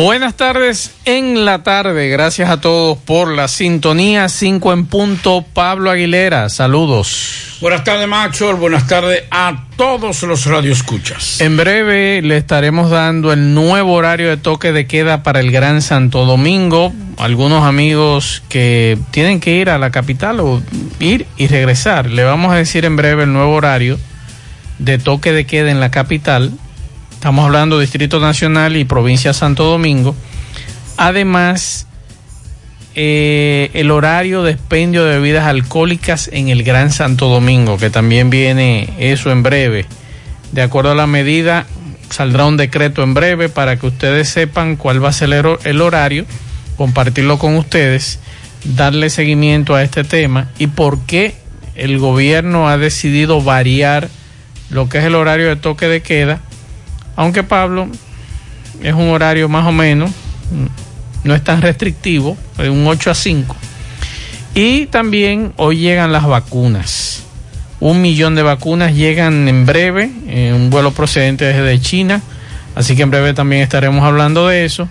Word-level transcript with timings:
Buenas 0.00 0.36
tardes 0.36 0.92
en 1.06 1.44
la 1.44 1.64
tarde. 1.64 2.08
Gracias 2.08 2.48
a 2.50 2.60
todos 2.60 2.96
por 2.98 3.32
la 3.32 3.48
sintonía. 3.48 4.28
5 4.28 4.72
en 4.72 4.86
punto. 4.86 5.44
Pablo 5.52 5.90
Aguilera, 5.90 6.48
saludos. 6.50 7.58
Buenas 7.60 7.82
tardes, 7.82 8.06
Macho. 8.06 8.56
Buenas 8.56 8.86
tardes 8.86 9.24
a 9.32 9.64
todos 9.76 10.22
los 10.22 10.46
radioescuchas. 10.46 11.40
En 11.40 11.56
breve 11.56 12.22
le 12.22 12.36
estaremos 12.36 12.90
dando 12.90 13.32
el 13.32 13.54
nuevo 13.54 13.94
horario 13.94 14.28
de 14.28 14.36
toque 14.36 14.70
de 14.70 14.86
queda 14.86 15.24
para 15.24 15.40
el 15.40 15.50
Gran 15.50 15.82
Santo 15.82 16.26
Domingo. 16.26 16.92
Algunos 17.16 17.64
amigos 17.64 18.44
que 18.48 18.98
tienen 19.10 19.40
que 19.40 19.56
ir 19.56 19.68
a 19.68 19.78
la 19.78 19.90
capital 19.90 20.38
o 20.38 20.62
ir 21.00 21.26
y 21.36 21.48
regresar. 21.48 22.08
Le 22.08 22.22
vamos 22.22 22.52
a 22.52 22.54
decir 22.54 22.84
en 22.84 22.94
breve 22.94 23.24
el 23.24 23.32
nuevo 23.32 23.52
horario 23.52 23.98
de 24.78 24.98
toque 24.98 25.32
de 25.32 25.44
queda 25.44 25.72
en 25.72 25.80
la 25.80 25.90
capital 25.90 26.52
Estamos 27.18 27.46
hablando 27.46 27.80
Distrito 27.80 28.20
Nacional 28.20 28.76
y 28.76 28.84
Provincia 28.84 29.32
Santo 29.32 29.64
Domingo. 29.64 30.14
Además, 30.96 31.88
eh, 32.94 33.72
el 33.74 33.90
horario 33.90 34.44
de 34.44 34.52
expendio 34.52 35.04
de 35.04 35.18
bebidas 35.18 35.48
alcohólicas 35.48 36.30
en 36.32 36.48
el 36.48 36.62
Gran 36.62 36.92
Santo 36.92 37.26
Domingo, 37.26 37.76
que 37.76 37.90
también 37.90 38.30
viene 38.30 38.94
eso 39.00 39.32
en 39.32 39.42
breve. 39.42 39.86
De 40.52 40.62
acuerdo 40.62 40.92
a 40.92 40.94
la 40.94 41.08
medida, 41.08 41.66
saldrá 42.08 42.46
un 42.46 42.56
decreto 42.56 43.02
en 43.02 43.14
breve 43.14 43.48
para 43.48 43.76
que 43.80 43.88
ustedes 43.88 44.28
sepan 44.28 44.76
cuál 44.76 45.04
va 45.04 45.08
a 45.08 45.12
ser 45.12 45.44
el 45.64 45.80
horario, 45.80 46.24
compartirlo 46.76 47.36
con 47.40 47.56
ustedes, 47.56 48.20
darle 48.62 49.10
seguimiento 49.10 49.74
a 49.74 49.82
este 49.82 50.04
tema 50.04 50.50
y 50.56 50.68
por 50.68 51.00
qué 51.00 51.34
el 51.74 51.98
gobierno 51.98 52.68
ha 52.68 52.78
decidido 52.78 53.42
variar 53.42 54.08
lo 54.70 54.88
que 54.88 54.98
es 54.98 55.04
el 55.04 55.16
horario 55.16 55.48
de 55.48 55.56
toque 55.56 55.88
de 55.88 56.00
queda 56.00 56.42
aunque 57.18 57.42
Pablo 57.42 57.88
es 58.80 58.94
un 58.94 59.08
horario 59.08 59.48
más 59.48 59.66
o 59.66 59.72
menos, 59.72 60.08
no 61.24 61.34
es 61.34 61.42
tan 61.42 61.60
restrictivo, 61.60 62.36
es 62.58 62.68
un 62.68 62.86
8 62.86 63.10
a 63.10 63.14
5. 63.14 63.56
Y 64.54 64.86
también 64.86 65.52
hoy 65.56 65.78
llegan 65.78 66.12
las 66.12 66.24
vacunas. 66.24 67.24
Un 67.80 68.02
millón 68.02 68.36
de 68.36 68.44
vacunas 68.44 68.94
llegan 68.94 69.48
en 69.48 69.66
breve, 69.66 70.12
en 70.28 70.54
un 70.54 70.70
vuelo 70.70 70.92
procedente 70.92 71.44
desde 71.44 71.80
China. 71.80 72.22
Así 72.76 72.94
que 72.94 73.02
en 73.02 73.10
breve 73.10 73.34
también 73.34 73.62
estaremos 73.62 74.04
hablando 74.04 74.46
de 74.46 74.64
eso. 74.64 74.88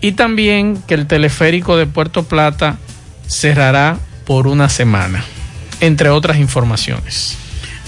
Y 0.00 0.12
también 0.12 0.82
que 0.88 0.94
el 0.94 1.06
teleférico 1.06 1.76
de 1.76 1.84
Puerto 1.84 2.22
Plata 2.22 2.78
cerrará 3.26 3.98
por 4.24 4.46
una 4.46 4.70
semana, 4.70 5.22
entre 5.80 6.08
otras 6.08 6.38
informaciones. 6.38 7.36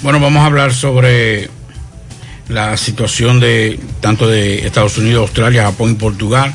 Bueno, 0.02 0.20
vamos 0.20 0.42
a 0.42 0.46
hablar 0.46 0.74
sobre 0.74 1.48
la 2.48 2.76
situación 2.76 3.40
de 3.40 3.78
tanto 4.00 4.28
de 4.28 4.66
Estados 4.66 4.98
Unidos, 4.98 5.22
Australia, 5.22 5.64
Japón 5.64 5.92
y 5.92 5.94
Portugal. 5.94 6.54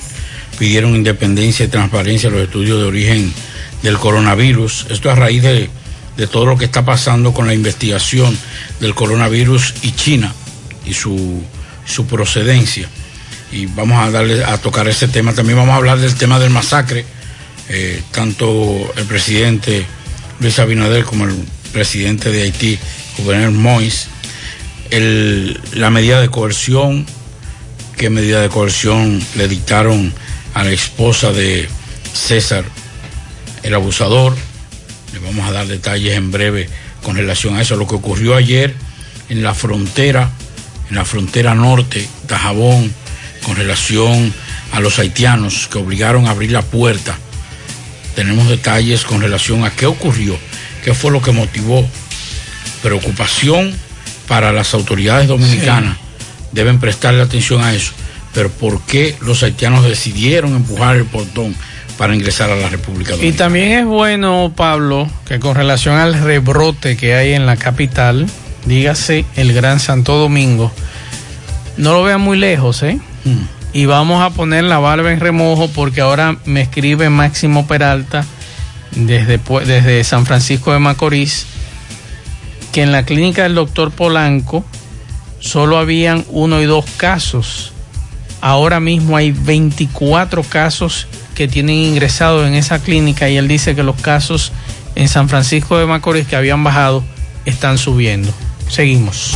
Pidieron 0.58 0.95
independencia 0.95 1.66
y 1.66 1.70
transparencia 1.70 2.28
en 2.28 2.34
los 2.34 2.44
estudios 2.44 2.80
de 2.80 2.86
origen 2.86 3.34
del 3.82 3.98
coronavirus. 3.98 4.88
Esto 4.90 5.10
a 5.10 5.16
raíz 5.16 5.42
de, 5.42 5.70
todo 6.32 6.45
lo 6.45 6.58
que 6.58 6.66
está 6.66 6.84
pasando 6.84 7.34
con 7.34 7.48
la 7.48 7.54
investigación 7.54 8.38
del 8.82 8.94
coronavirus 8.94 9.76
y 9.84 9.94
China 9.94 10.34
y 10.86 10.94
su, 10.94 11.42
su 11.86 12.06
procedencia. 12.08 12.90
Y 13.52 13.67
vamos 13.67 13.98
a 14.06 14.12
darle 14.12 14.44
a 14.44 14.58
tocar 14.58 14.88
ese 14.90 15.08
tema. 15.08 15.34
También 15.34 15.58
vamos 15.58 15.73
a 15.73 15.78
hablar 15.78 15.98
del 15.98 16.14
tema 16.16 16.38
del 16.39 16.49
masacre. 16.49 17.05
Eh, 17.70 18.02
tanto 18.11 18.92
el 18.98 19.05
presidente 19.05 19.86
Luis 20.39 20.58
Abinader 20.60 21.04
como 21.04 21.26
el 21.26 21.36
presidente 21.72 22.32
de 22.32 22.42
Haití, 22.44 22.80
Gobernador 23.17 23.52
Mois, 23.52 24.08
la 24.92 25.89
medida 25.89 26.20
de 26.20 26.30
coerción, 26.30 27.05
qué 27.98 28.10
medida 28.10 28.42
de 28.42 28.50
coerción 28.50 29.22
le 29.36 29.48
dictaron 29.48 30.14
a 30.54 30.64
la 30.64 30.72
esposa 30.72 31.32
de 31.32 31.67
César, 32.14 32.66
el 33.64 33.73
abusador. 33.73 34.36
Le 35.14 35.20
vamos 35.20 35.48
a 35.48 35.52
dar 35.52 35.67
detalles 35.67 36.16
en 36.16 36.32
breve 36.32 36.70
con 37.04 37.16
relación 37.16 37.55
a 37.55 37.61
eso. 37.61 37.76
Lo 37.76 37.88
que 37.88 37.95
ocurrió 37.95 38.36
ayer 38.36 38.73
en 39.30 39.44
la 39.44 39.54
frontera, 39.54 40.32
en 40.89 40.95
la 40.95 41.05
frontera 41.05 41.54
norte, 41.54 42.08
Tajabón, 42.28 42.92
con 43.44 43.55
relación 43.55 44.33
a 44.72 44.80
los 44.80 44.99
haitianos 44.99 45.67
que 45.67 45.78
obligaron 45.78 46.28
a 46.28 46.32
abrir 46.32 46.52
la 46.52 46.61
puerta. 46.61 47.17
Tenemos 48.16 48.49
detalles 48.49 49.04
con 49.04 49.22
relación 49.22 49.64
a 49.64 49.72
qué 49.72 49.86
ocurrió, 49.86 50.38
qué 50.83 50.94
fue 50.94 51.11
lo 51.11 51.22
que 51.22 51.32
motivó 51.32 51.88
preocupación 52.82 53.76
para 54.30 54.54
las 54.54 54.76
autoridades 54.76 55.28
dominicanas 55.28 55.98
deben 56.52 56.80
prestarle 56.80 57.22
atención 57.22 57.64
a 57.64 57.73
eso. 57.73 57.92
Pero 58.34 58.50
¿por 58.52 58.80
qué 58.84 59.16
los 59.22 59.42
haitianos 59.42 59.84
decidieron 59.84 60.56
empujar 60.56 60.95
el 60.95 61.06
portón 61.06 61.56
para 61.98 62.16
ingresar 62.16 62.52
a 62.52 62.56
la 62.56 62.70
República 62.70 63.14
Dominicana? 63.14 63.36
Y 63.36 63.38
también 63.38 63.72
es 63.72 63.86
bueno, 63.86 64.54
Pablo, 64.56 65.10
que 65.26 65.40
con 65.40 65.56
relación 65.56 65.95
al 65.95 66.14
rebrote 66.14 66.95
que 66.95 67.16
hay 67.16 67.34
en 67.34 67.48
la 67.48 67.58
capital, 67.58 68.28
dígase 68.66 69.26
el 69.36 69.52
Gran 69.52 69.80
Santo 69.80 70.16
Domingo, 70.16 70.72
no 71.78 71.94
lo 71.94 72.04
vean 72.04 72.22
muy 72.22 72.38
lejos, 72.38 72.84
¿eh? 72.84 73.00
Mm. 73.26 73.42
Y 73.73 73.86
vamos 73.86 74.22
a 74.22 74.30
poner 74.30 74.64
la 74.64 74.78
barba 74.78 75.11
en 75.11 75.20
remojo 75.20 75.70
porque 75.70 76.02
ahora 76.02 76.38
me 76.46 76.61
escribe 76.61 77.10
Máximo 77.10 77.67
Peralta 77.67 78.26
desde, 78.92 79.40
desde 79.66 80.04
San 80.04 80.28
Francisco 80.28 80.72
de 80.72 80.80
Macorís 80.80 81.48
que 82.71 82.81
en 82.83 82.91
la 82.91 83.03
clínica 83.03 83.43
del 83.43 83.55
doctor 83.55 83.91
Polanco 83.91 84.63
solo 85.39 85.77
habían 85.77 86.25
uno 86.30 86.61
y 86.61 86.65
dos 86.65 86.85
casos. 86.97 87.73
Ahora 88.41 88.80
mismo 88.80 89.17
hay 89.17 89.31
24 89.31 90.43
casos 90.43 91.07
que 91.35 91.47
tienen 91.47 91.75
ingresado 91.75 92.45
en 92.45 92.53
esa 92.53 92.80
clínica 92.80 93.30
y 93.30 93.37
él 93.37 93.47
dice 93.47 93.75
que 93.75 93.83
los 93.83 93.99
casos 93.99 94.52
en 94.95 95.07
San 95.07 95.30
Francisco 95.30 95.77
de 95.77 95.85
Macorís 95.85 96.27
que 96.27 96.35
habían 96.35 96.63
bajado 96.63 97.03
están 97.45 97.77
subiendo. 97.77 98.31
Seguimos. 98.69 99.36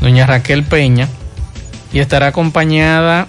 doña 0.00 0.26
Raquel 0.26 0.62
Peña, 0.62 1.08
y 1.92 2.00
estará 2.00 2.28
acompañada 2.28 3.28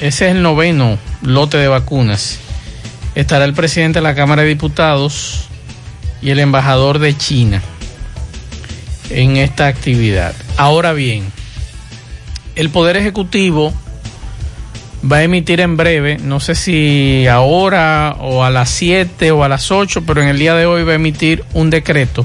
ese 0.00 0.28
es 0.28 0.34
el 0.34 0.40
noveno 0.40 0.98
lote 1.20 1.58
de 1.58 1.68
vacunas. 1.68 2.38
Estará 3.14 3.44
el 3.44 3.52
presidente 3.52 3.98
de 3.98 4.02
la 4.02 4.14
Cámara 4.14 4.40
de 4.40 4.48
Diputados 4.48 5.50
y 6.22 6.30
el 6.30 6.38
embajador 6.38 7.00
de 7.00 7.14
China 7.14 7.60
en 9.10 9.36
esta 9.36 9.66
actividad. 9.66 10.34
Ahora 10.56 10.94
bien, 10.94 11.30
el 12.56 12.70
Poder 12.70 12.96
Ejecutivo 12.96 13.74
va 15.10 15.18
a 15.18 15.22
emitir 15.22 15.60
en 15.60 15.76
breve, 15.76 16.16
no 16.16 16.40
sé 16.40 16.54
si 16.54 17.26
ahora 17.26 18.16
o 18.20 18.42
a 18.42 18.48
las 18.48 18.70
7 18.70 19.32
o 19.32 19.44
a 19.44 19.50
las 19.50 19.70
8, 19.70 20.04
pero 20.06 20.22
en 20.22 20.28
el 20.28 20.38
día 20.38 20.54
de 20.54 20.64
hoy 20.64 20.82
va 20.82 20.92
a 20.92 20.94
emitir 20.94 21.44
un 21.52 21.68
decreto 21.68 22.24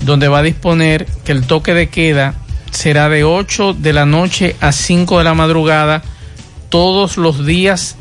donde 0.00 0.28
va 0.28 0.38
a 0.38 0.42
disponer 0.42 1.04
que 1.24 1.32
el 1.32 1.44
toque 1.44 1.74
de 1.74 1.90
queda 1.90 2.34
será 2.72 3.08
de 3.08 3.22
8 3.22 3.74
de 3.74 3.92
la 3.92 4.06
noche 4.06 4.56
a 4.60 4.72
5 4.72 5.18
de 5.18 5.24
la 5.24 5.34
madrugada 5.34 6.02
todos 6.70 7.18
los 7.18 7.46
días 7.46 7.96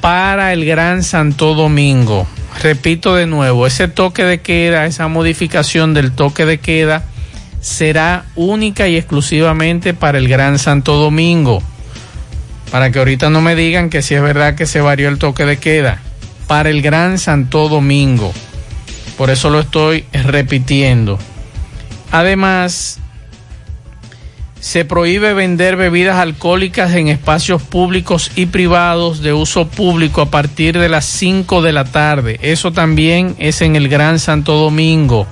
para 0.00 0.52
el 0.52 0.64
Gran 0.64 1.04
Santo 1.04 1.54
Domingo. 1.54 2.26
Repito 2.60 3.14
de 3.14 3.26
nuevo, 3.26 3.66
ese 3.66 3.86
toque 3.86 4.24
de 4.24 4.40
queda, 4.40 4.86
esa 4.86 5.06
modificación 5.08 5.94
del 5.94 6.12
toque 6.12 6.46
de 6.46 6.58
queda 6.58 7.04
será 7.60 8.24
única 8.34 8.88
y 8.88 8.96
exclusivamente 8.96 9.94
para 9.94 10.18
el 10.18 10.26
Gran 10.26 10.58
Santo 10.58 10.94
Domingo. 10.94 11.62
Para 12.70 12.90
que 12.90 12.98
ahorita 12.98 13.30
no 13.30 13.40
me 13.40 13.54
digan 13.54 13.90
que 13.90 14.02
si 14.02 14.14
es 14.14 14.22
verdad 14.22 14.54
que 14.54 14.66
se 14.66 14.80
varió 14.80 15.08
el 15.08 15.18
toque 15.18 15.44
de 15.44 15.58
queda. 15.58 16.00
Para 16.46 16.70
el 16.70 16.80
Gran 16.80 17.18
Santo 17.18 17.68
Domingo. 17.68 18.32
Por 19.18 19.30
eso 19.30 19.50
lo 19.50 19.60
estoy 19.60 20.06
repitiendo. 20.12 21.18
Además, 22.10 23.00
se 24.60 24.84
prohíbe 24.84 25.34
vender 25.34 25.76
bebidas 25.76 26.16
alcohólicas 26.16 26.92
en 26.94 27.08
espacios 27.08 27.62
públicos 27.62 28.32
y 28.34 28.46
privados 28.46 29.20
de 29.20 29.32
uso 29.32 29.68
público 29.68 30.20
a 30.20 30.30
partir 30.30 30.78
de 30.78 30.88
las 30.88 31.04
5 31.04 31.62
de 31.62 31.72
la 31.72 31.84
tarde. 31.84 32.38
Eso 32.42 32.72
también 32.72 33.36
es 33.38 33.60
en 33.62 33.76
el 33.76 33.88
Gran 33.88 34.18
Santo 34.18 34.54
Domingo. 34.54 35.26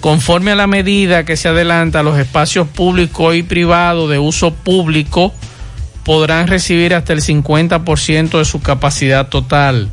Conforme 0.00 0.52
a 0.52 0.56
la 0.56 0.66
medida 0.66 1.24
que 1.24 1.36
se 1.36 1.48
adelanta, 1.48 2.02
los 2.02 2.18
espacios 2.18 2.68
públicos 2.68 3.34
y 3.34 3.42
privados 3.42 4.10
de 4.10 4.18
uso 4.18 4.52
público 4.52 5.32
podrán 6.04 6.46
recibir 6.46 6.94
hasta 6.94 7.14
el 7.14 7.22
50% 7.22 8.38
de 8.38 8.44
su 8.44 8.60
capacidad 8.60 9.28
total. 9.28 9.90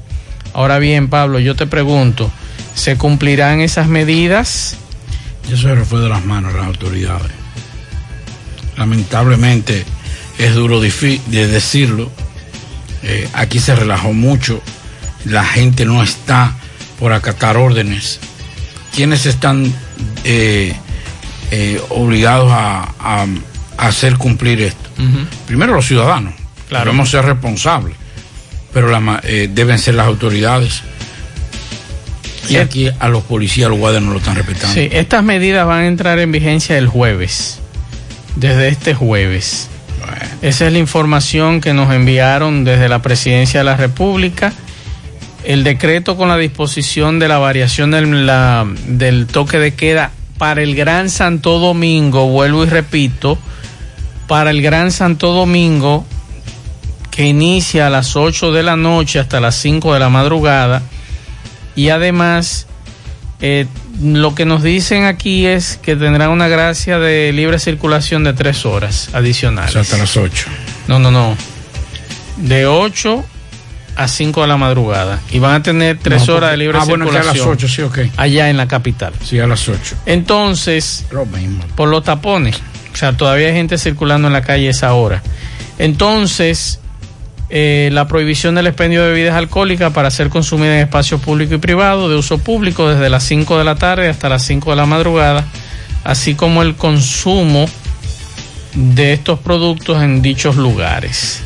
Ahora 0.54 0.78
bien, 0.78 1.10
Pablo, 1.10 1.40
yo 1.40 1.56
te 1.56 1.66
pregunto, 1.66 2.30
¿se 2.76 2.98
cumplirán 2.98 3.62
esas 3.62 3.88
medidas? 3.88 4.78
Eso 5.52 5.76
se 5.76 5.86
fue 5.86 6.02
de 6.02 6.10
las 6.10 6.24
manos 6.26 6.54
de 6.54 6.60
las 6.60 6.68
autoridades 6.68 7.43
lamentablemente 8.78 9.86
es 10.38 10.56
duro 10.56 10.82
de 10.82 11.48
decirlo. 11.48 12.12
Eh, 13.04 13.28
aquí 13.34 13.60
se 13.60 13.76
relajó 13.76 14.14
mucho, 14.14 14.62
la 15.26 15.46
gente 15.46 15.86
no 15.86 16.02
está 16.02 16.54
por 17.00 17.14
acatar 17.14 17.58
órdenes. 17.58 18.20
¿Quiénes 18.96 19.26
están 19.26 19.74
eh, 20.24 20.74
eh, 21.52 21.82
obligados 21.90 22.52
a, 22.52 23.26
hacer 23.78 24.18
cumplir 24.18 24.62
esto? 24.62 24.90
Primero 25.48 25.74
los 25.74 25.86
ciudadanos, 25.86 26.34
claro. 26.70 26.86
debemos 26.86 27.10
ser 27.10 27.26
responsables, 27.26 27.96
pero 28.72 28.90
deben 29.50 29.80
ser 29.80 29.96
las 29.96 30.08
autoridades. 30.08 30.82
Y 32.50 32.58
aquí 32.58 32.90
a 33.00 33.10
los 33.10 33.24
policías, 33.24 33.70
los 33.70 33.80
guardias 33.80 34.04
no 34.04 34.12
lo 34.12 34.20
están 34.20 34.36
respetando. 34.36 34.74
Sí, 34.74 34.88
estas 34.92 35.24
medidas 35.24 35.66
van 35.66 35.82
a 35.82 35.88
entrar 35.88 36.20
en 36.20 36.32
vigencia 36.32 36.78
el 36.78 36.88
jueves 36.88 37.60
desde 38.36 38.68
este 38.70 38.94
jueves. 38.94 39.70
Esa 40.42 40.68
es 40.68 40.74
la 40.74 40.80
información 40.80 41.62
que 41.62 41.74
nos 41.74 41.94
enviaron 41.94 42.64
desde 42.64 42.90
la 42.90 43.02
Presidencia 43.02 43.62
de 43.62 43.64
la 43.64 43.78
República. 43.78 44.54
El 45.44 45.64
decreto 45.64 46.18
con 46.18 46.28
la 46.28 46.38
disposición 46.38 47.20
de 47.20 47.28
la 47.28 47.38
variación 47.38 47.92
del, 47.92 49.28
toque 49.28 49.60
de 49.60 49.74
queda 49.74 50.12
para 50.38 50.62
el 50.62 50.76
Gran 50.76 51.10
Santo 51.10 51.60
Domingo, 51.60 52.28
vuelvo 52.28 52.64
y 52.64 52.68
repito, 52.68 53.38
para 54.28 54.52
el 54.52 54.62
Gran 54.62 54.92
Santo 54.92 55.32
Domingo, 55.32 56.06
que 57.12 57.26
inicia 57.26 57.88
a 57.88 57.90
las 57.90 58.16
8 58.16 58.52
de 58.52 58.64
la 58.64 58.76
noche 58.76 59.20
hasta 59.20 59.40
las 59.40 59.56
5 59.56 59.94
de 59.94 60.00
la 60.00 60.10
madrugada. 60.10 60.82
Y 61.76 61.90
además, 61.90 62.68
eh, 63.40 63.68
lo 64.02 64.34
que 64.36 64.46
nos 64.46 64.64
dicen 64.64 65.06
aquí 65.06 65.46
es 65.46 65.78
que 65.82 65.96
tendrá 65.96 66.30
una 66.30 66.48
gracia 66.48 67.00
de 67.00 67.32
libre 67.34 67.60
circulación 67.60 68.24
de 68.24 68.34
3 68.34 68.66
horas 68.66 69.10
adicionales. 69.14 69.76
hasta 69.76 69.98
las 69.98 70.16
8. 70.18 70.46
No, 70.88 71.00
no, 71.00 71.12
no. 71.12 71.38
De 72.38 72.66
8 72.66 73.24
a 73.96 74.08
5 74.08 74.42
de 74.42 74.48
la 74.48 74.58
madrugada. 74.58 75.20
Y 75.32 75.38
van 75.40 75.54
a 75.56 75.64
tener 75.64 76.00
3 76.02 76.22
No, 76.22 76.26
porque- 76.26 76.32
horas 76.38 76.52
de 76.52 76.58
libre 76.58 76.78
ah, 76.82 76.86
bueno, 76.86 77.06
que 77.06 77.12
circulación. 77.12 77.46
a 77.48 77.50
las 77.52 77.58
8, 77.58 77.68
sí, 77.68 77.82
ok. 77.84 78.00
Allá 78.18 78.50
en 78.50 78.58
la 78.58 78.68
capital. 78.68 79.14
Sí, 79.24 79.40
a 79.40 79.46
las 79.48 79.70
8. 79.70 79.96
Entonces, 80.08 81.06
Lo 81.12 81.26
mismo. 81.28 81.64
por 81.76 81.90
los 81.90 82.04
tapones. 82.04 82.60
O 82.92 82.96
sea, 82.96 83.16
todavía 83.16 83.48
hay 83.48 83.54
gente 83.54 83.78
circulando 83.78 84.28
en 84.28 84.34
la 84.34 84.42
calle 84.42 84.68
a 84.68 84.72
esa 84.72 84.94
hora. 84.94 85.22
Entonces, 85.78 86.80
eh, 87.56 87.92
la 87.92 88.08
prohibición 88.08 88.56
del 88.56 88.66
expendio 88.66 89.04
de 89.04 89.10
bebidas 89.10 89.36
alcohólicas 89.36 89.94
para 89.94 90.10
ser 90.10 90.30
consumida 90.30 90.74
en 90.74 90.82
espacios 90.82 91.22
públicos 91.22 91.54
y 91.54 91.60
privados 91.60 92.10
de 92.10 92.16
uso 92.16 92.40
público 92.40 92.90
desde 92.90 93.12
las 93.12 93.24
5 93.26 93.60
de 93.60 93.64
la 93.64 93.76
tarde 93.76 94.10
hasta 94.10 94.28
las 94.28 94.44
5 94.44 94.72
de 94.72 94.76
la 94.76 94.88
madrugada, 94.88 95.46
así 96.04 96.34
como 96.34 96.64
el 96.64 96.74
consumo 96.74 97.68
de 98.74 99.14
estos 99.14 99.38
productos 99.38 100.02
en 100.02 100.24
dichos 100.24 100.56
lugares. 100.56 101.44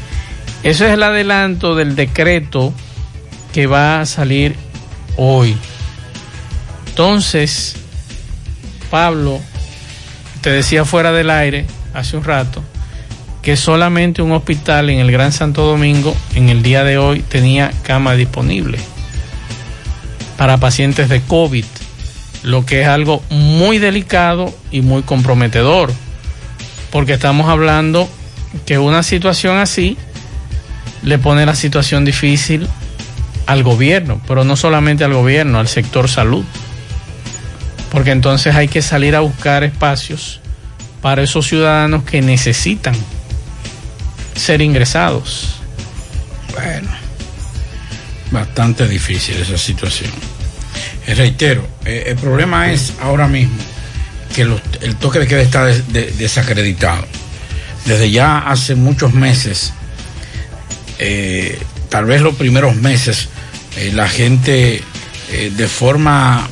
Eso 0.64 0.86
es 0.86 0.94
el 0.94 1.04
adelanto 1.04 1.76
del 1.76 1.98
decreto 1.98 2.74
que 3.52 3.68
va 3.68 4.00
a 4.00 4.06
salir 4.06 4.56
hoy. 5.18 5.58
Entonces, 6.88 7.76
Pablo, 8.90 9.42
te 10.40 10.52
decía 10.52 10.86
fuera 10.86 11.12
del 11.12 11.30
aire 11.30 11.66
hace 11.94 12.16
un 12.16 12.24
rato 12.24 12.64
que 13.48 13.56
solamente 13.56 14.22
un 14.22 14.34
hospital 14.34 14.90
en 14.90 15.00
el 15.00 15.10
Gran 15.10 15.32
Santo 15.32 15.66
Domingo 15.66 16.14
en 16.36 16.50
el 16.50 16.62
día 16.64 16.84
de 16.84 16.98
hoy 16.98 17.22
tenía 17.22 17.72
cama 17.84 18.16
disponible 18.16 18.78
para 20.36 20.58
pacientes 20.58 21.08
de 21.08 21.22
COVID, 21.22 21.64
lo 22.44 22.66
que 22.66 22.82
es 22.82 22.88
algo 22.90 23.24
muy 23.30 23.78
delicado 23.78 24.54
y 24.70 24.82
muy 24.82 25.02
comprometedor, 25.02 25.94
porque 26.92 27.14
estamos 27.14 27.48
hablando 27.48 28.10
que 28.66 28.80
una 28.80 29.02
situación 29.02 29.56
así 29.56 29.96
le 31.02 31.18
pone 31.18 31.46
la 31.46 31.56
situación 31.56 32.04
difícil 32.04 32.68
al 33.46 33.64
gobierno, 33.64 34.20
pero 34.28 34.44
no 34.44 34.58
solamente 34.58 35.06
al 35.06 35.14
gobierno, 35.14 35.60
al 35.60 35.70
sector 35.70 36.10
salud 36.10 36.44
porque 37.94 38.12
entonces 38.12 38.54
hay 38.56 38.68
que 38.68 38.82
salir 38.82 39.16
a 39.16 39.22
buscar 39.22 39.64
espacios 39.64 40.42
para 41.02 41.24
esos 41.24 41.48
ciudadanos 41.48 42.04
que 42.04 42.22
necesitan 42.22 42.94
ser 44.38 44.62
ingresados. 44.62 45.56
Bueno, 46.54 46.90
bastante 48.32 48.88
difícil 48.88 49.38
esa 49.38 49.58
situación. 49.58 50.12
Eh, 51.06 51.16
reitero, 51.16 51.68
eh, 51.86 52.04
el 52.08 52.16
problema 52.18 52.72
es 52.72 52.94
ahora 53.02 53.28
mismo 53.28 53.56
que 54.36 54.42
el 54.42 54.96
toque 55.00 55.20
de 55.20 55.28
queda 55.28 55.42
está 55.42 55.66
des- 55.66 55.92
de- 55.92 56.12
desacreditado. 56.12 57.06
Desde 57.86 58.12
ya 58.12 58.40
hace 58.40 58.76
muchos 58.76 59.14
meses, 59.14 59.72
eh, 61.00 61.58
tal 61.90 62.06
vez 62.06 62.22
los 62.22 62.36
primeros 62.36 62.76
meses, 62.76 63.30
la 63.94 64.10
gente 64.10 64.84
de 65.56 65.68
forma 65.68 66.48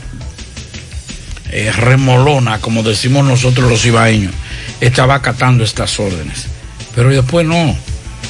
remolona, 1.77 2.59
como 2.59 2.83
decimos 2.83 3.25
nosotros 3.25 3.69
los 3.69 3.85
ibaeños, 3.85 4.33
estaba 4.81 5.15
acatando 5.15 5.63
estas 5.63 5.99
órdenes. 5.99 6.45
Pero 6.95 7.09
después 7.09 7.45
no. 7.45 7.75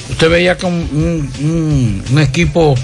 Usted 0.09 0.29
veía 0.29 0.57
que 0.57 0.65
un, 0.65 2.03
un- 2.11 2.19
equipo 2.19 2.75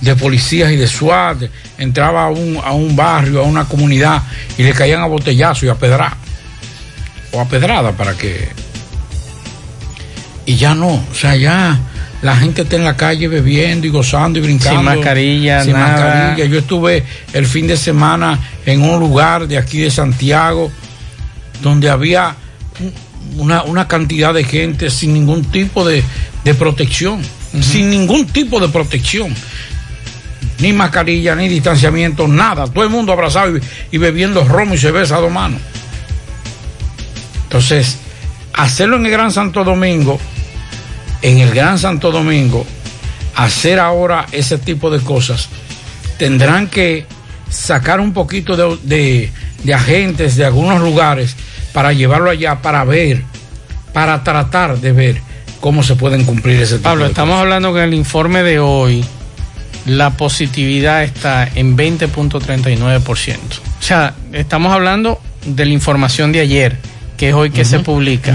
de 0.00 0.16
policías 0.16 0.72
y 0.72 0.76
de 0.76 0.86
SWAT 0.86 1.42
entraba 1.78 2.24
a 2.24 2.28
un, 2.30 2.58
a 2.64 2.72
un 2.72 2.96
barrio, 2.96 3.40
a 3.40 3.42
una 3.44 3.64
comunidad 3.66 4.22
y 4.56 4.62
le 4.62 4.72
caían 4.72 5.02
a 5.02 5.06
botellazo 5.06 5.66
y 5.66 5.68
a 5.68 5.74
pedra 5.74 6.16
o 7.32 7.40
a 7.40 7.44
pedrada 7.44 7.92
para 7.92 8.14
que 8.14 8.48
y 10.46 10.56
ya 10.56 10.74
no, 10.74 10.88
o 10.88 11.14
sea, 11.14 11.36
ya 11.36 11.78
la 12.22 12.36
gente 12.36 12.62
está 12.62 12.76
en 12.76 12.84
la 12.84 12.96
calle 12.96 13.28
bebiendo 13.28 13.86
y 13.86 13.90
gozando 13.90 14.38
y 14.38 14.42
brincando. 14.42 14.80
Sin 14.80 14.84
mascarilla, 14.84 15.62
sin 15.64 15.72
nada. 15.74 15.88
mascarilla. 16.26 16.46
Yo 16.46 16.58
estuve 16.58 17.04
el 17.32 17.46
fin 17.46 17.66
de 17.66 17.76
semana 17.76 18.38
en 18.66 18.82
un 18.82 18.98
lugar 18.98 19.46
de 19.46 19.58
aquí 19.58 19.78
de 19.80 19.90
Santiago 19.90 20.70
donde 21.62 21.88
había 21.88 22.34
una, 23.36 23.62
una 23.64 23.86
cantidad 23.88 24.32
de 24.34 24.44
gente 24.44 24.90
sin 24.90 25.12
ningún 25.14 25.44
tipo 25.44 25.86
de, 25.86 26.02
de 26.44 26.54
protección, 26.54 27.20
sin 27.60 27.90
ningún 27.90 28.26
tipo 28.26 28.60
de 28.60 28.68
protección. 28.68 29.34
Ni 30.58 30.72
mascarilla, 30.74 31.34
ni 31.34 31.48
distanciamiento, 31.48 32.28
nada. 32.28 32.66
Todo 32.66 32.84
el 32.84 32.90
mundo 32.90 33.12
abrazado 33.12 33.56
y, 33.56 33.60
y 33.92 33.98
bebiendo 33.98 34.44
romo 34.44 34.74
y 34.74 34.78
cerveza 34.78 35.16
a 35.16 35.20
dos 35.20 35.32
manos. 35.32 35.60
Entonces, 37.44 37.96
hacerlo 38.52 38.96
en 38.96 39.06
el 39.06 39.12
Gran 39.12 39.32
Santo 39.32 39.64
Domingo, 39.64 40.20
en 41.22 41.38
el 41.38 41.50
Gran 41.50 41.78
Santo 41.78 42.10
Domingo, 42.10 42.66
hacer 43.36 43.78
ahora 43.78 44.26
ese 44.32 44.58
tipo 44.58 44.90
de 44.90 45.00
cosas, 45.00 45.48
tendrán 46.18 46.68
que 46.68 47.06
sacar 47.48 47.98
un 48.00 48.12
poquito 48.12 48.56
de, 48.56 48.78
de- 48.82 49.32
de 49.64 49.74
agentes 49.74 50.36
de 50.36 50.44
algunos 50.44 50.80
lugares 50.80 51.36
para 51.72 51.92
llevarlo 51.92 52.30
allá, 52.30 52.62
para 52.62 52.84
ver, 52.84 53.22
para 53.92 54.22
tratar 54.24 54.78
de 54.78 54.92
ver 54.92 55.20
cómo 55.60 55.82
se 55.82 55.94
pueden 55.96 56.24
cumplir 56.24 56.60
ese 56.60 56.76
tipo 56.76 56.84
Pablo, 56.84 57.04
de 57.04 57.10
estamos 57.10 57.38
hablando 57.40 57.72
que 57.74 57.80
en 57.80 57.84
el 57.88 57.94
informe 57.94 58.42
de 58.42 58.58
hoy 58.58 59.04
la 59.86 60.10
positividad 60.10 61.02
está 61.04 61.48
en 61.54 61.76
20.39%. 61.76 63.36
O 63.78 63.82
sea, 63.82 64.14
estamos 64.32 64.72
hablando 64.72 65.20
de 65.44 65.64
la 65.64 65.72
información 65.72 66.32
de 66.32 66.40
ayer, 66.40 66.76
que 67.16 67.28
es 67.30 67.34
hoy 67.34 67.50
que 67.50 67.64
se 67.64 67.80
publica. 67.80 68.34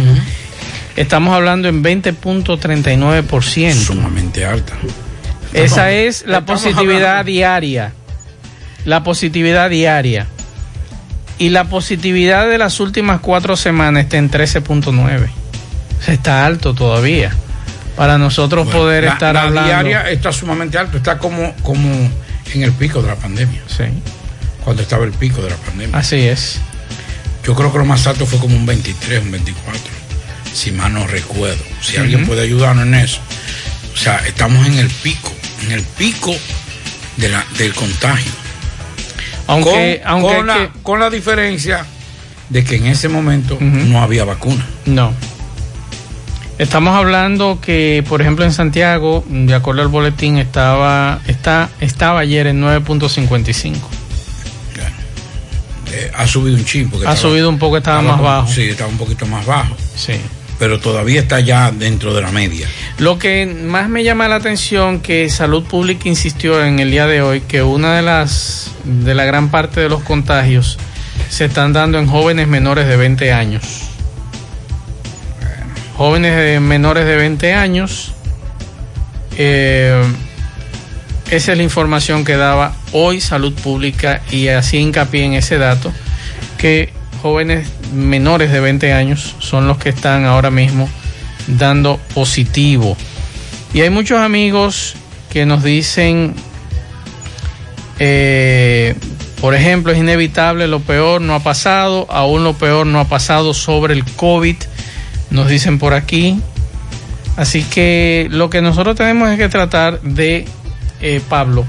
Estamos 0.96 1.34
hablando 1.36 1.68
en 1.68 1.84
20.39%. 1.84 3.74
Sumamente 3.74 4.46
alta. 4.46 4.74
Esa 5.54 5.92
es 5.92 6.26
la 6.28 6.46
positividad 6.46 7.20
hablando- 7.20 7.32
diaria. 7.32 7.94
La 8.86 9.04
positividad 9.04 9.70
diaria. 9.70 10.28
Y 11.38 11.50
la 11.50 11.66
positividad 11.66 12.48
de 12.48 12.58
las 12.58 12.80
últimas 12.80 13.20
cuatro 13.20 13.56
semanas 13.58 14.04
está 14.04 14.18
en 14.18 14.32
13.9. 14.32 15.30
O 16.00 16.04
sea, 16.04 16.14
está 16.14 16.46
alto 16.46 16.74
todavía. 16.74 17.36
Para 17.98 18.18
nosotros 18.18 18.66
Bueno, 18.66 18.80
poder 18.80 19.04
la- 19.06 19.14
estar 19.14 19.36
la 19.36 19.44
hablando. 19.44 19.68
diaria 19.70 20.10
está 20.12 20.32
sumamente 20.32 20.78
alto, 20.78 20.98
está 20.98 21.18
como, 21.18 21.54
como 21.62 21.90
en 22.54 22.62
el 22.64 22.72
pico 22.74 23.02
de 23.02 23.08
la 23.10 23.16
pandemia. 23.16 23.62
Sí. 23.68 23.84
Cuando 24.64 24.82
estaba 24.82 25.06
el 25.06 25.12
pico 25.12 25.42
de 25.42 25.50
la 25.50 25.56
pandemia. 25.58 25.98
Así 25.98 26.18
es. 26.18 26.58
Yo 27.46 27.54
creo 27.56 27.72
que 27.72 27.78
lo 27.78 27.86
más 27.86 28.06
alto 28.08 28.26
fue 28.26 28.40
como 28.40 28.56
un 28.56 28.66
23, 28.66 29.22
un 29.22 29.32
24, 29.32 29.80
si 30.54 30.72
mal 30.72 30.94
no 30.94 31.06
recuerdo. 31.06 31.64
Si 31.82 31.98
alguien 31.98 32.26
puede 32.26 32.42
ayudarnos 32.42 32.86
en 32.86 32.96
eso. 32.96 33.20
O 33.94 33.98
sea, 33.98 34.18
estamos 34.28 34.66
en 34.66 34.74
el 34.80 34.90
pico, 34.90 35.32
en 35.64 35.72
el 35.74 35.84
pico 35.84 36.36
de 37.18 37.30
la, 37.30 37.46
del 37.58 37.74
contagio. 37.74 38.32
Aunque, 39.48 40.02
con, 40.04 40.12
aunque 40.12 40.36
con 40.38 40.48
la, 40.48 40.54
que- 40.58 40.70
con 40.84 41.00
la 41.00 41.10
diferencia 41.10 41.86
de 42.50 42.64
que 42.64 42.76
en 42.78 42.88
ese 42.88 43.10
momento 43.10 43.58
no 43.60 44.02
había 44.02 44.24
vacuna. 44.26 44.66
No. 44.86 45.14
Estamos 46.58 46.96
hablando 46.96 47.60
que, 47.62 48.04
por 48.08 48.22
ejemplo, 48.22 48.46
en 48.46 48.54
Santiago, 48.54 49.26
de 49.28 49.54
acuerdo 49.54 49.82
al 49.82 49.90
boletín, 49.90 50.38
estaba, 50.38 51.20
está, 51.28 51.70
estaba 51.82 52.22
ayer 52.22 52.48
en 52.48 52.62
9.55. 52.64 53.74
Eh, 55.92 56.12
ha 56.16 56.28
subido 56.28 56.58
un 56.58 56.66
chin. 56.66 56.90
porque 56.90 57.08
Ha 57.08 57.16
subido 57.16 57.48
un 57.50 57.58
poco, 57.60 57.78
estaba 57.78 58.02
más 58.02 58.12
como- 58.18 58.24
bajo. 58.24 58.48
Sí, 58.52 58.64
estaba 58.64 58.90
un 58.90 58.98
poquito 58.98 59.26
más 59.28 59.46
bajo. 59.46 59.76
Sí. 59.96 60.14
Pero 60.58 60.80
todavía 60.80 61.20
está 61.20 61.40
ya 61.40 61.72
dentro 61.72 62.14
de 62.14 62.22
la 62.22 62.32
media. 62.32 62.68
Lo 62.98 63.20
que 63.20 63.46
más 63.46 63.90
me 63.90 64.04
llama 64.04 64.28
la 64.28 64.36
atención 64.36 65.02
que 65.02 65.30
Salud 65.30 65.64
Pública 65.64 66.08
insistió 66.08 66.64
en 66.64 66.80
el 66.80 66.92
día 66.92 67.08
de 67.08 67.22
hoy 67.22 67.42
que 67.42 67.62
una 67.62 67.96
de 67.96 68.02
las 68.02 68.72
de 68.84 69.16
la 69.16 69.26
gran 69.26 69.50
parte 69.50 69.82
de 69.82 69.90
los 69.90 70.04
contagios 70.04 70.78
se 71.30 71.46
están 71.46 71.74
dando 71.74 72.00
en 72.00 72.08
jóvenes 72.08 72.48
menores 72.48 72.88
de 72.88 72.96
20 72.96 73.34
años. 73.34 73.64
Jóvenes 75.98 76.36
de 76.38 76.60
menores 76.60 77.06
de 77.06 77.16
20 77.16 77.54
años. 77.54 78.14
eh, 79.38 80.02
esa 81.32 81.54
es 81.54 81.58
la 81.58 81.64
información 81.64 82.24
que 82.24 82.38
daba 82.38 82.76
hoy 82.92 83.20
Salud 83.20 83.54
Pública 83.54 84.22
y 84.30 84.48
así 84.50 84.78
hincapié 84.78 85.24
en 85.26 85.34
ese 85.34 85.58
dato 85.58 85.92
que 86.60 86.94
jóvenes 87.22 87.68
menores 87.94 88.52
de 88.52 88.60
20 88.60 88.94
años 88.94 89.36
son 89.40 89.68
los 89.68 89.78
que 89.78 89.90
están 89.90 90.26
ahora 90.26 90.52
mismo 90.52 90.90
dando 91.48 92.00
positivo. 92.14 92.98
Y 93.74 93.82
hay 93.82 93.90
muchos 93.90 94.20
amigos 94.20 94.96
que 95.30 95.46
nos 95.46 95.64
dicen 95.64 96.34
eh, 98.00 98.96
Por 99.42 99.54
ejemplo, 99.54 99.92
es 99.92 99.98
inevitable, 100.00 100.68
lo 100.68 100.80
peor 100.80 101.22
no 101.22 101.36
ha 101.36 101.40
pasado, 101.40 102.08
aún 102.10 102.44
lo 102.44 102.54
peor 102.54 102.88
no 102.88 103.00
ha 103.00 103.06
pasado 103.06 103.54
sobre 103.54 103.94
el 103.94 104.04
COVID, 104.04 104.56
nos 105.30 105.48
dicen 105.48 105.78
por 105.78 105.94
aquí. 105.94 106.40
Así 107.38 107.64
que 107.64 108.28
lo 108.32 108.50
que 108.50 108.62
nosotros 108.62 108.96
tenemos 108.96 109.30
es 109.30 109.38
que 109.38 109.50
tratar 109.50 110.02
de, 110.02 110.46
eh, 111.02 111.22
Pablo, 111.30 111.66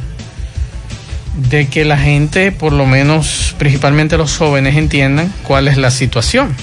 de 1.51 1.69
que 1.69 1.85
la 1.85 1.99
gente, 1.99 2.53
por 2.53 2.73
lo 2.73 2.87
menos 2.87 3.46
principalmente 3.59 4.17
los 4.17 4.37
jóvenes, 4.37 4.77
entiendan 4.77 5.33
cuál 5.43 5.69
es 5.69 5.77
la 5.77 5.91
situación. 5.91 6.55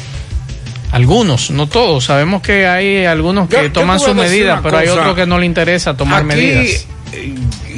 Algunos, 0.91 1.49
no 1.49 1.67
todos. 1.67 2.05
Sabemos 2.05 2.41
que 2.41 2.67
hay 2.67 3.05
algunos 3.05 3.49
que 3.49 3.55
Yo- 3.63 3.71
toman 3.71 3.99
sus 3.99 4.13
medidas, 4.13 4.59
pero 4.61 4.77
hay 4.77 4.87
otros 4.87 5.15
que 5.15 5.25
no 5.25 5.39
le 5.39 5.45
interesa 5.45 5.95
tomar 5.97 6.19
Aquí, 6.19 6.27
medidas. 6.27 6.85
eh, 7.13 7.33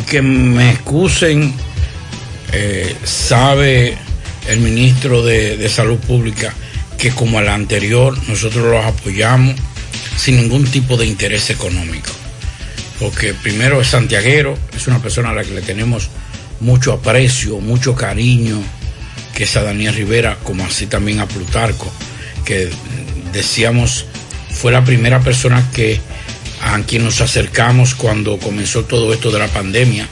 que 0.10 0.22
me 0.22 0.72
excusen, 0.72 1.54
eh, 2.52 2.96
sabe 3.06 3.98
el 4.50 4.60
ministro 4.60 5.24
de, 5.24 5.56
de 5.58 5.70
Salud 5.70 5.98
Pública 5.98 6.54
que 6.98 7.12
como 7.12 7.40
al 7.40 7.48
anterior 7.50 8.18
nosotros 8.28 8.66
los 8.66 8.86
apoyamos 8.86 9.56
sin 10.18 10.38
ningún 10.38 10.66
tipo 10.66 10.98
de 10.98 11.06
interés 11.06 11.50
económico. 11.50 12.12
Porque 13.00 13.34
primero 13.34 13.82
es 13.82 13.88
santiaguero, 13.88 14.58
es 14.76 14.88
una 14.88 15.00
persona 15.00 15.30
a 15.30 15.34
la 15.34 15.44
que 15.44 15.52
le 15.54 15.62
tenemos 15.62 16.10
mucho 16.62 16.94
aprecio, 16.94 17.60
mucho 17.60 17.96
cariño, 17.96 18.62
que 19.36 19.44
es 19.44 19.56
a 19.58 19.62
Daniel 19.64 19.94
Rivera, 19.94 20.38
como 20.44 20.66
así 20.66 20.88
también 20.88 21.20
a 21.20 21.28
Plutarco, 21.28 21.92
que 22.46 22.70
decíamos 23.34 24.06
fue 24.52 24.72
la 24.72 24.84
primera 24.84 25.20
persona 25.20 25.64
que 25.74 26.00
a 26.62 26.80
quien 26.80 27.04
nos 27.04 27.22
acercamos 27.22 27.94
cuando 27.96 28.38
comenzó 28.40 28.86
todo 28.86 29.14
esto 29.14 29.30
de 29.30 29.40
la 29.40 29.48
pandemia 29.48 30.08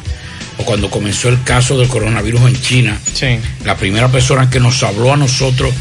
o 0.58 0.66
cuando 0.66 0.90
comenzó 0.92 1.30
el 1.30 1.42
caso 1.44 1.78
del 1.80 1.88
coronavirus 1.88 2.42
en 2.42 2.62
China. 2.62 3.00
Sí. 3.14 3.40
La 3.66 3.76
primera 3.78 4.10
persona 4.10 4.50
que 4.50 4.60
nos 4.60 4.84
habló 4.84 5.14
a 5.14 5.18
nosotros 5.18 5.74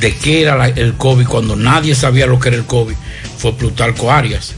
de 0.00 0.14
qué 0.16 0.42
era 0.42 0.56
la- 0.56 0.68
el 0.68 0.94
COVID 0.94 1.26
cuando 1.26 1.56
nadie 1.56 1.94
sabía 1.94 2.26
lo 2.26 2.38
que 2.38 2.48
era 2.48 2.58
el 2.58 2.64
COVID 2.66 2.94
fue 3.38 3.54
Plutarco 3.56 4.10
Arias. 4.12 4.54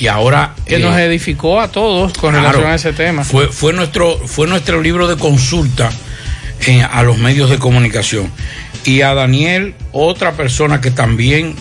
Y 0.00 0.06
ahora 0.06 0.54
Que 0.66 0.76
eh, 0.76 0.78
nos 0.78 0.96
edificó 0.98 1.60
a 1.60 1.68
todos 1.68 2.12
con 2.14 2.30
Claro. 2.32 2.46
relación 2.60 2.70
a 2.70 2.74
ese 2.76 2.92
tema. 2.92 3.24
fue, 3.24 3.48
fue, 3.48 3.72
nuestro, 3.72 4.18
fue 4.26 4.46
nuestro 4.46 4.80
libro 4.80 5.06
de 5.08 5.16
consulta 5.16 5.90
a 6.90 7.02
los 7.02 7.18
medios 7.18 7.50
de 7.50 7.58
comunicación. 7.58 8.30
Y 8.84 9.02
a 9.02 9.14
Daniel, 9.14 9.74
otra 9.92 10.32
persona 10.32 10.80
que 10.80 10.90
también 10.90 11.54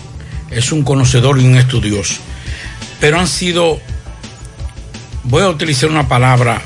es 0.52 0.72
un 0.72 0.84
conocedor 0.84 1.40
y 1.40 1.46
un 1.46 1.58
estudioso. 1.58 2.16
Pero 3.00 3.20
han 3.20 3.28
sido, 3.28 3.80
voy 5.24 5.44
a 5.44 5.50
utilizar 5.50 5.90
una 5.90 6.08
palabra, 6.08 6.62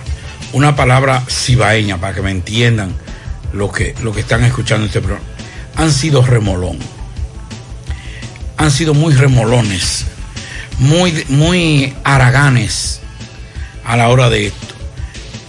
una 0.54 0.76
palabra 0.76 1.24
cibaeña 1.30 1.98
para 1.98 2.14
que 2.14 2.22
me 2.22 2.32
entiendan 2.32 2.94
lo 3.54 3.72
que, 3.72 3.96
lo 4.04 4.12
que 4.12 4.22
están 4.22 4.44
escuchando 4.44 4.86
este 4.86 5.00
programa. 5.00 5.26
Han 5.78 5.92
sido 5.92 6.22
remolón. 6.22 6.78
Han 8.58 8.72
sido 8.72 8.94
muy 8.94 9.14
remolones, 9.14 10.06
muy, 10.80 11.26
muy 11.28 11.94
haraganes 12.04 13.02
a 13.86 13.98
la 13.98 14.10
hora 14.10 14.30
de 14.30 14.48
esto. 14.48 14.75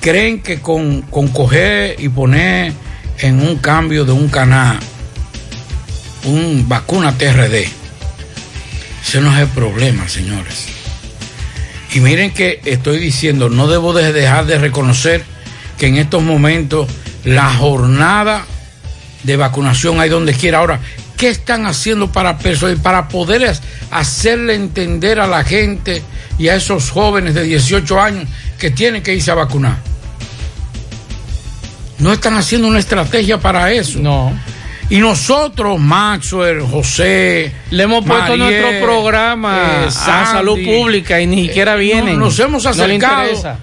Creen 0.06 0.40
que 0.40 0.60
con, 0.60 1.02
con 1.02 1.26
coger 1.26 1.96
y 1.98 2.08
poner 2.08 2.72
en 3.18 3.40
un 3.40 3.56
cambio 3.56 4.04
de 4.04 4.12
un 4.12 4.28
canal 4.28 4.78
un 6.26 6.68
vacuna 6.68 7.18
TRD, 7.18 7.66
ese 9.02 9.20
no 9.20 9.34
es 9.34 9.40
el 9.40 9.48
problema, 9.48 10.08
señores. 10.08 10.66
Y 11.92 11.98
miren 11.98 12.30
que 12.32 12.60
estoy 12.66 13.00
diciendo, 13.00 13.48
no 13.48 13.66
debo 13.66 13.92
de 13.92 14.12
dejar 14.12 14.46
de 14.46 14.58
reconocer 14.58 15.24
que 15.76 15.88
en 15.88 15.96
estos 15.96 16.22
momentos 16.22 16.88
la 17.24 17.52
jornada 17.52 18.46
de 19.24 19.36
vacunación 19.36 19.98
hay 19.98 20.08
donde 20.08 20.34
quiera. 20.34 20.58
Ahora, 20.58 20.78
¿qué 21.16 21.30
están 21.30 21.66
haciendo 21.66 22.12
para, 22.12 22.38
para 22.80 23.08
poder 23.08 23.52
hacerle 23.90 24.54
entender 24.54 25.18
a 25.18 25.26
la 25.26 25.42
gente 25.42 26.00
y 26.38 26.46
a 26.46 26.54
esos 26.54 26.90
jóvenes 26.90 27.34
de 27.34 27.42
18 27.42 28.00
años 28.00 28.28
que 28.56 28.70
tienen 28.70 29.02
que 29.02 29.12
irse 29.12 29.32
a 29.32 29.34
vacunar? 29.34 29.95
No 31.98 32.12
están 32.12 32.34
haciendo 32.34 32.68
una 32.68 32.78
estrategia 32.78 33.38
para 33.38 33.72
eso. 33.72 33.98
No. 34.00 34.32
Y 34.88 34.98
nosotros, 34.98 35.80
Maxwell, 35.80 36.60
José, 36.62 37.52
Le 37.70 37.82
hemos 37.82 38.04
puesto 38.04 38.36
nuestro 38.36 38.68
programa 38.86 39.84
eh, 39.84 39.86
a 39.88 39.90
salud 39.90 40.58
pública 40.64 41.20
y 41.20 41.26
ni 41.26 41.46
siquiera 41.48 41.74
eh, 41.74 41.78
vienen. 41.78 42.18
no- 42.18 42.26
nos 42.26 42.38
hemos 42.38 42.64
acercado. 42.66 43.58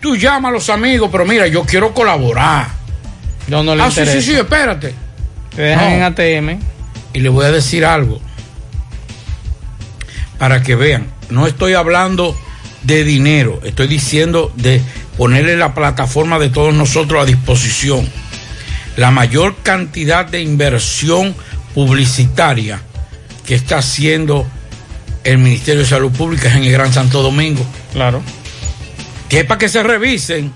Tú 0.00 0.16
llamas 0.16 0.50
a 0.50 0.52
los 0.52 0.70
amigos, 0.70 1.08
pero 1.10 1.24
mira, 1.26 1.46
yo 1.48 1.64
quiero 1.64 1.92
colaborar. 1.92 2.68
No, 3.48 3.62
no 3.64 3.74
le 3.74 3.82
ah, 3.82 3.90
sí, 3.90 4.00
interesa. 4.00 4.20
sí, 4.24 4.32
sí, 4.32 4.38
espérate. 4.38 4.94
Te 5.56 5.62
dejan 5.62 5.90
No. 5.90 5.96
en 5.96 6.02
ATM. 6.04 6.58
Y 7.12 7.20
le 7.20 7.28
voy 7.28 7.44
a 7.46 7.50
decir 7.50 7.84
algo. 7.84 8.20
Para 10.38 10.62
que 10.62 10.74
vean, 10.74 11.06
no 11.28 11.46
estoy 11.46 11.74
hablando 11.74 12.36
de 12.82 13.04
dinero, 13.04 13.60
estoy 13.64 13.88
diciendo 13.88 14.50
de 14.56 14.80
ponerle 15.20 15.54
la 15.54 15.74
plataforma 15.74 16.38
de 16.38 16.48
todos 16.48 16.72
nosotros 16.72 17.22
a 17.22 17.26
disposición. 17.26 18.08
La 18.96 19.10
mayor 19.10 19.54
cantidad 19.62 20.24
de 20.24 20.40
inversión 20.40 21.36
publicitaria 21.74 22.80
que 23.44 23.54
está 23.54 23.76
haciendo 23.76 24.46
el 25.22 25.36
Ministerio 25.36 25.82
de 25.82 25.86
Salud 25.86 26.10
Pública 26.10 26.48
es 26.48 26.54
en 26.54 26.64
el 26.64 26.72
Gran 26.72 26.90
Santo 26.90 27.22
Domingo. 27.22 27.62
Claro. 27.92 28.22
Que 29.28 29.40
es 29.40 29.44
para 29.44 29.58
que 29.58 29.68
se 29.68 29.82
revisen. 29.82 30.54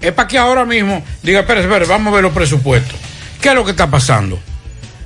Es 0.00 0.10
para 0.10 0.26
que 0.26 0.38
ahora 0.38 0.64
mismo 0.64 1.04
diga, 1.22 1.38
espera, 1.38 1.60
espera, 1.60 1.86
vamos 1.86 2.10
a 2.10 2.16
ver 2.16 2.24
los 2.24 2.32
presupuestos. 2.32 2.98
¿Qué 3.40 3.50
es 3.50 3.54
lo 3.54 3.64
que 3.64 3.70
está 3.70 3.88
pasando? 3.88 4.40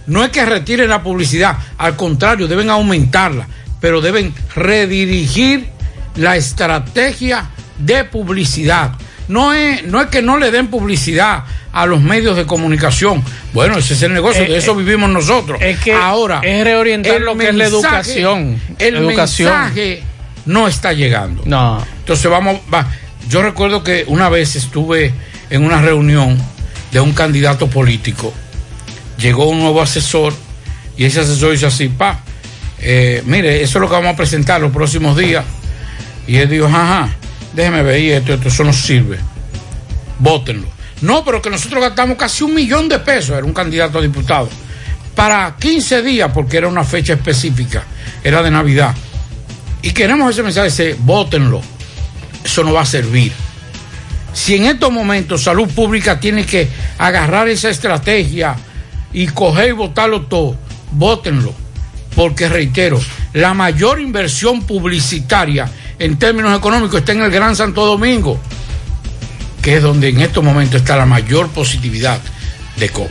No 0.06 0.24
es 0.24 0.30
que 0.30 0.46
retiren 0.46 0.88
la 0.88 1.02
publicidad, 1.02 1.58
al 1.76 1.94
contrario, 1.94 2.48
deben 2.48 2.70
aumentarla, 2.70 3.48
pero 3.82 4.00
deben 4.00 4.34
redirigir 4.54 5.68
la 6.16 6.36
estrategia 6.36 7.50
de 7.78 8.04
publicidad. 8.04 8.92
No 9.28 9.54
es, 9.54 9.84
no 9.84 10.02
es 10.02 10.08
que 10.08 10.20
no 10.20 10.38
le 10.38 10.50
den 10.50 10.68
publicidad 10.68 11.44
a 11.72 11.86
los 11.86 12.00
medios 12.02 12.36
de 12.36 12.44
comunicación. 12.46 13.22
Bueno, 13.52 13.78
ese 13.78 13.94
es 13.94 14.02
el 14.02 14.12
negocio, 14.12 14.42
Eh, 14.42 14.48
de 14.50 14.58
eso 14.58 14.72
eh, 14.72 14.84
vivimos 14.84 15.08
nosotros. 15.10 15.58
es 15.62 15.78
que 15.80 15.92
Ahora, 15.94 16.40
es 16.42 16.62
reorientar 16.62 17.20
lo 17.20 17.36
que 17.36 17.48
es 17.48 17.54
la 17.54 17.64
educación. 17.64 18.60
El 18.78 18.96
Educación. 18.96 19.50
mensaje 19.50 20.02
no 20.46 20.68
está 20.68 20.92
llegando. 20.92 21.42
No. 21.46 21.84
Entonces 22.00 22.30
vamos, 22.30 22.60
va. 22.72 22.86
Yo 23.28 23.42
recuerdo 23.42 23.82
que 23.82 24.04
una 24.08 24.28
vez 24.28 24.56
estuve 24.56 25.12
en 25.48 25.64
una 25.64 25.80
reunión 25.80 26.38
de 26.92 27.00
un 27.00 27.12
candidato 27.14 27.66
político. 27.68 28.32
Llegó 29.18 29.48
un 29.48 29.60
nuevo 29.60 29.80
asesor 29.80 30.34
y 30.98 31.06
ese 31.06 31.20
asesor 31.20 31.52
dice 31.52 31.66
así, 31.66 31.88
pa, 31.88 32.20
eh, 32.80 33.22
mire, 33.24 33.62
eso 33.62 33.78
es 33.78 33.80
lo 33.80 33.88
que 33.88 33.94
vamos 33.94 34.12
a 34.12 34.16
presentar 34.16 34.60
los 34.60 34.70
próximos 34.70 35.16
días. 35.16 35.44
Y 36.26 36.36
él 36.36 36.48
dijo, 36.50 36.66
ajá, 36.66 37.08
déjeme 37.54 37.82
ver 37.82 38.00
y 38.00 38.10
esto, 38.10 38.34
esto, 38.34 38.48
eso 38.48 38.64
no 38.64 38.72
sirve. 38.72 39.18
Vótenlo. 40.18 40.66
No, 41.00 41.24
pero 41.24 41.42
que 41.42 41.50
nosotros 41.50 41.82
gastamos 41.82 42.16
casi 42.16 42.44
un 42.44 42.54
millón 42.54 42.88
de 42.88 42.98
pesos, 42.98 43.36
era 43.36 43.44
un 43.44 43.52
candidato 43.52 43.98
a 43.98 44.02
diputado, 44.02 44.48
para 45.14 45.56
15 45.58 46.02
días, 46.02 46.30
porque 46.32 46.56
era 46.56 46.68
una 46.68 46.84
fecha 46.84 47.14
específica, 47.14 47.84
era 48.22 48.42
de 48.42 48.50
Navidad. 48.50 48.94
Y 49.82 49.90
queremos 49.90 50.30
ese 50.30 50.42
mensaje, 50.42 50.68
ese, 50.68 50.96
vótenlo. 50.98 51.60
Eso 52.42 52.64
no 52.64 52.72
va 52.72 52.82
a 52.82 52.86
servir. 52.86 53.32
Si 54.32 54.56
en 54.56 54.64
estos 54.64 54.90
momentos 54.90 55.42
salud 55.42 55.68
pública 55.68 56.18
tiene 56.18 56.44
que 56.44 56.68
agarrar 56.98 57.48
esa 57.48 57.68
estrategia 57.68 58.56
y 59.12 59.26
coger 59.26 59.68
y 59.68 59.72
votarlo 59.72 60.22
todo, 60.22 60.56
vótenlo. 60.90 61.54
Porque 62.16 62.48
reitero, 62.48 63.00
la 63.32 63.54
mayor 63.54 64.00
inversión 64.00 64.62
publicitaria 64.62 65.68
en 65.98 66.18
términos 66.18 66.56
económicos 66.56 67.00
está 67.00 67.12
en 67.12 67.22
el 67.22 67.30
Gran 67.30 67.56
Santo 67.56 67.84
Domingo, 67.84 68.38
que 69.62 69.76
es 69.76 69.82
donde 69.82 70.08
en 70.08 70.20
estos 70.20 70.42
momentos 70.42 70.80
está 70.80 70.96
la 70.96 71.06
mayor 71.06 71.48
positividad 71.48 72.20
de 72.76 72.88
COVID. 72.88 73.08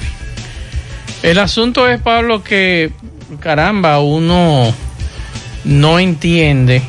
El 1.23 1.39
asunto 1.39 1.87
es, 1.87 2.01
Pablo, 2.01 2.43
que 2.43 2.91
caramba, 3.39 3.99
uno 3.99 4.73
no 5.63 5.99
entiende 5.99 6.81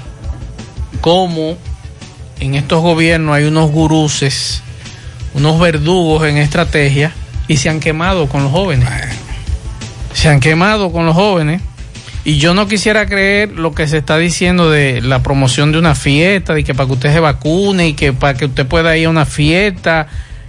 cómo 1.00 1.56
en 2.40 2.54
estos 2.54 2.82
gobiernos 2.82 3.34
hay 3.36 3.44
unos 3.44 3.70
guruses, 3.70 4.62
unos 5.34 5.60
verdugos 5.60 6.26
en 6.26 6.36
estrategia 6.36 7.12
y 7.48 7.56
se 7.58 7.68
han 7.68 7.80
quemado 7.80 8.28
con 8.28 8.42
los 8.42 8.52
jóvenes. 8.52 8.88
Se 10.12 10.28
han 10.28 10.40
quemado 10.40 10.92
con 10.92 11.06
los 11.06 11.14
jóvenes. 11.14 11.62
Y 12.24 12.38
yo 12.38 12.54
no 12.54 12.66
quisiera 12.66 13.04
creer 13.04 13.52
lo 13.52 13.74
que 13.74 13.86
se 13.86 13.98
está 13.98 14.16
diciendo 14.16 14.70
de 14.70 15.02
la 15.02 15.22
promoción 15.22 15.72
de 15.72 15.78
una 15.78 15.94
fiesta, 15.94 16.54
de 16.54 16.64
que 16.64 16.74
para 16.74 16.86
que 16.86 16.94
usted 16.94 17.12
se 17.12 17.20
vacune 17.20 17.88
y 17.88 17.92
que 17.92 18.14
para 18.14 18.32
que 18.32 18.46
usted 18.46 18.66
pueda 18.66 18.96
ir 18.96 19.06
a 19.06 19.10
una 19.10 19.26
fiesta 19.26 20.06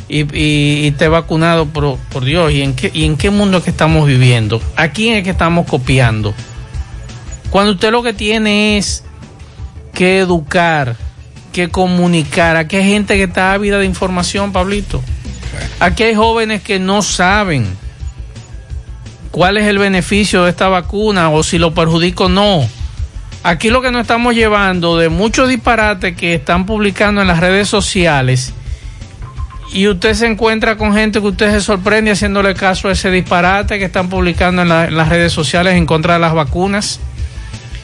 y, 0.07 0.21
y, 0.21 0.83
y 0.83 0.87
esté 0.87 1.09
vacunado, 1.09 1.65
por, 1.65 1.97
por 1.97 2.23
Dios, 2.23 2.53
¿y 2.53 2.61
en, 2.61 2.75
qué, 2.75 2.91
¿y 2.93 3.03
en 3.03 3.17
qué 3.17 3.29
mundo 3.29 3.57
es 3.57 3.63
que 3.65 3.71
estamos 3.71 4.07
viviendo? 4.07 4.61
¿A 4.77 4.89
quién 4.89 5.15
es 5.15 5.23
que 5.25 5.31
estamos 5.31 5.67
copiando? 5.67 6.33
Cuando 7.49 7.73
usted 7.73 7.91
lo 7.91 8.03
que 8.03 8.13
tiene 8.13 8.77
es 8.77 9.03
que 9.93 10.19
educar, 10.19 10.95
que 11.51 11.67
comunicar, 11.67 12.55
a 12.55 12.69
qué 12.69 12.83
gente 12.83 13.15
que 13.15 13.23
está 13.23 13.51
ávida 13.51 13.79
de 13.79 13.85
información, 13.85 14.53
Pablito. 14.53 15.03
Aquí 15.81 16.03
hay 16.03 16.15
jóvenes 16.15 16.61
que 16.61 16.79
no 16.79 17.01
saben 17.01 17.65
cuál 19.35 19.57
es 19.57 19.65
el 19.65 19.77
beneficio 19.77 20.45
de 20.45 20.49
esta 20.49 20.69
vacuna 20.69 21.29
o 21.29 21.43
si 21.43 21.57
lo 21.57 21.73
perjudica 21.73 22.23
o 22.23 22.29
no. 22.29 22.65
Aquí 23.43 23.69
lo 23.69 23.81
que 23.81 23.91
nos 23.91 24.03
estamos 24.03 24.33
llevando 24.33 24.97
de 24.97 25.09
muchos 25.09 25.49
disparates 25.49 26.15
que 26.15 26.35
están 26.35 26.65
publicando 26.65 27.21
en 27.21 27.27
las 27.27 27.41
redes 27.41 27.67
sociales 27.67 28.53
y 29.73 29.89
usted 29.89 30.13
se 30.13 30.27
encuentra 30.27 30.77
con 30.77 30.93
gente 30.93 31.19
que 31.19 31.27
usted 31.27 31.51
se 31.51 31.59
sorprende 31.59 32.11
haciéndole 32.11 32.53
caso 32.53 32.87
a 32.87 32.93
ese 32.93 33.11
disparate 33.11 33.77
que 33.77 33.83
están 33.83 34.07
publicando 34.07 34.61
en, 34.61 34.71
en 34.71 34.95
las 34.95 35.09
redes 35.09 35.33
sociales 35.33 35.73
en 35.73 35.85
contra 35.85 36.13
de 36.13 36.21
las 36.21 36.33
vacunas. 36.33 37.01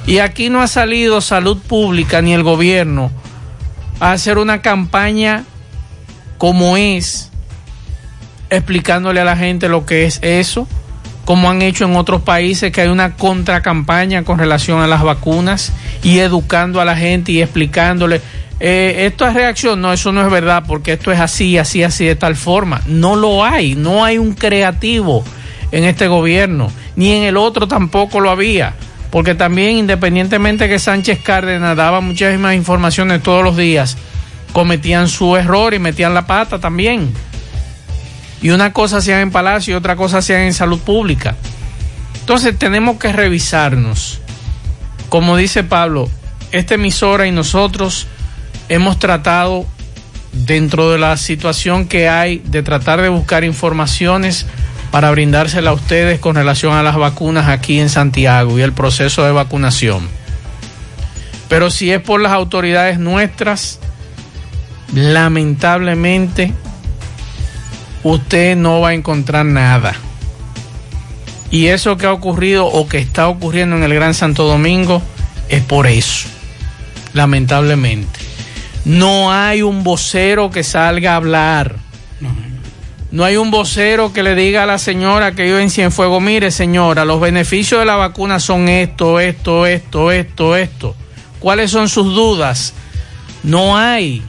Y 0.07 0.19
aquí 0.19 0.49
no 0.49 0.61
ha 0.61 0.67
salido 0.67 1.19
salud 1.19 1.57
pública 1.57 2.21
ni 2.21 2.33
el 2.33 2.43
gobierno 2.43 3.11
a 3.99 4.13
hacer 4.13 4.37
una 4.37 4.61
campaña 4.61 5.43
como 6.37 6.77
es, 6.77 7.29
explicándole 8.49 9.19
a 9.19 9.25
la 9.25 9.35
gente 9.35 9.67
lo 9.67 9.85
que 9.85 10.05
es 10.05 10.19
eso, 10.21 10.65
como 11.31 11.49
han 11.49 11.61
hecho 11.61 11.85
en 11.85 11.95
otros 11.95 12.23
países, 12.23 12.73
que 12.73 12.81
hay 12.81 12.89
una 12.89 13.15
contracampaña 13.15 14.23
con 14.23 14.37
relación 14.37 14.81
a 14.81 14.87
las 14.87 15.01
vacunas 15.01 15.71
y 16.03 16.19
educando 16.19 16.81
a 16.81 16.83
la 16.83 16.97
gente 16.97 17.31
y 17.31 17.41
explicándole. 17.41 18.19
Eh, 18.59 19.05
esto 19.07 19.25
es 19.25 19.33
reacción, 19.33 19.79
no, 19.79 19.93
eso 19.93 20.11
no 20.11 20.25
es 20.25 20.29
verdad, 20.29 20.65
porque 20.67 20.91
esto 20.91 21.09
es 21.09 21.21
así, 21.21 21.57
así, 21.57 21.83
así, 21.83 22.03
de 22.03 22.17
tal 22.17 22.35
forma. 22.35 22.81
No 22.85 23.15
lo 23.15 23.45
hay, 23.45 23.75
no 23.75 24.03
hay 24.03 24.17
un 24.17 24.33
creativo 24.33 25.23
en 25.71 25.85
este 25.85 26.09
gobierno, 26.09 26.69
ni 26.97 27.13
en 27.13 27.23
el 27.23 27.37
otro 27.37 27.65
tampoco 27.65 28.19
lo 28.19 28.29
había 28.29 28.73
porque 29.09 29.33
también 29.33 29.77
independientemente 29.77 30.67
que 30.67 30.79
Sánchez 30.79 31.19
Cárdenas 31.23 31.77
daba 31.77 32.01
muchísimas 32.01 32.55
informaciones 32.55 33.23
todos 33.23 33.41
los 33.41 33.55
días, 33.55 33.97
cometían 34.51 35.07
su 35.07 35.37
error 35.37 35.73
y 35.73 35.79
metían 35.79 36.13
la 36.13 36.27
pata 36.27 36.59
también. 36.59 37.13
Y 38.41 38.49
una 38.49 38.73
cosa 38.73 38.97
hacían 38.97 39.19
en 39.19 39.31
Palacio 39.31 39.73
y 39.73 39.77
otra 39.77 39.95
cosa 39.95 40.19
hacían 40.19 40.41
en 40.41 40.53
Salud 40.53 40.79
Pública. 40.79 41.35
Entonces 42.21 42.57
tenemos 42.57 42.97
que 42.97 43.11
revisarnos. 43.11 44.19
Como 45.09 45.37
dice 45.37 45.63
Pablo, 45.63 46.09
esta 46.51 46.75
emisora 46.75 47.27
y 47.27 47.31
nosotros 47.31 48.07
hemos 48.69 48.99
tratado 48.99 49.65
dentro 50.33 50.91
de 50.91 50.97
la 50.97 51.17
situación 51.17 51.87
que 51.87 52.07
hay 52.07 52.39
de 52.39 52.63
tratar 52.63 53.01
de 53.01 53.09
buscar 53.09 53.43
informaciones 53.43 54.45
para 54.91 55.11
brindársela 55.11 55.71
a 55.71 55.73
ustedes 55.73 56.19
con 56.19 56.35
relación 56.35 56.73
a 56.73 56.83
las 56.83 56.95
vacunas 56.95 57.47
aquí 57.47 57.79
en 57.79 57.89
Santiago 57.89 58.57
y 58.57 58.61
el 58.61 58.73
proceso 58.73 59.25
de 59.25 59.31
vacunación. 59.31 60.07
Pero 61.47 61.69
si 61.69 61.91
es 61.91 62.01
por 62.01 62.21
las 62.21 62.31
autoridades 62.31 62.99
nuestras, 62.99 63.79
lamentablemente 64.93 66.53
usted 68.03 68.55
no 68.55 68.81
va 68.81 68.89
a 68.89 68.93
encontrar 68.93 69.45
nada. 69.45 69.95
Y 71.49 71.67
eso 71.67 71.97
que 71.97 72.05
ha 72.05 72.13
ocurrido 72.13 72.65
o 72.65 72.87
que 72.87 72.97
está 72.97 73.27
ocurriendo 73.27 73.75
en 73.75 73.83
el 73.83 73.93
Gran 73.93 74.13
Santo 74.13 74.45
Domingo 74.45 75.01
es 75.49 75.61
por 75.61 75.87
eso, 75.87 76.29
lamentablemente. 77.13 78.19
No 78.85 79.31
hay 79.31 79.61
un 79.61 79.83
vocero 79.83 80.49
que 80.49 80.63
salga 80.63 81.13
a 81.13 81.17
hablar 81.17 81.75
no 83.11 83.25
hay 83.25 83.35
un 83.35 83.51
vocero 83.51 84.13
que 84.13 84.23
le 84.23 84.35
diga 84.35 84.63
a 84.63 84.65
la 84.65 84.77
señora 84.77 85.33
que 85.33 85.43
vive 85.43 85.61
en 85.61 85.69
Cienfuegos, 85.69 86.21
mire 86.21 86.49
señora, 86.49 87.03
los 87.03 87.19
beneficios 87.19 87.81
de 87.81 87.85
la 87.85 87.97
vacuna 87.97 88.39
son 88.39 88.69
esto, 88.69 89.19
esto, 89.19 89.65
esto, 89.65 90.11
esto, 90.13 90.55
esto. 90.55 90.95
¿Cuáles 91.39 91.71
son 91.71 91.89
sus 91.89 92.05
dudas? 92.15 92.73
No 93.43 93.77
hay. 93.77 94.23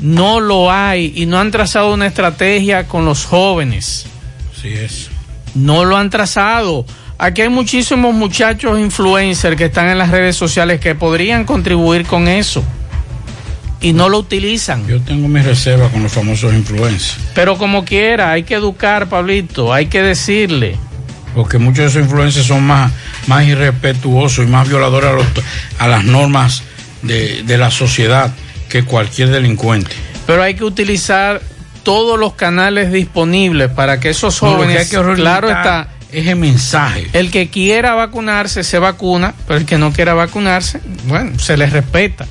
No 0.00 0.40
lo 0.40 0.70
hay. 0.70 1.12
Y 1.16 1.26
no 1.26 1.38
han 1.38 1.50
trazado 1.50 1.92
una 1.92 2.06
estrategia 2.06 2.86
con 2.86 3.04
los 3.04 3.24
jóvenes. 3.24 4.06
Así 4.56 4.68
es. 4.68 5.08
No 5.54 5.84
lo 5.84 5.96
han 5.96 6.10
trazado. 6.10 6.84
Aquí 7.16 7.42
hay 7.42 7.48
muchísimos 7.48 8.14
muchachos 8.14 8.78
influencers 8.78 9.56
que 9.56 9.66
están 9.66 9.88
en 9.88 9.98
las 9.98 10.10
redes 10.10 10.36
sociales 10.36 10.80
que 10.80 10.94
podrían 10.94 11.44
contribuir 11.44 12.06
con 12.06 12.26
eso 12.26 12.64
y 13.84 13.92
no 13.92 14.08
lo 14.08 14.18
utilizan. 14.18 14.86
Yo 14.86 15.00
tengo 15.00 15.28
mi 15.28 15.40
reserva 15.40 15.88
con 15.90 16.02
los 16.02 16.10
famosos 16.10 16.54
influencers. 16.54 17.18
Pero 17.34 17.58
como 17.58 17.84
quiera, 17.84 18.32
hay 18.32 18.42
que 18.42 18.54
educar, 18.54 19.08
Pablito, 19.08 19.72
hay 19.72 19.86
que 19.86 20.02
decirle. 20.02 20.76
Porque 21.34 21.58
muchos 21.58 21.78
de 21.78 21.86
esos 21.86 22.02
influencers 22.02 22.46
son 22.46 22.64
más, 22.66 22.92
más 23.26 23.44
irrespetuosos 23.46 24.46
y 24.46 24.48
más 24.48 24.68
violadores 24.68 25.10
a, 25.10 25.12
los, 25.12 25.26
a 25.78 25.88
las 25.88 26.04
normas 26.04 26.62
de, 27.02 27.42
de 27.42 27.58
la 27.58 27.70
sociedad 27.70 28.32
que 28.74 28.84
cualquier 28.84 29.30
delincuente. 29.30 29.94
Pero 30.26 30.42
hay 30.42 30.54
que 30.54 30.64
utilizar 30.64 31.40
todos 31.84 32.18
los 32.18 32.32
canales 32.32 32.90
disponibles 32.90 33.70
para 33.70 34.00
que 34.00 34.10
esos 34.10 34.40
jóvenes, 34.40 34.92
no, 34.92 35.06
que 35.06 35.14
claro 35.14 35.48
está, 35.48 35.90
es 36.10 36.26
el 36.26 36.34
mensaje. 36.34 37.08
El 37.12 37.30
que 37.30 37.50
quiera 37.50 37.94
vacunarse 37.94 38.64
se 38.64 38.80
vacuna, 38.80 39.32
pero 39.46 39.60
el 39.60 39.64
que 39.64 39.78
no 39.78 39.92
quiera 39.92 40.14
vacunarse, 40.14 40.80
bueno, 41.06 41.38
se 41.38 41.56
les 41.56 41.72
respeta. 41.72 42.26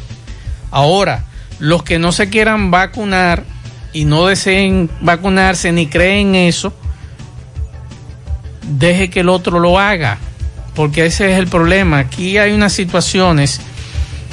Ahora, 0.69 1.23
los 1.59 1.83
que 1.83 1.97
no 1.97 2.11
se 2.11 2.27
quieran 2.27 2.71
vacunar 2.71 3.45
y 3.93 4.03
no 4.03 4.25
deseen 4.25 4.89
vacunarse 4.99 5.71
ni 5.71 5.87
creen 5.87 6.35
eso, 6.35 6.73
deje 8.63 9.09
que 9.09 9.21
el 9.21 9.29
otro 9.29 9.61
lo 9.61 9.79
haga, 9.79 10.17
porque 10.75 11.05
ese 11.05 11.31
es 11.31 11.39
el 11.39 11.47
problema. 11.47 11.99
Aquí 11.99 12.37
hay 12.37 12.51
unas 12.51 12.73
situaciones 12.73 13.61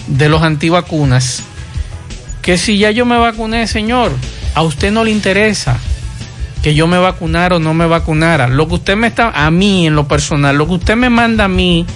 de 0.09 0.29
los 0.29 0.43
antivacunas 0.43 1.45
que 2.51 2.59
si 2.59 2.79
ya 2.79 2.91
yo 2.91 3.07
me 3.07 3.17
vacuné, 3.17 3.69
señor, 3.69 4.11
a 4.57 4.63
usted 4.63 4.91
no 4.91 5.05
le 5.05 5.13
interesa 5.13 5.79
que 6.65 6.75
yo 6.75 6.89
me 6.89 6.99
vacunara 6.99 7.55
o 7.55 7.59
no 7.61 7.75
me 7.75 7.87
vacunara. 7.87 8.49
Lo 8.49 8.67
que 8.67 8.75
usted 8.75 8.97
me 8.97 9.07
está, 9.07 9.31
a 9.31 9.53
mí 9.53 9.87
en 9.87 9.95
lo 9.95 10.09
personal, 10.09 10.59
lo 10.59 10.67
que 10.67 10.73
usted 10.73 10.97
me 10.97 11.11
manda 11.11 11.45
a 11.45 11.49
mí, 11.49 11.87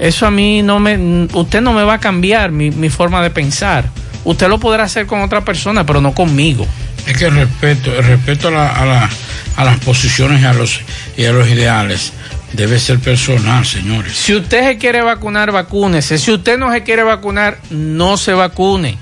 eso 0.00 0.26
a 0.26 0.32
mí 0.32 0.62
no 0.62 0.80
me, 0.80 1.28
usted 1.32 1.60
no 1.60 1.72
me 1.74 1.84
va 1.84 1.94
a 1.94 2.00
cambiar 2.00 2.50
mi, 2.50 2.72
mi 2.72 2.88
forma 2.88 3.22
de 3.22 3.30
pensar. 3.30 3.88
Usted 4.24 4.48
lo 4.48 4.58
podrá 4.58 4.82
hacer 4.82 5.06
con 5.06 5.20
otra 5.20 5.44
persona, 5.44 5.86
pero 5.86 6.00
no 6.00 6.12
conmigo. 6.12 6.66
Es 7.06 7.16
que 7.16 7.26
el 7.26 7.36
respeto, 7.36 7.94
el 7.96 8.02
respeto 8.02 8.48
a, 8.48 8.50
la, 8.50 8.66
a, 8.70 8.84
la, 8.84 9.10
a 9.54 9.64
las 9.64 9.78
posiciones 9.78 10.42
y 10.42 10.44
a, 10.44 10.54
los, 10.54 10.80
y 11.16 11.24
a 11.24 11.30
los 11.30 11.48
ideales 11.48 12.12
debe 12.52 12.80
ser 12.80 12.98
personal, 12.98 13.64
señores. 13.64 14.16
Si 14.16 14.34
usted 14.34 14.64
se 14.64 14.76
quiere 14.76 15.02
vacunar, 15.02 15.52
vacúnese. 15.52 16.18
Si 16.18 16.32
usted 16.32 16.58
no 16.58 16.72
se 16.72 16.82
quiere 16.82 17.04
vacunar, 17.04 17.58
no 17.70 18.16
se 18.16 18.32
vacune. 18.32 18.98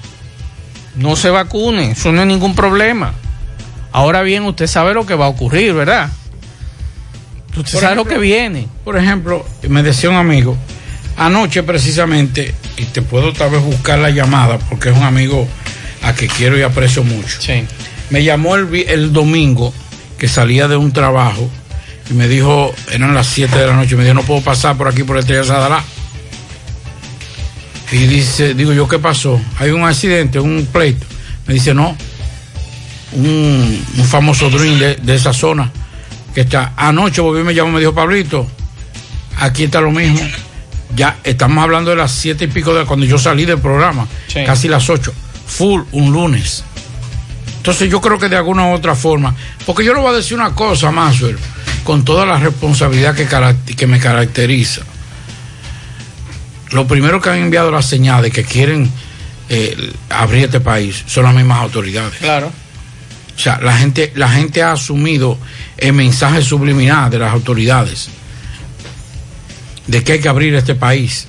No 0.97 1.17
se 1.17 1.31
vacune, 1.31 1.93
eso 1.93 2.13
no 2.13 2.23
es 2.23 2.27
ningún 2.27 2.55
problema. 2.55 3.13
Ahora 3.93 4.23
bien, 4.23 4.45
usted 4.45 4.67
sabe 4.67 4.95
lo 4.95 5.07
que 5.07 5.15
va 5.15 5.27
a 5.27 5.29
ocurrir, 5.29 5.73
¿verdad? 5.73 6.11
Usted 7.57 7.73
por 7.73 7.81
sabe 7.81 7.95
ejemplo, 7.95 8.05
lo 8.05 8.11
que 8.11 8.19
viene. 8.19 8.69
Por 8.85 8.97
ejemplo, 8.97 9.47
me 9.69 9.83
decía 9.83 10.11
un 10.11 10.17
amigo, 10.17 10.57
anoche 11.17 11.63
precisamente, 11.63 12.55
y 12.77 12.85
te 12.85 13.03
puedo 13.03 13.33
tal 13.33 13.51
vez 13.51 13.63
buscar 13.63 13.99
la 13.99 14.11
llamada 14.11 14.59
porque 14.59 14.91
es 14.91 14.97
un 14.97 15.03
amigo 15.03 15.47
a 16.03 16.15
que 16.15 16.29
quiero 16.29 16.59
y 16.59 16.63
aprecio 16.63 17.05
mucho. 17.05 17.41
Sí. 17.41 17.65
Me 18.11 18.23
llamó 18.23 18.57
el, 18.57 18.73
el 18.89 19.13
domingo 19.13 19.73
que 20.19 20.29
salía 20.29 20.69
de 20.69 20.77
un 20.77 20.93
trabajo 20.93 21.51
y 22.11 22.15
me 22.15 22.29
dijo, 22.29 22.75
eran 22.93 23.15
las 23.15 23.27
7 23.27 23.59
de 23.59 23.67
la 23.67 23.75
noche, 23.75 23.97
me 23.97 24.05
dijo, 24.05 24.15
no 24.15 24.23
puedo 24.23 24.41
pasar 24.41 24.77
por 24.77 24.89
aquí 24.89 25.03
por 25.03 25.17
el 25.17 25.21
Estrella 25.21 25.45
Sadalá. 25.45 25.83
Y 27.93 27.99
dice, 28.07 28.55
digo 28.55 28.73
yo, 28.73 28.89
¿qué 28.89 28.99
pasó? 28.99 29.41
Hay 29.59 29.71
un 29.71 29.85
accidente, 29.85 30.41
un 30.41 30.67
pleito. 30.73 31.07
Me 31.47 31.55
dice, 31.55 31.73
no, 31.73 31.97
un, 33.13 33.85
un 33.99 34.05
famoso 34.05 34.51
drink 34.51 34.79
de, 34.79 34.95
de, 34.97 35.15
esa 35.15 35.33
zona 35.33 35.71
que 36.35 36.43
está. 36.43 36.73
Anoche 36.77 37.21
volvió 37.21 37.45
me 37.45 37.55
llamó, 37.55 37.73
me 37.73 37.81
dijo, 37.81 37.95
Pablito, 37.95 38.47
aquí 39.39 39.65
está 39.65 39.81
lo 39.81 39.93
mismo. 39.93 40.21
Ya 40.95 41.19
estamos 41.25 41.63
hablando 41.63 41.91
de 41.91 41.97
las 41.97 42.13
siete 42.13 42.45
y 42.45 42.49
pico 42.49 42.75
de 42.75 42.85
cuando 42.85 43.07
yo 43.07 43.19
salí 43.19 43.45
del 43.45 43.59
programa, 43.59 44.07
sí. 44.29 44.41
casi 44.45 44.69
las 44.69 44.89
ocho. 44.91 45.13
Full 45.47 45.83
un 45.93 46.13
lunes. 46.13 46.65
Entonces 47.59 47.91
yo 47.91 48.01
creo 48.01 48.19
que 48.19 48.29
de 48.29 48.37
alguna 48.37 48.67
u 48.69 48.73
otra 48.73 48.95
forma, 48.95 49.35
porque 49.65 49.85
yo 49.85 49.93
le 49.93 50.01
voy 50.01 50.13
a 50.13 50.17
decir 50.17 50.37
una 50.37 50.55
cosa, 50.55 50.91
Maxwell, 50.91 51.37
con 51.85 52.05
toda 52.05 52.25
la 52.25 52.39
responsabilidad 52.39 53.15
que, 53.15 53.27
que 53.75 53.87
me 53.87 53.99
caracteriza. 53.99 54.83
Lo 56.73 56.87
primero 56.87 57.21
que 57.21 57.31
han 57.31 57.39
enviado 57.39 57.71
la 57.71 57.83
señal 57.83 58.23
de 58.23 58.31
que 58.31 58.45
quieren 58.45 58.91
eh, 59.49 59.93
abrir 60.11 60.45
este 60.45 60.61
país 60.61 61.05
son 61.07 61.25
las 61.25 61.35
mismas 61.35 61.61
autoridades. 61.61 62.19
Claro. 62.19 62.51
O 63.37 63.39
sea, 63.39 63.61
la 63.61 63.77
gente, 63.77 64.13
la 64.17 64.29
gente 64.29 64.63
ha 64.63 64.73
asumido 64.73 65.39
el 65.77 65.93
mensaje 65.93 66.43
subliminal 66.43 67.11
de 67.11 67.19
las 67.19 67.33
autoridades 67.33 68.09
de 69.87 70.03
que 70.03 70.13
hay 70.13 70.21
que 70.21 70.29
abrir 70.29 70.55
este 70.55 70.75
país. 70.75 71.29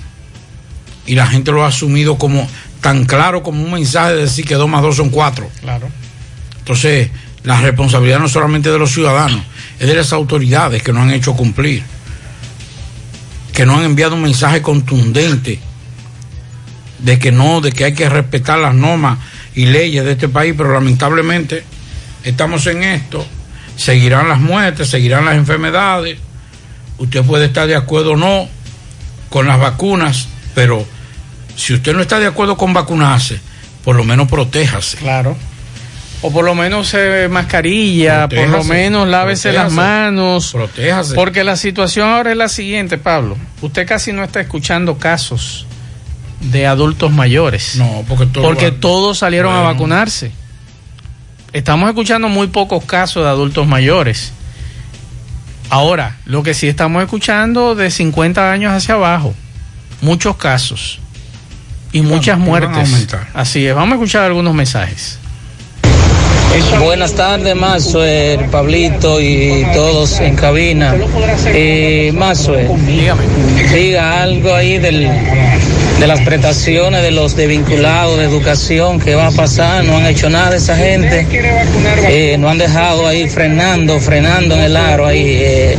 Y 1.06 1.14
la 1.14 1.26
gente 1.26 1.52
lo 1.52 1.64
ha 1.64 1.68
asumido 1.68 2.18
como 2.18 2.48
tan 2.80 3.04
claro 3.04 3.42
como 3.42 3.62
un 3.62 3.72
mensaje 3.72 4.14
de 4.14 4.22
decir 4.22 4.44
que 4.44 4.54
dos 4.54 4.68
más 4.68 4.82
dos 4.82 4.96
son 4.96 5.10
cuatro. 5.10 5.50
Claro. 5.60 5.88
Entonces, 6.58 7.10
la 7.44 7.60
responsabilidad 7.60 8.18
no 8.18 8.28
solamente 8.28 8.70
de 8.70 8.78
los 8.78 8.92
ciudadanos, 8.92 9.40
es 9.78 9.86
de 9.86 9.94
las 9.94 10.12
autoridades 10.12 10.82
que 10.82 10.92
no 10.92 11.02
han 11.02 11.10
hecho 11.10 11.34
cumplir, 11.34 11.82
que 13.58 13.66
no 13.66 13.76
han 13.76 13.82
enviado 13.82 14.14
un 14.14 14.22
mensaje 14.22 14.62
contundente 14.62 15.58
de 17.00 17.18
que 17.18 17.32
no, 17.32 17.60
de 17.60 17.72
que 17.72 17.86
hay 17.86 17.92
que 17.92 18.08
respetar 18.08 18.56
las 18.56 18.72
normas 18.72 19.18
y 19.52 19.66
leyes 19.66 20.04
de 20.04 20.12
este 20.12 20.28
país, 20.28 20.54
pero 20.56 20.72
lamentablemente 20.72 21.64
estamos 22.22 22.68
en 22.68 22.84
esto, 22.84 23.26
seguirán 23.74 24.28
las 24.28 24.38
muertes, 24.38 24.88
seguirán 24.88 25.24
las 25.24 25.34
enfermedades, 25.34 26.18
usted 26.98 27.24
puede 27.24 27.46
estar 27.46 27.66
de 27.66 27.74
acuerdo 27.74 28.12
o 28.12 28.16
no 28.16 28.48
con 29.28 29.48
las 29.48 29.58
vacunas, 29.58 30.28
pero 30.54 30.86
si 31.56 31.74
usted 31.74 31.94
no 31.94 32.00
está 32.00 32.20
de 32.20 32.28
acuerdo 32.28 32.56
con 32.56 32.72
vacunarse, 32.72 33.40
por 33.82 33.96
lo 33.96 34.04
menos 34.04 34.28
protéjase. 34.28 34.98
Claro. 34.98 35.36
O 36.20 36.32
por 36.32 36.44
lo 36.44 36.54
menos 36.54 36.92
eh, 36.94 37.28
mascarilla, 37.30 38.28
por 38.28 38.48
lo 38.48 38.64
menos 38.64 39.06
lávese 39.06 39.52
las 39.52 39.72
manos. 39.72 40.52
Protéjase. 40.52 41.14
Porque 41.14 41.44
la 41.44 41.56
situación 41.56 42.08
ahora 42.08 42.32
es 42.32 42.36
la 42.36 42.48
siguiente, 42.48 42.98
Pablo. 42.98 43.36
Usted 43.62 43.86
casi 43.86 44.12
no 44.12 44.24
está 44.24 44.40
escuchando 44.40 44.98
casos 44.98 45.66
de 46.40 46.66
adultos 46.66 47.12
mayores. 47.12 47.76
No, 47.76 48.04
porque, 48.08 48.26
todo 48.26 48.44
porque 48.44 48.72
todos 48.72 49.18
salieron 49.18 49.54
a 49.54 49.60
vacunarse. 49.60 50.32
Estamos 51.52 51.88
escuchando 51.88 52.28
muy 52.28 52.48
pocos 52.48 52.84
casos 52.84 53.22
de 53.24 53.30
adultos 53.30 53.66
mayores. 53.66 54.32
Ahora, 55.70 56.16
lo 56.24 56.42
que 56.42 56.54
sí 56.54 56.66
estamos 56.66 57.02
escuchando 57.02 57.74
de 57.74 57.90
50 57.90 58.50
años 58.50 58.72
hacia 58.72 58.94
abajo, 58.94 59.34
muchos 60.00 60.36
casos 60.36 60.98
y 61.92 62.02
muchas 62.02 62.38
muertes. 62.38 63.08
Así 63.34 63.66
es, 63.66 63.74
vamos 63.74 63.92
a 63.92 63.94
escuchar 63.96 64.24
algunos 64.24 64.54
mensajes. 64.54 65.18
Buenas 66.80 67.14
tardes, 67.14 67.54
Mazuel, 67.54 68.46
Pablito 68.46 69.20
y 69.20 69.66
todos 69.74 70.20
en 70.20 70.34
cabina. 70.34 70.94
Eh, 71.46 72.12
diga 73.72 74.22
algo 74.22 74.54
ahí 74.54 74.78
del, 74.78 75.08
de 75.98 76.06
las 76.06 76.20
prestaciones 76.20 77.02
de 77.02 77.10
los 77.10 77.36
desvinculados 77.36 78.18
de 78.18 78.24
educación, 78.24 79.00
qué 79.00 79.14
va 79.14 79.28
a 79.28 79.32
pasar, 79.32 79.84
no 79.84 79.96
han 79.96 80.06
hecho 80.06 80.30
nada 80.30 80.56
esa 80.56 80.76
gente, 80.76 81.26
eh, 82.08 82.36
no 82.38 82.48
han 82.48 82.58
dejado 82.58 83.06
ahí 83.06 83.28
frenando, 83.28 83.98
frenando 84.00 84.54
en 84.54 84.62
el 84.62 84.76
aro 84.76 85.06
ahí. 85.06 85.24
Eh, 85.26 85.78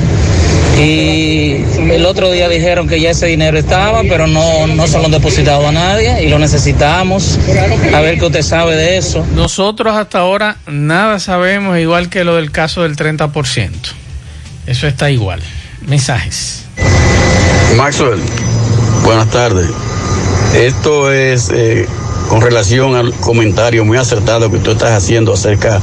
y 0.79 1.65
el 1.91 2.05
otro 2.05 2.31
día 2.31 2.47
dijeron 2.47 2.87
que 2.87 3.01
ya 3.01 3.11
ese 3.11 3.25
dinero 3.25 3.57
estaba, 3.57 4.01
pero 4.03 4.27
no, 4.27 4.65
no 4.67 4.87
se 4.87 4.97
lo 4.97 5.05
han 5.05 5.11
depositado 5.11 5.67
a 5.67 5.71
nadie 5.71 6.23
y 6.23 6.29
lo 6.29 6.39
necesitamos. 6.39 7.37
A 7.93 7.99
ver 7.99 8.17
qué 8.17 8.25
usted 8.25 8.43
sabe 8.43 8.75
de 8.75 8.97
eso. 8.97 9.25
Nosotros 9.35 9.95
hasta 9.95 10.19
ahora 10.19 10.57
nada 10.67 11.19
sabemos, 11.19 11.77
igual 11.77 12.09
que 12.09 12.23
lo 12.23 12.35
del 12.35 12.51
caso 12.51 12.83
del 12.83 12.95
30%. 12.95 13.71
Eso 14.67 14.87
está 14.87 15.11
igual. 15.11 15.41
Mensajes. 15.85 16.65
Maxwell, 17.75 18.21
buenas 19.03 19.29
tardes. 19.31 19.69
Esto 20.55 21.11
es 21.11 21.49
eh, 21.53 21.87
con 22.29 22.41
relación 22.41 22.95
al 22.95 23.13
comentario 23.15 23.83
muy 23.83 23.97
acertado 23.97 24.49
que 24.49 24.59
tú 24.59 24.71
estás 24.71 24.93
haciendo 24.93 25.33
acerca 25.33 25.81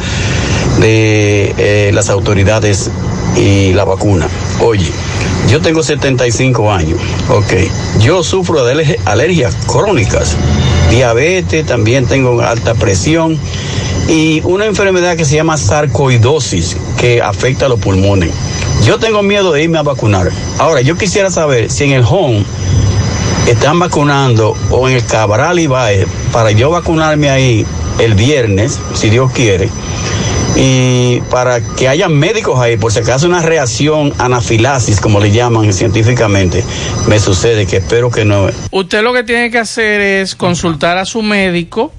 de 0.81 1.55
eh, 1.59 1.91
las 1.93 2.09
autoridades 2.09 2.91
y 3.37 3.73
la 3.75 3.85
vacuna. 3.85 4.27
Oye, 4.61 4.91
yo 5.49 5.61
tengo 5.61 5.83
75 5.83 6.73
años, 6.73 6.99
ok. 7.29 8.01
Yo 8.01 8.25
sufro 8.25 8.65
de 8.65 8.99
alergias 9.05 9.55
crónicas, 9.67 10.35
diabetes, 10.91 11.67
también 11.67 12.07
tengo 12.07 12.41
alta 12.41 12.75
presión 12.75 13.39
y 14.09 14.41
una 14.45 14.65
enfermedad 14.65 15.17
que 15.17 15.27
se 15.27 15.37
llama 15.37 15.59
sarcoidosis 15.59 16.77
que 16.99 17.21
afecta 17.21 17.67
a 17.67 17.69
los 17.69 17.79
pulmones. 17.79 18.31
Yo 18.85 18.99
tengo 18.99 19.23
miedo 19.23 19.53
de 19.53 19.63
irme 19.63 19.79
a 19.79 19.83
vacunar. 19.83 20.31
Ahora, 20.59 20.81
yo 20.81 20.97
quisiera 20.97 21.31
saber 21.31 21.71
si 21.71 21.85
en 21.85 21.93
el 21.93 22.05
home 22.09 22.43
están 23.47 23.79
vacunando 23.79 24.57
o 24.71 24.89
en 24.89 24.97
el 24.97 25.05
Cabral 25.05 25.59
Ibaez 25.59 26.07
para 26.33 26.51
yo 26.53 26.71
vacunarme 26.71 27.29
ahí 27.29 27.67
el 27.99 28.15
viernes, 28.15 28.81
si 28.95 29.11
Dios 29.11 29.31
quiere 29.33 29.69
y 30.57 31.21
para 31.31 31.61
que 31.61 31.87
haya 31.87 32.09
médicos 32.09 32.59
ahí, 32.59 32.77
por 32.77 32.91
si 32.91 33.01
acaso 33.01 33.27
una 33.27 33.43
reacción 33.43 34.15
anafilasis, 34.19 35.01
como 35.01 35.21
le 35.21 35.31
llaman 35.31 35.73
científicamente, 35.73 36.65
me 37.09 37.19
sucede, 37.19 37.67
que 37.67 37.77
espero 37.77 38.11
que 38.11 38.25
no. 38.25 38.49
Usted 38.71 39.03
lo 39.03 39.13
que 39.13 39.23
tiene 39.23 39.51
que 39.51 39.59
hacer 39.59 40.01
es 40.01 40.35
consultar 40.35 40.97
a 40.97 41.05
su 41.05 41.23
médico 41.23 41.93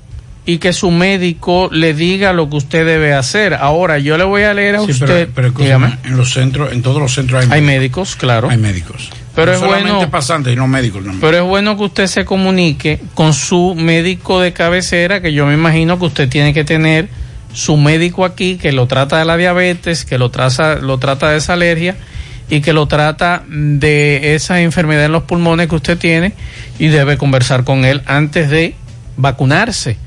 y 0.48 0.58
que 0.58 0.74
su 0.74 0.90
médico 0.92 1.70
le 1.72 1.94
diga 1.94 2.34
lo 2.34 2.50
que 2.50 2.56
usted 2.56 2.86
debe 2.86 3.14
hacer. 3.14 3.54
Ahora, 3.54 4.00
yo 4.00 4.18
le 4.18 4.24
voy 4.24 4.44
a 4.44 4.54
leer 4.54 4.78
a 4.78 4.82
usted. 4.82 5.30
Pero, 5.36 5.54
en 5.60 6.18
los 6.18 6.34
centros, 6.34 6.72
en 6.72 6.82
todos 6.82 7.02
los 7.02 7.14
centros 7.14 7.46
hay, 7.52 7.62
médicos. 7.62 8.16
claro. 8.16 8.50
Hay 8.50 8.58
médicos. 8.58 9.12
Pero 9.36 9.54
es 9.54 9.60
bueno, 9.60 10.10
pasantes 10.10 10.54
y 10.54 10.56
no 10.56 10.68
médicos. 10.68 11.04
Pero 11.22 11.38
es 11.38 11.44
bueno 11.44 11.78
que 11.78 11.84
usted 11.84 12.08
se 12.08 12.26
comunique 12.26 13.00
con 13.14 13.34
su 13.34 13.76
médico 13.76 14.40
de 14.40 14.52
cabecera, 14.52 15.22
que 15.22 15.32
yo 15.32 15.46
me 15.46 15.54
imagino 15.54 16.00
que 16.00 16.06
usted 16.06 16.28
tiene 16.28 16.56
que 16.56 16.64
tener 16.64 17.08
su 17.58 17.76
médico 17.76 18.24
aquí 18.24 18.58
que 18.58 18.72
lo 18.72 18.86
trata 18.86 19.18
de 19.18 19.26
la 19.26 19.36
diabetes, 19.36 20.06
que 20.06 20.20
lo, 20.20 20.30
trata, 20.30 20.76
lo 20.76 21.00
trata 21.00 21.32
de 21.32 21.38
esa 21.38 21.54
alergia 21.54 21.96
y 22.52 22.62
que 22.62 22.72
lo 22.72 22.86
trata 22.86 23.42
de 23.50 24.36
esa 24.36 24.62
enfermedad 24.62 25.06
en 25.06 25.12
los 25.12 25.24
pulmones 25.24 25.68
que 25.68 25.76
usted 25.76 25.98
tiene 25.98 26.34
y 26.78 26.90
debe 26.90 27.18
conversar 27.18 27.64
con 27.64 27.84
él 27.84 28.04
antes 28.06 28.52
de 28.52 28.76
vacunarse. 29.18 29.98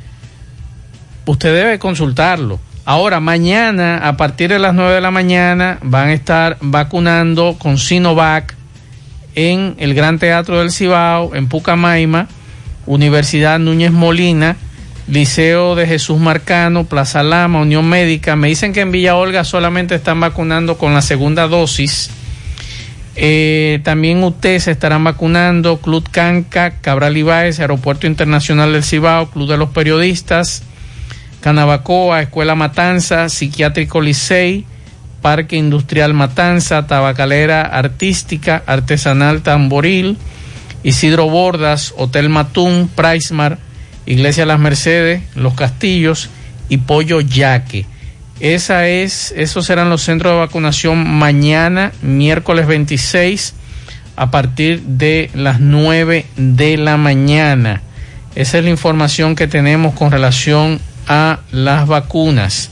Usted 1.27 1.53
debe 1.53 1.81
consultarlo. 1.81 2.61
Ahora, 2.85 3.19
mañana, 3.19 3.99
a 3.99 4.17
partir 4.17 4.51
de 4.51 4.61
las 4.61 4.73
9 4.73 4.95
de 4.95 5.01
la 5.01 5.11
mañana, 5.11 5.81
van 5.83 6.09
a 6.09 6.13
estar 6.13 6.57
vacunando 6.61 7.57
con 7.59 7.79
Sinovac 7.79 8.55
en 9.35 9.75
el 9.79 9.95
Gran 9.95 10.21
Teatro 10.21 10.61
del 10.61 10.71
Cibao, 10.71 11.35
en 11.35 11.49
Pucamaima, 11.49 12.29
Universidad 12.87 13.59
Núñez 13.59 13.91
Molina, 13.91 14.57
Liceo 15.11 15.75
de 15.75 15.89
Jesús 15.89 16.21
Marcano, 16.21 16.85
Plaza 16.85 17.25
Lama, 17.25 17.63
Unión 17.63 17.89
Médica. 17.89 18.37
Me 18.37 18.47
dicen 18.47 18.73
que 18.73 18.81
en 18.81 18.93
Villa 18.93 19.17
Olga 19.17 19.43
solamente 19.43 19.97
están 19.97 20.21
vacunando 20.21 20.79
con 20.79 20.95
la 20.95 21.03
segunda 21.03 21.49
dosis. 21.49 22.11
Eh, 23.17 23.81
también 23.83 24.23
ustedes 24.23 24.65
se 24.65 24.71
estarán 24.71 25.03
vacunando, 25.03 25.79
Club 25.79 26.09
Canca, 26.09 26.71
Cabral 26.81 27.17
Ibáez, 27.17 27.59
Aeropuerto 27.59 28.07
Internacional 28.07 28.73
del 28.73 28.85
Cibao, 28.85 29.31
Club 29.31 29.49
de 29.49 29.57
los 29.57 29.71
Periodistas, 29.71 30.63
Canabacoa, 31.41 32.23
Escuela 32.23 32.55
Matanza, 32.55 33.29
Psiquiátrico 33.29 34.01
Licey, 34.01 34.65
Parque 35.23 35.57
Industrial 35.57 36.15
Matanza, 36.15 36.87
Tabacalera 36.87 37.63
Artística, 37.63 38.63
Artesanal 38.65 39.43
Tamboril, 39.43 40.17
Isidro 40.85 41.29
Bordas, 41.29 41.95
Hotel 41.97 42.29
Matún, 42.29 42.89
Pricemar, 42.95 43.59
Iglesia 44.07 44.47
Las 44.47 44.59
Mercedes, 44.59 45.23
Los 45.35 45.55
Castillos 45.55 46.31
y 46.69 46.79
Pollo 46.79 47.21
Yaque. 47.21 47.87
Esa 48.41 48.89
es, 48.89 49.35
esos 49.37 49.67
serán 49.67 49.91
los 49.91 50.03
centros 50.03 50.33
de 50.33 50.39
vacunación 50.39 51.09
mañana, 51.09 51.93
miércoles 52.01 52.67
26, 52.67 53.55
a 54.17 54.31
partir 54.31 54.83
de 54.83 55.31
las 55.35 55.61
9 55.61 56.25
de 56.37 56.77
la 56.79 56.97
mañana. 56.97 57.83
Esa 58.35 58.59
es 58.59 58.65
la 58.65 58.71
información 58.71 59.37
que 59.37 59.47
tenemos 59.47 59.95
con 59.95 60.11
relación 60.11 60.81
a 61.07 61.41
las 61.51 61.87
vacunas. 61.87 62.71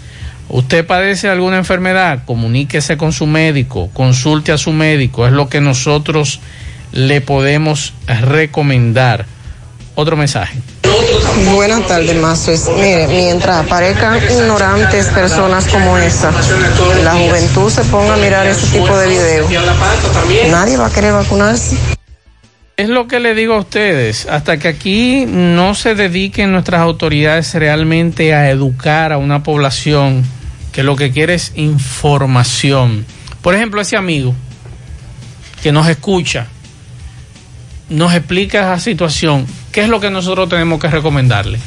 ¿Usted 0.49 0.87
padece 0.87 1.29
alguna 1.29 1.59
enfermedad? 1.59 2.23
Comuníquese 2.25 2.97
con 2.97 3.13
su 3.13 3.27
médico, 3.27 3.91
consulte 3.93 4.53
a 4.53 4.59
su 4.59 4.73
médico, 4.73 5.27
es 5.27 5.33
lo 5.33 5.49
que 5.51 5.61
nosotros 5.61 6.41
le 6.93 7.21
podemos 7.21 7.93
recomendar. 8.07 9.27
Otro 10.01 10.17
mensaje. 10.17 10.57
Buenas 11.57 11.89
tardes, 11.89 12.15
Mazos. 12.15 12.69
Mire, 12.77 13.09
mientras 13.09 13.67
aparezcan 13.67 14.21
ignorantes 14.31 15.07
personas 15.07 15.67
como 15.67 15.99
esa, 15.99 16.31
la 17.03 17.15
juventud 17.15 17.69
se 17.69 17.83
ponga 17.83 18.15
a 18.15 18.17
mirar 18.17 18.47
ese 18.47 18.79
tipo 18.79 18.97
de 18.97 19.09
videos, 19.09 19.51
nadie 20.53 20.77
va 20.77 20.87
a 20.87 20.93
querer 20.93 21.15
vacunarse. 21.15 21.77
Es 22.77 22.89
lo 22.89 23.09
que 23.09 23.19
le 23.19 23.35
digo 23.35 23.55
a 23.55 23.59
ustedes, 23.59 24.27
hasta 24.27 24.61
que 24.61 24.69
aquí 24.69 25.27
no 25.27 25.75
se 25.75 25.97
dediquen 25.97 26.53
nuestras 26.53 26.81
autoridades 26.81 27.53
realmente 27.55 28.35
a 28.35 28.51
educar 28.51 29.13
a 29.13 29.19
una 29.19 29.43
población 29.43 30.25
que 30.71 30.85
lo 30.85 30.95
que 30.95 31.11
quiere 31.11 31.35
es 31.35 31.51
información. 31.57 33.05
Por 33.43 33.57
ejemplo, 33.57 33.81
ese 33.81 33.97
amigo 33.97 34.33
que 35.61 35.73
nos 35.73 35.89
escucha, 35.89 36.47
nos 37.89 38.15
explica 38.15 38.61
esa 38.61 38.79
situación, 38.79 39.47
¿qué 39.73 39.83
es 39.83 39.89
lo 39.89 40.01
que 40.01 40.11
nosotros 40.11 40.49
tenemos 40.49 40.81
que 40.81 40.89
recomendarle? 40.89 41.59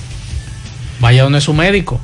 Vaya 1.00 1.24
donde 1.24 1.42
su 1.42 1.54
médico. 1.54 2.00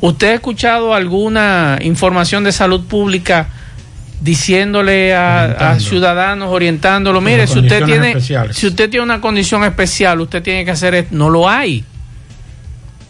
¿Usted 0.00 0.28
ha 0.28 0.34
escuchado 0.34 0.94
alguna 0.94 1.78
información 1.80 2.44
de 2.44 2.52
salud 2.52 2.84
pública 2.86 3.48
diciéndole 4.20 5.14
a, 5.14 5.76
ciudadanos, 5.80 6.50
orientándolo? 6.50 7.20
Mire, 7.20 7.46
si 7.46 7.58
usted, 7.58 7.84
tiene, 7.84 8.20
si 8.20 8.66
usted 8.66 8.90
tiene 8.90 9.02
una 9.02 9.20
condición 9.20 9.64
especial, 9.64 10.20
usted 10.20 10.42
tiene 10.42 10.64
que 10.64 10.70
hacer 10.70 10.94
esto. 10.94 11.14
No 11.16 11.30
lo 11.30 11.48
hay. 11.48 11.84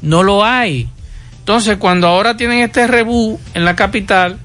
No 0.03 0.23
lo 0.23 0.45
hay. 0.45 0.89
Entonces, 1.41 1.77
cuando 1.77 2.07
ahora 2.07 2.37
tienen 2.37 2.61
este 2.61 2.87
rebú 2.87 3.39
en 3.55 3.65
la 3.65 3.77
capital, 3.77 4.39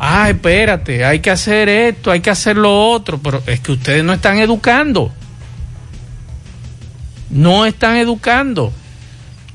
ah, 0.00 0.30
espérate, 0.30 1.04
hay 1.04 1.20
que 1.20 1.30
hacer 1.30 1.68
esto, 1.68 2.10
hay 2.10 2.20
que 2.20 2.30
hacer 2.30 2.56
lo 2.56 2.90
otro, 2.90 3.18
pero 3.18 3.42
es 3.46 3.60
que 3.60 3.72
ustedes 3.72 4.02
no 4.02 4.12
están 4.12 4.38
educando. 4.38 5.12
No 7.28 7.66
están 7.66 7.96
educando. 7.96 8.72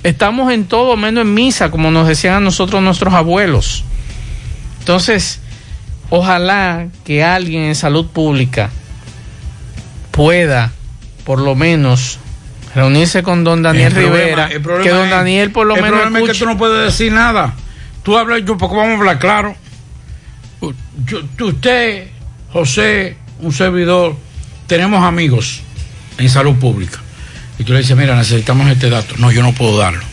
Estamos 0.03 0.53
en 0.53 0.65
todo 0.65 0.95
menos 0.95 1.23
en 1.23 1.33
misa, 1.33 1.71
como 1.71 1.89
nos 1.91 2.07
decían 2.07 2.35
a 2.35 2.39
nosotros 2.39 2.81
nuestros 2.81 3.13
abuelos. 3.13 3.83
Entonces, 4.79 5.39
ojalá 6.11 6.87
que 7.03 7.23
alguien 7.23 7.63
en 7.63 7.75
salud 7.75 8.05
pública 8.05 8.69
pueda, 10.11 10.71
por 11.25 11.39
lo 11.39 11.55
menos, 11.55 12.19
reunirse 12.75 13.23
con 13.23 13.43
don 13.43 13.63
Daniel 13.63 13.97
El 13.97 14.03
Rivera, 14.03 14.47
el 14.51 14.61
problema 14.61 14.83
que 14.83 14.95
don 14.95 15.09
Daniel 15.09 15.51
por 15.51 15.65
lo 15.65 15.75
el 15.75 15.81
menos 15.81 16.01
problema 16.01 16.19
es 16.19 16.31
que 16.31 16.39
tú 16.39 16.45
no 16.45 16.57
puedes 16.57 16.85
decir 16.85 17.11
nada. 17.11 17.55
Tú 18.03 18.15
hablas, 18.15 18.41
yo, 18.45 18.57
porque 18.57 18.75
vamos 18.75 18.91
a 18.91 18.97
hablar 18.99 19.17
claro. 19.17 19.55
Yo- 21.05 21.23
tú- 21.37 21.47
usted, 21.49 22.07
José, 22.51 23.17
un 23.39 23.51
servidor, 23.51 24.15
tenemos 24.67 25.03
amigos 25.03 25.61
en 26.17 26.29
salud 26.29 26.55
pública. 26.55 26.99
Y 27.59 27.63
tú 27.63 27.73
le 27.73 27.79
dices, 27.79 27.95
mira, 27.97 28.15
necesitamos 28.15 28.67
este 28.69 28.89
dato. 28.89 29.15
No, 29.17 29.31
yo 29.31 29.41
no 29.43 29.53
puedo 29.53 29.77
darlo. 29.77 30.03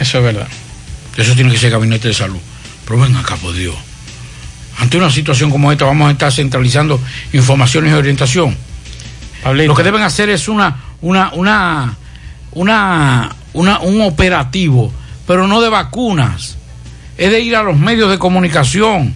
Eso 0.00 0.18
es 0.18 0.24
verdad. 0.24 0.48
Eso 1.16 1.34
tiene 1.34 1.50
que 1.50 1.58
ser 1.58 1.70
gabinete 1.70 2.08
de 2.08 2.14
salud. 2.14 2.38
Pero 2.86 3.00
ven 3.00 3.16
acá, 3.16 3.36
por 3.36 3.52
Dios. 3.54 3.74
Ante 4.78 4.96
una 4.96 5.10
situación 5.10 5.50
como 5.50 5.72
esta, 5.72 5.84
vamos 5.84 6.08
a 6.08 6.12
estar 6.12 6.32
centralizando 6.32 7.00
informaciones 7.32 7.90
y 7.92 7.94
orientación. 7.94 8.56
Lo 9.66 9.74
que 9.74 9.82
deben 9.82 10.02
hacer 10.02 10.28
es 10.30 10.48
una, 10.48 10.76
una, 11.00 11.30
una, 11.34 11.96
una, 12.52 13.34
una- 13.52 13.80
un 13.80 14.00
operativo, 14.02 14.92
pero 15.26 15.46
no 15.48 15.60
de 15.60 15.68
vacunas. 15.68 16.56
Es 17.16 17.30
de 17.32 17.40
ir 17.40 17.56
a 17.56 17.62
los 17.64 17.76
medios 17.76 18.10
de 18.10 18.18
comunicación. 18.18 19.14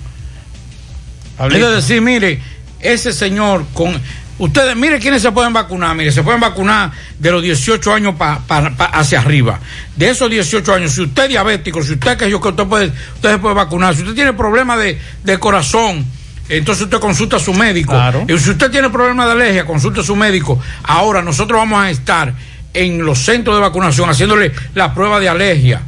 Es 1.46 1.60
de 1.68 1.74
decir, 1.76 2.00
mire, 2.02 2.40
ese 2.80 3.12
señor 3.12 3.64
con. 3.74 4.00
Ustedes, 4.38 4.74
mire 4.74 4.98
quiénes 4.98 5.22
se 5.22 5.30
pueden 5.30 5.52
vacunar. 5.52 5.94
Mire, 5.94 6.10
se 6.10 6.22
pueden 6.22 6.40
vacunar 6.40 6.90
de 7.18 7.30
los 7.30 7.42
18 7.42 7.92
años 7.92 8.14
pa- 8.16 8.40
pa- 8.46 8.70
pa- 8.70 8.86
hacia 8.86 9.20
arriba. 9.20 9.60
De 9.94 10.10
esos 10.10 10.28
18 10.28 10.74
años, 10.74 10.92
si 10.92 11.02
usted 11.02 11.24
es 11.24 11.28
diabético, 11.28 11.82
si 11.82 11.92
usted 11.92 12.16
que 12.16 12.28
yo 12.28 12.40
que 12.40 12.48
usted 12.48 12.64
puede, 12.64 12.86
usted 13.14 13.30
se 13.32 13.38
puede 13.38 13.54
vacunar. 13.54 13.94
Si 13.94 14.00
usted 14.02 14.14
tiene 14.14 14.32
problemas 14.32 14.78
de, 14.80 14.98
de 15.22 15.38
corazón, 15.38 16.04
entonces 16.48 16.84
usted 16.84 16.98
consulta 16.98 17.36
a 17.36 17.40
su 17.40 17.54
médico. 17.54 17.92
Y 18.28 18.36
si 18.38 18.50
usted 18.50 18.70
tiene 18.70 18.90
problemas 18.90 19.26
de 19.26 19.32
alergia, 19.32 19.64
consulte 19.64 20.00
a 20.00 20.02
su 20.02 20.16
médico. 20.16 20.58
Ahora 20.82 21.22
nosotros 21.22 21.56
vamos 21.60 21.80
a 21.84 21.90
estar 21.90 22.34
en 22.74 23.04
los 23.04 23.18
centros 23.20 23.54
de 23.54 23.60
vacunación 23.62 24.08
haciéndole 24.10 24.50
la 24.74 24.92
prueba 24.92 25.20
de 25.20 25.28
alergia. 25.28 25.82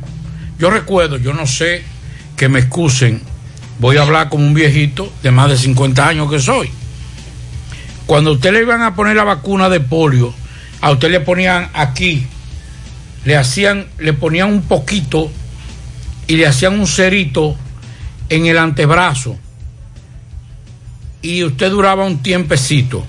Yo 0.59 0.71
recuerdo, 0.71 1.17
yo 1.17 1.33
no 1.33 1.47
sé 1.47 1.83
que 2.37 2.49
me 2.49 2.61
excusen, 2.61 3.21
voy 3.85 3.99
a 3.99 4.03
hablar 4.03 4.31
como 4.31 4.47
un 4.47 4.55
viejito 4.55 5.13
de 5.23 5.31
más 5.31 5.51
de 5.51 5.59
50 5.59 6.09
años 6.09 6.31
que 6.31 6.39
soy. 6.39 6.71
Cuando 8.07 8.31
a 8.31 8.33
usted 8.33 8.51
le 8.55 8.61
iban 8.61 8.81
a 8.81 8.95
poner 8.95 9.15
la 9.15 9.25
vacuna 9.25 9.69
de 9.69 9.79
polio, 9.81 10.33
a 10.81 10.91
usted 10.91 11.11
le 11.11 11.21
ponían 11.21 11.69
aquí, 11.75 12.27
le 13.27 13.37
hacían, 13.37 13.85
le 13.99 14.15
ponían 14.15 14.49
un 14.51 14.63
poquito 14.63 15.31
y 16.27 16.37
le 16.37 16.47
hacían 16.47 16.81
un 16.81 16.87
cerito 16.87 17.57
en 18.31 18.47
el 18.47 18.57
antebrazo. 18.57 19.37
Y 21.21 21.45
usted 21.45 21.71
duraba 21.71 22.07
un 22.07 22.23
tiempecito. 22.23 23.05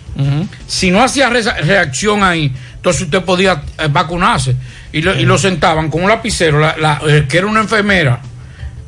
Si 0.68 0.92
no 0.92 1.02
hacía 1.02 1.30
re- 1.30 1.42
reacción 1.42 2.22
ahí, 2.22 2.54
entonces 2.76 3.04
usted 3.04 3.24
podía 3.24 3.64
eh, 3.80 3.88
vacunarse. 3.90 4.58
Y 4.92 5.02
lo, 5.02 5.18
y 5.18 5.24
lo 5.24 5.38
sentaban 5.38 5.90
con 5.90 6.04
un 6.04 6.10
lapicero, 6.10 6.60
la- 6.60 6.76
la- 6.78 7.00
que 7.30 7.38
era 7.38 7.48
una 7.48 7.62
enfermera, 7.62 8.20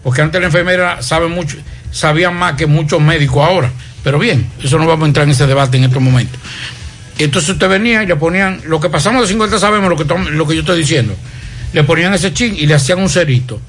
porque 0.04 0.22
antes 0.22 0.42
la 0.42 0.48
enfermera 0.48 1.02
sabe 1.02 1.28
mucho, 1.30 1.56
sabían 1.92 2.36
más 2.36 2.54
que 2.54 2.66
muchos 2.66 3.02
médicos 3.02 3.46
ahora. 3.48 3.72
Pero 4.04 4.20
bien, 4.20 4.48
eso 4.64 4.78
no 4.78 4.86
vamos 4.88 5.06
a 5.06 5.08
entrar 5.08 5.24
en 5.26 5.32
ese 5.32 5.48
debate 5.48 5.78
en 5.78 5.84
estos 5.86 6.02
momentos. 6.02 6.40
Entonces 7.20 7.50
usted 7.50 7.68
venía 7.68 8.04
y 8.04 8.08
le 8.08 8.16
ponían, 8.16 8.62
lo 8.66 8.80
que 8.80 8.90
pasamos 8.90 9.22
de 9.24 9.28
50 9.28 9.60
sabemos 9.60 9.90
lo 9.90 9.98
que, 9.98 10.06
lo 10.32 10.48
que 10.48 10.54
yo 10.56 10.62
estoy 10.62 10.78
diciendo. 10.80 11.16
Le 11.74 11.84
ponían 11.84 12.14
ese 12.14 12.34
chin 12.34 12.56
y 12.58 12.66
le 12.68 12.76
hacían 12.76 13.00
un 13.00 13.10
cerito. 13.10 13.60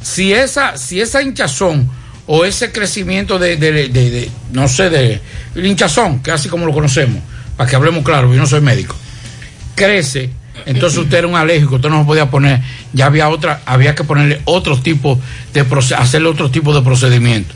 Si 0.00 0.32
esa, 0.32 0.76
si 0.76 1.00
esa 1.00 1.22
hinchazón 1.22 1.88
o 2.26 2.44
ese 2.44 2.70
crecimiento 2.70 3.38
de, 3.38 3.56
de- 3.56 3.88
de- 3.88 4.30
no 4.52 4.68
sé, 4.68 4.90
de 4.90 5.20
el 5.54 5.66
hinchazón, 5.66 6.20
que 6.22 6.30
así 6.30 6.48
como 6.48 6.66
lo 6.66 6.72
conocemos, 6.72 7.22
para 7.56 7.68
que 7.68 7.74
hablemos 7.74 8.04
claro, 8.04 8.32
yo 8.32 8.38
no 8.38 8.46
soy 8.46 8.60
médico, 8.60 8.94
crece, 9.74 10.30
entonces 10.66 10.98
usted 10.98 11.18
era 11.18 11.26
un 11.26 11.34
alérgico, 11.36 11.76
usted 11.76 11.88
no 11.88 12.04
podía 12.06 12.30
poner, 12.30 12.60
ya 12.92 13.06
había 13.06 13.28
otra, 13.28 13.62
había 13.64 13.94
que 13.94 14.04
ponerle 14.04 14.40
otro 14.44 14.78
tipo 14.80 15.18
de 15.54 15.64
hacerle 15.96 16.28
otro 16.28 16.50
tipo 16.50 16.74
de 16.74 16.82
procedimiento. 16.82 17.54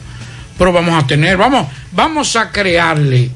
Pero 0.59 0.73
vamos 0.73 1.03
a 1.03 1.07
tener, 1.07 1.37
vamos, 1.37 1.67
vamos 1.93 2.37
a 2.37 2.51
crearle 2.51 3.31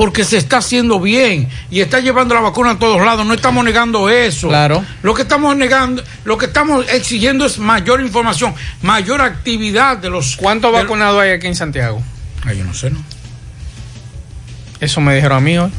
porque 0.00 0.24
se 0.24 0.38
está 0.38 0.56
haciendo 0.56 0.98
bien 0.98 1.46
y 1.70 1.80
está 1.80 2.00
llevando 2.00 2.34
la 2.34 2.40
vacuna 2.40 2.70
a 2.70 2.78
todos 2.78 3.04
lados. 3.04 3.26
No 3.26 3.34
estamos 3.34 3.62
negando 3.62 4.08
eso. 4.08 4.48
Claro. 4.48 4.82
Lo 5.02 5.12
que 5.12 5.20
estamos 5.20 5.54
negando, 5.54 6.02
lo 6.24 6.38
que 6.38 6.46
estamos 6.46 6.88
exigiendo 6.90 7.44
es 7.44 7.58
mayor 7.58 8.00
información, 8.00 8.54
mayor 8.80 9.20
actividad 9.20 9.98
de 9.98 10.08
los. 10.08 10.36
¿Cuántos 10.36 10.72
vacunados 10.72 11.20
hay 11.20 11.32
aquí 11.32 11.48
en 11.48 11.54
Santiago? 11.54 12.02
Ay, 12.46 12.56
yo 12.56 12.64
no 12.64 12.72
sé, 12.72 12.88
¿no? 12.88 12.98
Eso 14.80 15.02
me 15.02 15.14
dijeron 15.14 15.36
a 15.36 15.40
mí 15.42 15.58
hoy. 15.58 15.70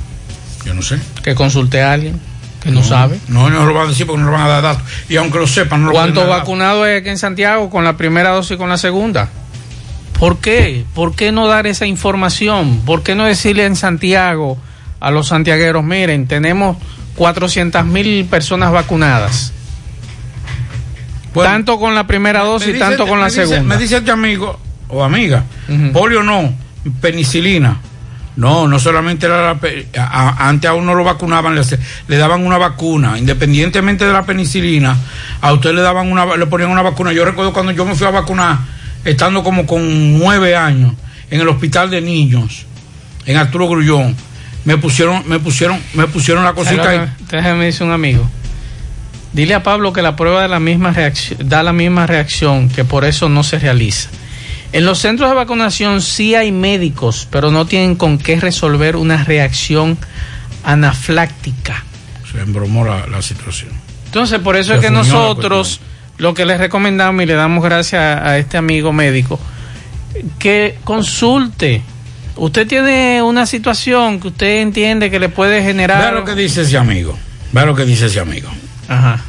Yo 0.66 0.76
no 0.76 0.84
sé. 0.84 1.00
Que 1.24 1.34
consulté 1.34 1.82
a 1.82 1.94
alguien 1.94 2.20
que 2.62 2.70
no, 2.70 2.84
sabe. 2.84 3.20
No, 3.28 3.50
no 3.50 3.66
lo 3.66 3.74
van 3.74 3.88
a 3.88 3.90
decir 3.90 4.06
porque 4.06 4.22
no 4.22 4.28
lo 4.28 4.34
van 4.34 4.44
a 4.44 4.48
dar 4.48 4.62
datos. 4.62 4.84
Y 5.10 5.18
aunque 5.18 5.40
lo 5.40 5.48
sepan, 5.48 5.82
no 5.82 5.88
lo 5.88 5.94
¿Cuántos 5.94 6.28
vacunados 6.28 6.86
hay 6.86 6.98
aquí 6.98 7.10
en 7.10 7.18
Santiago 7.18 7.72
con 7.72 7.84
la 7.84 7.98
primera 7.98 8.30
dosis 8.30 8.52
y 8.52 8.58
con 8.58 8.70
la 8.70 8.78
segunda? 8.78 9.30
¿Por 10.22 10.38
qué? 10.38 10.86
¿Por 10.94 11.16
qué 11.16 11.32
no 11.32 11.48
dar 11.48 11.66
esa 11.66 11.88
información? 11.88 12.82
¿Por 12.86 13.02
qué 13.02 13.16
no 13.16 13.26
decirle 13.26 13.66
en 13.66 13.76
Santiago 13.76 14.56
a 15.00 15.10
los 15.10 15.30
santiagueros, 15.30 15.84
miren, 15.84 16.28
tenemos 16.28 16.78
400 17.16 17.84
mil 17.88 18.26
personas 18.26 18.72
vacunadas? 18.72 19.52
tanto 21.34 21.80
con 21.80 21.96
la 21.96 22.06
primera 22.06 22.42
dosis 22.44 22.76
y 22.76 22.80
tanto 22.80 23.08
con 23.08 23.20
la 23.20 23.26
dice- 23.28 23.48
segunda. 23.48 23.76
me 23.76 23.82
dice 23.82 23.98
este 23.98 24.12
amigo 24.12 24.60
o 24.90 25.04
amiga, 25.04 25.44
polio 25.94 26.22
no, 26.24 26.54
penicilina. 27.02 27.78
No, 28.36 28.68
no 28.68 28.80
solamente 28.80 29.26
era 29.26 29.42
la 29.54 29.60
a- 29.98 30.48
antes 30.50 30.70
a 30.70 30.74
uno 30.74 30.94
lo 30.94 31.04
vacunaban, 31.04 31.56
le, 31.56 31.62
le 32.08 32.18
daban 32.18 32.46
una 32.46 32.58
vacuna, 32.58 33.18
independientemente 33.18 34.06
de 34.06 34.14
la 34.14 34.24
penicilina, 34.24 34.96
a 35.42 35.52
usted 35.54 35.74
le 35.74 35.82
daban 35.82 36.12
una, 36.12 36.26
le 36.38 36.46
ponían 36.48 36.70
una 36.70 36.82
vacuna. 36.82 37.12
Yo 37.12 37.26
recuerdo 37.26 37.52
cuando 37.54 37.72
yo 37.72 37.86
me 37.86 37.96
fui 37.96 38.06
a 38.08 38.12
vacunar, 38.12 38.58
estando 39.06 39.44
como 39.44 39.66
con 39.66 40.18
nueve 40.20 40.56
años, 40.56 40.94
en 41.30 41.42
el 41.42 41.48
hospital 41.48 41.90
de 41.90 42.02
niños, 42.02 42.66
en 43.26 43.38
Arturo 43.38 43.68
Grullón, 43.68 44.16
me 44.66 44.78
pusieron, 44.78 45.28
me 45.28 45.40
pusieron, 45.40 45.80
me 45.94 46.08
pusieron 46.08 46.44
la 46.44 46.54
cosita 46.54 46.90
ahí. 46.90 47.02
Déjame 47.30 47.66
decir 47.66 47.84
un 47.84 47.94
amigo. 47.94 48.30
Dile 49.34 49.54
a 49.54 49.64
Pablo 49.64 49.94
que 49.94 50.02
la 50.02 50.16
prueba 50.16 50.42
de 50.42 50.50
la 50.50 50.60
misma 50.60 50.92
reacción, 50.92 51.48
da 51.48 51.64
la 51.64 51.74
misma 51.74 52.06
reacción, 52.06 52.70
que 52.70 52.84
por 52.84 53.06
eso 53.06 53.30
no 53.30 53.44
se 53.44 53.60
realiza. 53.60 54.10
En 54.74 54.86
los 54.86 55.00
centros 55.00 55.30
de 55.30 55.36
vacunación 55.36 56.02
sí 56.02 56.36
hay 56.36 56.52
médicos, 56.52 57.28
pero 57.32 57.52
no 57.52 57.66
tienen 57.66 57.96
con 57.96 58.18
qué 58.18 58.40
resolver 58.40 58.96
una 58.96 59.24
reacción 59.24 59.98
anafláctica. 60.64 61.84
Se 62.32 62.40
embromó 62.40 62.86
la, 62.86 63.08
la 63.08 63.22
situación. 63.22 63.72
Entonces, 64.06 64.40
por 64.40 64.58
eso 64.58 64.72
Se 64.72 64.76
es 64.76 64.82
que 64.82 64.92
nosotros 64.92 65.80
lo 66.22 66.36
que 66.36 66.46
les 66.46 66.60
recomendamos 66.60 67.24
y 67.24 67.26
le 67.26 67.34
damos 67.34 67.64
gracias 67.64 68.00
a, 68.00 68.30
a 68.30 68.38
este 68.38 68.56
amigo 68.56 68.94
médico, 68.94 69.40
que 70.38 70.78
consulte. 70.84 71.82
Usted 72.36 72.68
tiene 72.68 73.24
una 73.24 73.48
situación 73.48 74.20
que 74.20 74.28
usted 74.28 74.62
entiende 74.62 75.10
que 75.10 75.18
le 75.18 75.30
puede 75.30 75.64
generar... 75.64 76.00
Vea 76.00 76.12
lo 76.12 76.24
que 76.24 76.36
dice 76.36 76.62
ese 76.62 76.78
amigo. 76.78 77.18
Vea 77.52 77.66
lo 77.66 77.74
que 77.74 77.86
dice 77.86 78.06
ese 78.06 78.20
amigo. 78.20 78.50
Ajá. 78.88 79.20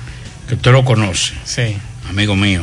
Que 0.47 0.57
usted 0.57 0.71
lo 0.71 0.85
conoce. 0.85 1.33
Sí. 1.45 1.79
Amigo 2.11 2.37
mío, 2.37 2.63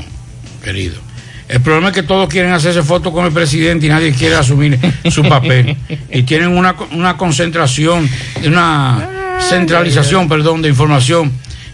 querido. 0.64 1.00
El 1.48 1.62
problema 1.62 1.88
es 1.88 1.96
que 1.96 2.04
todos 2.04 2.30
quieren 2.30 2.52
hacerse 2.52 2.84
fotos 2.84 3.12
con 3.12 3.26
el 3.26 3.32
presidente 3.32 3.88
y 3.88 3.90
nadie 3.90 4.14
quiere 4.14 4.36
asumir 4.36 4.80
su 5.10 5.24
papel. 5.24 5.76
Y 6.12 6.22
tienen 6.22 6.50
una, 6.50 6.76
una 6.92 7.18
concentración, 7.18 8.08
una 8.46 9.40
centralización, 9.50 10.30
perdón, 10.30 10.62
de 10.62 10.70
información 10.70 11.32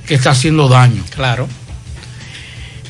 que 0.08 0.16
está 0.16 0.30
haciendo 0.30 0.70
daño. 0.70 1.04
Claro. 1.14 1.50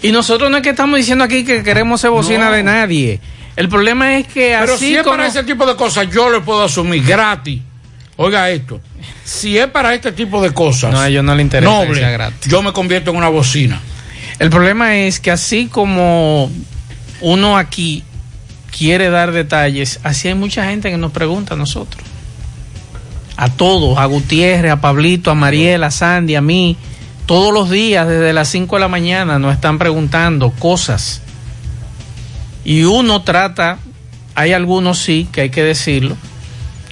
Y 0.01 0.11
nosotros 0.11 0.51
no 0.51 0.57
es 0.57 0.63
que 0.63 0.69
estamos 0.69 0.97
diciendo 0.97 1.23
aquí 1.23 1.43
que 1.43 1.63
queremos 1.63 2.01
ser 2.01 2.09
bocina 2.11 2.45
No. 2.45 2.51
de 2.51 2.63
nadie. 2.63 3.19
El 3.55 3.69
problema 3.69 4.17
es 4.17 4.27
que 4.27 4.55
Pero 4.59 4.73
así 4.75 4.87
si 4.87 4.95
es 4.95 5.03
como... 5.03 5.15
para 5.17 5.27
ese 5.27 5.43
tipo 5.43 5.65
de 5.65 5.75
cosas, 5.75 6.07
yo 6.11 6.29
lo 6.29 6.43
puedo 6.43 6.63
asumir 6.63 7.03
gratis. 7.03 7.61
Oiga 8.17 8.49
esto. 8.49 8.79
Si 9.23 9.57
es 9.57 9.67
para 9.67 9.93
este 9.93 10.11
tipo 10.11 10.41
de 10.41 10.51
cosas, 10.53 10.91
No, 10.93 10.99
a 10.99 11.07
ellos 11.09 11.23
no 11.23 11.33
les 11.35 11.43
interesa 11.43 11.71
que 11.79 11.85
noble, 11.85 11.99
sea 11.99 12.09
gratis. 12.11 12.51
yo 12.51 12.61
me 12.61 12.71
convierto 12.73 13.11
en 13.11 13.17
una 13.17 13.29
bocina. 13.29 13.79
El 14.39 14.49
problema 14.49 14.95
es 14.97 15.19
que 15.19 15.31
así 15.31 15.67
como 15.67 16.51
uno 17.21 17.57
aquí 17.57 18.03
quiere 18.77 19.09
dar 19.09 19.31
detalles, 19.31 19.99
así 20.03 20.27
hay 20.27 20.35
mucha 20.35 20.65
gente 20.65 20.91
que 20.91 20.97
nos 20.97 21.11
pregunta 21.11 21.53
a 21.53 21.57
nosotros. 21.57 22.03
A 23.37 23.49
todos, 23.49 23.97
a 23.97 24.05
Gutiérrez, 24.05 24.71
a 24.71 24.79
Pablito, 24.81 25.29
a 25.31 25.35
Mariela, 25.35 25.87
a 25.87 25.91
Sandy, 25.91 26.35
a 26.35 26.41
mí. 26.41 26.77
Todos 27.25 27.53
los 27.53 27.69
días, 27.69 28.07
desde 28.07 28.33
las 28.33 28.49
5 28.49 28.75
de 28.75 28.79
la 28.79 28.87
mañana, 28.87 29.39
nos 29.39 29.53
están 29.53 29.79
preguntando 29.79 30.51
cosas. 30.51 31.21
Y 32.63 32.83
uno 32.83 33.23
trata, 33.23 33.79
hay 34.35 34.53
algunos 34.53 34.99
sí, 34.99 35.27
que 35.31 35.41
hay 35.41 35.49
que 35.49 35.63
decirlo, 35.63 36.17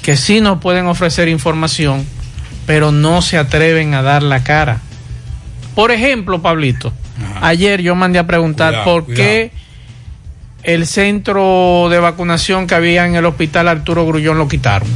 que 0.02 0.18
sí 0.18 0.42
nos 0.42 0.60
pueden 0.60 0.88
ofrecer 0.88 1.28
información, 1.28 2.06
pero 2.66 2.92
no 2.92 3.22
se 3.22 3.38
atreven 3.38 3.94
a 3.94 4.02
dar 4.02 4.24
la 4.24 4.44
cara. 4.44 4.80
Por 5.76 5.92
ejemplo, 5.92 6.42
Pablito, 6.42 6.94
ayer 7.42 7.82
yo 7.82 7.96
mandé 7.96 8.20
a 8.20 8.28
preguntar 8.28 8.70
Cuidado, 8.70 8.86
por 8.86 9.06
cuidado. 9.06 9.24
qué 9.24 9.52
el 10.64 10.88
centro 10.88 11.88
de 11.90 12.00
vacunación 12.00 12.68
que 12.68 12.76
había 12.76 13.06
en 13.06 13.16
el 13.16 13.26
hospital 13.26 13.68
Arturo 13.68 14.06
Grullón 14.06 14.38
lo 14.38 14.48
quitaron. 14.48 14.88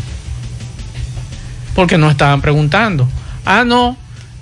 Porque 1.75 1.97
no 1.97 2.09
estaban 2.09 2.41
preguntando. 2.41 3.07
Ah, 3.45 3.63
no, 3.65 3.97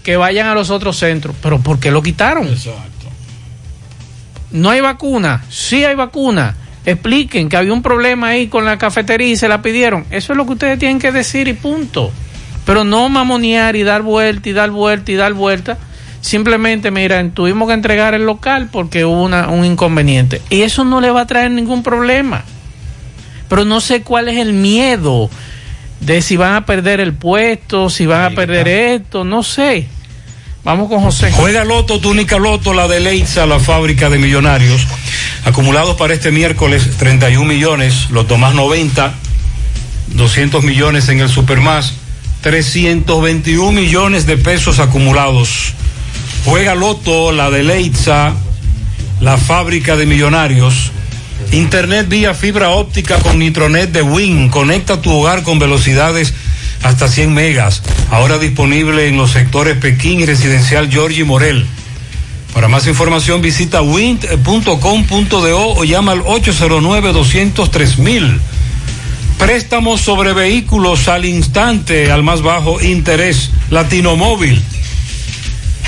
que 0.06 0.16
vayan 0.16 0.48
a 0.48 0.54
los 0.54 0.70
otros 0.70 0.96
centros. 0.98 1.36
Pero 1.42 1.60
¿por 1.60 1.80
qué 1.80 1.92
lo 1.92 2.02
quitaron? 2.02 2.48
No 4.52 4.70
hay 4.70 4.80
vacuna. 4.80 5.44
Sí 5.50 5.84
hay 5.84 5.96
vacuna. 5.96 6.56
Expliquen 6.86 7.50
que 7.50 7.58
había 7.58 7.74
un 7.74 7.82
problema 7.82 8.28
ahí 8.30 8.48
con 8.48 8.64
la 8.64 8.78
cafetería 8.78 9.28
y 9.30 9.36
se 9.36 9.48
la 9.50 9.62
pidieron. 9.62 10.06
Eso 10.12 10.32
es 10.34 10.38
lo 10.38 10.46
que 10.46 10.54
ustedes 10.54 10.80
tienen 10.80 11.00
que 11.00 11.12
decir 11.12 11.48
y 11.48 11.54
punto. 11.54 12.12
Pero 12.66 12.84
no 12.84 13.10
mamonear 13.10 13.76
y 13.76 13.84
dar 13.84 14.04
vuelta 14.04 14.48
y 14.48 14.54
dar 14.54 14.70
vuelta 14.72 15.12
y 15.12 15.16
dar 15.16 15.34
vuelta. 15.34 15.78
Simplemente, 16.22 16.90
miren, 16.92 17.32
tuvimos 17.32 17.68
que 17.68 17.74
entregar 17.74 18.14
el 18.14 18.26
local 18.26 18.70
porque 18.72 19.06
hubo 19.06 19.24
una- 19.24 19.50
un 19.50 19.66
inconveniente. 19.66 20.42
Y 20.50 20.62
eso 20.62 20.84
no 20.86 21.02
le 21.02 21.10
va 21.12 21.22
a 21.22 21.28
traer 21.28 21.52
ningún 21.52 21.84
problema. 21.84 22.44
Pero 23.50 23.66
no 23.66 23.82
sé 23.82 24.02
cuál 24.04 24.28
es 24.30 24.38
el 24.38 24.54
miedo 24.54 25.30
de 26.00 26.22
si 26.22 26.38
van 26.38 26.54
a 26.54 26.66
perder 26.66 27.00
el 27.00 27.14
puesto, 27.14 27.90
si 27.90 28.06
van 28.06 28.22
a 28.24 28.30
perder 28.36 28.68
esto, 28.68 29.24
no 29.24 29.44
sé. 29.44 29.88
Vamos 30.66 30.90
con 30.90 31.00
José. 31.00 31.32
Juega 31.32 31.64
Loto, 31.64 32.00
túnica 32.00 32.40
Loto, 32.40 32.74
la 32.74 32.88
de 32.88 33.00
Leitza, 33.00 33.46
la 33.46 33.60
fábrica 33.60 34.10
de 34.10 34.18
millonarios. 34.18 34.88
Acumulados 35.46 35.96
para 35.96 36.16
este 36.16 36.32
miércoles 36.32 36.90
31 36.98 37.46
millones, 37.46 38.10
Loto 38.10 38.40
más 38.40 38.56
90, 38.56 39.14
200 40.16 40.64
millones 40.64 41.08
en 41.10 41.20
el 41.20 41.30
Supermás, 41.30 41.94
321 42.42 43.72
millones 43.74 44.26
de 44.26 44.38
pesos 44.38 44.80
acumulados. 44.80 45.76
Juega 46.46 46.74
Loto, 46.74 47.32
la 47.32 47.52
de 47.52 47.62
Leitza, 47.62 48.34
la 49.22 49.38
fábrica 49.38 49.96
de 49.96 50.08
millonarios. 50.08 50.92
Internet 51.52 52.10
vía 52.10 52.34
fibra 52.34 52.70
óptica 52.70 53.20
con 53.20 53.38
Nitronet 53.38 53.92
de 53.92 54.02
Win. 54.02 54.50
Conecta 54.50 55.00
tu 55.00 55.12
hogar 55.12 55.44
con 55.44 55.60
velocidades 55.60 56.34
hasta 56.86 57.08
100 57.08 57.34
megas. 57.34 57.82
Ahora 58.12 58.38
disponible 58.38 59.08
en 59.08 59.18
los 59.18 59.32
sectores 59.32 59.78
Pekín 59.78 60.20
y 60.20 60.26
Residencial 60.26 60.90
Georgie 60.90 61.24
Morel. 61.24 61.66
Para 62.54 62.68
más 62.68 62.86
información 62.88 63.42
visita 63.42 63.82
wint.com.do 63.82 65.70
o 65.76 65.84
llama 65.84 66.12
al 66.12 66.24
809-203 66.24 68.40
Préstamos 69.40 70.02
sobre 70.02 70.34
vehículos 70.34 71.08
al 71.08 71.26
instante, 71.26 72.12
al 72.12 72.22
más 72.24 72.44
bajo 72.44 72.80
interés. 72.80 73.50
Latino 73.72 74.16
Móvil. 74.16 74.62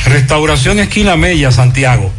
Restauración 0.06 0.80
Esquina 0.80 1.16
Mella, 1.16 1.52
Santiago. 1.52 2.12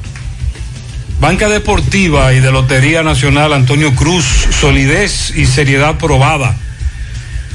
Banca 1.20 1.48
Deportiva 1.48 2.32
y 2.32 2.38
de 2.38 2.52
Lotería 2.52 3.02
Nacional 3.02 3.52
Antonio 3.52 3.92
Cruz, 3.96 4.24
solidez 4.60 5.32
y 5.36 5.46
seriedad 5.46 5.98
probada. 5.98 6.56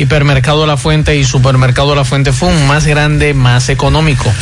Hipermercado 0.00 0.66
La 0.66 0.76
Fuente 0.76 1.16
y 1.16 1.24
Supermercado 1.24 1.94
La 1.94 2.04
Fuente 2.04 2.32
Fund, 2.32 2.66
más 2.66 2.86
grande, 2.86 3.34
más 3.34 3.68
económico. 3.68 4.32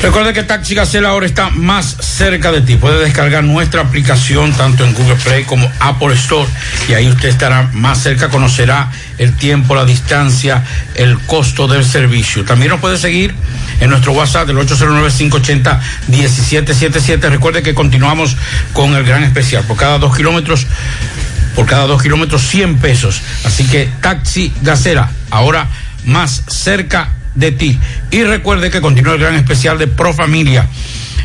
Recuerda 0.00 0.32
que 0.32 0.44
Taxi 0.44 0.76
Gacela 0.76 1.08
ahora 1.08 1.26
está 1.26 1.50
más 1.50 1.96
cerca 2.00 2.52
de 2.52 2.60
ti. 2.60 2.76
Puede 2.76 3.02
descargar 3.02 3.42
nuestra 3.42 3.82
aplicación 3.82 4.52
tanto 4.52 4.84
en 4.84 4.94
Google 4.94 5.16
Play 5.16 5.42
como 5.44 5.68
Apple 5.80 6.14
Store 6.14 6.48
y 6.88 6.94
ahí 6.94 7.08
usted 7.08 7.28
estará 7.28 7.68
más 7.72 8.00
cerca, 8.00 8.28
conocerá 8.28 8.92
el 9.18 9.34
tiempo, 9.34 9.74
la 9.74 9.84
distancia, 9.84 10.62
el 10.94 11.18
costo 11.18 11.66
del 11.66 11.84
servicio. 11.84 12.44
También 12.44 12.70
nos 12.70 12.78
puede 12.80 12.96
seguir 12.96 13.34
en 13.80 13.90
nuestro 13.90 14.12
WhatsApp 14.12 14.46
del 14.46 14.58
809-580-1777. 14.58 17.28
Recuerde 17.28 17.62
que 17.62 17.74
continuamos 17.74 18.36
con 18.72 18.94
el 18.94 19.02
gran 19.04 19.24
especial. 19.24 19.64
Por 19.64 19.76
cada 19.76 19.98
dos 19.98 20.16
kilómetros, 20.16 20.68
por 21.58 21.66
cada 21.66 21.88
dos 21.88 22.00
kilómetros, 22.00 22.42
100 22.42 22.76
pesos. 22.78 23.20
Así 23.42 23.64
que 23.64 23.88
Taxi 24.00 24.52
Gacela, 24.62 25.10
ahora 25.28 25.68
más 26.04 26.44
cerca 26.46 27.14
de 27.34 27.50
ti. 27.50 27.76
Y 28.12 28.22
recuerde 28.22 28.70
que 28.70 28.80
continúa 28.80 29.14
el 29.14 29.18
gran 29.18 29.34
especial 29.34 29.76
de 29.76 29.88
Pro 29.88 30.14
Familia. 30.14 30.68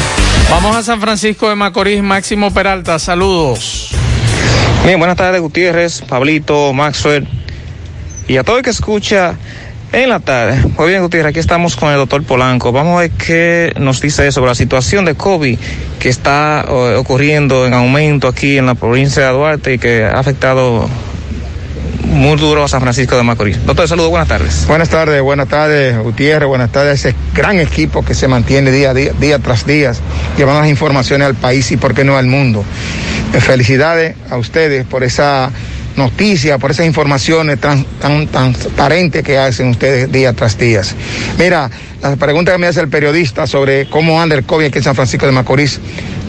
Vamos 0.51 0.76
a 0.76 0.82
San 0.82 1.01
Francisco 1.01 1.49
de 1.49 1.55
Macorís, 1.55 2.03
Máximo 2.03 2.53
Peralta, 2.53 2.99
saludos. 2.99 3.90
Bien, 4.84 4.99
buenas 4.99 5.16
tardes 5.16 5.40
Gutiérrez, 5.40 6.03
Pablito, 6.03 6.72
Maxwell 6.72 7.26
y 8.28 8.36
a 8.36 8.45
todo 8.45 8.59
el 8.59 8.62
que 8.62 8.70
escucha 8.70 9.36
en 9.93 10.09
la 10.09 10.20
tarde. 10.20 10.62
Muy 10.76 10.88
bien 10.88 11.03
Gutiérrez, 11.03 11.30
aquí 11.30 11.38
estamos 11.38 11.76
con 11.76 11.90
el 11.90 11.97
doctor 11.97 12.22
Polanco. 12.24 12.72
Vamos 12.72 12.97
a 12.97 13.01
ver 13.01 13.11
qué 13.11 13.72
nos 13.78 14.01
dice 14.01 14.30
sobre 14.32 14.49
la 14.49 14.55
situación 14.55 15.05
de 15.05 15.14
COVID 15.14 15.59
que 15.99 16.09
está 16.09 16.64
eh, 16.68 16.97
ocurriendo 16.97 17.66
en 17.66 17.74
aumento 17.74 18.28
aquí 18.28 18.59
en 18.59 18.66
la 18.66 18.74
provincia 18.74 19.26
de 19.26 19.32
Duarte 19.32 19.74
y 19.74 19.78
que 19.78 20.05
ha 20.05 20.18
afectado 20.18 20.88
muy 22.07 22.36
duro 22.36 22.64
a 22.64 22.68
San 22.68 22.80
Francisco 22.80 23.16
de 23.16 23.22
Macorís. 23.22 23.64
Doctor, 23.64 23.88
saludos, 23.88 24.11
buenas 24.11 24.28
tardes. 24.28 24.66
Buenas 24.66 24.88
tardes, 24.88 25.22
buenas 25.22 25.48
tardes, 25.48 25.96
Gutiérrez, 25.98 26.48
buenas 26.48 26.70
tardes. 26.70 27.05
Ese 27.05 27.14
gran 27.34 27.59
equipo 27.59 28.05
que 28.05 28.14
se 28.14 28.28
mantiene 28.28 28.70
día 28.70 28.90
a 28.90 28.94
día, 28.94 29.12
día 29.18 29.38
tras 29.38 29.66
día, 29.66 29.92
llevando 30.36 30.61
las 30.61 30.70
informaciones 30.70 31.26
al 31.26 31.34
país 31.34 31.70
y, 31.72 31.76
por 31.76 31.94
qué 31.94 32.05
no, 32.05 32.16
al 32.16 32.26
mundo. 32.26 32.64
Eh, 33.32 33.40
felicidades 33.40 34.14
a 34.30 34.36
ustedes 34.36 34.84
por 34.84 35.05
esa 35.05 35.50
noticia, 35.96 36.59
por 36.59 36.70
esas 36.70 36.86
informaciones 36.86 37.59
tan, 37.61 37.84
tan, 38.00 38.26
tan 38.28 38.53
transparentes 38.53 39.22
que 39.22 39.38
hacen 39.38 39.68
ustedes 39.68 40.11
día 40.11 40.32
tras 40.32 40.59
día. 40.59 40.82
Mira, 41.38 41.70
la 42.03 42.16
pregunta 42.16 42.53
que 42.53 42.59
me 42.59 42.66
hace 42.66 42.80
el 42.80 42.88
periodista 42.88 43.46
sobre 43.46 43.88
cómo 43.88 44.20
anda 44.20 44.34
el 44.34 44.44
COVID 44.44 44.66
aquí 44.66 44.78
en 44.78 44.84
San 44.84 44.94
Francisco 44.94 45.26
de 45.26 45.32
Macorís, 45.32 45.80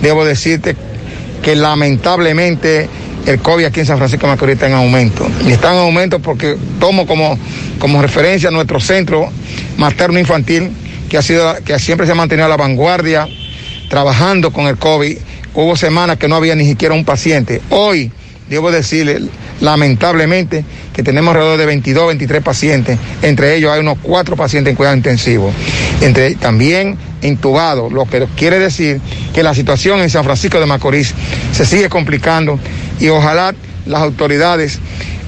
debo 0.02 0.26
decirte 0.26 0.76
que 1.42 1.56
lamentablemente 1.56 2.90
el 3.26 3.40
COVID 3.40 3.66
aquí 3.66 3.80
en 3.80 3.86
San 3.86 3.98
Francisco 3.98 4.26
de 4.28 4.34
Macorís 4.34 4.54
está 4.54 4.68
en 4.68 4.74
aumento. 4.74 5.28
Y 5.46 5.52
está 5.52 5.72
en 5.72 5.80
aumento 5.80 6.20
porque 6.20 6.58
tomo 6.80 7.06
como, 7.06 7.38
como 7.80 8.02
referencia 8.02 8.52
nuestro 8.52 8.80
centro 8.80 9.30
materno 9.78 10.20
infantil, 10.20 10.72
que, 11.10 11.18
ha 11.18 11.22
sido, 11.22 11.56
que 11.64 11.78
siempre 11.80 12.06
se 12.06 12.12
ha 12.12 12.16
mantenido 12.16 12.46
a 12.46 12.50
la 12.50 12.58
vanguardia, 12.58 13.28
trabajando 13.90 14.52
con 14.52 14.68
el 14.68 14.78
COVID. 14.78 15.18
Hubo 15.54 15.76
semanas 15.76 16.18
que 16.18 16.28
no 16.28 16.36
había 16.36 16.56
ni 16.56 16.66
siquiera 16.66 16.96
un 16.96 17.06
paciente. 17.06 17.62
Hoy, 17.70 18.12
debo 18.50 18.72
decirle, 18.72 19.22
lamentablemente, 19.62 20.66
que 20.94 21.04
tenemos 21.04 21.34
alrededor 21.34 21.58
de 21.58 21.66
22, 21.66 22.08
23 22.08 22.44
pacientes, 22.44 23.00
entre 23.22 23.56
ellos 23.56 23.72
hay 23.72 23.80
unos 23.80 23.98
cuatro 24.02 24.36
pacientes 24.36 24.72
en 24.72 24.76
cuidado 24.76 24.96
intensivo, 24.96 25.52
entre, 26.02 26.36
también 26.36 26.98
intubados, 27.22 27.92
lo 27.92 28.06
que 28.06 28.28
quiere 28.36 28.60
decir 28.60 29.00
que 29.34 29.44
la 29.44 29.54
situación 29.54 30.02
en 30.02 30.10
San 30.10 30.24
Francisco 30.24 30.60
de 30.60 30.66
Macorís 30.66 31.14
se 31.54 31.66
sigue 31.66 31.90
complicando 31.90 32.60
y 33.04 33.10
ojalá 33.10 33.54
las 33.86 34.02
autoridades 34.02 34.80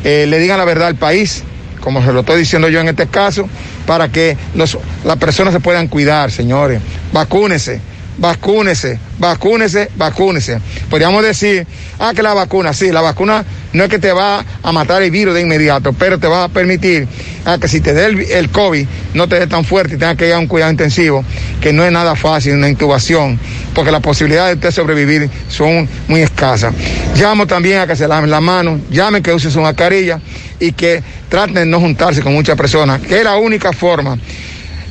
eh, 0.06 0.26
le 0.30 0.40
digan 0.40 0.58
la 0.58 0.64
verdad 0.64 0.88
al 0.88 0.96
país, 0.96 1.44
como 1.82 2.02
se 2.02 2.14
lo 2.14 2.22
estoy 2.22 2.40
diciendo 2.40 2.70
yo 2.70 2.80
en 2.80 2.88
este 2.88 3.08
caso, 3.08 3.50
para 3.86 4.08
que 4.08 4.38
las 4.56 5.18
personas 5.20 5.54
se 5.54 5.60
puedan 5.60 5.90
cuidar, 5.90 6.32
señores. 6.32 6.80
Vacúnese 7.12 7.82
vacúnese, 8.18 9.00
vacúnese, 9.20 9.90
vacúnese. 9.96 10.60
Podríamos 10.90 11.24
decir, 11.24 11.68
ah, 12.00 12.14
que 12.16 12.24
la 12.24 12.34
vacuna, 12.34 12.74
sí, 12.74 12.92
la 12.92 13.02
vacuna 13.02 13.46
no 13.74 13.84
es 13.84 13.90
que 13.90 14.00
te 14.00 14.12
va 14.14 14.44
a 14.64 14.72
matar 14.72 15.02
el 15.04 15.12
virus 15.12 15.34
de 15.34 15.42
inmediato, 15.42 15.94
pero 15.94 16.18
te 16.18 16.28
va 16.28 16.46
a 16.46 16.48
permitir 16.48 17.08
ah, 17.46 17.58
que 17.60 17.68
si 17.68 17.82
te 17.82 17.94
dé 17.94 18.06
el, 18.38 18.50
COVID 18.50 18.88
no 19.14 19.28
te 19.28 19.40
dé 19.40 19.48
tan 19.48 19.66
fuerte 19.66 19.96
y 19.96 19.98
tengas 19.98 20.16
que 20.16 20.28
ir 20.28 20.34
a 20.34 20.40
un 20.40 20.48
cuidado 20.48 20.72
intensivo, 20.72 21.24
que 21.62 21.74
no 21.74 21.84
es 21.84 21.92
nada 21.92 22.16
fácil, 22.16 22.54
una 22.54 22.70
intubación, 22.70 23.40
porque 23.74 23.92
las 23.92 24.02
posibilidades 24.02 24.60
de 24.60 24.68
usted 24.68 24.82
sobrevivir 24.82 25.30
son 25.50 25.88
muy 26.08 26.22
escasas. 26.22 26.74
Llamo 27.16 27.48
también 27.48 27.80
a 27.80 27.88
que 27.88 27.96
se 27.96 28.08
laven 28.08 28.30
las 28.30 28.42
manos, 28.42 28.82
llamen 28.90 29.22
que 29.22 29.34
usen 29.34 29.52
su 29.52 29.62
mascarilla 29.62 30.20
y 30.60 30.72
que 30.72 31.04
traten 31.30 31.56
de 31.56 31.66
no 31.66 31.80
juntarse 31.80 32.22
con 32.22 32.34
muchas 32.34 32.56
personas, 32.56 33.02
que 33.02 33.18
es 33.18 33.24
la 33.24 33.36
única 33.36 33.74
forma 33.74 34.18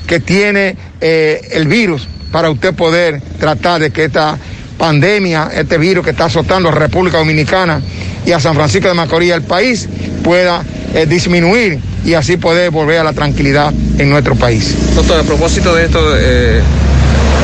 que 0.07 0.21
tiene 0.21 0.77
eh, 1.01 1.49
el 1.53 1.67
virus 1.67 2.09
para 2.35 2.51
usted 2.51 2.75
poder 2.75 3.21
tratar 3.39 3.81
de 3.81 3.93
que 3.93 4.07
esta 4.07 4.37
pandemia, 4.77 5.53
este 5.55 5.79
virus 5.79 6.03
que 6.05 6.11
está 6.11 6.25
azotando 6.25 6.69
a 6.69 6.73
República 6.73 7.19
Dominicana 7.19 7.81
y 8.27 8.33
a 8.33 8.41
San 8.41 8.57
Francisco 8.57 8.89
de 8.89 8.95
Macorís, 8.95 9.31
el 9.31 9.43
país, 9.43 9.89
pueda 10.25 10.65
eh, 10.95 11.07
disminuir 11.07 11.79
y 12.05 12.15
así 12.15 12.37
poder 12.37 12.73
volver 12.73 12.99
a 12.99 13.05
la 13.05 13.13
tranquilidad 13.13 13.73
en 13.99 14.11
nuestro 14.11 14.35
país. 14.35 14.75
Doctor, 14.97 15.21
a 15.21 15.23
propósito 15.23 15.77
de 15.77 15.85
esto, 15.85 16.01
eh, 16.19 16.61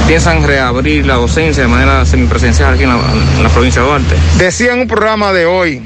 ¿piensan 0.09 0.43
reabrir 0.45 1.07
la 1.07 1.15
docencia 1.15 1.63
de 1.63 1.69
manera 1.69 2.05
semipresencial 2.05 2.75
aquí 2.75 2.83
en 2.83 2.89
la, 2.91 3.49
provincia 3.49 3.83
de 3.83 3.87
Duarte? 3.87 4.17
Decía 4.39 4.73
en 4.73 4.81
un 4.81 4.89
programa 4.89 5.33
de 5.33 5.47
hoy, 5.47 5.83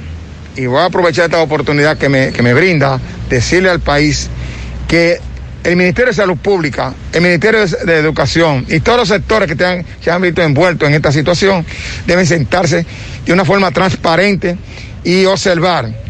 y 0.56 0.64
voy 0.64 0.78
a 0.78 0.86
aprovechar 0.86 1.26
esta 1.26 1.42
oportunidad 1.42 1.98
que 1.98 2.08
me, 2.08 2.32
que 2.32 2.40
me 2.40 2.54
brinda, 2.54 2.98
decirle 3.28 3.68
al 3.68 3.80
país 3.80 4.30
que 4.88 5.20
el 5.64 5.76
Ministerio 5.76 6.10
de 6.10 6.14
Salud 6.14 6.36
Pública, 6.36 6.94
el 7.12 7.22
Ministerio 7.22 7.66
de 7.66 7.98
Educación 7.98 8.66
y 8.68 8.80
todos 8.80 8.98
los 8.98 9.08
sectores 9.08 9.52
que, 9.52 9.64
han, 9.64 9.84
se 10.00 10.10
han 10.10 10.20
visto 10.20 10.42
envueltos 10.42 10.86
en 10.88 10.94
esta 10.94 11.10
situación 11.10 11.64
deben 12.06 12.26
sentarse 12.26 12.86
de 13.24 13.32
una 13.32 13.44
forma 13.44 13.70
transparente 13.70 14.58
y 15.02 15.24
observar 15.24 16.03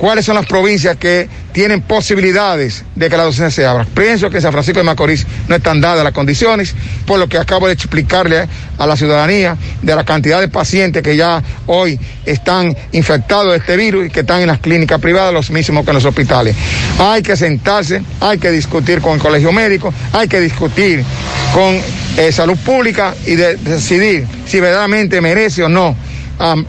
cuáles 0.00 0.24
son 0.24 0.34
las 0.34 0.46
provincias 0.46 0.96
que 0.96 1.28
tienen 1.52 1.82
posibilidades 1.82 2.86
de 2.94 3.10
que 3.10 3.18
la 3.18 3.24
docencia 3.24 3.50
se 3.50 3.66
abra. 3.66 3.84
Pienso 3.84 4.30
que 4.30 4.40
San 4.40 4.50
Francisco 4.50 4.80
de 4.80 4.84
Macorís 4.84 5.26
no 5.46 5.56
están 5.56 5.78
dadas 5.82 6.02
las 6.02 6.14
condiciones, 6.14 6.74
por 7.04 7.18
lo 7.18 7.28
que 7.28 7.36
acabo 7.36 7.66
de 7.66 7.74
explicarle 7.74 8.48
a 8.78 8.86
la 8.86 8.96
ciudadanía 8.96 9.58
de 9.82 9.94
la 9.94 10.02
cantidad 10.04 10.40
de 10.40 10.48
pacientes 10.48 11.02
que 11.02 11.16
ya 11.16 11.42
hoy 11.66 12.00
están 12.24 12.74
infectados 12.92 13.52
de 13.52 13.58
este 13.58 13.76
virus 13.76 14.06
y 14.06 14.10
que 14.10 14.20
están 14.20 14.40
en 14.40 14.46
las 14.46 14.60
clínicas 14.60 14.98
privadas, 15.02 15.34
los 15.34 15.50
mismos 15.50 15.84
que 15.84 15.90
en 15.90 15.96
los 15.96 16.04
hospitales. 16.06 16.56
Hay 16.98 17.20
que 17.22 17.36
sentarse, 17.36 18.00
hay 18.22 18.38
que 18.38 18.50
discutir 18.50 19.02
con 19.02 19.16
el 19.16 19.20
colegio 19.20 19.52
médico, 19.52 19.92
hay 20.14 20.28
que 20.28 20.40
discutir 20.40 21.04
con 21.52 21.78
eh, 22.16 22.32
salud 22.32 22.56
pública 22.56 23.14
y 23.26 23.34
decidir 23.34 24.26
si 24.46 24.60
verdaderamente 24.60 25.20
merece 25.20 25.62
o 25.62 25.68
no 25.68 25.94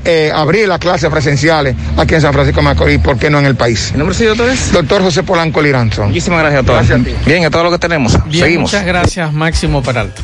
eh, 0.06 0.32
abrir 0.34 0.68
las 0.68 0.80
clases 0.80 1.10
presenciales 1.10 1.76
aquí 1.98 2.16
en 2.16 2.22
San 2.22 2.34
Francisco 2.34 2.60
de 2.60 2.66
Macorís, 2.66 3.00
¿por 3.00 3.18
qué 3.18 3.30
no 3.30 3.40
en 3.40 3.46
el 3.46 3.56
país? 3.56 3.92
¿El 3.92 4.00
nombre 4.00 4.16
sí, 4.16 4.26
doctor 4.26 4.50
es? 4.50 4.72
Doctor 4.72 5.02
José 5.02 5.24
Polanco 5.24 5.62
Liranzo. 5.62 6.06
Muchísimas 6.06 6.40
gracias 6.42 6.64
a 6.64 6.66
todos. 6.66 6.88
Gracias 6.88 7.02
a 7.02 7.04
ti. 7.04 7.16
Bien, 7.26 7.46
a 7.46 7.50
todo 7.50 7.64
lo 7.64 7.72
que 7.72 7.80
tenemos. 7.80 8.18
Seguimos. 8.32 8.72
Muchas 8.72 8.86
gracias, 8.86 9.32
Máximo 9.32 9.82
Peralta. 9.82 10.22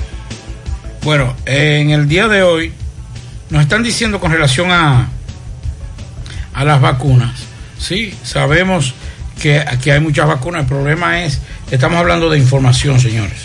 Bueno, 1.04 1.36
en 1.46 1.92
el 1.92 2.08
día 2.08 2.28
de 2.28 2.44
hoy 2.44 2.74
nos 3.50 3.62
están 3.62 3.84
diciendo 3.84 4.20
con 4.20 4.32
relación 4.32 4.72
a, 4.72 5.08
a 6.54 6.66
las 6.66 6.82
vacunas. 6.82 7.40
Sí, 7.80 8.14
sabemos 8.24 8.94
que 9.42 9.60
aquí 9.60 9.92
hay 9.92 10.00
muchas 10.00 10.28
vacunas. 10.28 10.64
El 10.64 10.68
problema 10.68 11.24
es, 11.24 11.40
estamos 11.72 11.98
hablando 12.00 12.30
de 12.30 12.38
información, 12.38 13.00
señores. 13.00 13.38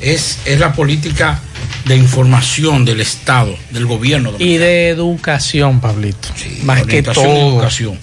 Es, 0.00 0.40
es 0.44 0.60
la 0.60 0.72
política 0.72 1.40
de 1.86 1.96
información 1.96 2.84
del 2.84 3.00
Estado, 3.00 3.56
del 3.70 3.86
gobierno. 3.86 4.32
Y 4.38 4.56
de 4.56 4.88
educación, 4.88 5.80
Pablito. 5.80 6.28
más 6.64 6.82
que 6.82 7.02
todo. 7.02 7.24
educación. 7.24 7.98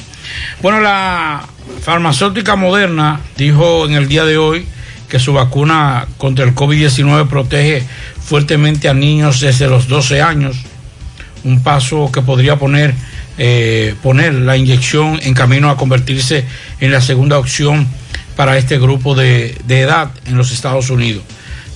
Bueno, 0.61 0.79
la 0.79 1.45
farmacéutica 1.81 2.55
moderna 2.55 3.19
dijo 3.37 3.85
en 3.85 3.93
el 3.93 4.07
día 4.07 4.23
de 4.23 4.37
hoy 4.37 4.65
que 5.09 5.19
su 5.19 5.33
vacuna 5.33 6.07
contra 6.17 6.45
el 6.45 6.55
COVID-19 6.55 7.27
protege 7.27 7.83
fuertemente 8.23 8.87
a 8.87 8.93
niños 8.93 9.41
desde 9.41 9.67
los 9.67 9.87
12 9.87 10.21
años, 10.21 10.55
un 11.43 11.61
paso 11.61 12.09
que 12.11 12.21
podría 12.21 12.55
poner, 12.55 12.95
eh, 13.37 13.95
poner 14.01 14.33
la 14.33 14.55
inyección 14.55 15.19
en 15.21 15.33
camino 15.33 15.69
a 15.69 15.75
convertirse 15.75 16.45
en 16.79 16.91
la 16.91 17.01
segunda 17.01 17.37
opción 17.37 17.85
para 18.37 18.57
este 18.57 18.79
grupo 18.79 19.13
de, 19.13 19.57
de 19.65 19.81
edad 19.81 20.09
en 20.25 20.37
los 20.37 20.51
Estados 20.51 20.89
Unidos. 20.89 21.23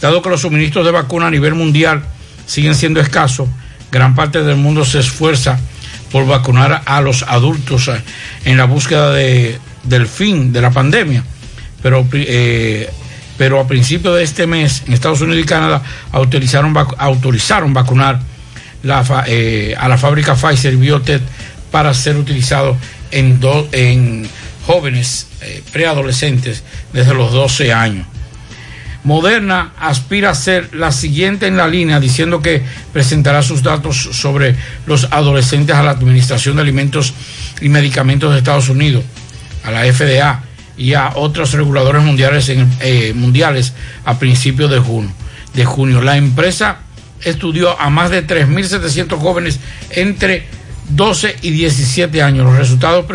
Dado 0.02 0.22
que 0.22 0.30
los 0.30 0.42
suministros 0.42 0.86
de 0.86 0.92
vacuna 0.92 1.28
a 1.28 1.32
nivel 1.32 1.56
mundial 1.56 2.04
siguen 2.46 2.76
siendo 2.76 3.00
escasos, 3.00 3.50
gran 3.92 4.16
parte 4.16 4.44
del 4.44 4.56
mundo 4.56 4.86
se 4.86 5.00
esfuerza 5.00 5.60
por 6.12 6.26
vacunar 6.26 6.84
a 6.86 7.02
los 7.02 7.24
adultos 7.24 7.88
eh, 7.88 8.02
en 8.46 8.58
la 8.58 8.66
búsqueda 8.66 9.12
de, 9.12 9.60
del 9.84 10.08
fin 10.08 10.54
de 10.54 10.62
la 10.62 10.72
pandemia. 10.72 11.24
Pero, 11.82 12.08
eh, 12.14 12.90
pero 13.38 13.60
a 13.60 13.68
principios 13.68 14.16
de 14.16 14.24
este 14.24 14.48
mes, 14.48 14.84
en 14.88 14.94
Estados 14.94 15.22
Unidos 15.22 15.44
y 15.44 15.46
Canadá, 15.46 15.82
autorizaron, 16.12 16.74
vacunar 17.74 18.20
eh, 19.28 19.76
a 19.78 19.88
la 19.88 19.98
fábrica 19.98 20.36
Pfizer 20.36 20.78
Biotech 20.78 21.22
para 21.72 21.94
ser 21.94 22.16
utilizado 22.16 22.78
en 23.12 24.28
jóvenes 24.66 25.28
preadolescentes 25.72 26.64
desde 26.94 27.14
los 27.14 27.32
12 27.32 27.74
años. 27.74 28.08
Moderna 29.08 29.72
aspira 29.80 30.32
a 30.32 30.36
ser 30.36 30.76
la 30.76 30.92
siguiente 30.92 31.48
en 31.48 31.56
la 31.56 31.70
línea 31.70 31.98
diciendo 31.98 32.42
que 32.42 32.62
presentará 32.92 33.42
sus 33.42 33.64
datos 33.64 33.96
sobre 34.12 34.54
los 34.86 35.08
adolescentes 35.12 35.78
a 35.78 35.82
la 35.82 35.92
Administración 35.92 36.58
de 36.58 36.64
Alimentos 36.64 37.14
y 37.62 37.70
Medicamentos 37.70 38.34
de 38.34 38.40
Estados 38.40 38.68
Unidos, 38.68 39.06
a 39.64 39.72
la 39.72 39.86
FDA 39.86 40.44
y 40.76 40.94
a 40.94 41.14
otros 41.16 41.54
reguladores 41.54 42.04
mundiales, 42.04 42.50
eh, 42.50 43.14
mundiales 43.16 43.72
a 44.04 44.20
principios 44.20 44.70
de 44.70 44.80
junio, 44.80 45.12
de 45.54 45.64
junio. 45.64 46.02
La 46.02 46.18
empresa 46.18 46.80
estudió 47.24 47.80
a 47.80 47.90
más 47.90 48.12
de 48.12 48.28
3.700 48.28 49.18
jóvenes 49.18 49.62
entre 49.92 50.48
12 50.90 51.34
y 51.44 51.52
17 51.52 52.22
años. 52.22 52.46
Los 52.46 52.58
resultados 52.58 53.06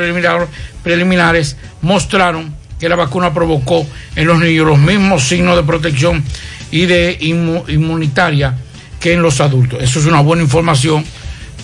preliminares 0.82 1.58
mostraron 1.82 2.61
que 2.82 2.88
la 2.88 2.96
vacuna 2.96 3.32
provocó 3.32 3.86
en 4.16 4.26
los 4.26 4.40
niños 4.40 4.66
los 4.66 4.76
mismos 4.76 5.22
signos 5.22 5.54
de 5.54 5.62
protección 5.62 6.24
y 6.72 6.86
de 6.86 7.16
inmunitaria 7.20 8.58
que 8.98 9.12
en 9.12 9.22
los 9.22 9.40
adultos. 9.40 9.80
Eso 9.80 10.00
es 10.00 10.06
una 10.06 10.18
buena 10.18 10.42
información 10.42 11.04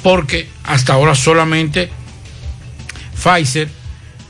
porque 0.04 0.48
hasta 0.62 0.92
ahora 0.92 1.16
solamente 1.16 1.90
Pfizer 3.20 3.68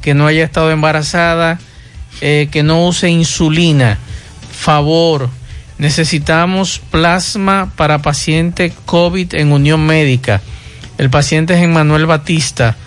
que 0.01 0.13
no 0.13 0.27
haya 0.27 0.45
estado 0.45 0.71
embarazada, 0.71 1.59
eh, 2.21 2.47
que 2.51 2.63
no 2.63 2.87
use 2.87 3.09
insulina. 3.09 3.97
Favor, 4.49 5.29
necesitamos 5.77 6.79
plasma 6.79 7.73
para 7.75 8.01
paciente 8.01 8.71
COVID 8.85 9.35
en 9.35 9.51
Unión 9.51 9.85
Médica. 9.85 10.39
El 10.97 11.09
paciente 11.09 11.55
es 11.55 11.61
Emmanuel 11.61 12.05
Batista. 12.05 12.77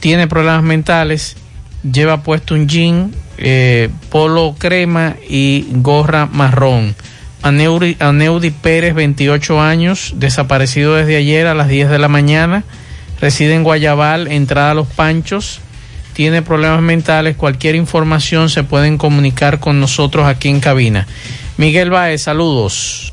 Tiene 0.00 0.26
problemas 0.28 0.62
mentales. 0.62 1.36
Lleva 1.82 2.22
puesto 2.22 2.54
un 2.54 2.68
jean, 2.68 3.12
eh, 3.38 3.90
polo 4.10 4.54
crema 4.58 5.16
y 5.28 5.66
gorra 5.70 6.26
marrón. 6.26 6.94
Aneudi, 7.42 7.96
Aneudi 8.00 8.50
Pérez, 8.50 8.94
28 8.94 9.60
años, 9.60 10.14
desaparecido 10.16 10.94
desde 10.94 11.16
ayer 11.16 11.46
a 11.46 11.54
las 11.54 11.68
10 11.68 11.90
de 11.90 11.98
la 11.98 12.08
mañana. 12.08 12.64
Reside 13.20 13.54
en 13.54 13.62
Guayabal, 13.62 14.28
entrada 14.28 14.72
a 14.72 14.74
Los 14.74 14.88
Panchos. 14.88 15.60
Tiene 16.12 16.42
problemas 16.42 16.80
mentales. 16.80 17.36
Cualquier 17.36 17.74
información 17.74 18.48
se 18.48 18.64
pueden 18.64 18.98
comunicar 18.98 19.60
con 19.60 19.80
nosotros 19.80 20.26
aquí 20.26 20.48
en 20.48 20.60
cabina. 20.60 21.06
Miguel 21.56 21.90
Baez, 21.90 22.22
saludos. 22.22 23.12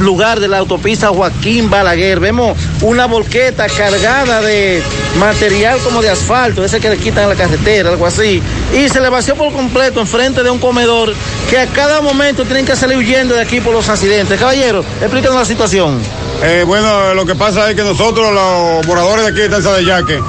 lugar 0.00 0.40
de 0.40 0.48
la 0.48 0.58
autopista 0.58 1.08
Joaquín 1.08 1.70
Balaguer? 1.70 2.20
Vemos 2.20 2.56
una 2.82 3.06
volqueta 3.06 3.66
cargada 3.68 4.40
de 4.40 4.82
material 5.18 5.78
como 5.80 6.02
de 6.02 6.10
asfalto, 6.10 6.64
ese 6.64 6.80
que 6.80 6.90
le 6.90 6.98
quitan 6.98 7.24
a 7.24 7.28
la 7.28 7.34
carretera, 7.34 7.90
algo 7.90 8.06
así. 8.06 8.42
Y 8.74 8.88
se 8.88 9.00
le 9.00 9.08
vació 9.08 9.34
por 9.36 9.52
completo 9.52 10.00
enfrente 10.00 10.42
de 10.42 10.50
un 10.50 10.58
comedor 10.58 11.14
que 11.48 11.58
a 11.58 11.66
cada 11.66 12.00
momento 12.00 12.44
tienen 12.44 12.66
que 12.66 12.76
salir 12.76 12.98
huyendo 12.98 13.34
de 13.34 13.42
aquí 13.42 13.60
por 13.60 13.72
los 13.72 13.88
accidentes. 13.88 14.38
Caballero, 14.38 14.84
explícanos 15.00 15.38
la 15.38 15.44
situación. 15.44 16.00
Eh, 16.42 16.64
bueno, 16.66 17.14
lo 17.14 17.24
que 17.24 17.34
pasa 17.34 17.70
es 17.70 17.76
que 17.76 17.82
nosotros, 17.82 18.32
los 18.32 18.86
moradores 18.86 19.24
de 19.24 19.30
aquí 19.30 19.40
de 19.40 19.44
Estancia 19.46 19.72
de 19.72 19.84
Yaque, 19.84 20.20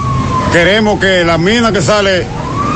queremos 0.51 0.99
que 0.99 1.24
la 1.24 1.38
mina 1.38 1.72
que 1.72 1.82
sale 1.82 2.26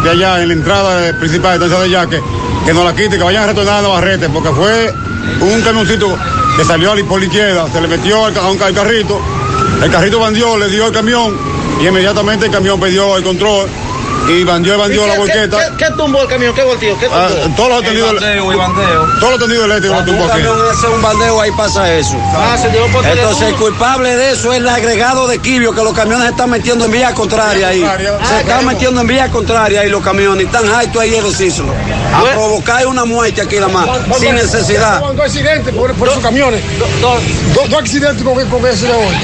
de 0.03 0.09
allá 0.09 0.41
en 0.41 0.47
la 0.49 0.53
entrada 0.53 1.19
principal 1.19 1.59
de 1.59 1.65
Estancia 1.65 1.85
de 1.85 1.89
Yaque, 1.89 2.21
que 2.65 2.73
nos 2.73 2.83
la 2.83 2.93
quite, 2.95 3.17
que 3.17 3.23
vayan 3.23 3.43
a 3.43 3.47
retornar 3.47 3.79
a 3.79 3.81
Navarrete, 3.81 4.29
porque 4.29 4.49
fue 4.49 4.93
un 5.41 5.61
camioncito 5.61 6.17
que 6.57 6.65
salió 6.65 6.93
por 7.07 7.19
la 7.19 7.25
izquierda, 7.25 7.67
se 7.71 7.79
le 7.79 7.87
metió 7.87 8.25
al, 8.25 8.37
a 8.37 8.49
un 8.49 8.57
carrito, 8.57 9.21
el 9.81 9.89
carrito 9.89 10.19
bandió, 10.19 10.57
le 10.57 10.67
dio 10.67 10.87
el 10.87 10.91
camión 10.91 11.37
y 11.81 11.87
inmediatamente 11.87 12.47
el 12.47 12.51
camión 12.51 12.79
perdió 12.79 13.15
el 13.15 13.23
control 13.23 13.69
y 14.29 14.43
bandió 14.43 14.75
y 14.75 14.77
bandió 14.77 15.07
la 15.07 15.13
¿Qué, 15.13 15.19
volqueta. 15.19 15.57
qué, 15.77 15.85
qué 15.85 15.91
tumbó 15.97 16.21
el 16.21 16.27
camión? 16.27 16.53
¿Qué 16.55 16.63
volteó? 16.63 16.97
¿Qué 16.99 17.07
tumbó? 17.07 17.21
Ah, 17.21 17.29
todos 17.55 17.69
los 17.69 17.83
tendidos 17.83 18.15
todos 19.19 19.31
los 19.31 19.39
tendidos 19.39 19.65
eléctricos 19.65 19.97
lo 19.99 20.05
tumbó 20.05 20.25
aquí. 20.25 20.41
hace 20.71 20.87
un 20.87 21.01
bandeo, 21.01 21.41
ahí 21.41 21.51
pasa 21.51 21.93
eso. 21.93 22.15
Ah, 22.33 22.57
se 22.61 22.69
dio 22.69 22.85
por 22.87 23.05
Entonces, 23.05 23.47
el 23.49 23.55
culpable 23.55 24.15
de 24.15 24.31
eso 24.31 24.51
es 24.53 24.59
el 24.59 24.69
agregado 24.69 25.27
de 25.27 25.39
Quibio, 25.39 25.73
que 25.73 25.83
los 25.83 25.93
camiones 25.93 26.25
se 26.25 26.31
están 26.31 26.49
metiendo 26.49 26.85
en 26.85 26.91
vía 26.91 27.13
contraria 27.13 27.69
ahí. 27.69 27.85
Se 28.27 28.39
están 28.41 28.65
metiendo 28.65 29.01
en 29.01 29.07
vía 29.07 29.29
contraria 29.29 29.81
ahí 29.81 29.89
los 29.89 30.03
camiones. 30.03 30.43
y 30.43 30.45
Están 30.45 30.67
altos 30.69 31.01
ahí 31.01 31.15
el 31.15 31.23
decírselo. 31.23 31.73
A 32.13 32.23
provocar 32.33 32.85
una 32.87 33.05
muerte 33.05 33.41
aquí 33.41 33.55
nada 33.55 33.67
más, 33.69 33.87
sin 34.19 34.35
necesidad. 34.35 34.99
Dos 34.99 35.19
accidentes 35.19 35.73
por, 35.73 35.93
por 35.93 36.07
esos 36.07 36.21
camiones. 36.23 36.61
Dos, 37.01 37.21
dos 37.53 37.73
accidentes 37.79 38.23
con, 38.23 38.33
con 38.49 38.65
ese 38.67 38.87
de 38.87 38.93
hoy. 38.93 39.15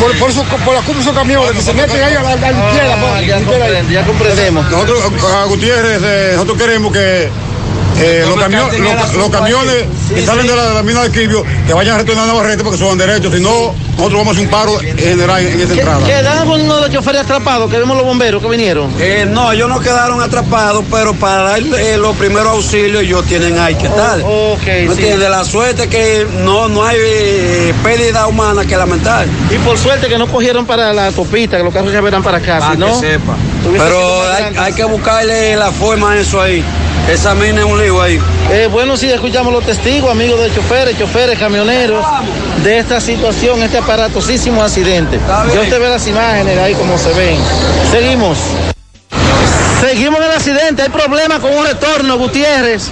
Por, 0.00 0.18
por, 0.18 0.30
eso, 0.30 0.42
por 0.64 0.74
la 0.74 0.80
culpa 0.80 0.94
de 0.94 1.00
esos 1.00 1.14
camiones 1.14 1.52
que 1.52 1.62
se 1.62 1.72
meten 1.72 2.02
ahí 2.02 2.14
a 2.14 2.22
la, 2.22 2.32
a 2.32 2.36
la 2.36 2.68
izquierda. 2.68 2.96
Ah, 3.14 3.20
ya, 3.22 3.36
comprende, 3.36 3.92
ya 3.94 4.04
Nosotros, 4.36 5.02
a 5.32 5.44
Gutiérrez, 5.46 6.02
eh, 6.04 6.32
nosotros 6.34 6.58
queremos 6.58 6.92
que 6.92 7.30
eh, 7.98 8.24
los, 8.26 8.36
camio- 8.38 8.68
los- 8.78 9.14
los 9.14 9.30
camiones 9.30 9.84
que 10.14 10.24
salen 10.24 10.46
de 10.46 10.54
la, 10.54 10.64
de 10.68 10.74
la 10.74 10.82
mina 10.82 11.02
de 11.02 11.10
Quibio 11.10 11.44
que 11.66 11.72
vayan 11.72 11.94
a 11.94 11.98
retornar 11.98 12.24
a 12.24 12.28
Navarrete 12.28 12.62
porque 12.62 12.78
son 12.78 12.98
derechos, 12.98 13.32
si 13.34 13.40
no, 13.40 13.74
nosotros 13.96 14.12
vamos 14.20 14.28
a 14.28 14.30
hacer 14.32 14.44
un 14.44 14.50
paro 14.50 14.78
general 14.78 15.40
en, 15.46 15.52
en 15.52 15.60
esa 15.62 15.72
entrada. 15.72 16.06
Quedaron 16.06 16.48
con 16.48 16.60
uno 16.60 16.74
de 16.76 16.80
los 16.82 16.90
choferes 16.90 17.22
atrapados, 17.22 17.70
que 17.70 17.78
vemos 17.78 17.96
los 17.96 18.04
bomberos 18.04 18.42
que 18.42 18.48
vinieron. 18.48 18.92
Eh, 19.00 19.26
no, 19.28 19.50
ellos 19.52 19.68
no 19.68 19.80
quedaron 19.80 20.20
atrapados, 20.22 20.84
pero 20.90 21.14
para 21.14 21.42
dar 21.42 21.60
eh, 21.60 21.96
los 21.96 22.14
primeros 22.16 22.48
auxilios 22.48 23.02
ellos 23.02 23.24
tienen 23.24 23.58
ahí 23.58 23.74
que 23.76 23.86
estar. 23.86 24.20
Oh, 24.22 24.52
ok, 24.52 24.60
¿No 24.60 24.94
sí. 24.94 25.00
entiendes? 25.00 25.30
La 25.30 25.44
suerte 25.44 25.88
que 25.88 26.26
no, 26.44 26.68
no 26.68 26.84
hay 26.84 26.96
eh, 27.00 27.74
pérdida 27.82 28.26
humana 28.26 28.64
que 28.66 28.76
lamentar. 28.76 29.26
Y 29.50 29.56
por 29.58 29.78
suerte 29.78 30.08
que 30.08 30.18
no 30.18 30.26
cogieron 30.26 30.66
para 30.66 30.92
la 30.92 31.06
autopista, 31.06 31.56
que 31.56 31.62
los 31.64 31.72
carros 31.72 31.92
ya 31.92 32.00
verán 32.02 32.22
para 32.22 32.38
acá, 32.38 32.58
Para 32.58 32.72
si 32.74 32.78
no. 32.78 33.00
sepa. 33.00 33.36
Pero 33.72 34.22
hay, 34.30 34.54
hay 34.56 34.72
que 34.74 34.84
buscarle 34.84 35.56
la 35.56 35.72
forma 35.72 36.12
a 36.12 36.18
eso 36.18 36.40
ahí. 36.40 36.62
Esa 37.08 37.36
mina 37.36 37.60
es 37.60 37.64
un 37.64 37.80
lío 37.80 38.02
ahí. 38.02 38.20
Eh, 38.50 38.68
bueno, 38.70 38.96
sí, 38.96 39.08
escuchamos 39.08 39.52
los 39.52 39.64
testigos, 39.64 40.10
amigos 40.10 40.40
de 40.40 40.52
choferes, 40.52 40.98
choferes, 40.98 41.38
camioneros, 41.38 42.04
de 42.64 42.78
esta 42.78 43.00
situación, 43.00 43.62
este 43.62 43.78
aparatosísimo 43.78 44.60
accidente. 44.62 45.20
Ya 45.54 45.60
usted 45.60 45.80
ve 45.80 45.88
las 45.88 46.06
imágenes 46.08 46.58
ahí 46.58 46.74
como 46.74 46.98
se 46.98 47.12
ven. 47.12 47.38
Seguimos. 47.92 48.38
Seguimos 49.80 50.18
en 50.18 50.24
el 50.24 50.32
accidente, 50.32 50.82
hay 50.82 50.88
problemas 50.88 51.38
con 51.38 51.54
un 51.54 51.64
retorno, 51.64 52.18
Gutiérrez. 52.18 52.88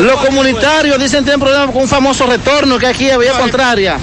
Los 0.00 0.24
comunitarios 0.24 0.98
dicen 0.98 1.20
que 1.20 1.24
tienen 1.24 1.40
problemas 1.40 1.70
con 1.70 1.82
un 1.82 1.88
famoso 1.88 2.24
retorno 2.24 2.78
que 2.78 2.86
aquí 2.86 3.10
había 3.10 3.32
contraria. 3.32 3.98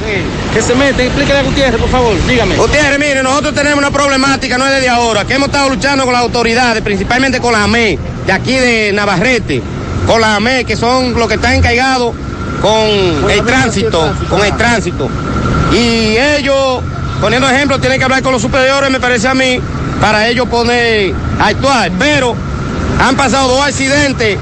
Que 0.53 0.61
se 0.61 0.75
mete, 0.75 1.05
explíquele 1.05 1.39
a 1.39 1.43
Gutiérrez, 1.43 1.81
por 1.81 1.89
favor, 1.89 2.13
dígame. 2.27 2.57
Gutiérrez, 2.57 2.99
mire, 2.99 3.23
nosotros 3.23 3.55
tenemos 3.55 3.79
una 3.79 3.89
problemática, 3.89 4.57
no 4.57 4.67
es 4.67 4.73
desde 4.73 4.89
ahora, 4.89 5.25
que 5.25 5.33
hemos 5.33 5.47
estado 5.47 5.69
luchando 5.69 6.03
con 6.03 6.13
las 6.13 6.21
autoridades, 6.21 6.83
principalmente 6.83 7.39
con 7.39 7.53
la 7.53 7.63
AME, 7.63 7.97
de 8.25 8.31
aquí 8.31 8.53
de 8.53 8.91
Navarrete, 8.93 9.61
con 10.07 10.21
la 10.21 10.35
AME, 10.35 10.65
que 10.65 10.75
son 10.75 11.13
los 11.13 11.27
que 11.27 11.35
están 11.35 11.53
encargados 11.53 12.13
con 12.61 13.29
el 13.29 13.43
tránsito, 13.45 14.13
con 14.29 14.43
el 14.43 14.55
tránsito. 14.57 15.09
Y 15.71 16.17
ellos, 16.17 16.81
poniendo 17.21 17.49
ejemplo, 17.49 17.79
tienen 17.79 17.99
que 17.99 18.05
hablar 18.05 18.21
con 18.21 18.31
los 18.31 18.41
superiores, 18.41 18.89
me 18.89 18.99
parece 18.99 19.27
a 19.27 19.33
mí, 19.33 19.59
para 20.01 20.27
ellos 20.27 20.47
poner 20.47 21.13
a 21.39 21.47
actuar. 21.47 21.91
Pero 21.99 22.35
han 22.99 23.15
pasado 23.15 23.49
dos 23.49 23.65
accidentes, 23.65 24.37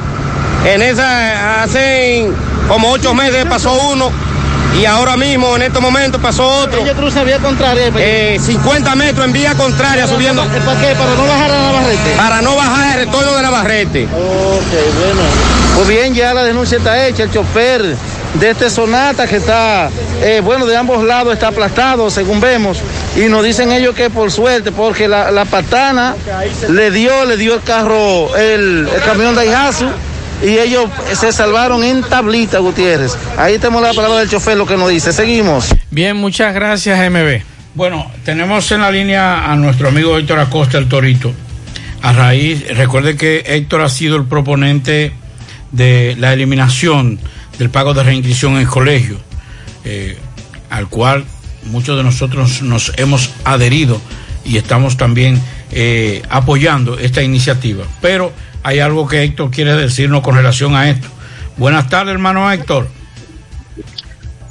en 0.66 0.82
esa, 0.82 1.64
hace 1.64 2.30
como 2.68 2.92
ocho 2.92 3.14
meses 3.14 3.46
pasó 3.46 3.74
uno. 3.92 4.12
Y 4.80 4.86
ahora 4.86 5.16
mismo, 5.18 5.56
en 5.56 5.62
estos 5.62 5.82
momentos, 5.82 6.20
pasó 6.22 6.48
otro. 6.48 6.82
Ellos 6.82 6.96
cruzan 6.98 7.26
vía 7.26 7.38
contraria. 7.38 7.92
Eh, 7.98 8.40
50 8.42 8.96
metros 8.96 9.26
en 9.26 9.34
vía 9.34 9.54
contraria 9.56 10.08
subiendo. 10.08 10.44
¿Para 10.44 10.82
qué? 10.82 10.96
¿Para 10.96 11.16
no 11.16 11.28
bajar 11.28 11.52
a 11.52 11.62
Navarrete? 11.62 12.12
Para 12.18 12.42
no 12.42 12.56
bajar 12.56 13.00
el 13.00 13.06
retorno 13.06 13.36
de 13.36 13.42
Navarrete. 13.42 14.04
Ok, 14.06 15.00
bueno. 15.00 15.22
Pues 15.76 15.88
bien, 15.88 16.14
ya 16.16 16.34
la 16.34 16.44
denuncia 16.44 16.78
está 16.78 17.06
hecha. 17.08 17.24
El 17.24 17.32
chofer 17.32 17.96
de 18.34 18.50
este 18.50 18.70
Sonata 18.70 19.28
que 19.28 19.38
está, 19.38 19.90
eh, 20.22 20.42
bueno, 20.44 20.66
de 20.66 20.76
ambos 20.76 21.04
lados 21.04 21.34
está 21.34 21.50
aplastado, 21.50 22.10
según 22.10 22.40
vemos. 22.42 22.80
Y 23.16 23.26
nos 23.26 23.44
dicen 23.44 23.72
ellos 23.72 23.94
que 23.94 24.10
por 24.10 24.32
suerte, 24.32 24.72
porque 24.72 25.08
la, 25.08 25.30
la 25.32 25.46
patana 25.46 26.16
le 26.70 26.90
dio, 26.90 27.26
le 27.26 27.38
dio 27.38 27.54
el 27.54 27.62
carro, 27.62 28.36
el, 28.36 28.90
el 28.94 29.02
camión 29.04 29.36
de 29.36 29.42
Aihazu. 29.42 29.86
Y 30.44 30.58
ellos 30.58 30.90
se 31.14 31.32
salvaron 31.32 31.84
en 31.84 32.02
tablita, 32.02 32.60
Gutiérrez. 32.60 33.18
Ahí 33.38 33.58
tenemos 33.60 33.82
la 33.82 33.94
palabra 33.94 34.20
del 34.20 34.30
chofer, 34.30 34.58
lo 34.58 34.66
que 34.66 34.76
nos 34.76 34.90
dice. 34.90 35.14
Seguimos. 35.14 35.74
Bien, 35.90 36.18
muchas 36.18 36.54
gracias, 36.54 37.00
MB. 37.10 37.42
Bueno, 37.76 38.12
tenemos 38.26 38.70
en 38.74 38.82
la 38.82 38.92
línea 38.92 39.50
a 39.50 39.56
nuestro 39.56 39.88
amigo 39.88 40.18
Héctor 40.18 40.40
Acosta, 40.40 40.78
el 40.78 40.90
Torito. 40.90 41.34
A 42.02 42.12
raíz, 42.12 42.68
recuerde 42.76 43.16
que 43.16 43.44
Héctor 43.46 43.82
ha 43.82 43.90
sido 43.90 44.18
el 44.18 44.26
proponente 44.26 45.14
de 45.72 46.16
la 46.20 46.34
eliminación 46.34 47.20
del 47.58 47.70
pago 47.70 47.94
de 47.94 48.04
reinscripción 48.04 48.58
en 48.58 48.66
colegio, 48.66 49.18
eh, 49.86 50.18
al 50.70 50.90
cual 50.90 51.24
muchos 51.66 51.96
de 51.96 52.04
nosotros 52.04 52.62
nos 52.62 52.92
hemos 52.98 53.32
adherido 53.46 54.02
y 54.44 54.58
estamos 54.58 54.98
también 54.98 55.42
eh, 55.72 56.22
apoyando 56.30 57.00
esta 57.00 57.24
iniciativa. 57.24 57.86
Pero 58.02 58.34
hay 58.64 58.80
algo 58.80 59.08
que 59.08 59.24
Héctor 59.24 59.52
quiere 59.52 59.76
decirnos 59.76 60.22
con 60.22 60.36
relación 60.36 60.76
a 60.76 60.90
esto. 60.90 61.08
Buenas 61.58 61.90
tardes, 61.90 62.14
hermano 62.14 62.52
Héctor. 62.52 62.88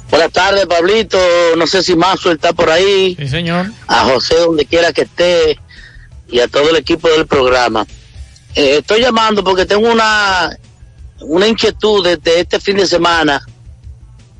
Buenas 0.09 0.31
tardes, 0.31 0.65
Pablito. 0.67 1.17
No 1.57 1.65
sé 1.65 1.81
si 1.81 1.95
Mazo 1.95 2.31
está 2.31 2.53
por 2.53 2.69
ahí. 2.69 3.15
Sí, 3.19 3.27
señor. 3.27 3.71
A 3.87 4.05
José, 4.05 4.35
donde 4.35 4.65
quiera 4.65 4.93
que 4.93 5.01
esté. 5.01 5.59
y 6.29 6.39
a 6.39 6.47
todo 6.47 6.69
el 6.69 6.75
equipo 6.75 7.09
del 7.09 7.25
programa. 7.25 7.85
Eh, 8.55 8.77
estoy 8.79 9.01
llamando 9.01 9.43
porque 9.43 9.65
tengo 9.65 9.91
una, 9.91 10.55
una 11.21 11.47
inquietud 11.47 12.05
desde 12.05 12.41
este 12.41 12.59
fin 12.59 12.77
de 12.77 12.85
semana 12.85 13.43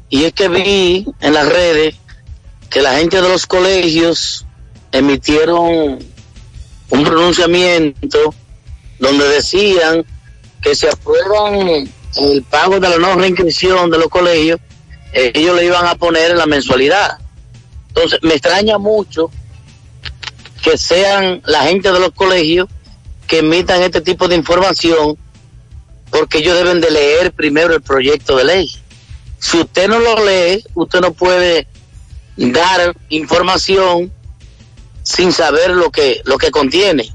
y 0.10 0.26
es 0.26 0.34
que 0.34 0.48
vi 0.48 1.08
en 1.22 1.34
las 1.34 1.50
redes 1.50 1.96
que 2.70 2.82
la 2.84 2.94
gente 2.94 3.20
de 3.20 3.28
los 3.28 3.48
colegios 3.48 4.46
emitieron 4.92 5.98
un 6.90 7.04
pronunciamiento 7.04 8.36
donde 9.00 9.28
decían 9.28 10.06
que 10.62 10.76
se 10.76 10.90
aprueban 10.90 11.90
el 12.16 12.44
pago 12.44 12.80
de 12.80 12.90
la 12.90 12.98
no 12.98 13.16
reinscripción 13.16 13.90
de 13.90 13.98
los 13.98 14.08
colegios, 14.08 14.60
ellos 15.14 15.56
le 15.56 15.66
iban 15.66 15.86
a 15.86 15.96
poner 15.96 16.32
en 16.32 16.38
la 16.38 16.46
mensualidad. 16.46 17.18
Entonces, 17.90 18.20
me 18.24 18.34
extraña 18.34 18.78
mucho 18.78 19.30
que 20.64 20.78
sean 20.78 21.42
la 21.46 21.64
gente 21.64 21.92
de 21.92 22.00
los 22.00 22.12
colegios 22.12 22.68
que 23.28 23.40
emitan 23.40 23.82
este 23.82 24.02
tipo 24.02 24.28
de 24.28 24.36
información, 24.36 25.18
porque 26.10 26.40
ellos 26.40 26.56
deben 26.56 26.82
de 26.82 26.92
leer 26.92 27.32
primero 27.34 27.76
el 27.76 27.82
proyecto 27.82 28.38
de 28.38 28.46
ley. 28.46 28.72
Si 29.40 29.60
usted 29.60 29.88
no 29.88 30.00
lo 30.00 30.26
lee, 30.26 30.64
usted 30.74 31.02
no 31.02 31.14
puede 31.14 31.68
dar 32.38 32.96
información 33.10 34.12
sin 35.04 35.34
saber 35.34 35.72
lo 35.72 35.92
que, 35.92 36.22
lo 36.26 36.38
que 36.38 36.50
contiene. 36.50 37.14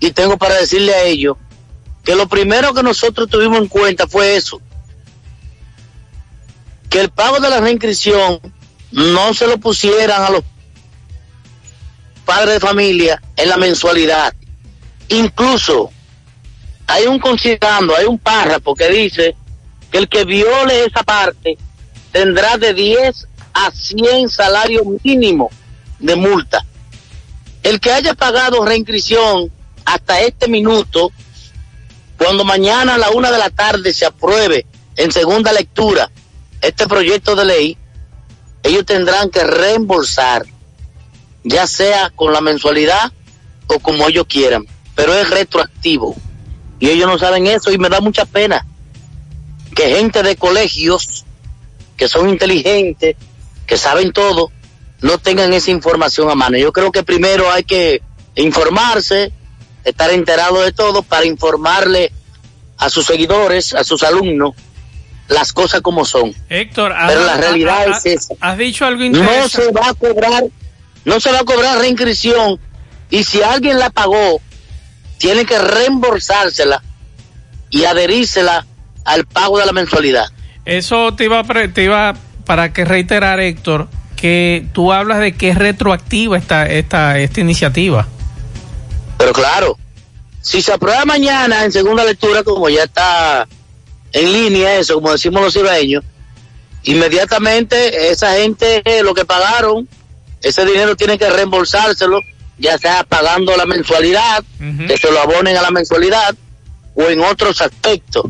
Y 0.00 0.12
tengo 0.12 0.38
para 0.38 0.56
decirle 0.56 0.94
a 0.94 1.02
ellos 1.02 1.36
que 2.04 2.14
lo 2.14 2.28
primero 2.28 2.72
que 2.72 2.82
nosotros 2.82 3.28
tuvimos 3.28 3.58
en 3.58 3.68
cuenta 3.68 4.06
fue 4.06 4.36
eso, 4.36 4.60
que 6.88 7.00
el 7.00 7.10
pago 7.10 7.40
de 7.40 7.50
la 7.50 7.60
reinscripción 7.60 8.40
no 8.92 9.34
se 9.34 9.46
lo 9.46 9.58
pusieran 9.58 10.22
a 10.22 10.30
los 10.30 10.42
padres 12.24 12.54
de 12.54 12.60
familia 12.60 13.22
en 13.36 13.48
la 13.48 13.56
mensualidad. 13.56 14.34
Incluso 15.08 15.90
hay 16.86 17.06
un 17.06 17.18
considerando, 17.18 17.94
hay 17.94 18.06
un 18.06 18.18
párrafo 18.18 18.74
que 18.74 18.88
dice 18.88 19.36
que 19.90 19.98
el 19.98 20.08
que 20.08 20.24
viole 20.24 20.84
esa 20.84 21.02
parte 21.02 21.58
tendrá 22.12 22.56
de 22.56 22.72
10 22.72 23.28
a 23.52 23.70
100 23.70 24.28
salarios 24.28 24.84
mínimos 25.02 25.52
de 25.98 26.16
multa. 26.16 26.64
El 27.62 27.80
que 27.80 27.92
haya 27.92 28.14
pagado 28.14 28.64
reinscripción 28.64 29.50
hasta 29.88 30.20
este 30.20 30.48
minuto, 30.48 31.10
cuando 32.18 32.44
mañana 32.44 32.94
a 32.94 32.98
la 32.98 33.10
una 33.10 33.30
de 33.30 33.38
la 33.38 33.50
tarde 33.50 33.94
se 33.94 34.04
apruebe 34.04 34.66
en 34.96 35.10
segunda 35.12 35.52
lectura 35.52 36.10
este 36.60 36.86
proyecto 36.86 37.34
de 37.34 37.44
ley, 37.44 37.78
ellos 38.62 38.84
tendrán 38.84 39.30
que 39.30 39.44
reembolsar, 39.44 40.44
ya 41.44 41.66
sea 41.66 42.10
con 42.10 42.32
la 42.32 42.40
mensualidad 42.40 43.12
o 43.66 43.78
como 43.78 44.08
ellos 44.08 44.26
quieran, 44.28 44.66
pero 44.94 45.14
es 45.14 45.30
retroactivo. 45.30 46.14
Y 46.80 46.90
ellos 46.90 47.08
no 47.08 47.18
saben 47.18 47.46
eso 47.46 47.72
y 47.72 47.78
me 47.78 47.88
da 47.88 48.00
mucha 48.00 48.24
pena 48.24 48.66
que 49.74 49.96
gente 49.96 50.22
de 50.22 50.36
colegios 50.36 51.24
que 51.96 52.08
son 52.08 52.28
inteligentes, 52.28 53.16
que 53.66 53.76
saben 53.76 54.12
todo, 54.12 54.50
no 55.00 55.18
tengan 55.18 55.52
esa 55.52 55.70
información 55.70 56.30
a 56.30 56.34
mano. 56.34 56.58
Yo 56.58 56.72
creo 56.72 56.92
que 56.92 57.02
primero 57.02 57.50
hay 57.50 57.64
que 57.64 58.02
informarse, 58.34 59.32
estar 59.88 60.10
enterado 60.10 60.62
de 60.62 60.72
todo 60.72 61.02
para 61.02 61.24
informarle 61.24 62.12
a 62.76 62.88
sus 62.90 63.06
seguidores, 63.06 63.74
a 63.74 63.84
sus 63.84 64.02
alumnos, 64.02 64.54
las 65.28 65.52
cosas 65.52 65.80
como 65.80 66.04
son. 66.04 66.34
Héctor, 66.48 66.94
pero 67.06 67.24
la 67.24 67.36
realidad 67.36 67.86
es 67.88 68.06
esa. 68.06 68.34
Has 68.40 68.58
dicho 68.58 68.86
algo 68.86 69.04
interesante. 69.04 69.40
No 69.42 69.48
se 69.48 69.72
va 69.72 69.88
a 69.88 69.94
cobrar, 69.94 70.44
no 71.04 71.20
se 71.20 71.32
va 71.32 71.40
a 71.40 71.44
cobrar 71.44 71.78
reinscripción 71.78 72.58
y 73.10 73.24
si 73.24 73.42
alguien 73.42 73.78
la 73.78 73.90
pagó, 73.90 74.40
tiene 75.18 75.44
que 75.44 75.58
reembolsársela 75.58 76.82
y 77.70 77.84
adherírsela 77.84 78.66
al 79.04 79.26
pago 79.26 79.58
de 79.58 79.66
la 79.66 79.72
mensualidad. 79.72 80.26
Eso 80.64 81.14
te 81.14 81.24
iba, 81.24 81.42
te 81.72 81.84
iba 81.84 82.14
para 82.44 82.72
que 82.72 82.84
reiterar, 82.84 83.40
Héctor, 83.40 83.88
que 84.16 84.66
tú 84.72 84.92
hablas 84.92 85.20
de 85.20 85.32
que 85.32 85.50
es 85.50 85.56
retroactiva 85.56 86.36
esta, 86.36 86.66
esta, 86.66 87.18
esta 87.18 87.40
iniciativa. 87.40 88.06
Pero 89.18 89.32
claro, 89.32 89.76
si 90.40 90.62
se 90.62 90.72
aprueba 90.72 91.04
mañana 91.04 91.64
en 91.64 91.72
segunda 91.72 92.04
lectura, 92.04 92.42
como 92.42 92.68
ya 92.68 92.84
está 92.84 93.46
en 94.12 94.32
línea 94.32 94.78
eso, 94.78 94.94
como 94.94 95.12
decimos 95.12 95.42
los 95.42 95.52
ciudadanos, 95.52 96.04
inmediatamente 96.84 98.10
esa 98.10 98.34
gente 98.34 98.80
eh, 98.84 99.02
lo 99.02 99.12
que 99.12 99.24
pagaron, 99.24 99.88
ese 100.40 100.64
dinero 100.64 100.96
tiene 100.96 101.18
que 101.18 101.28
reembolsárselo, 101.28 102.20
ya 102.58 102.78
sea 102.78 103.04
pagando 103.04 103.56
la 103.56 103.66
mensualidad, 103.66 104.44
que 104.86 104.96
se 104.96 105.10
lo 105.10 105.20
abonen 105.20 105.56
a 105.56 105.62
la 105.62 105.70
mensualidad, 105.70 106.34
o 106.94 107.02
en 107.02 107.20
otros 107.20 107.60
aspectos. 107.60 108.26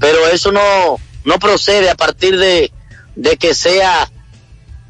Pero 0.00 0.26
eso 0.28 0.52
no, 0.52 0.96
no 1.24 1.38
procede 1.38 1.90
a 1.90 1.94
partir 1.94 2.38
de, 2.38 2.72
de 3.14 3.36
que 3.36 3.54
sea 3.54 4.10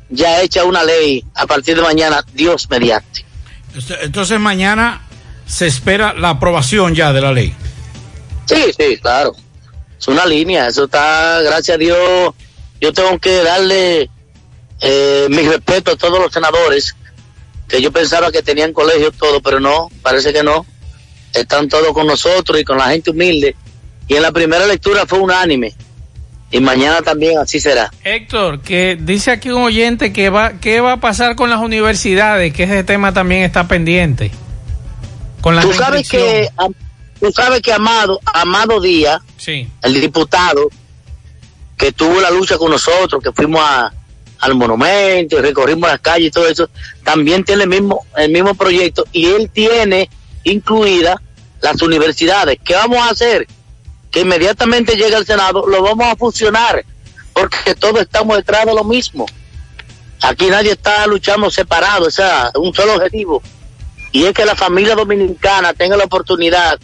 ya 0.09 0.41
hecha 0.43 0.65
una 0.65 0.83
ley 0.83 1.25
a 1.35 1.47
partir 1.47 1.77
de 1.77 1.83
mañana, 1.83 2.25
Dios 2.35 2.69
mediante. 2.69 3.25
Entonces 4.03 4.41
mañana 4.41 5.03
se 5.51 5.67
espera 5.67 6.15
la 6.15 6.31
aprobación 6.31 6.95
ya 6.95 7.13
de 7.13 7.21
la 7.21 7.33
ley. 7.33 7.53
Sí, 8.47 8.73
sí, 8.77 8.97
claro. 8.99 9.35
Es 9.99 10.09
una 10.09 10.25
línea, 10.25 10.69
eso 10.69 10.85
está, 10.85 11.43
gracias 11.43 11.75
a 11.75 11.79
Dios, 11.79 12.35
yo 12.81 12.93
tengo 12.93 13.19
que 13.19 13.43
darle 13.43 14.09
eh, 14.81 15.27
mi 15.29 15.43
respeto 15.43 15.93
a 15.93 15.97
todos 15.97 16.19
los 16.19 16.33
senadores, 16.33 16.95
que 17.69 17.83
yo 17.83 17.93
pensaba 17.93 18.31
que 18.31 18.43
tenían 18.43 18.73
colegio 18.73 19.11
todo, 19.13 19.43
pero 19.43 19.61
no, 19.61 19.89
parece 20.03 20.33
que 20.33 20.43
no. 20.43 20.65
Están 21.35 21.69
todos 21.69 21.93
con 21.93 22.07
nosotros 22.07 22.59
y 22.59 22.65
con 22.65 22.79
la 22.79 22.89
gente 22.89 23.11
humilde. 23.11 23.55
Y 24.09 24.17
en 24.17 24.23
la 24.23 24.33
primera 24.33 24.67
lectura 24.67 25.05
fue 25.07 25.19
unánime 25.19 25.75
y 26.51 26.61
mañana 26.61 27.03
también 27.03 27.39
así 27.39 27.61
será. 27.61 27.93
Héctor, 28.03 28.61
que 28.63 28.99
dice 29.01 29.31
aquí 29.31 29.51
un 29.51 29.63
oyente 29.63 30.13
que 30.13 30.31
va, 30.31 30.55
¿qué 30.61 30.81
va 30.81 30.95
a 30.95 31.01
pasar 31.01 31.37
con 31.37 31.51
las 31.51 31.61
universidades? 31.61 32.53
Que 32.53 32.65
ese 32.65 32.83
tema 32.83 33.13
también 33.13 33.43
está 33.43 33.69
pendiente. 33.69 34.33
Con 35.41 35.57
la 35.57 35.63
tú 35.63 35.73
sabes 35.73 36.09
que 36.09 36.49
tú 37.21 37.31
sabes 37.33 37.61
que 37.61 37.73
Amado, 37.73 38.21
Amado 38.25 38.81
Díaz, 38.81 39.21
sí. 39.37 39.69
el 39.83 40.01
diputado 40.01 40.69
que 41.77 41.93
tuvo 41.93 42.21
la 42.21 42.31
lucha 42.31 42.59
con 42.59 42.71
nosotros, 42.71 43.23
que 43.23 43.33
fuimos 43.33 43.61
a, 43.63 43.93
al 44.41 44.55
monumento 44.55 45.39
y 45.39 45.41
recorrimos 45.41 45.89
las 45.89 46.01
calles 46.01 46.29
y 46.29 46.31
todo 46.31 46.49
eso, 46.49 46.69
también 47.05 47.45
tiene 47.45 47.65
el 47.65 47.69
mismo, 47.69 48.07
el 48.17 48.31
mismo 48.31 48.55
proyecto 48.55 49.05
y 49.13 49.27
él 49.27 49.51
tiene 49.51 50.09
incluidas 50.45 51.17
las 51.61 51.81
universidades. 51.83 52.59
¿Qué 52.65 52.75
vamos 52.75 52.99
a 52.99 53.11
hacer? 53.11 53.47
que 54.11 54.21
inmediatamente 54.21 54.97
llegue 54.97 55.15
al 55.15 55.27
Senado, 55.27 55.67
lo 55.67 55.83
vamos 55.83 56.07
a 56.07 56.17
fusionar, 56.17 56.85
porque 57.33 57.75
todos 57.75 58.01
estamos 58.01 58.37
detrás 58.37 58.67
de 58.67 58.75
lo 58.75 58.85
mismo. 58.85 59.27
Aquí 60.23 60.49
nadie 60.49 60.73
está 60.73 61.07
luchando 61.07 61.51
separado, 61.51 62.07
o 62.07 62.11
sea, 62.11 62.51
un 62.57 62.75
solo 62.75 62.97
objetivo. 62.97 63.43
Y 64.13 64.25
es 64.25 64.33
que 64.33 64.45
la 64.45 64.57
familia 64.57 64.95
dominicana 64.95 65.73
tenga 65.73 65.97
la 65.97 66.05
oportunidad 66.05 66.79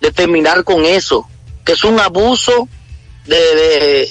de 0.00 0.12
terminar 0.12 0.64
con 0.64 0.84
eso, 0.84 1.28
que 1.64 1.72
es 1.72 1.84
un 1.84 2.00
abuso 2.00 2.68
de, 3.26 4.08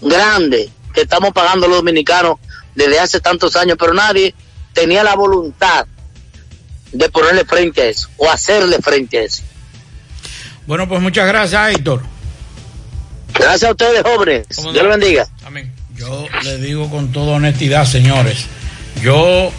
grande 0.00 0.70
que 0.94 1.02
estamos 1.02 1.32
pagando 1.32 1.68
los 1.68 1.78
dominicanos 1.78 2.38
desde 2.74 2.98
hace 2.98 3.20
tantos 3.20 3.56
años, 3.56 3.76
pero 3.78 3.92
nadie 3.92 4.34
tenía 4.72 5.02
la 5.02 5.14
voluntad 5.14 5.86
de 6.92 7.08
ponerle 7.10 7.44
frente 7.44 7.82
a 7.82 7.86
eso 7.86 8.08
o 8.16 8.30
hacerle 8.30 8.78
frente 8.78 9.18
a 9.18 9.22
eso. 9.22 9.42
Bueno, 10.66 10.88
pues 10.88 11.00
muchas 11.00 11.26
gracias, 11.26 11.74
Héctor. 11.74 12.02
Gracias 13.34 13.64
a 13.64 13.70
ustedes, 13.72 14.02
jóvenes. 14.02 14.46
Dios 14.48 14.74
los 14.74 14.88
bendiga. 14.88 15.28
Amén. 15.44 15.72
Yo 15.94 16.26
le 16.44 16.58
digo 16.58 16.88
con 16.90 17.12
toda 17.12 17.36
honestidad, 17.36 17.84
señores, 17.84 18.46
yo 19.02 19.52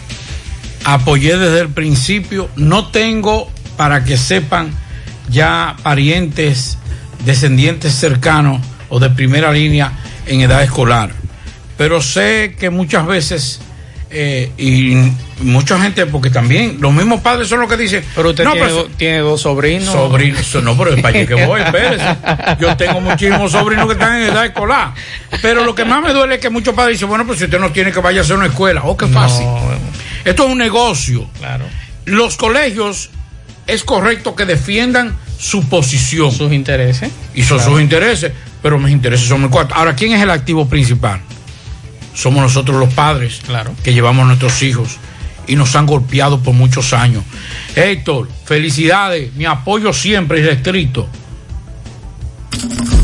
apoyé 0.84 1.36
desde 1.36 1.60
el 1.60 1.68
principio, 1.68 2.48
no 2.56 2.88
tengo, 2.88 3.50
para 3.76 4.04
que 4.04 4.16
sepan, 4.16 4.70
ya 5.28 5.76
parientes, 5.82 6.78
descendientes 7.24 7.94
cercanos 7.94 8.60
o 8.88 8.98
de 8.98 9.10
primera 9.10 9.52
línea 9.52 9.92
en 10.26 10.40
edad 10.40 10.62
escolar, 10.62 11.10
pero 11.76 12.02
sé 12.02 12.56
que 12.58 12.70
muchas 12.70 13.06
veces 13.06 13.60
eh, 14.12 14.50
y 14.58 14.96
mucha 15.44 15.80
gente, 15.80 16.04
porque 16.06 16.30
también 16.30 16.78
los 16.80 16.92
mismos 16.92 17.20
padres 17.20 17.46
son 17.48 17.60
los 17.60 17.70
que 17.70 17.76
dicen. 17.76 18.04
Pero 18.14 18.30
usted 18.30 18.44
tiene, 18.96 19.18
dos 19.18 19.42
sobrinos. 19.42 19.92
Sobrinos, 19.92 20.54
no, 20.64 20.76
pero 20.76 20.94
es 20.94 21.00
para 21.00 21.26
que 21.26 21.46
voy, 21.46 21.60
espérese. 21.64 22.04
Yo 22.60 22.76
tengo 22.76 23.00
muchísimos 23.00 23.52
sobrinos 23.52 23.86
que 23.86 23.92
están 23.92 24.20
en 24.20 24.28
edad 24.28 24.44
escolar. 24.44 24.94
Pero 25.40 25.64
lo 25.64 25.74
que 25.76 25.84
más 25.84 26.02
me 26.02 26.12
duele 26.12 26.34
es 26.34 26.40
que 26.40 26.50
muchos 26.50 26.74
padres 26.74 26.96
dicen, 26.96 27.08
bueno, 27.08 27.24
pues 27.24 27.38
si 27.38 27.44
usted 27.44 27.60
no 27.60 27.70
tiene 27.70 27.92
que 27.92 28.00
vaya 28.00 28.20
a 28.20 28.24
hacer 28.24 28.36
una 28.36 28.46
escuela, 28.46 28.82
oh, 28.84 28.96
qué 28.96 29.06
fácil. 29.06 29.46
Esto 30.24 30.44
es 30.44 30.52
un 30.52 30.58
negocio. 30.58 31.28
Claro. 31.38 31.64
Los 32.04 32.36
colegios 32.36 33.10
es 33.66 33.84
correcto 33.84 34.34
que 34.34 34.46
defiendan 34.46 35.16
su 35.38 35.68
posición. 35.68 36.32
Sus 36.32 36.52
intereses. 36.52 37.10
Y 37.34 37.42
son 37.42 37.60
sus 37.60 37.80
intereses, 37.80 38.32
pero 38.62 38.78
mis 38.78 38.92
intereses 38.92 39.28
son 39.28 39.42
muy 39.42 39.50
cuartos. 39.50 39.76
Ahora, 39.76 39.94
¿quién 39.94 40.12
es 40.12 40.22
el 40.22 40.30
activo 40.30 40.68
principal? 40.68 41.20
somos 42.14 42.42
nosotros 42.42 42.78
los 42.78 42.92
padres 42.92 43.40
claro. 43.46 43.72
que 43.82 43.92
llevamos 43.92 44.24
a 44.24 44.26
nuestros 44.26 44.62
hijos 44.62 44.96
y 45.46 45.56
nos 45.56 45.74
han 45.74 45.86
golpeado 45.86 46.40
por 46.40 46.54
muchos 46.54 46.92
años. 46.92 47.24
Héctor, 47.74 48.28
felicidades, 48.44 49.34
mi 49.34 49.46
apoyo 49.46 49.92
siempre 49.92 50.40
irrestricto. 50.40 51.08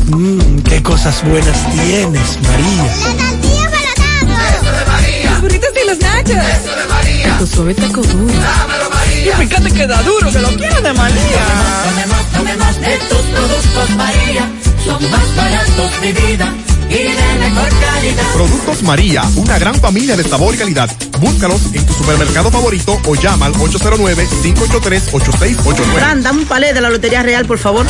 Mmm, 0.07 0.59
qué 0.59 0.83
cosas 0.83 1.23
buenas 1.27 1.57
tienes, 1.73 2.39
María. 2.41 2.83
La 2.83 3.17
tortilla 3.17 3.71
para 3.71 4.55
Eso 4.55 4.71
de 4.71 4.85
María. 4.85 5.31
Los 5.31 5.41
burritos 5.41 5.69
y 5.83 5.87
los 5.87 5.99
nachos. 5.99 6.29
Eso 6.31 6.75
de 6.75 6.85
María. 6.87 6.96
Tu 7.39 7.47
suave 7.47 7.73
taco 7.75 8.01
duro. 8.01 8.33
Dámelo, 8.33 8.89
María. 8.89 9.33
Y 9.33 9.47
fíjate 9.47 9.71
que 9.71 9.87
da 9.87 10.01
duro, 10.03 10.31
que 10.31 10.39
lo 10.39 10.49
quiero 10.49 10.81
de 10.81 10.93
María. 10.93 11.43
Tomemos, 11.83 12.31
tomemos, 12.33 12.75
tomemos 12.75 12.81
de 12.81 12.97
tus 13.09 13.21
productos, 13.35 13.89
María. 13.95 14.49
Son 14.85 15.11
más 15.11 15.35
baratos 15.35 16.01
de 16.01 16.13
vida 16.13 16.53
y 16.89 16.93
de 16.93 17.39
mejor 17.39 17.69
calidad. 17.69 18.23
Productos 18.33 18.83
María, 18.83 19.23
una 19.35 19.59
gran 19.59 19.75
familia 19.75 20.15
de 20.15 20.23
sabor 20.23 20.55
y 20.55 20.57
calidad. 20.57 20.89
Búscalos 21.19 21.61
en 21.73 21.85
tu 21.85 21.93
supermercado 21.93 22.49
favorito 22.51 22.99
o 23.05 23.15
llama 23.15 23.47
al 23.47 23.53
809-583-8689. 23.53 25.75
Fran, 25.95 26.23
dame 26.23 26.39
un 26.39 26.45
palé 26.45 26.73
de 26.73 26.81
la 26.81 26.89
Lotería 26.89 27.23
Real, 27.23 27.45
por 27.45 27.57
favor. 27.57 27.85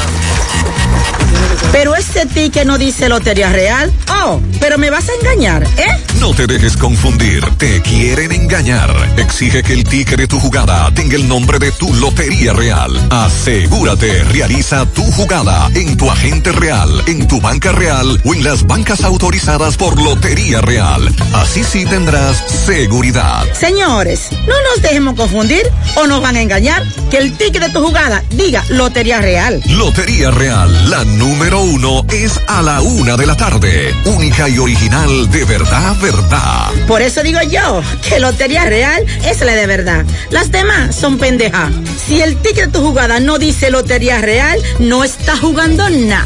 Pero 1.71 1.95
este 1.95 2.25
ticket 2.25 2.65
no 2.65 2.77
dice 2.77 3.09
Lotería 3.09 3.49
Real. 3.49 3.91
Oh, 4.23 4.39
pero 4.59 4.77
me 4.77 4.89
vas 4.89 5.05
a 5.09 5.11
engañar, 5.21 5.63
¿eh? 5.77 5.85
No 6.19 6.33
te 6.33 6.47
dejes 6.47 6.75
confundir, 6.77 7.45
te 7.57 7.81
quieren 7.81 8.31
engañar. 8.31 8.89
Exige 9.17 9.61
que 9.61 9.73
el 9.73 9.83
ticket 9.83 10.17
de 10.17 10.27
tu 10.27 10.39
jugada 10.39 10.89
tenga 10.93 11.15
el 11.15 11.27
nombre 11.27 11.59
de 11.59 11.71
tu 11.73 11.93
Lotería 11.95 12.53
Real. 12.53 12.91
Asegúrate, 13.11 14.23
realiza 14.23 14.85
tu 14.87 15.03
jugada 15.11 15.69
en 15.75 15.95
tu 15.97 16.09
agente 16.09 16.51
real, 16.51 17.03
en 17.05 17.27
tu 17.27 17.39
banca 17.39 17.71
real 17.71 18.19
o 18.25 18.33
en 18.33 18.43
las 18.43 18.65
bancas 18.65 18.86
autorizadas 18.87 19.75
por 19.75 20.01
Lotería 20.01 20.61
Real. 20.61 21.13
Así 21.33 21.61
sí 21.61 21.85
tendrás 21.85 22.37
seguridad. 22.65 23.43
Señores, 23.51 24.29
no 24.31 24.53
nos 24.71 24.81
dejemos 24.81 25.15
confundir 25.15 25.69
o 25.95 26.07
nos 26.07 26.21
van 26.21 26.37
a 26.37 26.41
engañar. 26.41 26.83
Que 27.11 27.17
el 27.17 27.37
ticket 27.37 27.63
de 27.63 27.69
tu 27.69 27.83
jugada 27.83 28.23
diga 28.29 28.63
Lotería 28.69 29.19
Real. 29.19 29.61
Lotería 29.67 30.31
Real, 30.31 30.89
la 30.89 31.03
número 31.03 31.59
uno 31.59 32.05
es 32.09 32.39
a 32.47 32.61
la 32.61 32.81
una 32.81 33.17
de 33.17 33.25
la 33.25 33.35
tarde. 33.35 33.93
Única 34.05 34.47
y 34.47 34.57
original 34.57 35.29
de 35.31 35.43
verdad, 35.43 35.95
verdad. 36.01 36.71
Por 36.87 37.01
eso 37.01 37.23
digo 37.23 37.41
yo 37.41 37.81
que 38.07 38.19
Lotería 38.19 38.63
Real 38.65 39.05
es 39.25 39.41
la 39.41 39.53
de 39.53 39.67
verdad. 39.67 40.05
Las 40.29 40.49
demás 40.49 40.95
son 40.95 41.17
pendejas. 41.17 41.73
Si 42.07 42.21
el 42.21 42.37
ticket 42.37 42.67
de 42.67 42.71
tu 42.71 42.79
jugada 42.79 43.19
no 43.19 43.37
dice 43.37 43.69
Lotería 43.69 44.21
Real, 44.21 44.57
no 44.79 45.03
está 45.03 45.35
jugando 45.35 45.89
nada. 45.89 46.25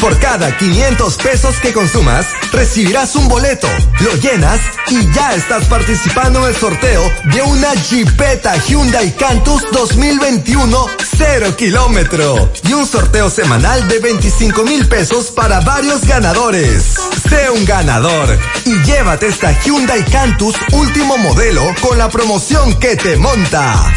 Por 0.00 0.16
cada 0.20 0.56
500 0.56 1.16
pesos 1.16 1.56
que 1.56 1.72
consumas, 1.72 2.26
recibirás 2.52 3.16
un 3.16 3.28
boleto, 3.28 3.68
lo 4.00 4.14
llenas 4.16 4.60
y 4.88 5.10
ya 5.12 5.34
estás 5.34 5.64
participando 5.64 6.40
en 6.40 6.54
el 6.54 6.56
sorteo 6.56 7.02
de 7.24 7.42
una 7.42 7.72
Jeepeta 7.74 8.56
Hyundai 8.56 9.14
Cantus 9.16 9.62
2021 9.72 10.86
0 11.16 11.56
kilómetro 11.56 12.52
y 12.68 12.72
un 12.72 12.86
sorteo 12.86 13.30
semanal 13.30 13.86
de 13.88 13.98
25 14.00 14.64
mil 14.64 14.86
pesos 14.86 15.30
para 15.30 15.60
varios 15.60 16.04
ganadores. 16.06 16.94
Sé 17.28 17.50
un 17.50 17.64
ganador 17.64 18.38
y 18.64 18.74
llévate 18.82 19.28
esta 19.28 19.52
Hyundai 19.62 20.04
Cantus 20.04 20.54
último 20.72 21.16
modelo 21.18 21.62
con 21.80 21.98
la 21.98 22.08
promoción 22.08 22.78
que 22.78 22.96
te 22.96 23.16
monta. 23.16 23.92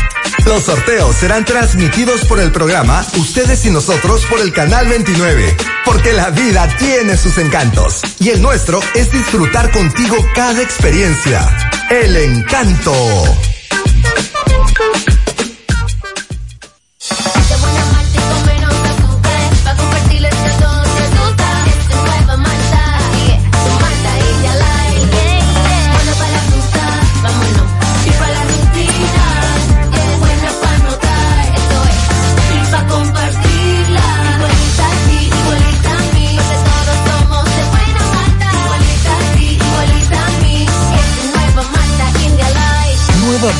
Los 0.46 0.64
sorteos 0.64 1.16
serán 1.16 1.44
transmitidos 1.44 2.22
por 2.26 2.40
el 2.40 2.52
programa 2.52 3.06
Ustedes 3.18 3.66
y 3.66 3.72
Nosotros 3.72 4.26
por 4.30 4.40
el 4.40 4.54
Canal 4.54 4.88
29, 4.88 5.58
porque 5.86 6.14
la 6.14 6.30
vida 6.30 6.68
tiene 6.78 7.18
sus 7.18 7.38
encantos 7.38 8.02
y 8.20 8.30
el 8.30 8.42
nuestro 8.46 8.80
es 8.94 9.12
disfrutar 9.12 9.72
contigo 9.72 10.16
cada 10.36 10.62
experiencia. 10.62 11.42
El 11.90 12.16
encanto. 12.16 12.94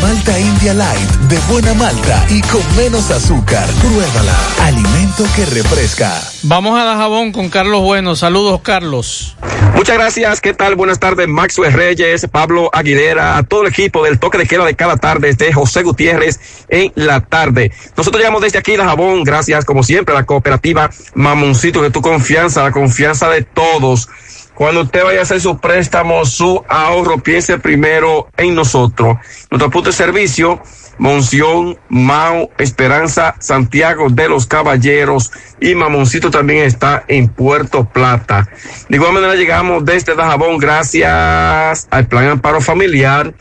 Malta 0.06 0.40
India 0.40 0.72
Light 0.76 1.10
de 1.30 1.40
buena 1.52 1.74
malta 1.74 2.28
y 2.30 2.40
con 2.42 2.62
menos 2.78 3.10
azúcar. 3.10 3.68
Pruébala. 3.82 4.36
Alimento 4.62 5.24
que 5.36 5.48
refresca. 5.48 6.22
Vamos 6.44 6.80
a 6.80 6.84
Dajabón 6.84 7.32
con 7.32 7.50
Carlos 7.50 7.82
Bueno. 7.82 8.16
Saludos, 8.16 8.62
Carlos. 8.62 9.36
Muchas 9.74 9.98
gracias. 9.98 10.42
¿Qué 10.42 10.54
tal? 10.54 10.76
Buenas 10.76 11.00
tardes, 11.00 11.28
Maxwell 11.28 11.74
Reyes, 11.74 12.28
Pablo 12.32 12.70
Aguilera, 12.72 13.36
a 13.36 13.42
todo 13.42 13.64
el 13.64 13.70
equipo 13.70 14.04
del 14.04 14.20
toque 14.20 14.38
de 14.38 14.46
queda 14.46 14.64
de 14.64 14.76
cada 14.76 14.98
tarde, 14.98 15.34
de 15.34 15.52
José 15.52 15.82
Gutiérrez 15.82 16.40
en 16.70 16.92
la 16.94 17.22
tarde. 17.22 17.72
Nosotros 17.98 18.20
llegamos 18.20 18.44
desde 18.44 18.60
aquí, 18.60 18.78
Dajabón, 18.78 19.24
gracias 19.24 19.66
como 19.66 19.82
siempre 19.82 20.14
a 20.14 20.20
la 20.20 20.26
cooperativa 20.28 20.92
Mamoncito, 21.16 21.82
de 21.82 21.90
tu 21.90 22.04
confianza, 22.04 22.62
la 22.62 22.72
confianza 22.72 23.28
de 23.30 23.42
todos. 23.42 24.08
Cuando 24.56 24.82
usted 24.82 25.04
vaya 25.04 25.20
a 25.20 25.24
hacer 25.24 25.42
su 25.42 25.58
préstamo, 25.58 26.26
su 26.26 26.64
ahorro, 26.68 27.20
piense 27.20 27.60
primero 27.60 28.30
en 28.38 28.56
nosotros. 28.56 29.18
Nuestro 29.52 29.70
punto 29.70 29.90
de 29.90 29.96
servicio 29.96 30.62
Monción, 30.98 31.78
Mao, 31.90 32.50
Esperanza, 32.58 33.36
Santiago 33.40 34.10
de 34.10 34.30
los 34.30 34.48
Caballeros 34.48 35.32
y 35.60 35.76
Mamoncito 35.76 36.32
también 36.32 36.64
está 36.64 37.04
en 37.08 37.28
Puerto 37.28 37.86
Plata. 37.86 38.48
De 38.88 38.96
igual 38.96 39.14
manera 39.14 39.36
llegamos 39.36 39.84
desde 39.84 40.16
Dajabón 40.16 40.58
gracias 40.58 41.88
al 41.90 42.08
Plan 42.08 42.30
Amparo 42.30 42.62
Familiar, 42.62 43.34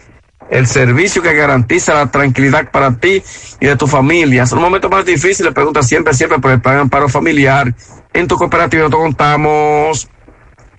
el 0.50 0.66
servicio 0.66 1.22
que 1.22 1.32
garantiza 1.32 1.94
la 1.94 2.10
tranquilidad 2.10 2.70
para 2.70 2.96
ti 2.96 3.22
y 3.60 3.66
de 3.66 3.76
tu 3.76 3.86
familia. 3.86 4.46
Son 4.46 4.60
momentos 4.60 4.90
más 4.90 5.04
difíciles, 5.04 5.54
pregunta 5.54 5.82
siempre, 5.82 6.12
siempre 6.12 6.40
por 6.40 6.50
el 6.50 6.60
Plan 6.60 6.78
Amparo 6.78 7.08
Familiar. 7.08 7.72
En 8.12 8.26
tu 8.26 8.36
cooperativa 8.36 8.82
nosotros 8.82 9.02
contamos 9.02 10.08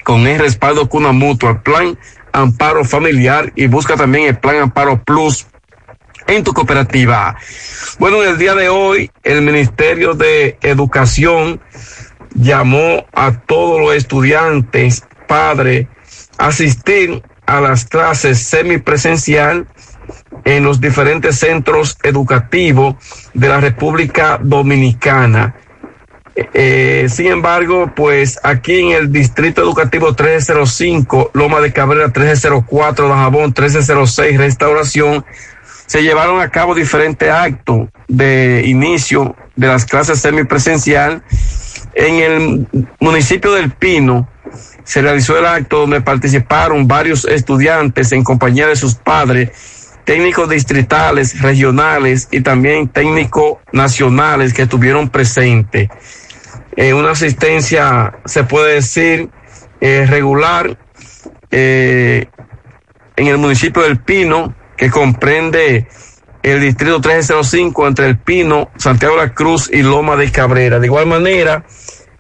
con 0.06 0.28
el 0.28 0.40
respaldo 0.40 0.88
Cuna 0.88 1.12
Mutua, 1.12 1.64
Plan 1.64 1.98
Amparo 2.32 2.86
Familiar 2.86 3.52
y 3.56 3.66
busca 3.66 3.96
también 3.96 4.28
el 4.28 4.38
Plan 4.38 4.58
Amparo 4.58 5.04
Plus 5.04 5.48
en 6.28 6.44
tu 6.44 6.54
cooperativa. 6.54 7.36
Bueno, 7.98 8.22
en 8.22 8.30
el 8.30 8.38
día 8.38 8.54
de 8.54 8.70
hoy, 8.70 9.10
el 9.24 9.42
Ministerio 9.42 10.14
de 10.14 10.60
Educación 10.62 11.60
llamó 12.36 13.08
a 13.14 13.32
todos 13.32 13.82
los 13.82 13.96
estudiantes, 13.96 15.04
padres, 15.28 15.88
a 16.38 16.48
asistir 16.48 17.24
a 17.48 17.60
las 17.60 17.86
clases 17.86 18.40
semipresencial 18.44 19.68
en 20.44 20.64
los 20.64 20.80
diferentes 20.80 21.40
centros 21.40 21.98
educativos 22.04 22.96
de 23.34 23.50
la 23.50 23.60
República 23.60 24.40
Dominicana. 24.40 25.56
Eh, 26.36 27.08
sin 27.10 27.28
embargo, 27.28 27.94
pues 27.96 28.40
aquí 28.44 28.80
en 28.80 28.92
el 28.92 29.12
Distrito 29.12 29.62
Educativo 29.62 30.08
1305, 30.08 31.32
Loma 31.34 31.62
de 31.62 31.72
Cabrera 31.72 32.08
1304, 32.08 33.08
Dajabón 33.08 33.46
1306, 33.46 34.38
Restauración, 34.38 35.26
se 35.86 36.02
llevaron 36.02 36.42
a 36.42 36.50
cabo 36.50 36.76
diferentes 36.76 37.30
actos 37.30 37.88
de 38.08 38.64
inicio 38.66 39.36
de 39.56 39.68
las 39.68 39.86
clases 39.86 40.20
semipresencial. 40.20 41.24
En 41.94 42.16
el 42.16 42.68
municipio 43.00 43.54
del 43.54 43.72
Pino 43.72 44.28
se 44.84 45.02
realizó 45.02 45.38
el 45.38 45.46
acto 45.46 45.82
donde 45.82 46.02
participaron 46.02 46.88
varios 46.88 47.26
estudiantes 47.26 48.12
en 48.12 48.24
compañía 48.24 48.68
de 48.68 48.76
sus 48.76 48.96
padres, 48.96 49.96
técnicos 50.04 50.50
distritales, 50.50 51.42
regionales 51.42 52.28
y 52.32 52.42
también 52.42 52.90
técnicos 52.90 53.60
nacionales 53.72 54.54
que 54.54 54.64
estuvieron 54.64 55.10
presentes. 55.10 55.90
Eh, 56.78 56.94
una 56.94 57.12
asistencia, 57.12 58.20
se 58.26 58.44
puede 58.44 58.76
decir, 58.76 59.30
eh, 59.82 60.06
regular 60.08 60.78
eh, 61.52 62.26
en 63.16 63.28
el 63.28 63.38
municipio 63.38 63.84
del 63.84 64.00
Pino, 64.00 64.56
que 64.76 64.90
comprende 64.90 65.88
el 66.44 66.60
distrito 66.60 66.96
1305 66.96 67.88
entre 67.88 68.08
El 68.08 68.18
Pino, 68.18 68.72
Santiago 68.78 69.16
de 69.16 69.28
la 69.28 69.34
Cruz 69.34 69.70
y 69.72 69.84
Loma 69.84 70.16
de 70.16 70.32
Cabrera. 70.32 70.80
De 70.80 70.88
igual 70.88 71.08
manera, 71.08 71.66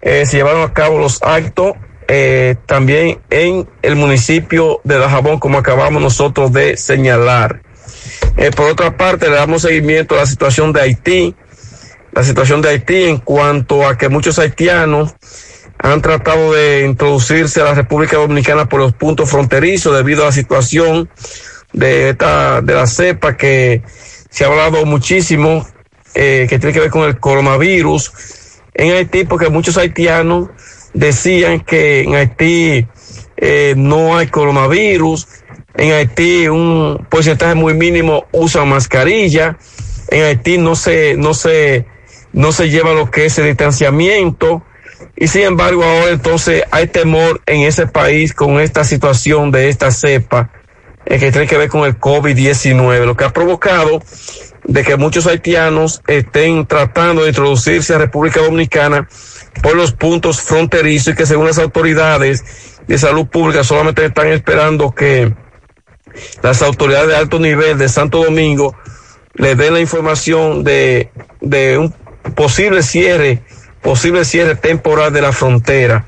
eh, 0.01 0.25
se 0.25 0.37
llevaron 0.37 0.63
a 0.63 0.73
cabo 0.73 0.99
los 0.99 1.21
actos 1.21 1.73
eh, 2.07 2.55
también 2.65 3.19
en 3.29 3.67
el 3.81 3.95
municipio 3.95 4.79
de 4.83 4.99
Dajabón, 4.99 5.39
como 5.39 5.57
acabamos 5.57 6.01
nosotros 6.01 6.53
de 6.53 6.77
señalar. 6.77 7.61
Por 8.55 8.69
otra 8.69 8.95
parte, 8.95 9.29
le 9.29 9.35
damos 9.35 9.63
seguimiento 9.63 10.15
a 10.15 10.19
la 10.19 10.25
situación 10.25 10.71
de 10.71 10.81
Haití, 10.81 11.35
la 12.15 12.23
situación 12.23 12.61
de 12.61 12.69
Haití 12.69 13.03
en 13.03 13.17
cuanto 13.17 13.85
a 13.85 13.97
que 13.97 14.07
muchos 14.07 14.39
haitianos 14.39 15.13
han 15.77 16.01
tratado 16.01 16.53
de 16.53 16.85
introducirse 16.85 17.59
a 17.59 17.65
la 17.65 17.73
República 17.73 18.15
Dominicana 18.15 18.69
por 18.69 18.79
los 18.79 18.93
puntos 18.93 19.29
fronterizos 19.29 19.95
debido 19.95 20.23
a 20.23 20.27
la 20.27 20.31
situación 20.31 21.09
de 21.73 22.11
esta, 22.11 22.61
de 22.61 22.73
la 22.73 22.87
cepa 22.87 23.35
que 23.35 23.83
se 24.29 24.45
ha 24.45 24.47
hablado 24.47 24.85
muchísimo, 24.85 25.67
eh, 26.13 26.47
que 26.49 26.57
tiene 26.57 26.73
que 26.73 26.79
ver 26.79 26.89
con 26.89 27.03
el 27.03 27.19
coronavirus 27.19 28.13
en 28.73 28.93
Haití, 28.93 29.25
porque 29.25 29.49
muchos 29.49 29.77
haitianos 29.77 30.49
decían 30.93 31.59
que 31.59 32.03
en 32.03 32.15
Haití 32.15 32.87
eh, 33.35 33.73
no 33.75 34.15
hay 34.15 34.27
coronavirus, 34.27 35.27
en 35.75 35.91
Haití 35.91 36.47
un 36.47 37.05
porcentaje 37.09 37.55
muy 37.55 37.73
mínimo 37.73 38.25
usa 38.31 38.63
mascarilla, 38.63 39.57
en 40.07 40.23
Haití 40.23 40.57
no 40.57 40.75
se, 40.75 41.17
no 41.17 41.33
se, 41.33 41.85
no 42.35 42.51
se 42.51 42.69
lleva 42.69 42.93
lo 42.93 43.09
que 43.09 43.25
es 43.25 43.39
el 43.39 43.45
distanciamiento, 43.45 44.61
y 45.15 45.27
sin 45.27 45.43
embargo 45.43 45.83
ahora 45.83 46.11
entonces 46.11 46.63
hay 46.69 46.87
temor 46.87 47.41
en 47.45 47.61
ese 47.61 47.87
país 47.87 48.33
con 48.33 48.59
esta 48.59 48.83
situación 48.83 49.51
de 49.51 49.69
esta 49.69 49.89
cepa 49.89 50.51
eh, 51.05 51.17
que 51.17 51.31
tiene 51.31 51.47
que 51.47 51.57
ver 51.57 51.69
con 51.69 51.85
el 51.85 51.97
COVID-19, 51.97 53.05
lo 53.05 53.15
que 53.15 53.23
ha 53.23 53.31
provocado 53.31 54.01
de 54.65 54.83
que 54.83 54.97
muchos 54.97 55.27
haitianos 55.27 56.01
estén 56.07 56.65
tratando 56.65 57.23
de 57.23 57.29
introducirse 57.29 57.95
a 57.95 57.99
República 57.99 58.41
Dominicana 58.41 59.07
por 59.63 59.77
los 59.77 59.93
puntos 59.93 60.41
fronterizos 60.41 61.13
y 61.13 61.15
que 61.15 61.25
según 61.25 61.45
las 61.45 61.59
autoridades 61.59 62.43
de 62.85 62.97
salud 62.97 63.27
pública 63.27 63.63
solamente 63.63 64.03
están 64.03 64.27
esperando 64.27 64.91
que 64.91 65.33
las 66.41 66.61
autoridades 66.61 67.07
de 67.07 67.15
alto 67.15 67.39
nivel 67.39 67.77
de 67.77 67.87
Santo 67.87 68.23
Domingo 68.23 68.75
le 69.35 69.55
den 69.55 69.73
la 69.73 69.79
información 69.79 70.63
de, 70.63 71.11
de 71.39 71.77
un 71.77 71.93
posible 72.33 72.83
cierre, 72.83 73.41
posible 73.81 74.25
cierre 74.25 74.55
temporal 74.55 75.13
de 75.13 75.21
la 75.21 75.31
frontera. 75.31 76.05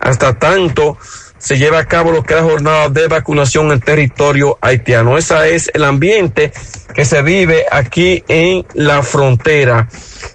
Hasta 0.00 0.38
tanto 0.38 0.96
se 1.38 1.56
lleva 1.56 1.78
a 1.78 1.86
cabo 1.86 2.12
lo 2.12 2.22
que 2.22 2.34
es 2.34 2.40
la 2.40 2.46
jornada 2.46 2.88
de 2.88 3.06
vacunación 3.06 3.72
en 3.72 3.80
territorio 3.80 4.58
haitiano. 4.60 5.16
Ese 5.16 5.54
es 5.54 5.70
el 5.72 5.84
ambiente 5.84 6.52
que 6.94 7.04
se 7.04 7.22
vive 7.22 7.64
aquí 7.70 8.24
en 8.28 8.66
la 8.74 9.02
frontera. 9.02 9.88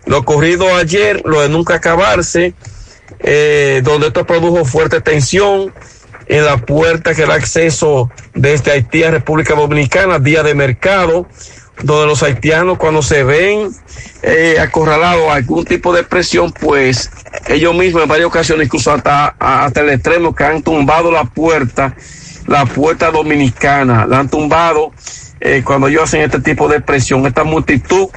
Lo 0.05 0.19
ocurrido 0.19 0.75
ayer, 0.75 1.21
lo 1.25 1.41
de 1.41 1.49
nunca 1.49 1.75
acabarse, 1.75 2.53
eh, 3.19 3.81
donde 3.83 4.07
esto 4.07 4.25
produjo 4.25 4.65
fuerte 4.65 5.01
tensión 5.01 5.73
en 6.27 6.45
la 6.45 6.57
puerta 6.57 7.13
que 7.13 7.25
da 7.25 7.33
acceso 7.35 8.09
desde 8.33 8.71
Haití 8.71 9.03
a 9.03 9.11
República 9.11 9.55
Dominicana, 9.55 10.19
día 10.19 10.41
de 10.41 10.55
mercado, 10.55 11.27
donde 11.83 12.07
los 12.07 12.23
haitianos 12.23 12.77
cuando 12.77 13.01
se 13.01 13.23
ven 13.23 13.69
eh, 14.21 14.57
acorralados 14.59 15.29
a 15.29 15.35
algún 15.35 15.65
tipo 15.65 15.93
de 15.93 16.03
presión, 16.03 16.51
pues 16.51 17.11
ellos 17.47 17.75
mismos 17.75 18.03
en 18.03 18.09
varias 18.09 18.27
ocasiones, 18.27 18.65
incluso 18.65 18.91
hasta, 18.91 19.35
hasta 19.37 19.81
el 19.81 19.89
extremo, 19.89 20.33
que 20.33 20.45
han 20.45 20.63
tumbado 20.63 21.11
la 21.11 21.25
puerta, 21.25 21.95
la 22.47 22.65
puerta 22.65 23.11
dominicana, 23.11 24.05
la 24.05 24.19
han 24.19 24.29
tumbado 24.29 24.91
eh, 25.41 25.61
cuando 25.65 25.87
ellos 25.87 26.03
hacen 26.03 26.21
este 26.21 26.39
tipo 26.39 26.69
de 26.69 26.79
presión. 26.79 27.25
Esta 27.27 27.43
multitud 27.43 28.07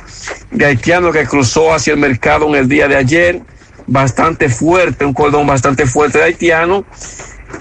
de 0.53 0.65
haitianos 0.65 1.13
que 1.13 1.27
cruzó 1.27 1.75
hacia 1.75 1.93
el 1.93 1.99
mercado 1.99 2.47
en 2.49 2.55
el 2.55 2.69
día 2.69 2.87
de 2.87 2.97
ayer, 2.97 3.43
bastante 3.89 4.49
fuerte, 4.49 5.05
un 5.05 5.13
cordón 5.13 5.47
bastante 5.47 5.87
fuerte 5.87 6.19
de 6.19 6.25
haitianos. 6.25 6.85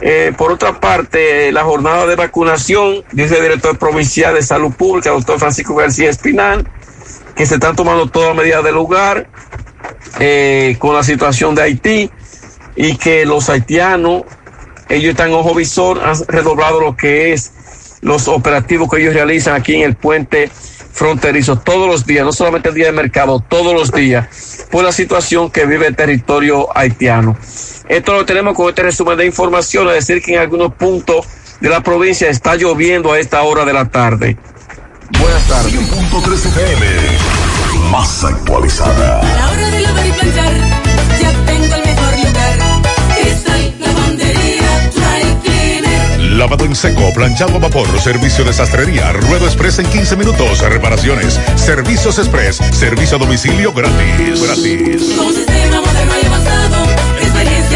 Eh, 0.02 0.34
por 0.38 0.52
otra 0.52 0.80
parte, 0.80 1.52
la 1.52 1.64
jornada 1.64 2.06
de 2.06 2.16
vacunación, 2.16 3.04
dice 3.12 3.38
el 3.38 3.44
director 3.44 3.78
provincial 3.78 4.36
de 4.36 4.42
salud 4.42 4.74
pública, 4.74 5.12
doctor 5.12 5.40
Francisco 5.40 5.76
García 5.76 6.10
Espinal, 6.10 6.68
que 7.36 7.46
se 7.46 7.56
están 7.56 7.76
tomando 7.76 8.08
todas 8.08 8.36
medidas 8.36 8.64
de 8.64 8.72
lugar 8.72 9.28
eh, 10.20 10.76
con 10.80 10.96
la 10.96 11.04
situación 11.04 11.56
de 11.56 11.64
Haití 11.64 12.10
y 12.76 12.98
que 12.98 13.26
los 13.26 13.50
haitianos, 13.50 14.24
ellos 14.90 15.12
están 15.12 15.32
ojo 15.34 15.56
visor, 15.56 16.02
han 16.04 16.16
redoblado 16.28 16.80
lo 16.80 16.96
que 16.96 17.34
es 17.34 17.52
los 18.02 18.28
operativos 18.28 18.90
que 18.90 19.02
ellos 19.02 19.14
realizan 19.14 19.56
aquí 19.56 19.76
en 19.76 19.82
el 19.82 19.96
puente 19.96 20.50
fronterizo 20.92 21.58
todos 21.60 21.90
los 21.90 22.06
días, 22.06 22.24
no 22.24 22.32
solamente 22.32 22.70
el 22.70 22.76
día 22.76 22.86
de 22.86 22.92
mercado, 22.92 23.40
todos 23.40 23.74
los 23.74 23.92
días, 23.92 24.68
por 24.72 24.84
la 24.84 24.92
situación 24.92 25.50
que 25.52 25.66
vive 25.66 25.88
el 25.88 25.96
territorio 25.96 26.68
haitiano. 26.78 27.36
Esto 27.88 28.14
lo 28.14 28.26
tenemos 28.26 28.56
con 28.56 28.70
este 28.70 28.84
resumen 28.84 29.18
de 29.18 29.26
información, 29.26 29.88
es 29.90 30.08
decir, 30.08 30.24
que 30.24 30.34
en 30.34 30.40
algunos 30.40 30.74
puntos 30.74 31.26
de 31.60 31.70
la 31.70 31.82
provincia 31.82 32.30
está 32.30 32.56
lloviendo 32.56 33.12
a 33.12 33.20
esta 33.20 33.44
hora 33.44 33.64
de 33.64 33.74
la 33.74 33.86
tarde. 33.86 34.38
Buenas 35.20 35.48
tardes. 35.48 35.74
100.3 35.74 36.34
FM, 36.34 36.86
más 37.92 38.24
actualizada. 38.24 39.20
A 39.20 39.24
la 39.24 39.52
hora 39.52 39.70
de 39.70 39.82
lavar 39.82 40.08
y 40.08 40.12
planchar, 40.12 40.54
ya 41.22 41.32
tengo 41.46 41.76
el 41.76 41.86
mejor 41.86 42.14
lugar. 42.18 42.58
Cristal 43.16 43.76
Lavandería 43.80 44.92
Dry 44.96 45.36
Cleaner. 45.44 46.20
Lavado 46.32 46.66
en 46.66 46.76
seco, 46.76 47.14
planchado 47.14 47.56
a 47.56 47.60
vapor, 47.60 47.88
servicio 48.02 48.44
de 48.44 48.54
sastrería, 48.54 49.14
ruedo 49.14 49.46
express 49.46 49.78
en 49.80 49.86
15 49.86 50.16
minutos, 50.16 50.60
reparaciones, 50.62 51.40
servicios 51.56 52.18
express, 52.18 52.58
servicio 52.72 53.18
a 53.18 53.20
domicilio 53.20 53.72
gratis. 53.74 54.42
Gratis. 54.42 55.14
Con 55.16 55.34
sistema 55.34 55.82
moderno 55.82 56.14
y 56.22 56.26
avanzado, 56.26 56.65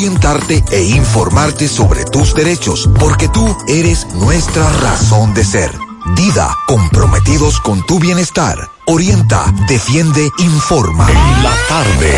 e 0.00 0.82
informarte 0.82 1.68
sobre 1.68 2.06
tus 2.06 2.34
derechos, 2.34 2.88
porque 2.98 3.28
tú 3.28 3.54
eres 3.68 4.06
nuestra 4.14 4.66
razón 4.80 5.34
de 5.34 5.44
ser. 5.44 5.70
Dida, 6.16 6.56
comprometidos 6.66 7.60
con 7.60 7.84
tu 7.84 7.98
bienestar. 7.98 8.56
Orienta, 8.86 9.44
defiende, 9.68 10.26
informa. 10.38 11.06
En 11.06 11.42
la 11.42 11.54
tarde. 11.68 12.14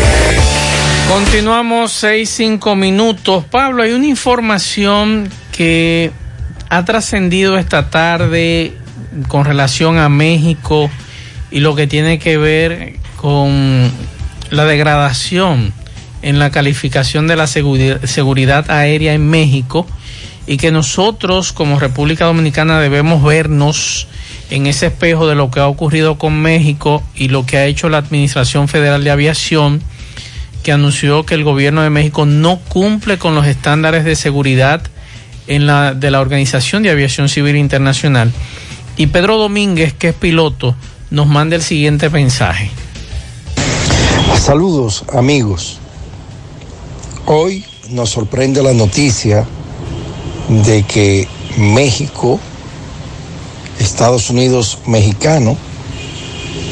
Continuamos 1.09 1.91
seis, 1.91 2.29
cinco 2.29 2.73
minutos. 2.77 3.43
Pablo, 3.51 3.83
hay 3.83 3.91
una 3.91 4.07
información 4.07 5.29
que 5.51 6.11
ha 6.69 6.85
trascendido 6.85 7.57
esta 7.57 7.89
tarde 7.89 8.77
con 9.27 9.43
relación 9.43 9.97
a 9.97 10.07
México 10.07 10.89
y 11.51 11.59
lo 11.59 11.75
que 11.75 11.87
tiene 11.87 12.17
que 12.17 12.37
ver 12.37 12.95
con 13.17 13.91
la 14.51 14.63
degradación 14.63 15.73
en 16.23 16.39
la 16.39 16.49
calificación 16.49 17.27
de 17.27 17.35
la 17.35 17.47
seguridad 17.47 18.71
aérea 18.71 19.13
en 19.13 19.29
México 19.29 19.85
y 20.47 20.57
que 20.57 20.71
nosotros 20.71 21.53
como 21.53 21.79
República 21.79 22.25
Dominicana 22.25 22.79
debemos 22.79 23.23
vernos 23.23 24.07
en 24.49 24.67
ese 24.67 24.87
espejo 24.87 25.27
de 25.27 25.35
lo 25.35 25.51
que 25.51 25.59
ha 25.59 25.67
ocurrido 25.67 26.17
con 26.17 26.41
México 26.41 27.03
y 27.15 27.27
lo 27.29 27.45
que 27.45 27.57
ha 27.57 27.65
hecho 27.65 27.89
la 27.89 27.99
Administración 27.99 28.67
Federal 28.67 29.03
de 29.03 29.11
Aviación, 29.11 29.81
que 30.63 30.71
anunció 30.71 31.25
que 31.25 31.35
el 31.35 31.43
gobierno 31.43 31.81
de 31.81 31.89
México 31.89 32.25
no 32.25 32.59
cumple 32.59 33.17
con 33.17 33.35
los 33.35 33.45
estándares 33.45 34.05
de 34.05 34.15
seguridad 34.15 34.81
en 35.47 35.65
la, 35.65 35.93
de 35.93 36.11
la 36.11 36.21
Organización 36.21 36.83
de 36.83 36.89
Aviación 36.89 37.29
Civil 37.29 37.55
Internacional. 37.57 38.31
Y 38.95 39.07
Pedro 39.07 39.37
Domínguez, 39.37 39.93
que 39.93 40.09
es 40.09 40.15
piloto, 40.15 40.75
nos 41.09 41.27
manda 41.27 41.55
el 41.55 41.63
siguiente 41.63 42.09
mensaje. 42.09 42.69
Saludos 44.37 45.03
amigos. 45.13 45.79
Hoy 47.25 47.63
nos 47.89 48.09
sorprende 48.09 48.61
la 48.61 48.73
noticia 48.73 49.45
de 50.65 50.83
que 50.83 51.25
México, 51.57 52.37
Estados 53.79 54.29
Unidos 54.29 54.79
mexicano, 54.87 55.55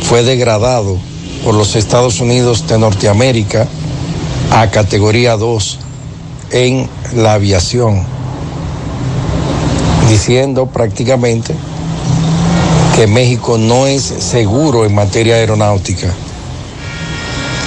fue 0.04 0.24
degradado 0.24 0.98
por 1.46 1.56
los 1.56 1.78
Estados 1.78 2.20
Unidos 2.20 2.68
de 2.68 2.78
Norteamérica 2.78 3.66
a 4.52 4.70
categoría 4.70 5.38
2 5.38 5.80
en 6.52 6.90
la 7.16 7.36
aviación, 7.36 8.04
diciendo 10.10 10.66
prácticamente 10.66 11.56
que 12.98 13.08
México 13.08 13.58
no 13.58 13.88
es 13.88 14.02
seguro 14.04 14.84
en 14.84 14.94
materia 14.94 15.36
aeronáutica. 15.36 16.14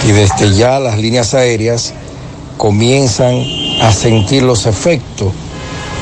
Y 0.06 0.12
desde 0.12 0.54
ya 0.54 0.78
las 0.80 0.98
líneas 0.98 1.32
aéreas 1.32 1.94
comienzan 2.64 3.44
a 3.82 3.92
sentir 3.92 4.42
los 4.42 4.64
efectos 4.64 5.34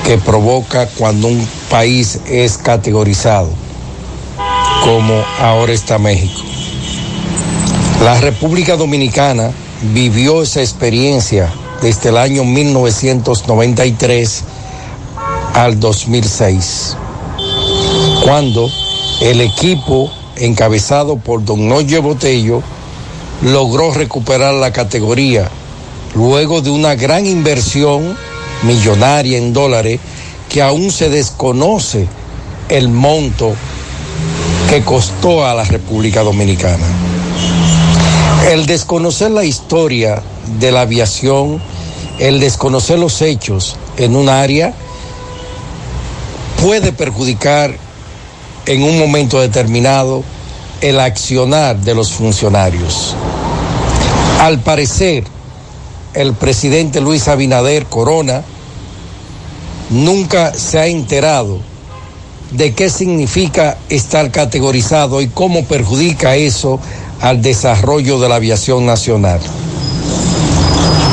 que 0.07 0.17
provoca 0.17 0.87
cuando 0.97 1.27
un 1.27 1.45
país 1.69 2.21
es 2.29 2.57
categorizado, 2.57 3.49
como 4.85 5.13
ahora 5.41 5.73
está 5.73 5.99
México. 5.99 6.41
La 8.05 8.21
República 8.21 8.77
Dominicana 8.77 9.51
vivió 9.93 10.41
esa 10.41 10.61
experiencia 10.61 11.53
desde 11.83 12.11
el 12.11 12.17
año 12.17 12.45
1993 12.45 14.45
al 15.55 15.81
2006, 15.81 16.97
cuando 18.25 18.71
el 19.21 19.41
equipo 19.41 20.13
encabezado 20.37 21.17
por 21.17 21.45
don 21.45 21.69
Noye 21.69 21.99
Botello 21.99 22.63
logró 23.43 23.91
recuperar 23.91 24.55
la 24.55 24.73
categoría 24.73 25.51
luego 26.15 26.61
de 26.61 26.71
una 26.71 26.95
gran 26.95 27.27
inversión 27.27 28.17
millonaria 28.63 29.39
en 29.39 29.53
dólares 29.53 30.01
que 30.49 30.63
aún 30.63 30.91
se 30.91 31.09
desconoce 31.09 32.07
el 32.69 32.89
monto 32.89 33.55
que 34.69 34.83
costó 34.83 35.47
a 35.47 35.55
la 35.55 35.65
República 35.65 36.23
Dominicana. 36.23 36.87
El 38.51 38.67
desconocer 38.67 39.31
la 39.31 39.45
historia 39.45 40.23
de 40.59 40.73
la 40.73 40.83
aviación, 40.83 41.63
el 42.19 42.41
desconocer 42.41 42.99
los 42.99 43.23
hechos 43.23 43.77
en 43.97 44.17
un 44.17 44.29
área 44.29 44.75
puede 46.61 46.93
perjudicar 46.93 47.75
en 48.67 48.83
un 48.83 48.99
momento 48.99 49.41
determinado 49.41 50.23
el 50.81 51.01
accionar 51.01 51.77
de 51.79 51.95
los 51.95 52.13
funcionarios. 52.13 53.15
Al 54.41 54.61
parecer, 54.61 55.25
el 56.15 56.35
presidente 56.35 57.01
Luis 57.01 57.29
Abinader 57.29 57.87
Corona 57.87 58.43
nunca 59.91 60.55
se 60.55 60.79
ha 60.79 60.87
enterado 60.87 61.61
de 62.51 62.75
qué 62.75 62.91
significa 62.91 63.79
estar 63.89 64.31
categorizado 64.31 65.23
y 65.23 65.29
cómo 65.29 65.65
perjudica 65.65 66.37
eso 66.37 66.79
al 67.21 67.41
desarrollo 67.41 68.19
de 68.21 68.29
la 68.29 68.37
aviación 68.37 68.85
nacional. 68.85 69.41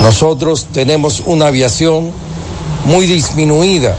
Nosotros 0.02 0.68
tenemos 0.73 1.23
una 1.26 1.48
aviación 1.48 2.11
muy 2.86 3.06
disminuida 3.06 3.95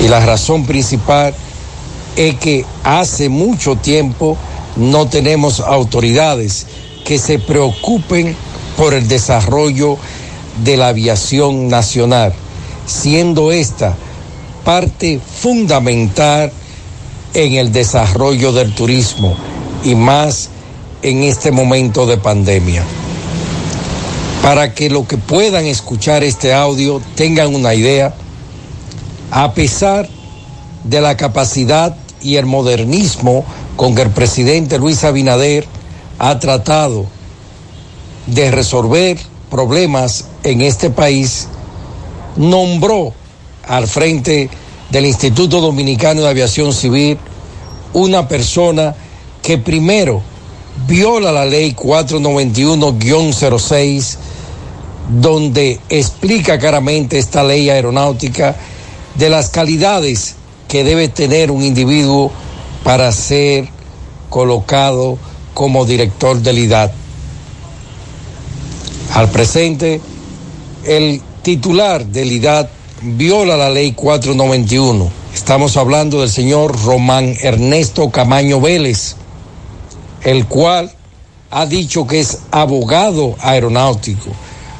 y 0.00 0.08
la 0.08 0.20
razón 0.20 0.64
principal 0.64 1.34
es 2.16 2.34
que 2.36 2.64
hace 2.84 3.28
mucho 3.28 3.76
tiempo 3.76 4.36
no 4.76 5.06
tenemos 5.06 5.60
autoridades 5.60 6.66
que 7.04 7.18
se 7.18 7.38
preocupen 7.38 8.36
por 8.78 8.94
el 8.94 9.08
desarrollo 9.08 9.98
de 10.62 10.76
la 10.76 10.88
aviación 10.88 11.66
nacional, 11.66 12.32
siendo 12.86 13.50
esta 13.50 13.96
parte 14.64 15.18
fundamental 15.18 16.52
en 17.34 17.54
el 17.54 17.72
desarrollo 17.72 18.52
del 18.52 18.72
turismo 18.74 19.36
y 19.84 19.96
más 19.96 20.50
en 21.02 21.24
este 21.24 21.50
momento 21.50 22.06
de 22.06 22.18
pandemia. 22.18 22.84
Para 24.42 24.72
que 24.72 24.88
lo 24.88 25.06
que 25.08 25.18
puedan 25.18 25.66
escuchar 25.66 26.22
este 26.22 26.54
audio 26.54 27.02
tengan 27.16 27.54
una 27.54 27.74
idea, 27.74 28.14
a 29.32 29.54
pesar 29.54 30.08
de 30.84 31.00
la 31.00 31.16
capacidad 31.16 31.96
y 32.22 32.36
el 32.36 32.46
modernismo 32.46 33.44
con 33.76 33.96
que 33.96 34.02
el 34.02 34.10
presidente 34.10 34.78
Luis 34.78 35.02
Abinader 35.02 35.66
ha 36.20 36.38
tratado 36.38 37.17
de 38.28 38.50
resolver 38.50 39.18
problemas 39.50 40.26
en 40.42 40.60
este 40.60 40.90
país, 40.90 41.48
nombró 42.36 43.14
al 43.66 43.86
frente 43.86 44.50
del 44.90 45.06
Instituto 45.06 45.60
Dominicano 45.60 46.22
de 46.22 46.28
Aviación 46.28 46.72
Civil 46.72 47.18
una 47.92 48.26
persona 48.28 48.94
que 49.42 49.58
primero 49.58 50.22
viola 50.86 51.32
la 51.32 51.44
ley 51.44 51.74
491-06, 51.74 54.16
donde 55.20 55.80
explica 55.88 56.56
claramente 56.58 57.18
esta 57.18 57.42
ley 57.42 57.68
aeronáutica 57.70 58.54
de 59.14 59.30
las 59.30 59.48
calidades 59.48 60.34
que 60.68 60.84
debe 60.84 61.08
tener 61.08 61.50
un 61.50 61.64
individuo 61.64 62.30
para 62.84 63.10
ser 63.12 63.70
colocado 64.28 65.16
como 65.54 65.86
director 65.86 66.38
del 66.40 66.58
IDAT. 66.58 66.97
Al 69.14 69.30
presente, 69.30 70.00
el 70.84 71.22
titular 71.42 72.04
del 72.06 72.30
IDAT 72.30 72.68
viola 73.02 73.56
la 73.56 73.70
ley 73.70 73.92
491. 73.92 75.10
Estamos 75.34 75.76
hablando 75.76 76.20
del 76.20 76.30
señor 76.30 76.80
Román 76.84 77.36
Ernesto 77.40 78.10
Camaño 78.10 78.60
Vélez, 78.60 79.16
el 80.22 80.46
cual 80.46 80.92
ha 81.50 81.66
dicho 81.66 82.06
que 82.06 82.20
es 82.20 82.40
abogado 82.50 83.36
aeronáutico, 83.40 84.30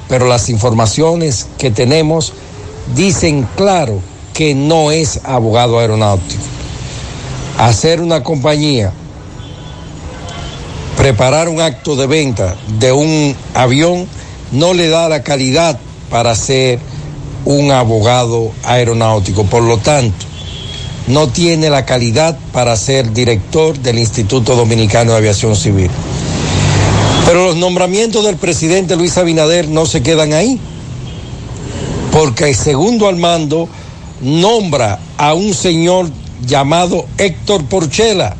pero 0.08 0.26
las 0.26 0.50
informaciones 0.50 1.46
que 1.58 1.70
tenemos 1.70 2.32
dicen 2.94 3.48
claro 3.56 4.00
que 4.34 4.54
no 4.54 4.90
es 4.90 5.20
abogado 5.24 5.78
aeronáutico. 5.78 6.42
Hacer 7.56 8.00
una 8.00 8.22
compañía, 8.22 8.92
preparar 10.96 11.48
un 11.48 11.60
acto 11.60 11.96
de 11.96 12.06
venta 12.06 12.56
de 12.78 12.92
un 12.92 13.34
avión, 13.54 14.06
no 14.52 14.74
le 14.74 14.88
da 14.88 15.08
la 15.08 15.22
calidad 15.22 15.78
para 16.10 16.34
ser 16.34 16.78
un 17.44 17.70
abogado 17.70 18.52
aeronáutico. 18.64 19.44
Por 19.44 19.62
lo 19.62 19.78
tanto, 19.78 20.26
no 21.06 21.28
tiene 21.28 21.70
la 21.70 21.84
calidad 21.86 22.38
para 22.52 22.76
ser 22.76 23.12
director 23.12 23.78
del 23.78 23.98
Instituto 23.98 24.56
Dominicano 24.56 25.12
de 25.12 25.18
Aviación 25.18 25.56
Civil. 25.56 25.90
Pero 27.26 27.46
los 27.46 27.56
nombramientos 27.56 28.24
del 28.24 28.36
presidente 28.36 28.96
Luis 28.96 29.18
Abinader 29.18 29.68
no 29.68 29.86
se 29.86 30.02
quedan 30.02 30.32
ahí, 30.32 30.58
porque 32.12 32.48
el 32.48 32.54
segundo 32.54 33.08
al 33.08 33.16
mando 33.16 33.68
nombra 34.20 34.98
a 35.16 35.34
un 35.34 35.54
señor 35.54 36.10
llamado 36.46 37.04
Héctor 37.18 37.64
Porchela, 37.64 38.36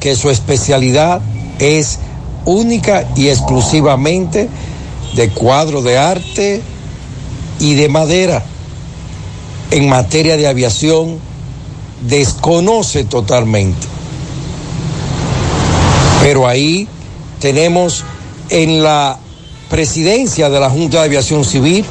que 0.00 0.16
su 0.16 0.30
especialidad 0.30 1.20
es 1.58 1.98
única 2.44 3.08
y 3.14 3.28
exclusivamente 3.28 4.48
de 5.14 5.30
cuadro 5.30 5.82
de 5.82 5.98
arte 5.98 6.62
y 7.60 7.74
de 7.74 7.88
madera. 7.88 8.44
En 9.70 9.88
materia 9.88 10.36
de 10.36 10.46
aviación, 10.46 11.18
desconoce 12.02 13.04
totalmente. 13.04 13.86
Pero 16.20 16.46
ahí 16.46 16.88
tenemos 17.40 18.04
en 18.50 18.82
la 18.82 19.18
presidencia 19.70 20.50
de 20.50 20.60
la 20.60 20.70
Junta 20.70 20.98
de 20.98 21.04
Aviación 21.06 21.44
Civil, 21.44 21.84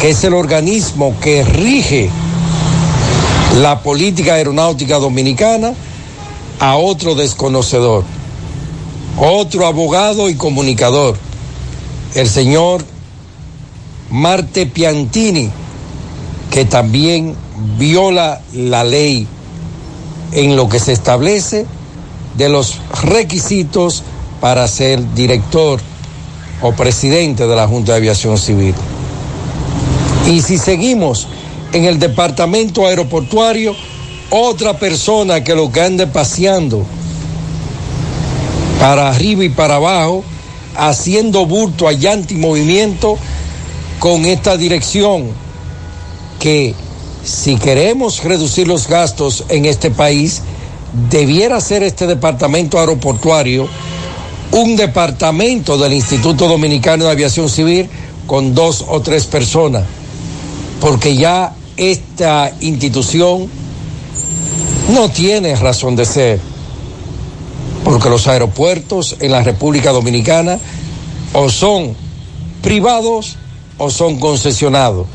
que 0.00 0.10
es 0.10 0.22
el 0.24 0.34
organismo 0.34 1.14
que 1.20 1.42
rige 1.44 2.10
la 3.60 3.82
política 3.82 4.34
aeronáutica 4.34 4.98
dominicana, 4.98 5.74
a 6.60 6.76
otro 6.76 7.14
desconocedor, 7.14 8.04
otro 9.18 9.66
abogado 9.66 10.28
y 10.28 10.34
comunicador, 10.34 11.18
el 12.14 12.28
señor 12.28 12.84
Marte 14.10 14.66
Piantini, 14.66 15.50
que 16.50 16.64
también 16.64 17.34
viola 17.78 18.40
la 18.52 18.84
ley 18.84 19.26
en 20.32 20.56
lo 20.56 20.68
que 20.68 20.78
se 20.78 20.92
establece 20.92 21.66
de 22.36 22.48
los 22.48 22.78
requisitos 23.02 24.02
para 24.40 24.66
ser 24.68 25.14
director 25.14 25.80
o 26.62 26.72
presidente 26.72 27.46
de 27.46 27.56
la 27.56 27.66
Junta 27.66 27.92
de 27.92 27.98
Aviación 27.98 28.38
Civil. 28.38 28.74
Y 30.26 30.40
si 30.42 30.58
seguimos 30.58 31.26
en 31.72 31.84
el 31.84 31.98
departamento 31.98 32.86
aeroportuario, 32.86 33.74
otra 34.30 34.78
persona 34.78 35.44
que 35.44 35.54
lo 35.54 35.70
que 35.70 35.82
ande 35.82 36.06
paseando 36.06 36.84
para 38.80 39.08
arriba 39.08 39.44
y 39.44 39.48
para 39.48 39.76
abajo, 39.76 40.24
haciendo 40.74 41.46
bulto 41.46 41.88
allá 41.88 42.18
movimiento 42.30 43.16
con 43.98 44.24
esta 44.24 44.56
dirección 44.56 45.28
que 46.38 46.74
si 47.24 47.56
queremos 47.56 48.22
reducir 48.22 48.68
los 48.68 48.86
gastos 48.86 49.44
en 49.48 49.64
este 49.64 49.90
país, 49.90 50.42
debiera 51.10 51.60
ser 51.60 51.82
este 51.82 52.06
departamento 52.06 52.78
aeroportuario 52.78 53.68
un 54.52 54.76
departamento 54.76 55.76
del 55.78 55.94
Instituto 55.94 56.46
Dominicano 56.46 57.06
de 57.06 57.10
Aviación 57.10 57.48
Civil 57.48 57.88
con 58.26 58.54
dos 58.54 58.84
o 58.88 59.00
tres 59.00 59.26
personas, 59.26 59.84
porque 60.80 61.16
ya 61.16 61.54
esta 61.76 62.52
institución 62.60 63.48
no 64.92 65.08
tiene 65.10 65.56
razón 65.56 65.96
de 65.96 66.04
ser, 66.04 66.40
porque 67.84 68.08
los 68.08 68.26
aeropuertos 68.26 69.16
en 69.20 69.30
la 69.30 69.42
República 69.42 69.92
Dominicana 69.92 70.58
o 71.34 71.50
son 71.50 71.94
privados 72.62 73.36
o 73.78 73.90
son 73.90 74.18
concesionados. 74.18 75.06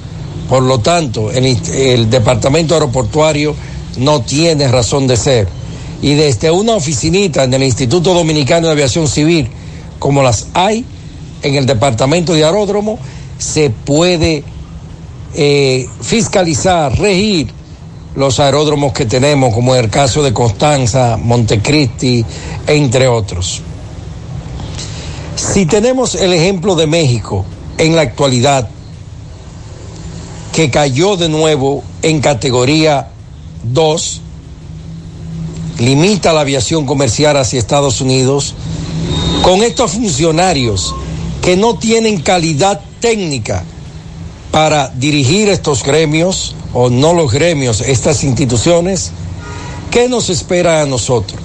Por 0.47 0.63
lo 0.63 0.79
tanto, 0.79 1.31
el, 1.31 2.09
departamento 2.09 2.75
aeroportuario 2.75 3.55
no 3.97 4.21
tiene 4.21 4.67
razón 4.67 5.07
de 5.07 5.17
ser. 5.17 5.47
Y 6.01 6.13
desde 6.13 6.51
una 6.51 6.73
oficinita 6.75 7.43
en 7.43 7.53
el 7.53 7.63
Instituto 7.63 8.13
Dominicano 8.13 8.67
de 8.67 8.73
Aviación 8.73 9.07
Civil, 9.07 9.49
como 9.97 10.23
las 10.23 10.47
hay 10.53 10.85
en 11.41 11.55
el 11.55 11.65
departamento 11.65 12.33
de 12.33 12.45
aeródromo, 12.45 12.99
se 13.37 13.69
puede 13.69 14.43
eh, 15.35 15.87
fiscalizar, 16.01 16.97
regir 16.97 17.58
los 18.19 18.41
aeródromos 18.41 18.91
que 18.91 19.05
tenemos, 19.05 19.53
como 19.53 19.75
el 19.75 19.89
caso 19.89 20.21
de 20.21 20.33
Constanza, 20.33 21.15
Montecristi, 21.15 22.25
entre 22.67 23.07
otros. 23.07 23.61
Si 25.37 25.65
tenemos 25.65 26.15
el 26.15 26.33
ejemplo 26.33 26.75
de 26.75 26.85
México 26.85 27.45
en 27.77 27.95
la 27.95 28.01
actualidad, 28.01 28.69
que 30.51 30.69
cayó 30.69 31.15
de 31.15 31.29
nuevo 31.29 31.81
en 32.01 32.19
categoría 32.19 33.07
2, 33.63 34.21
limita 35.79 36.33
la 36.33 36.41
aviación 36.41 36.85
comercial 36.85 37.37
hacia 37.37 37.57
Estados 37.57 38.01
Unidos, 38.01 38.53
con 39.43 39.63
estos 39.63 39.91
funcionarios 39.91 40.93
que 41.41 41.55
no 41.55 41.77
tienen 41.77 42.19
calidad 42.19 42.81
técnica 42.99 43.63
para 44.51 44.89
dirigir 44.89 45.47
estos 45.47 45.83
gremios, 45.83 46.55
o 46.73 46.89
no 46.89 47.13
los 47.13 47.31
gremios, 47.31 47.81
estas 47.81 48.23
instituciones, 48.23 49.11
¿qué 49.91 50.07
nos 50.07 50.29
espera 50.29 50.81
a 50.81 50.85
nosotros? 50.85 51.41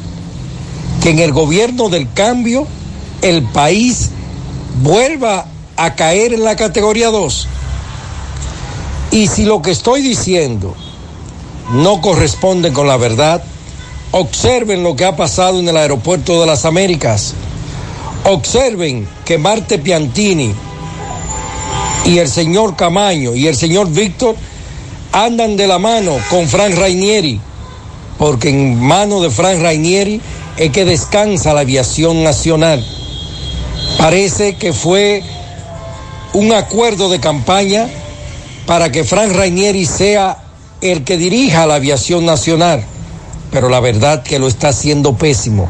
Que 1.03 1.11
en 1.11 1.19
el 1.19 1.33
gobierno 1.33 1.89
del 1.89 2.13
cambio 2.13 2.67
el 3.23 3.43
país 3.43 4.11
vuelva 4.83 5.47
a 5.77 5.95
caer 5.95 6.35
en 6.35 6.45
la 6.45 6.57
categoría 6.57 7.09
2. 7.09 7.49
Y 9.13 9.29
si 9.29 9.45
lo 9.45 9.63
que 9.63 9.71
estoy 9.71 10.03
diciendo 10.03 10.75
no 11.73 12.01
corresponde 12.01 12.73
con 12.73 12.87
la 12.87 12.97
verdad, 12.97 13.43
observen 14.11 14.83
lo 14.83 14.97
que 14.97 15.05
ha 15.05 15.17
pasado 15.17 15.59
en 15.59 15.69
el 15.69 15.77
aeropuerto 15.77 16.41
de 16.41 16.47
las 16.47 16.65
Américas. 16.65 17.35
Observen 18.25 19.09
que 19.25 19.39
Marte 19.39 19.79
Piantini 19.79 20.55
y 22.07 22.19
el 22.19 22.29
señor 22.29 22.77
Camaño 22.77 23.35
y 23.35 23.47
el 23.47 23.57
señor 23.57 23.89
Víctor 23.91 24.37
andan 25.15 25.57
de 25.57 25.69
la 25.69 25.79
mano 25.79 26.19
con 26.29 26.49
Frank 26.49 26.75
Rainieri, 26.75 27.41
porque 28.19 28.49
en 28.49 28.81
mano 28.81 29.21
de 29.21 29.31
Frank 29.31 29.61
Rainieri 29.63 30.21
es 30.57 30.71
que 30.71 30.85
descansa 30.85 31.55
la 31.55 31.61
aviación 31.61 32.25
nacional. 32.25 32.85
Parece 33.97 34.57
que 34.57 34.73
fue 34.73 35.23
un 36.33 36.53
acuerdo 36.53 37.09
de 37.11 37.21
campaña 37.21 37.89
para 38.67 38.91
que 38.91 39.05
Frank 39.05 39.33
Rainieri 39.33 39.87
sea 39.87 40.39
el 40.81 41.05
que 41.05 41.17
dirija 41.17 41.65
la 41.67 41.77
aviación 41.77 42.27
nacional, 42.27 42.85
pero 43.53 43.69
la 43.69 43.79
verdad 43.79 44.25
que 44.25 44.41
lo 44.41 44.49
está 44.49 44.71
haciendo 44.71 45.17
pésimo. 45.17 45.69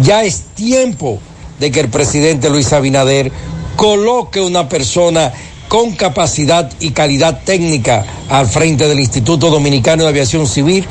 Ya 0.00 0.22
es 0.22 0.42
tiempo 0.54 1.18
de 1.58 1.72
que 1.72 1.80
el 1.80 1.88
presidente 1.88 2.50
Luis 2.50 2.72
Abinader 2.72 3.32
coloque 3.74 4.40
una 4.40 4.68
persona 4.68 5.32
con 5.74 5.96
capacidad 5.96 6.70
y 6.78 6.92
calidad 6.92 7.42
técnica 7.42 8.06
al 8.28 8.46
frente 8.46 8.86
del 8.86 9.00
Instituto 9.00 9.50
Dominicano 9.50 10.04
de 10.04 10.10
Aviación 10.10 10.46
Civil, 10.46 10.86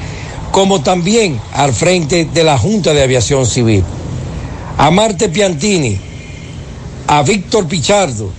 como 0.52 0.82
también 0.82 1.40
al 1.54 1.72
frente 1.72 2.26
de 2.26 2.44
la 2.44 2.58
Junta 2.58 2.92
de 2.92 3.02
Aviación 3.02 3.46
Civil. 3.46 3.82
A 4.78 4.92
Marte 4.92 5.30
Piantini, 5.30 5.98
a 7.08 7.24
Víctor 7.24 7.66
Pichardo 7.70 8.30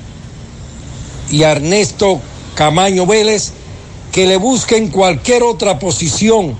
y 1.30 1.44
a 1.44 1.52
Ernesto 1.52 2.20
Camaño 2.54 3.06
Vélez, 3.06 3.52
que 4.12 4.26
le 4.26 4.36
busquen 4.36 4.90
cualquier 4.90 5.44
otra 5.44 5.78
posición 5.78 6.54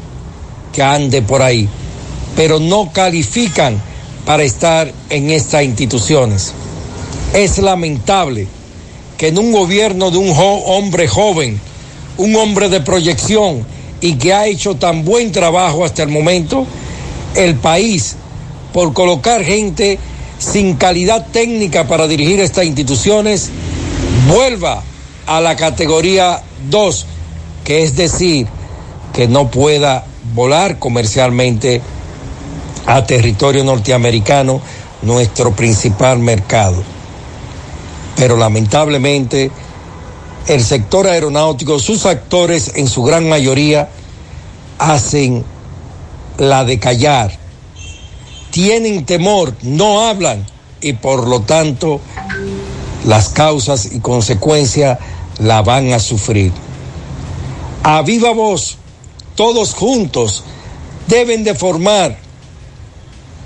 que 0.73 0.82
ande 0.82 1.20
por 1.20 1.43
ahí, 1.43 1.69
pero 2.35 2.59
no 2.59 2.90
califican 2.90 3.78
para 4.24 4.44
estar 4.44 4.90
en 5.11 5.28
estas 5.28 5.62
instituciones. 5.62 6.55
Es 7.35 7.59
lamentable 7.59 8.48
que 9.19 9.28
en 9.28 9.39
un 9.39 9.53
gobierno 9.53 10.11
de 10.11 10.19
un 10.19 10.32
hombre 10.36 11.09
joven, 11.09 11.61
un 12.16 12.36
hombre 12.36 12.69
de 12.69 12.81
proyección 12.81 13.66
y 14.01 14.15
que 14.15 14.32
ha 14.32 14.47
hecho 14.47 14.77
tan 14.77 15.05
buen 15.05 15.32
trabajo 15.32 15.85
hasta 15.85 16.03
el 16.03 16.09
momento, 16.09 16.66
el 17.35 17.57
país, 17.57 18.16
por 18.73 18.93
colocar 18.93 19.45
gente 19.45 19.99
sin 20.39 20.74
calidad 20.74 21.27
técnica 21.32 21.86
para 21.86 22.07
dirigir 22.07 22.41
estas 22.41 22.65
instituciones, 22.66 23.51
vuelva 24.28 24.82
a 25.27 25.41
la 25.41 25.57
categoría 25.57 26.43
2, 26.69 27.07
que 27.65 27.82
es 27.82 27.97
decir, 27.97 28.47
que 29.12 29.28
no 29.28 29.51
pueda 29.51 30.05
volar 30.35 30.78
comercialmente 30.78 31.81
a 32.86 33.07
territorio 33.07 33.65
norteamericano, 33.65 34.61
nuestro 35.03 35.55
principal 35.55 36.19
mercado. 36.19 36.94
Pero 38.16 38.36
lamentablemente 38.36 39.51
el 40.47 40.62
sector 40.62 41.07
aeronáutico, 41.07 41.78
sus 41.78 42.07
actores 42.07 42.73
en 42.74 42.89
su 42.89 43.03
gran 43.03 43.28
mayoría 43.28 43.89
hacen 44.78 45.45
la 46.39 46.65
de 46.65 46.78
callar, 46.78 47.36
tienen 48.51 49.05
temor, 49.07 49.55
no 49.62 50.07
hablan 50.07 50.45
y 50.81 50.93
por 50.93 51.27
lo 51.27 51.41
tanto 51.41 52.01
las 53.05 53.31
causas 53.31 53.93
y 53.93 54.01
consecuencias 54.01 54.99
la 55.39 55.62
van 55.62 55.93
a 55.93 55.99
sufrir. 55.99 56.53
A 57.82 58.03
viva 58.03 58.32
voz, 58.32 58.78
todos 59.35 59.74
juntos 59.74 60.45
deben 61.09 61.45
de 61.45 61.55
formar 61.55 62.16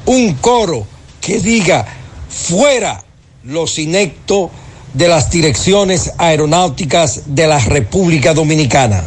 un 0.07 0.35
coro 0.35 0.87
que 1.21 1.41
diga 1.41 1.87
fuera 2.29 3.05
los 3.49 3.79
inectos 3.79 4.51
de 4.93 5.09
las 5.09 5.31
direcciones 5.31 6.13
aeronáuticas 6.19 7.35
de 7.35 7.47
la 7.47 7.59
República 7.59 8.35
Dominicana. 8.35 9.03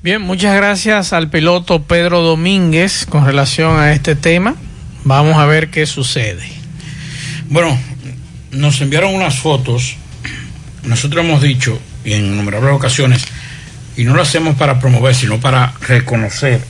Bien, 0.00 0.22
muchas 0.22 0.54
gracias 0.54 1.12
al 1.12 1.28
piloto 1.28 1.82
Pedro 1.82 2.20
Domínguez 2.20 3.04
con 3.04 3.26
relación 3.26 3.80
a 3.80 3.92
este 3.92 4.14
tema. 4.14 4.54
Vamos 5.02 5.38
a 5.38 5.46
ver 5.46 5.70
qué 5.70 5.86
sucede. 5.86 6.48
Bueno, 7.48 7.76
nos 8.52 8.80
enviaron 8.80 9.12
unas 9.12 9.40
fotos. 9.40 9.96
Nosotros 10.84 11.24
hemos 11.24 11.42
dicho, 11.42 11.80
y 12.04 12.12
en 12.12 12.26
innumerables 12.26 12.74
ocasiones, 12.74 13.24
y 13.96 14.04
no 14.04 14.14
lo 14.14 14.22
hacemos 14.22 14.54
para 14.54 14.78
promover, 14.78 15.16
sino 15.16 15.40
para 15.40 15.74
reconocer. 15.80 16.60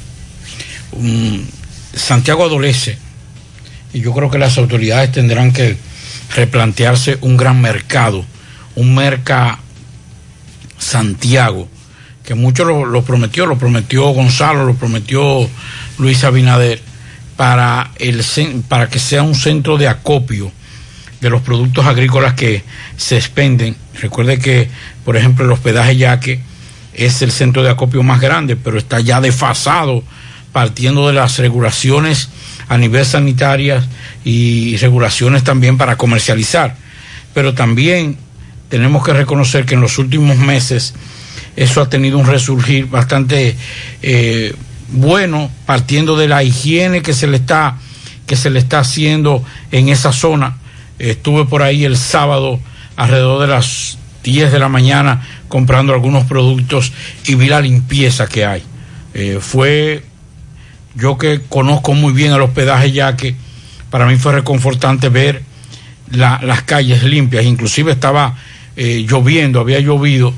um, 0.93 1.45
Santiago 1.93 2.45
adolece, 2.45 2.97
y 3.93 4.01
yo 4.01 4.15
creo 4.15 4.31
que 4.31 4.39
las 4.39 4.57
autoridades 4.57 5.13
tendrán 5.13 5.53
que 5.53 5.77
replantearse 6.35 7.19
un 7.21 7.37
gran 7.37 7.61
mercado, 7.61 8.25
un 8.75 8.95
merca 8.95 9.59
Santiago, 10.79 11.69
que 12.25 12.35
mucho 12.35 12.65
lo, 12.65 12.85
lo 12.85 13.03
prometió, 13.03 13.47
lo 13.47 13.59
prometió 13.59 14.09
Gonzalo, 14.09 14.65
lo 14.65 14.75
prometió 14.75 15.49
Luis 15.99 16.25
Abinader, 16.25 16.81
para, 17.39 17.93
el, 18.01 18.25
para 18.67 18.89
que 18.89 18.99
sea 18.99 19.23
un 19.23 19.37
centro 19.37 19.79
de 19.79 19.87
acopio 19.87 20.51
de 21.21 21.31
los 21.31 21.41
productos 21.41 21.87
agrícolas 21.87 22.35
que 22.35 22.65
se 22.97 23.17
expenden. 23.17 23.77
Recuerde 24.01 24.41
que, 24.41 24.69
por 25.05 25.17
ejemplo, 25.17 25.45
el 25.45 25.53
hospedaje 25.53 25.97
Yaque 25.97 26.41
es 26.95 27.23
el 27.23 27.31
centro 27.31 27.63
de 27.63 27.71
acopio 27.71 28.03
más 28.03 28.21
grande, 28.21 28.57
pero 28.57 28.77
está 28.77 28.99
ya 28.99 29.21
desfasado 29.21 30.03
partiendo 30.53 31.07
de 31.07 31.13
las 31.13 31.39
regulaciones 31.39 32.29
a 32.69 32.77
nivel 32.77 33.07
sanitarias 33.07 33.85
y 34.29 34.77
regulaciones 34.77 35.43
también 35.43 35.79
para 35.79 35.97
comercializar. 35.97 36.77
Pero 37.33 37.55
también 37.55 38.19
tenemos 38.69 39.03
que 39.03 39.15
reconocer 39.15 39.65
que 39.65 39.75
en 39.75 39.81
los 39.81 39.97
últimos 39.97 40.37
meses 40.37 40.93
eso 41.57 41.81
ha 41.81 41.89
tenido 41.89 42.19
un 42.19 42.27
resurgir 42.27 42.85
bastante 42.91 43.57
eh, 44.03 44.55
bueno, 44.89 45.51
partiendo 45.65 46.15
de 46.15 46.29
la 46.29 46.45
higiene 46.45 47.01
que 47.01 47.15
se 47.15 47.27
le 47.27 47.39
está 47.39 47.79
que 48.27 48.37
se 48.37 48.51
le 48.51 48.59
está 48.59 48.81
haciendo 48.81 49.43
en 49.73 49.89
esa 49.89 50.13
zona. 50.13 50.59
Estuve 50.99 51.47
por 51.47 51.63
ahí 51.63 51.87
el 51.87 51.97
sábado 51.97 52.61
alrededor 52.97 53.41
de 53.41 53.47
las 53.47 53.97
10 54.25 54.53
de 54.53 54.59
la 54.59 54.69
mañana 54.69 55.27
comprando 55.49 55.95
algunos 55.95 56.25
productos 56.25 56.93
y 57.27 57.35
vi 57.35 57.47
la 57.47 57.63
limpieza 57.63 58.27
que 58.27 58.45
hay. 58.45 58.63
Eh, 59.15 59.39
fue 59.41 60.05
yo 60.95 61.17
que 61.17 61.41
conozco 61.49 61.95
muy 61.95 62.13
bien 62.13 62.35
el 62.35 62.43
hospedaje 62.43 62.93
ya 62.93 63.17
que 63.17 63.35
para 63.91 64.07
mí 64.07 64.17
fue 64.17 64.33
reconfortante 64.33 65.09
ver 65.09 65.43
la- 66.11 66.41
las 66.43 66.63
calles 66.63 67.03
limpias, 67.03 67.45
inclusive 67.45 67.93
estaba 67.93 68.37
eh, 68.77 69.05
lloviendo, 69.09 69.61
había 69.61 69.81
llovido 69.81 70.33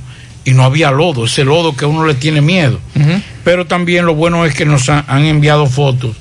y 0.45 0.53
no 0.53 0.65
había 0.65 0.91
lodo, 0.91 1.27
ese 1.27 1.45
lodo 1.45 1.77
que 1.77 1.85
a 1.85 1.89
uno 1.89 2.07
le 2.07 2.15
tiene 2.15 2.41
miedo. 2.41 2.81
Pero 3.45 3.67
también 3.67 4.07
lo 4.07 4.15
bueno 4.15 4.45
es 4.47 4.55
que 4.55 4.65
nos 4.65 4.89
ha- 4.89 5.05
han 5.07 5.25
enviado 5.27 5.67
fotos 5.67 6.17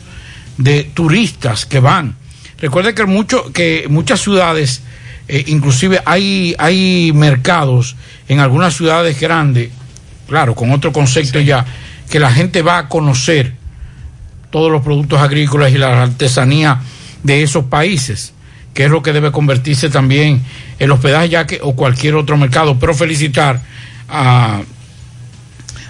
de 0.58 0.84
turistas 0.84 1.66
que 1.66 1.80
van. 1.80 2.16
Recuerde 2.60 2.94
que, 2.94 3.06
mucho, 3.06 3.54
que 3.54 3.86
muchas 3.90 4.20
ciudades, 4.20 4.82
eh, 5.30 5.46
inclusive 5.48 6.02
hay, 6.06 6.54
hay 6.60 7.12
mercados 7.14 7.96
en 8.28 8.40
algunas 8.42 8.76
ciudades 8.76 9.18
grandes, 9.20 9.70
claro, 10.28 10.54
con 10.56 10.72
otro 10.72 10.92
concepto 10.92 11.40
ya, 11.40 11.66
que 12.10 12.20
la 12.20 12.32
gente 12.34 12.62
va 12.62 12.80
a 12.80 12.90
conocer 12.90 13.54
todos 14.52 14.70
los 14.72 14.82
productos 14.82 15.22
agrícolas 15.22 15.72
y 15.72 15.78
la 15.78 16.04
artesanía 16.04 16.80
de 17.24 17.44
esos 17.44 17.66
países, 17.66 18.34
que 18.74 18.86
es 18.86 18.92
lo 18.92 19.02
que 19.02 19.14
debe 19.14 19.32
convertirse 19.32 19.90
también 19.90 20.42
el 20.80 20.92
hospedaje 20.92 21.30
ya 21.30 21.46
que 21.46 21.60
o 21.62 21.76
cualquier 21.76 22.16
otro 22.16 22.38
mercado. 22.38 22.80
Pero 22.80 22.94
felicitar 22.94 23.62
a, 24.08 24.62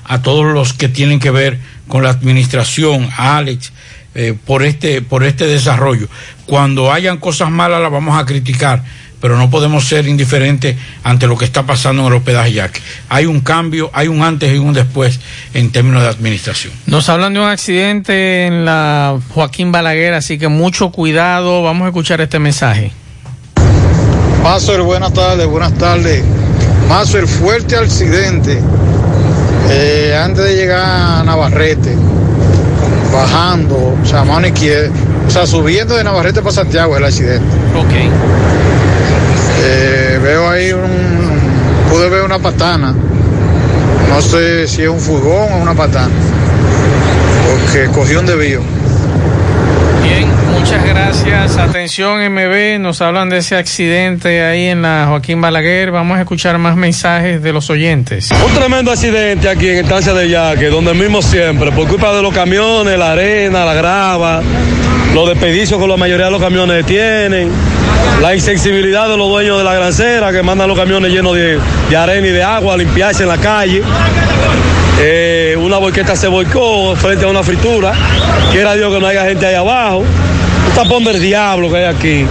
a 0.06 0.22
todos 0.22 0.54
los 0.54 0.74
que 0.74 0.90
tienen 0.90 1.20
que 1.20 1.32
ver 1.32 1.60
con 1.88 2.04
la 2.04 2.10
administración, 2.10 3.10
a 3.18 3.38
Alex, 3.38 3.72
eh, 4.16 4.36
por 4.46 4.64
este 4.64 5.02
por 5.02 5.24
este 5.24 5.46
desarrollo. 5.46 6.08
Cuando 6.46 6.92
hayan 6.92 7.18
cosas 7.18 7.52
malas 7.52 7.82
las 7.82 7.92
vamos 7.92 8.20
a 8.20 8.26
criticar, 8.26 8.84
pero 9.22 9.38
no 9.38 9.50
podemos 9.50 9.86
ser 9.88 10.08
indiferentes 10.08 10.78
ante 11.04 11.28
lo 11.28 11.38
que 11.38 11.46
está 11.46 11.64
pasando 11.66 12.02
en 12.04 12.08
el 12.08 12.14
hospedaje 12.14 12.54
Yaque. 12.54 12.82
Hay 13.10 13.26
un 13.26 13.42
cambio, 13.42 13.90
hay 13.94 14.08
un 14.08 14.22
antes 14.22 14.54
y 14.54 14.58
un 14.58 14.74
después 14.74 15.20
en 15.54 15.72
términos 15.72 16.04
de 16.04 16.10
administración. 16.10 16.74
Nos 16.86 17.10
hablan 17.10 17.34
de 17.34 17.40
un 17.40 17.48
accidente 17.48 18.46
en 18.46 18.66
la 18.66 19.20
Joaquín 19.30 19.72
Balaguer, 19.72 20.14
así 20.14 20.38
que 20.38 20.48
mucho 20.48 20.92
cuidado. 20.92 21.64
Vamos 21.64 21.86
a 21.86 21.88
escuchar 21.90 22.22
este 22.22 22.40
mensaje. 22.40 22.92
Mazo, 24.44 24.84
buenas 24.84 25.14
tardes, 25.14 25.48
buenas 25.48 25.74
tardes. 25.78 26.24
Mazo, 26.88 27.20
el 27.20 27.28
fuerte 27.28 27.76
accidente 27.76 28.60
eh, 29.70 30.20
antes 30.20 30.44
de 30.44 30.56
llegar 30.56 30.80
a 30.82 31.24
Navarrete, 31.24 31.96
bajando, 33.14 33.96
o 34.02 34.06
sea, 34.06 34.24
mano 34.24 34.48
izquierda, 34.48 34.90
o 35.28 35.30
sea, 35.30 35.46
subiendo 35.46 35.96
de 35.96 36.04
Navarrete 36.04 36.42
para 36.42 36.54
Santiago 36.54 36.98
el 36.98 37.04
accidente. 37.04 37.46
Ok. 37.78 37.94
Eh, 39.62 40.20
veo 40.24 40.50
ahí 40.50 40.72
un, 40.72 40.82
pude 41.90 42.10
ver 42.10 42.24
una 42.24 42.40
patana, 42.40 42.94
no 44.10 44.22
sé 44.22 44.68
si 44.68 44.84
es 44.84 44.90
un 44.90 45.00
furgón 45.00 45.54
o 45.54 45.58
una 45.58 45.74
patana, 45.74 46.14
porque 47.48 47.88
cogió 47.88 48.20
un 48.20 48.26
desvío. 48.26 48.79
Muchas 50.60 50.86
gracias. 50.86 51.58
Atención 51.58 52.20
MB, 52.34 52.80
nos 52.80 53.02
hablan 53.02 53.30
de 53.30 53.38
ese 53.38 53.56
accidente 53.56 54.44
ahí 54.44 54.66
en 54.66 54.82
la 54.82 55.06
Joaquín 55.08 55.40
Balaguer. 55.40 55.90
Vamos 55.90 56.18
a 56.18 56.22
escuchar 56.22 56.58
más 56.58 56.76
mensajes 56.76 57.42
de 57.42 57.54
los 57.54 57.70
oyentes. 57.70 58.30
Un 58.46 58.54
tremendo 58.54 58.92
accidente 58.92 59.48
aquí 59.48 59.70
en 59.70 59.78
Estancia 59.78 60.14
de 60.14 60.30
Yaque, 60.30 60.68
donde 60.68 60.94
mismo 60.94 61.22
siempre, 61.22 61.72
por 61.72 61.88
culpa 61.88 62.14
de 62.14 62.22
los 62.22 62.34
camiones, 62.34 63.00
la 63.00 63.14
arena, 63.14 63.64
la 63.64 63.74
grava, 63.74 64.42
los 65.14 65.30
desperdicios 65.30 65.80
que 65.80 65.88
la 65.88 65.96
mayoría 65.96 66.26
de 66.26 66.32
los 66.32 66.42
camiones 66.42 66.86
tienen, 66.86 67.50
la 68.22 68.36
insensibilidad 68.36 69.08
de 69.08 69.16
los 69.16 69.30
dueños 69.30 69.58
de 69.58 69.64
la 69.64 69.74
grancera 69.74 70.34
que 70.34 70.44
mandan 70.44 70.68
los 70.68 70.78
camiones 70.78 71.10
llenos 71.10 71.36
de, 71.36 71.58
de 71.90 71.98
arena 71.98 72.28
y 72.28 72.32
de 72.32 72.44
agua 72.44 72.74
a 72.74 72.78
limpiarse 72.78 73.24
en 73.24 73.30
la 73.30 73.38
calle. 73.38 73.82
Eh, 75.02 75.56
una 75.58 75.78
boqueta 75.78 76.18
se 76.18 76.28
volcó 76.28 76.94
frente 76.98 77.24
a 77.24 77.30
una 77.30 77.44
fritura. 77.44 77.94
Quiera 78.52 78.76
Dios 78.76 78.94
que 78.94 79.00
no 79.00 79.08
haya 79.08 79.24
gente 79.24 79.46
ahí 79.46 79.56
abajo. 79.56 80.04
Tapón 80.76 81.04
del 81.04 81.22
diablo 81.22 81.70
que 81.70 81.78
hay 81.78 81.86
aquí. 81.86 82.26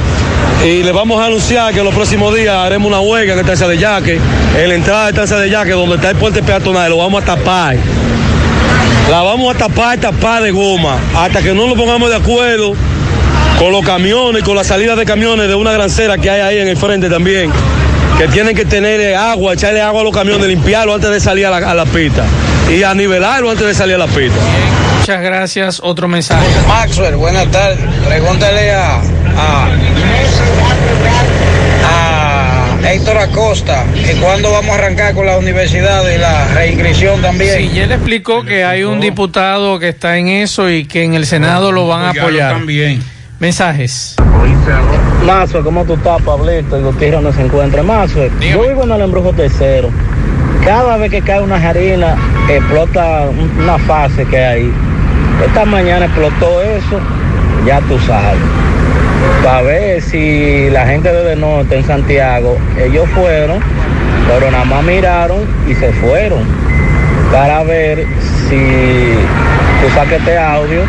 Y 0.64 0.82
le 0.82 0.92
vamos 0.92 1.20
a 1.20 1.26
anunciar 1.26 1.72
que 1.72 1.82
los 1.82 1.94
próximos 1.94 2.34
días 2.34 2.54
haremos 2.54 2.88
una 2.88 3.00
huelga 3.00 3.34
en 3.34 3.38
Estancia 3.40 3.68
de 3.68 3.78
Yaque, 3.78 4.18
en 4.56 4.68
la 4.68 4.74
entrada 4.74 5.04
de 5.04 5.10
Estancia 5.10 5.36
de 5.36 5.50
Yaque, 5.50 5.70
donde 5.70 5.96
está 5.96 6.10
el 6.10 6.16
puente 6.16 6.42
peatonal, 6.42 6.90
lo 6.90 6.98
vamos 6.98 7.22
a 7.22 7.26
tapar. 7.26 7.76
La 9.10 9.22
vamos 9.22 9.54
a 9.54 9.58
tapar, 9.58 9.98
tapar 9.98 10.42
de 10.42 10.50
goma, 10.50 10.98
hasta 11.16 11.42
que 11.42 11.54
no 11.54 11.66
nos 11.66 11.78
pongamos 11.78 12.10
de 12.10 12.16
acuerdo 12.16 12.74
con 13.58 13.72
los 13.72 13.84
camiones, 13.84 14.42
con 14.42 14.56
la 14.56 14.64
salida 14.64 14.96
de 14.96 15.04
camiones 15.04 15.48
de 15.48 15.54
una 15.54 15.72
grancera 15.72 16.18
que 16.18 16.28
hay 16.28 16.40
ahí 16.40 16.58
en 16.58 16.68
el 16.68 16.76
frente 16.76 17.08
también, 17.08 17.50
que 18.18 18.28
tienen 18.28 18.54
que 18.54 18.64
tener 18.64 19.14
agua, 19.14 19.54
echarle 19.54 19.80
agua 19.80 20.00
a 20.00 20.04
los 20.04 20.12
camiones, 20.12 20.46
limpiarlo 20.48 20.94
antes 20.94 21.10
de 21.10 21.20
salir 21.20 21.46
a 21.46 21.74
la 21.74 21.84
pista. 21.86 22.24
Y 22.68 22.82
a 22.82 22.94
nivelarlo 22.94 23.50
antes 23.50 23.66
de 23.66 23.74
salir 23.74 23.94
a 23.94 23.98
la 23.98 24.06
pista. 24.06 24.38
Muchas 25.00 25.22
gracias. 25.22 25.80
Otro 25.82 26.08
mensaje. 26.08 26.46
Maxwell, 26.66 27.16
buenas 27.16 27.50
tardes. 27.50 27.78
Pregúntale 28.06 28.72
a, 28.72 28.96
a, 29.36 29.68
a 31.86 32.92
Héctor 32.92 33.18
Acosta 33.18 33.84
que 33.94 34.12
cuándo 34.16 34.50
vamos 34.52 34.70
a 34.70 34.74
arrancar 34.74 35.14
con 35.14 35.26
la 35.26 35.38
universidad 35.38 36.02
y 36.10 36.18
la 36.18 36.48
reinscripción 36.48 37.22
también. 37.22 37.56
Sí, 37.56 37.70
ya 37.74 37.86
le 37.86 37.94
explicó 37.94 38.44
que 38.44 38.64
hay 38.64 38.84
un 38.84 39.00
diputado 39.00 39.78
que 39.78 39.88
está 39.88 40.18
en 40.18 40.28
eso 40.28 40.70
y 40.70 40.84
que 40.84 41.04
en 41.04 41.14
el 41.14 41.26
Senado 41.26 41.72
lo 41.72 41.86
van 41.86 42.02
a 42.04 42.10
apoyar. 42.10 42.52
También. 42.52 43.02
Mensajes. 43.40 44.16
Mazo, 45.24 45.62
¿cómo 45.62 45.84
tú 45.84 45.94
estás, 45.94 46.20
Pablito? 46.22 46.78
Y 46.78 46.82
Gutiérrez 46.82 47.22
no 47.22 47.32
se 47.32 47.42
encuentra. 47.42 47.82
Mazo, 47.82 48.26
yo 48.40 48.62
vivo 48.62 48.84
en 48.84 48.92
el 48.92 49.00
embrujo 49.02 49.32
tercero. 49.32 49.90
Cada 50.64 50.96
vez 50.98 51.10
que 51.10 51.22
cae 51.22 51.40
una 51.40 51.56
harina, 51.56 52.16
explota 52.48 53.28
un- 53.30 53.50
una 53.62 53.78
fase 53.78 54.24
que 54.26 54.38
hay. 54.44 54.72
Esta 55.44 55.64
mañana 55.64 56.06
explotó 56.06 56.62
eso, 56.62 57.00
ya 57.66 57.80
tú 57.82 57.98
sabes. 58.00 58.40
Para 59.42 59.62
ver 59.62 60.02
si 60.02 60.68
la 60.70 60.84
gente 60.86 61.10
de 61.12 61.36
norte 61.36 61.76
en 61.78 61.84
Santiago, 61.86 62.58
ellos 62.78 63.08
fueron, 63.14 63.60
pero 64.28 64.50
nada 64.50 64.64
más 64.64 64.82
miraron 64.84 65.38
y 65.68 65.74
se 65.74 65.92
fueron. 65.92 66.40
Para 67.32 67.62
ver 67.62 68.06
si 68.48 69.12
tú 69.80 69.94
saques 69.94 70.18
este 70.18 70.38
audio 70.38 70.82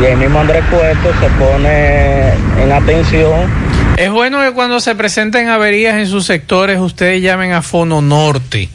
y 0.00 0.04
el 0.04 0.16
mismo 0.18 0.40
Andrés 0.40 0.62
Cueto 0.70 1.08
se 1.20 1.28
pone 1.42 2.28
en 2.62 2.72
atención 2.72 3.48
Es 3.96 4.10
bueno 4.10 4.42
que 4.42 4.52
cuando 4.52 4.78
se 4.78 4.94
presenten 4.94 5.48
averías 5.48 5.94
en 5.94 6.06
sus 6.06 6.26
sectores, 6.26 6.78
ustedes 6.78 7.22
llamen 7.22 7.52
a 7.52 7.62
Fono 7.62 8.02
Norte. 8.02 8.68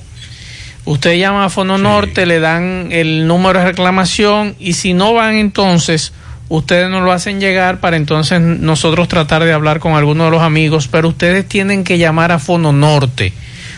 Ustedes 0.84 1.20
llaman 1.20 1.44
a 1.44 1.50
Fono 1.50 1.78
Norte, 1.78 2.26
le 2.26 2.40
dan 2.40 2.88
el 2.92 3.28
número 3.28 3.60
de 3.60 3.66
reclamación 3.66 4.56
y 4.58 4.74
si 4.74 4.96
no 4.96 5.14
van 5.14 5.36
entonces, 5.36 6.12
ustedes 6.50 6.90
nos 6.90 7.04
lo 7.04 7.12
hacen 7.12 7.40
llegar 7.40 7.80
para 7.80 7.98
entonces 7.98 8.42
nosotros 8.42 9.08
tratar 9.08 9.44
de 9.44 9.54
hablar 9.54 9.80
con 9.80 9.94
alguno 9.94 10.26
de 10.26 10.32
los 10.32 10.42
amigos, 10.42 10.88
pero 10.88 11.10
ustedes 11.10 11.48
tienen 11.48 11.84
que 11.84 12.00
llamar 12.00 12.32
a 12.32 12.40
Fono 12.40 12.74
Norte. 12.74 13.32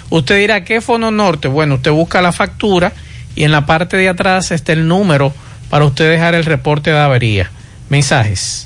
Usted 0.09 0.37
dirá, 0.37 0.63
¿qué 0.63 0.79
Fono 0.79 1.11
Norte? 1.11 1.49
Bueno, 1.49 1.75
usted 1.75 1.91
busca 1.91 2.21
la 2.21 2.31
factura 2.31 2.93
y 3.35 3.43
en 3.43 3.51
la 3.51 3.65
parte 3.65 3.97
de 3.97 4.07
atrás 4.07 4.51
está 4.51 4.71
el 4.71 4.87
número 4.87 5.33
para 5.69 5.83
usted 5.83 6.09
dejar 6.09 6.35
el 6.35 6.45
reporte 6.45 6.91
de 6.91 6.99
avería. 6.99 7.51
Mensajes. 7.97 8.65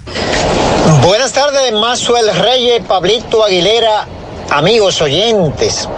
Buenas 1.04 1.34
tardes, 1.34 1.74
Mazuel 1.74 2.34
Reyes, 2.34 2.82
Pablito 2.88 3.44
Aguilera, 3.44 4.06
amigos 4.52 5.02
oyentes. 5.02 5.90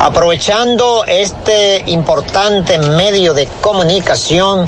Aprovechando 0.00 1.04
este 1.06 1.84
importante 1.88 2.78
medio 2.78 3.34
de 3.34 3.46
comunicación, 3.60 4.66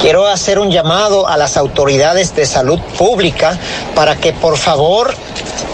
quiero 0.00 0.26
hacer 0.26 0.58
un 0.58 0.70
llamado 0.70 1.28
a 1.28 1.36
las 1.36 1.58
autoridades 1.58 2.34
de 2.34 2.46
salud 2.46 2.80
pública 2.96 3.58
para 3.94 4.16
que 4.16 4.32
por 4.32 4.56
favor 4.56 5.14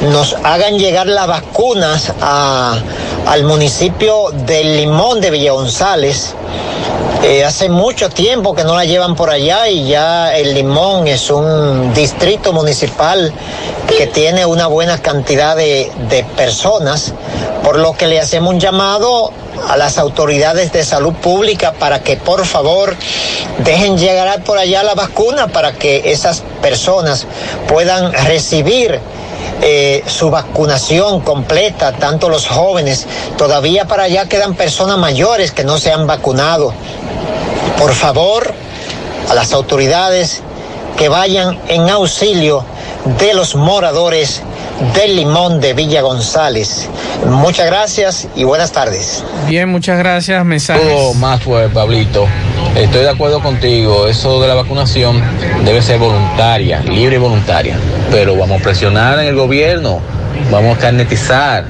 nos 0.01 0.35
hagan 0.43 0.77
llegar 0.77 1.07
las 1.07 1.29
vacunas 1.29 2.13
a- 2.21 2.81
al 3.29 3.45
municipio 3.45 4.31
del 4.33 4.77
Limón 4.77 5.21
de 5.21 5.31
Villa 5.31 5.53
González. 5.53 6.35
Eh, 7.23 7.45
hace 7.45 7.69
mucho 7.69 8.09
tiempo 8.09 8.55
que 8.55 8.65
no 8.65 8.75
la 8.75 8.87
llevan 8.87 9.15
por 9.15 9.29
allá 9.29 9.69
y 9.69 9.87
ya 9.87 10.35
el 10.35 10.55
Limón 10.55 11.07
es 11.07 11.29
un 11.29 11.93
distrito 11.93 12.55
municipal 12.55 13.31
que 13.87 14.07
tiene 14.07 14.47
una 14.47 14.69
buena 14.69 14.97
cantidad 15.03 15.55
de, 15.55 15.93
de 16.09 16.25
personas, 16.25 17.13
por 17.63 17.79
lo 17.79 17.93
que 17.93 18.07
le 18.07 18.19
hacemos 18.19 18.55
un 18.55 18.59
llamado 18.59 19.33
a 19.69 19.77
las 19.77 19.99
autoridades 19.99 20.73
de 20.73 20.83
salud 20.83 21.13
pública 21.13 21.73
para 21.73 22.03
que 22.03 22.17
por 22.17 22.47
favor 22.47 22.97
dejen 23.59 23.99
llegar 23.99 24.43
por 24.43 24.57
allá 24.57 24.83
la 24.83 24.95
vacuna 24.95 25.49
para 25.49 25.73
que 25.73 26.13
esas 26.13 26.43
personas 26.63 27.27
puedan 27.69 28.13
recibir 28.13 28.99
eh, 29.63 30.03
su 30.07 30.31
vacunación 30.31 31.21
completa, 31.21 31.93
tanto 31.93 32.29
los 32.29 32.47
jóvenes, 32.47 33.07
todavía 33.37 33.87
para 33.87 34.05
allá 34.05 34.27
quedan 34.27 34.55
personas 34.55 34.99
mayores 34.99 35.53
que 35.53 35.65
no 35.65 35.79
se 35.79 35.93
han 35.93 36.07
vacunado. 36.07 36.73
Por 37.79 37.93
favor, 37.93 38.55
a 39.29 39.35
las 39.35 39.53
autoridades 39.53 40.43
que 40.97 41.09
vayan 41.09 41.59
en 41.69 41.89
auxilio 41.89 42.65
de 43.19 43.35
los 43.35 43.55
moradores 43.55 44.43
del 44.95 45.17
Limón 45.17 45.61
de 45.61 45.75
Villa 45.75 46.01
González. 46.03 46.89
Muchas 47.27 47.67
gracias 47.67 48.29
y 48.35 48.45
buenas 48.45 48.73
tardes. 48.73 49.23
Bien, 49.47 49.69
muchas 49.69 49.99
gracias. 49.99 50.45
Mensajes. 50.45 50.83
Todo 50.83 51.15
más 51.15 51.41
pues, 51.43 51.71
Pablito. 51.71 52.27
Estoy 52.75 53.03
de 53.03 53.11
acuerdo 53.11 53.41
contigo. 53.41 54.07
Eso 54.07 54.41
de 54.41 54.49
la 54.49 54.55
vacunación 54.55 55.23
debe 55.65 55.83
ser 55.83 55.99
voluntaria, 55.99 56.81
libre 56.81 57.17
y 57.17 57.19
voluntaria. 57.19 57.77
Pero 58.11 58.37
vamos 58.37 58.61
a 58.61 58.65
presionar 58.65 59.19
en 59.19 59.27
el 59.27 59.37
gobierno, 59.37 60.01
vamos 60.51 60.77
a 60.77 60.81
carnetizar. 60.81 61.65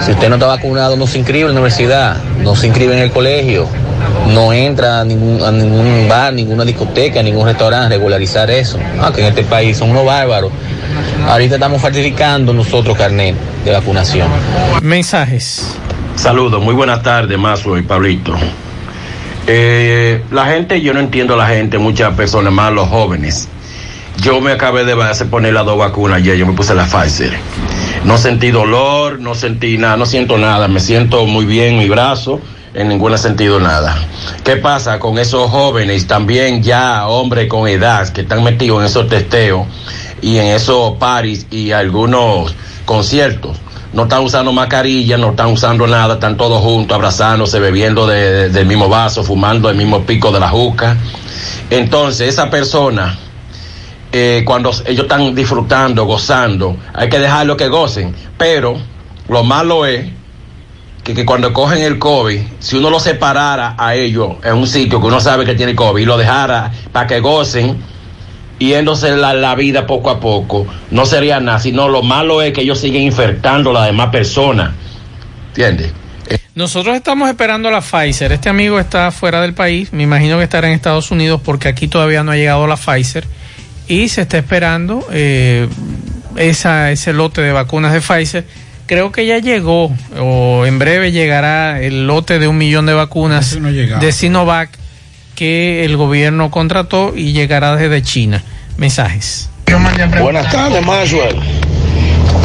Si 0.00 0.12
usted 0.12 0.28
no 0.28 0.36
está 0.36 0.46
vacunado, 0.46 0.96
no 0.96 1.06
se 1.06 1.18
inscribe 1.18 1.48
en 1.48 1.54
la 1.54 1.60
universidad, 1.60 2.16
no 2.38 2.56
se 2.56 2.68
inscribe 2.68 2.94
en 2.96 3.02
el 3.02 3.10
colegio, 3.10 3.68
no 4.28 4.52
entra 4.52 5.00
a 5.00 5.04
ningún, 5.04 5.42
a 5.42 5.50
ningún 5.50 6.06
bar, 6.08 6.32
ninguna 6.32 6.64
discoteca, 6.64 7.22
ningún 7.22 7.46
restaurante, 7.46 7.96
regularizar 7.96 8.50
eso. 8.50 8.78
Ah, 9.00 9.12
que 9.14 9.20
en 9.20 9.28
este 9.28 9.42
país 9.44 9.76
son 9.76 9.90
unos 9.90 10.04
bárbaros. 10.04 10.50
Ahorita 11.28 11.54
estamos 11.54 11.80
falsificando 11.80 12.52
nosotros 12.52 12.96
carnet 12.96 13.36
de 13.64 13.72
vacunación. 13.72 14.28
Mensajes. 14.82 15.76
Saludos, 16.16 16.62
muy 16.62 16.74
buenas 16.74 17.02
tardes, 17.02 17.38
Mazo 17.38 17.76
y 17.76 17.82
Pablito. 17.82 18.34
Eh, 19.46 20.22
la 20.30 20.46
gente, 20.46 20.80
yo 20.80 20.94
no 20.94 21.00
entiendo 21.00 21.34
a 21.34 21.36
la 21.36 21.46
gente, 21.46 21.78
muchas 21.78 22.14
personas, 22.14 22.52
más 22.52 22.72
los 22.72 22.88
jóvenes. 22.88 23.48
Yo 24.18 24.40
me 24.40 24.52
acabé 24.52 24.84
de 24.84 24.92
hacer 25.02 25.28
poner 25.28 25.52
las 25.52 25.66
dos 25.66 25.76
vacunas 25.76 26.18
ayer, 26.18 26.36
yo 26.36 26.46
me 26.46 26.52
puse 26.52 26.74
la 26.74 26.84
Pfizer. 26.84 27.32
No 28.04 28.16
sentí 28.16 28.50
dolor, 28.50 29.18
no 29.20 29.34
sentí 29.34 29.76
nada, 29.76 29.96
no 29.96 30.06
siento 30.06 30.38
nada, 30.38 30.68
me 30.68 30.80
siento 30.80 31.26
muy 31.26 31.44
bien 31.44 31.78
mi 31.78 31.88
brazo, 31.88 32.40
en 32.74 32.88
ningún 32.88 33.16
sentido 33.18 33.60
nada. 33.60 33.96
¿Qué 34.44 34.56
pasa 34.56 34.98
con 34.98 35.18
esos 35.18 35.50
jóvenes, 35.50 36.06
también 36.06 36.62
ya 36.62 37.06
hombres 37.08 37.48
con 37.48 37.68
edad, 37.68 38.08
que 38.10 38.22
están 38.22 38.44
metidos 38.44 38.80
en 38.80 38.86
esos 38.86 39.08
testeos 39.08 39.66
y 40.24 40.38
en 40.38 40.46
esos 40.46 40.92
paris 40.98 41.46
y 41.50 41.70
algunos 41.72 42.54
conciertos? 42.84 43.58
No 43.92 44.04
están 44.04 44.24
usando 44.24 44.52
mascarilla, 44.52 45.16
no 45.18 45.30
están 45.30 45.48
usando 45.52 45.86
nada, 45.86 46.14
están 46.14 46.36
todos 46.36 46.60
juntos, 46.62 46.94
abrazándose, 46.94 47.60
bebiendo 47.60 48.06
de- 48.06 48.32
de- 48.32 48.48
del 48.50 48.66
mismo 48.66 48.88
vaso, 48.88 49.22
fumando 49.22 49.70
el 49.70 49.76
mismo 49.76 50.02
pico 50.02 50.32
de 50.32 50.40
la 50.40 50.48
juca. 50.48 50.96
Entonces, 51.70 52.28
esa 52.28 52.50
persona 52.50 53.18
eh, 54.16 54.42
cuando 54.46 54.70
ellos 54.86 55.04
están 55.06 55.34
disfrutando, 55.34 56.04
gozando, 56.04 56.76
hay 56.92 57.08
que 57.08 57.18
dejarlo 57.18 57.56
que 57.56 57.66
gocen. 57.68 58.14
Pero 58.38 58.76
lo 59.28 59.42
malo 59.42 59.86
es 59.86 60.06
que, 61.02 61.14
que 61.14 61.26
cuando 61.26 61.52
cogen 61.52 61.82
el 61.82 61.98
COVID, 61.98 62.40
si 62.60 62.76
uno 62.76 62.90
lo 62.90 63.00
separara 63.00 63.74
a 63.76 63.96
ellos 63.96 64.34
en 64.44 64.54
un 64.54 64.68
sitio 64.68 65.00
que 65.00 65.06
uno 65.08 65.18
sabe 65.20 65.44
que 65.44 65.54
tiene 65.56 65.74
COVID 65.74 66.00
y 66.00 66.06
lo 66.06 66.16
dejara 66.16 66.70
para 66.92 67.08
que 67.08 67.18
gocen, 67.18 67.76
yéndose 68.58 69.10
la, 69.16 69.34
la 69.34 69.54
vida 69.54 69.86
poco 69.86 70.10
a 70.10 70.20
poco, 70.20 70.66
no 70.90 71.06
sería 71.06 71.40
nada, 71.40 71.58
sino 71.58 71.88
lo 71.88 72.02
malo 72.02 72.42
es 72.42 72.52
que 72.52 72.62
ellos 72.62 72.80
siguen 72.80 73.02
infectando 73.02 73.70
a 73.70 73.74
las 73.74 73.86
demás 73.86 74.10
personas. 74.10 74.72
¿Entiendes? 75.48 75.92
Nosotros 76.54 76.94
estamos 76.94 77.28
esperando 77.28 77.68
la 77.70 77.80
Pfizer. 77.80 78.30
Este 78.30 78.48
amigo 78.48 78.78
está 78.78 79.10
fuera 79.10 79.42
del 79.42 79.54
país. 79.54 79.92
Me 79.92 80.04
imagino 80.04 80.38
que 80.38 80.44
estará 80.44 80.68
en 80.68 80.74
Estados 80.74 81.10
Unidos 81.10 81.40
porque 81.44 81.68
aquí 81.68 81.88
todavía 81.88 82.22
no 82.22 82.30
ha 82.30 82.36
llegado 82.36 82.66
la 82.66 82.76
Pfizer. 82.76 83.24
Y 83.88 84.08
se 84.08 84.22
está 84.22 84.38
esperando 84.38 85.04
eh, 85.10 85.68
esa, 86.36 86.92
ese 86.92 87.12
lote 87.12 87.40
de 87.42 87.50
vacunas 87.52 87.92
de 87.92 88.00
Pfizer. 88.00 88.44
Creo 88.86 89.10
que 89.10 89.26
ya 89.26 89.38
llegó 89.38 89.92
o 90.20 90.64
en 90.64 90.78
breve 90.78 91.10
llegará 91.10 91.80
el 91.82 92.06
lote 92.06 92.38
de 92.38 92.46
un 92.46 92.56
millón 92.58 92.86
de 92.86 92.92
vacunas 92.92 93.58
de 94.00 94.12
Sinovac 94.12 94.70
que 95.34 95.84
el 95.84 95.96
gobierno 95.96 96.50
contrató 96.50 97.12
y 97.14 97.32
llegará 97.32 97.76
desde 97.76 98.02
China. 98.02 98.42
Mensajes. 98.76 99.50
Buenas 100.20 100.50
tardes, 100.50 100.84
Maxwell. 100.84 101.40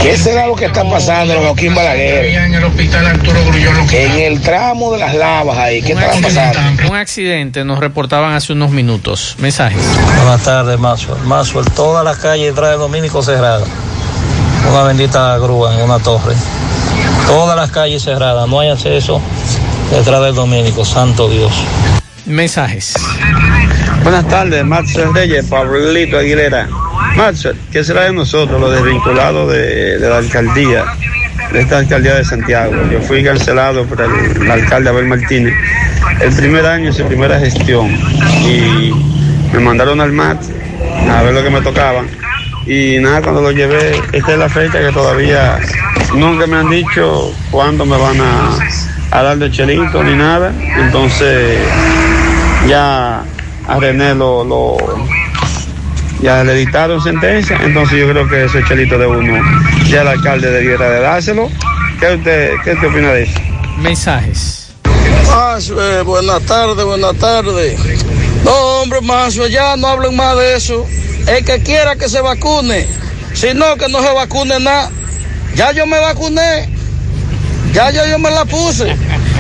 ¿Qué 0.02 0.18
será 0.18 0.48
lo 0.48 0.56
que 0.56 0.66
está 0.66 0.90
pasando 0.90 1.34
en 1.34 1.42
Joaquín 1.42 1.76
Balaguer? 1.76 2.26
En 2.26 2.54
el 2.54 2.64
hospital 2.64 3.06
Arturo 3.06 3.44
Grullón. 3.46 3.88
En 3.92 4.12
el 4.20 4.42
tramo 4.42 4.94
de 4.94 5.00
las 5.00 5.14
lavas 5.14 5.58
ahí, 5.58 5.82
¿qué 5.82 5.92
estará 5.92 6.14
pasando? 6.22 6.60
Un 6.90 6.96
accidente 6.96 7.66
nos 7.66 7.80
reportaban 7.80 8.34
hace 8.34 8.54
unos 8.54 8.72
minutos. 8.72 9.36
Mensajes. 9.40 9.82
Buenas 10.16 10.42
tardes, 10.44 10.80
Maxwell. 10.80 11.20
Maxwell, 11.26 11.66
todas 11.76 12.06
las 12.06 12.18
calles 12.18 12.48
detrás 12.48 12.72
de 12.72 12.78
Domínico 12.78 13.22
cerradas. 13.22 13.68
Una 14.70 14.84
bendita 14.84 15.38
grúa 15.38 15.76
en 15.76 15.82
una 15.82 16.00
torre. 16.00 16.34
Todas 17.28 17.58
las 17.58 17.70
calles 17.72 18.02
cerradas, 18.02 18.48
no 18.48 18.60
hay 18.62 18.70
acceso 18.70 19.22
detrás 19.92 20.22
del 20.22 20.36
Domínico, 20.36 20.86
santo 20.86 21.28
Dios. 21.30 21.52
Mensajes. 22.30 22.94
Buenas 24.04 24.28
tardes, 24.28 24.64
Maxwell 24.64 25.14
Reyes, 25.14 25.46
Pablito 25.46 26.18
Aguilera. 26.18 26.68
Maxwell, 27.16 27.58
¿qué 27.72 27.84
será 27.84 28.04
de 28.04 28.14
nosotros, 28.14 28.62
los 28.62 28.72
desvinculados 28.72 29.52
de, 29.52 29.98
la 30.00 30.18
alcaldía? 30.18 30.86
de 31.52 31.62
esta 31.62 31.80
alcaldía 31.80 32.16
de 32.16 32.24
Santiago. 32.24 32.74
Yo 32.92 33.02
fui 33.02 33.24
cancelado 33.24 33.84
por 33.86 34.00
el, 34.02 34.44
el 34.44 34.52
alcalde 34.52 34.90
Abel 34.90 35.06
Martínez 35.06 35.54
el 36.22 36.34
primer 36.36 36.66
año, 36.66 36.94
su 36.94 37.04
primera 37.06 37.40
gestión. 37.40 37.90
Y 38.46 38.94
me 39.54 39.60
mandaron 39.60 40.00
al 40.02 40.12
MAT 40.12 40.44
a 41.10 41.24
ver 41.24 41.34
lo 41.34 41.44
que 41.44 41.50
me 41.50 41.62
tocaba. 41.62 42.04
Y 42.66 42.98
nada, 43.00 43.22
cuando 43.22 43.42
lo 43.42 43.52
llevé, 43.52 44.00
esta 44.12 44.34
es 44.34 44.38
la 44.38 44.50
fecha 44.50 44.80
que 44.80 44.92
todavía 44.92 45.60
nunca 46.14 46.46
me 46.46 46.58
han 46.58 46.70
dicho 46.70 47.34
cuándo 47.50 47.86
me 47.86 47.98
van 47.98 48.22
a, 48.22 49.18
a 49.18 49.24
dar 49.24 49.38
de 49.38 49.50
chelito 49.50 50.04
ni 50.04 50.16
nada. 50.16 50.54
Entonces 50.78 51.58
ya 52.70 53.24
a 53.68 53.80
René 53.80 54.14
lo, 54.14 54.44
lo 54.44 54.78
ya 56.22 56.44
le 56.44 56.54
dictaron 56.54 57.02
sentencia, 57.02 57.58
entonces 57.64 58.00
yo 58.00 58.10
creo 58.10 58.28
que 58.28 58.46
ese 58.46 58.64
chelito 58.66 58.98
de 58.98 59.08
uno, 59.08 59.42
ya 59.88 60.02
el 60.02 60.10
alcalde 60.10 60.52
debiera 60.52 60.90
de 60.90 61.00
dárselo. 61.02 61.50
¿Qué 62.00 62.16
usted, 62.16 62.52
qué 62.64 62.74
usted 62.74 62.88
opina 62.88 63.12
de 63.14 63.24
eso? 63.24 63.40
Mensajes. 63.78 64.72
Masue, 65.28 66.04
buenas 66.04 66.42
tardes, 66.44 66.86
buenas 66.86 67.16
tardes. 67.16 67.80
No, 68.44 68.52
hombre, 68.52 69.02
Masue, 69.02 69.50
ya 69.50 69.76
no 69.76 69.88
hablen 69.88 70.16
más 70.16 70.38
de 70.38 70.56
eso. 70.56 70.86
El 71.28 71.44
que 71.46 71.64
quiera 71.64 71.96
que 71.96 72.08
se 72.08 72.22
vacune, 72.22 72.86
si 73.34 73.54
no, 73.54 73.76
que 73.78 73.88
no 73.90 74.02
se 74.02 74.14
vacune 74.14 74.60
nada. 74.60 74.92
Ya 75.56 75.72
yo 75.72 75.86
me 75.88 76.00
vacuné, 76.00 76.70
ya 77.74 77.92
yo, 77.92 78.06
yo 78.06 78.20
me 78.20 78.30
la 78.30 78.46
puse. 78.46 78.96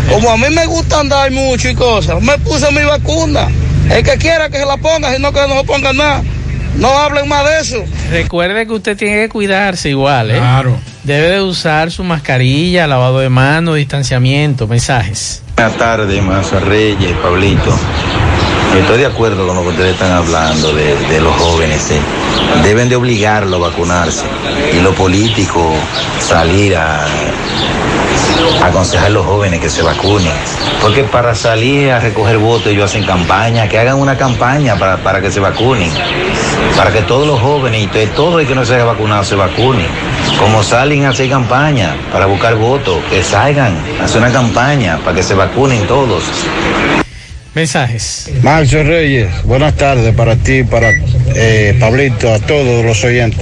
Como 0.09 0.29
a 0.31 0.37
mí 0.37 0.49
me 0.49 0.65
gusta 0.65 0.99
andar 0.99 1.31
mucho 1.31 1.69
y 1.69 1.75
cosas, 1.75 2.21
me 2.21 2.37
puse 2.39 2.71
mi 2.71 2.83
vacuna. 2.83 3.47
El 3.89 4.03
que 4.03 4.17
quiera 4.17 4.49
que 4.49 4.57
se 4.57 4.65
la 4.65 4.77
ponga, 4.77 5.13
si 5.13 5.21
no, 5.21 5.31
que 5.31 5.41
no 5.47 5.59
se 5.59 5.63
ponga 5.65 5.93
nada. 5.93 6.23
No 6.75 6.97
hablen 6.97 7.27
más 7.27 7.45
de 7.45 7.59
eso. 7.59 7.83
Recuerde 8.11 8.65
que 8.65 8.73
usted 8.73 8.97
tiene 8.97 9.15
que 9.23 9.29
cuidarse 9.29 9.89
igual, 9.89 10.31
¿eh? 10.31 10.37
Claro. 10.37 10.77
Debe 11.03 11.29
de 11.29 11.41
usar 11.41 11.91
su 11.91 12.03
mascarilla, 12.03 12.87
lavado 12.87 13.19
de 13.19 13.29
manos, 13.29 13.75
distanciamiento, 13.75 14.67
mensajes. 14.67 15.41
Buenas 15.55 15.77
tardes, 15.77 16.23
Mazo 16.23 16.59
Reyes, 16.59 17.11
Pablito. 17.21 17.77
Estoy 18.79 18.99
de 18.99 19.07
acuerdo 19.07 19.47
con 19.47 19.55
lo 19.55 19.63
que 19.63 19.69
ustedes 19.69 19.93
están 19.93 20.11
hablando 20.11 20.73
de, 20.73 20.95
de 21.07 21.19
los 21.19 21.35
jóvenes. 21.35 21.89
¿eh? 21.91 21.99
Deben 22.63 22.87
de 22.87 22.95
obligarlo 22.95 23.57
a 23.57 23.69
vacunarse. 23.69 24.25
Y 24.73 24.81
los 24.81 24.95
políticos 24.95 25.75
salir 26.19 26.75
a 26.77 27.05
aconsejar 28.63 29.07
a 29.07 29.09
los 29.09 29.25
jóvenes 29.25 29.59
que 29.59 29.69
se 29.69 29.81
vacunen. 29.81 30.31
Porque 30.81 31.03
para 31.03 31.35
salir 31.35 31.91
a 31.91 31.99
recoger 31.99 32.37
votos 32.37 32.67
ellos 32.71 32.85
hacen 32.89 33.03
campaña, 33.05 33.67
que 33.67 33.77
hagan 33.79 33.97
una 33.97 34.17
campaña 34.17 34.75
para, 34.77 34.97
para 34.97 35.21
que 35.21 35.31
se 35.31 35.39
vacunen. 35.39 35.89
Para 36.75 36.91
que 36.91 37.01
todos 37.01 37.27
los 37.27 37.39
jóvenes 37.39 37.83
y 37.83 37.87
to- 37.87 38.07
todo 38.15 38.39
el 38.39 38.47
que 38.47 38.55
no 38.55 38.65
se 38.65 38.75
haya 38.75 38.85
vacunado 38.85 39.23
se 39.23 39.35
vacune. 39.35 39.85
Como 40.39 40.63
salen 40.63 41.05
a 41.05 41.09
hacer 41.09 41.29
campaña 41.29 41.95
para 42.11 42.25
buscar 42.25 42.55
votos, 42.55 42.97
que 43.09 43.23
salgan 43.23 43.75
a 44.01 44.05
hacer 44.05 44.21
una 44.21 44.31
campaña 44.31 44.97
para 45.03 45.15
que 45.17 45.23
se 45.23 45.33
vacunen 45.33 45.85
todos. 45.87 46.23
Mensajes. 47.55 48.29
Maxo 48.43 48.83
Reyes, 48.83 49.27
buenas 49.43 49.75
tardes 49.75 50.13
para 50.15 50.35
ti, 50.35 50.63
para 50.63 50.91
eh, 51.35 51.75
Pablito, 51.79 52.31
a 52.31 52.39
todos 52.39 52.85
los 52.85 53.03
oyentes. 53.03 53.39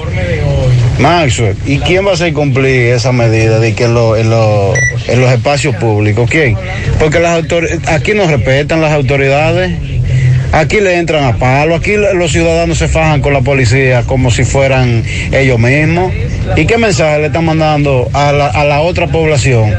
Maxo, 0.99 1.43
¿y 1.65 1.77
quién 1.79 2.05
va 2.05 2.11
a 2.11 2.13
hacer 2.15 2.33
cumplir 2.33 2.93
esa 2.93 3.11
medida 3.11 3.59
de 3.59 3.73
que 3.75 3.83
en, 3.85 3.93
lo- 3.93 4.15
en 4.17 4.29
lo- 4.31 4.73
en 5.07 5.21
los 5.21 5.31
espacios 5.31 5.75
públicos? 5.75 6.27
¿Quién? 6.29 6.57
Porque 6.99 7.19
las 7.19 7.43
aquí 7.87 8.13
no 8.15 8.25
respetan 8.27 8.81
las 8.81 8.91
autoridades. 8.93 9.71
Aquí 10.53 10.79
le 10.79 10.97
entran 10.97 11.25
a 11.25 11.35
palo, 11.37 11.75
aquí 11.75 11.91
los 11.97 12.31
ciudadanos 12.31 12.77
se 12.77 12.87
fajan 12.87 13.21
con 13.21 13.33
la 13.33 13.41
policía 13.41 14.03
como 14.03 14.31
si 14.31 14.43
fueran 14.45 15.03
ellos 15.33 15.59
mismos. 15.59 16.13
¿Y 16.55 16.65
qué 16.65 16.77
mensaje 16.77 17.19
le 17.19 17.27
están 17.27 17.43
mandando 17.45 18.09
a 18.13 18.31
la, 18.31 18.47
a 18.47 18.63
la 18.63 18.79
otra 18.79 19.07
población? 19.07 19.73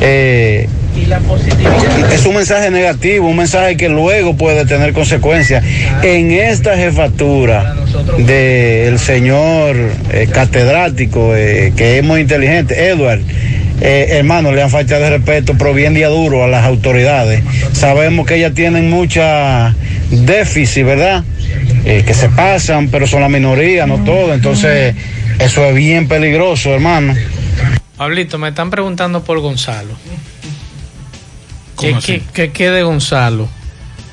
Eh, 0.00 0.68
es 2.12 2.26
un 2.26 2.34
mensaje 2.34 2.70
negativo, 2.70 3.28
un 3.28 3.36
mensaje 3.36 3.76
que 3.76 3.88
luego 3.88 4.36
puede 4.36 4.64
tener 4.66 4.92
consecuencias. 4.92 5.64
En 6.02 6.30
esta 6.30 6.76
jefatura 6.76 7.74
del 8.18 8.98
señor 8.98 9.76
eh, 10.12 10.28
catedrático, 10.32 11.34
eh, 11.34 11.72
que 11.76 11.98
es 11.98 12.04
muy 12.04 12.20
inteligente, 12.20 12.88
Edward, 12.88 13.20
eh, 13.80 14.06
hermano, 14.12 14.52
le 14.52 14.62
han 14.62 14.70
faltado 14.70 15.02
de 15.02 15.10
respeto, 15.10 15.54
pero 15.58 15.74
bien 15.74 15.94
día 15.94 16.08
duro 16.08 16.44
a 16.44 16.48
las 16.48 16.64
autoridades. 16.64 17.42
Sabemos 17.72 18.26
que 18.26 18.36
ellas 18.36 18.54
tienen 18.54 18.88
mucha 18.88 19.74
déficit, 20.10 20.84
¿verdad? 20.84 21.24
Eh, 21.84 22.02
que 22.06 22.14
se 22.14 22.28
pasan, 22.30 22.88
pero 22.88 23.06
son 23.06 23.20
la 23.20 23.28
minoría, 23.28 23.86
no 23.86 24.02
todo. 24.02 24.32
Entonces, 24.32 24.94
eso 25.38 25.64
es 25.66 25.74
bien 25.74 26.08
peligroso, 26.08 26.72
hermano. 26.74 27.14
Pablito, 27.96 28.38
me 28.38 28.48
están 28.48 28.70
preguntando 28.70 29.22
por 29.22 29.40
Gonzalo. 29.40 29.90
¿Qué, 31.78 31.92
qué, 32.06 32.22
qué- 32.32 32.52
qué 32.52 32.70
de 32.70 32.82
Gonzalo? 32.82 33.48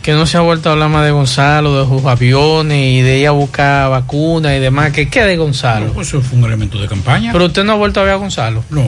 Que 0.02 0.12
no 0.12 0.26
se 0.26 0.36
ha 0.38 0.42
vuelto 0.42 0.68
a 0.68 0.74
hablar 0.74 0.90
más 0.90 1.06
de 1.06 1.12
Gonzalo, 1.12 1.82
de 1.82 1.88
sus 1.88 2.06
aviones 2.06 2.78
y 2.78 3.02
de 3.02 3.20
ir 3.20 3.28
a 3.28 3.32
buscar 3.32 3.90
vacunas 3.90 4.52
y 4.56 4.60
demás. 4.60 4.92
¿Qué, 4.92 5.08
qué 5.10 5.24
de 5.24 5.38
Gonzalo? 5.38 5.92
No, 5.96 6.02
eso 6.02 6.22
fue 6.22 6.38
un 6.40 6.44
elemento 6.46 6.78
de 6.82 6.88
campaña. 6.90 7.32
Pero 7.32 7.46
usted 7.46 7.64
no 7.64 7.72
ha 7.72 7.76
vuelto 7.76 8.02
a 8.02 8.04
ver 8.04 8.14
a 8.14 8.18
Gonzalo. 8.18 8.66
No. 8.70 8.84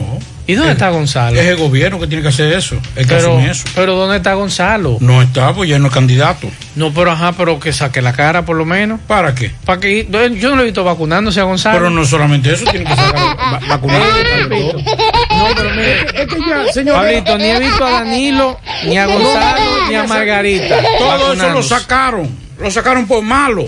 ¿Y 0.48 0.54
dónde 0.54 0.72
está 0.72 0.90
Gonzalo? 0.90 1.38
Es 1.40 1.46
el 1.46 1.56
gobierno 1.56 1.98
que 1.98 2.06
tiene 2.06 2.22
que 2.22 2.28
hacer 2.28 2.52
eso. 2.52 2.76
El 2.94 3.06
que 3.06 3.14
Pero, 3.16 3.40
eso. 3.40 3.64
pero 3.74 3.96
¿dónde 3.96 4.18
está 4.18 4.34
Gonzalo? 4.34 4.98
No 5.00 5.20
está, 5.20 5.52
pues 5.52 5.68
ya 5.68 5.78
no 5.78 5.88
es 5.88 5.92
candidato. 5.92 6.48
No, 6.76 6.92
pero 6.92 7.10
ajá, 7.10 7.32
pero 7.32 7.58
que 7.58 7.72
saque 7.72 8.00
la 8.00 8.12
cara 8.12 8.44
por 8.44 8.56
lo 8.56 8.64
menos. 8.64 9.00
¿Para 9.08 9.34
qué? 9.34 9.52
Para 9.64 9.80
que 9.80 10.06
yo 10.38 10.50
no 10.50 10.56
lo 10.56 10.62
he 10.62 10.66
visto 10.66 10.84
vacunándose 10.84 11.40
a 11.40 11.44
Gonzalo. 11.44 11.78
Pero 11.78 11.90
no 11.90 12.04
solamente 12.04 12.52
eso, 12.52 12.64
tiene 12.70 12.84
que 12.84 12.94
sacar 12.94 13.36
va- 13.36 13.60
vacunar. 13.68 14.00
No, 14.00 15.44
pero 15.56 15.70
mire, 15.70 16.00
Es 16.14 16.26
que 16.28 16.36
ya, 16.48 16.72
señor. 16.72 16.94
Pablito, 16.96 17.38
ni 17.38 17.44
he 17.44 17.58
visto 17.58 17.84
a 17.84 17.90
Danilo, 17.90 18.58
ni 18.84 18.96
a 18.98 19.06
Gonzalo, 19.06 19.88
ni 19.88 19.94
a 19.94 20.04
Margarita. 20.04 20.76
Todo 20.98 21.16
eso 21.16 21.18
lo 21.18 21.26
vacunándose. 21.28 21.68
sacaron. 21.68 22.30
Lo 22.58 22.70
sacaron 22.70 23.06
por 23.06 23.22
malo. 23.22 23.66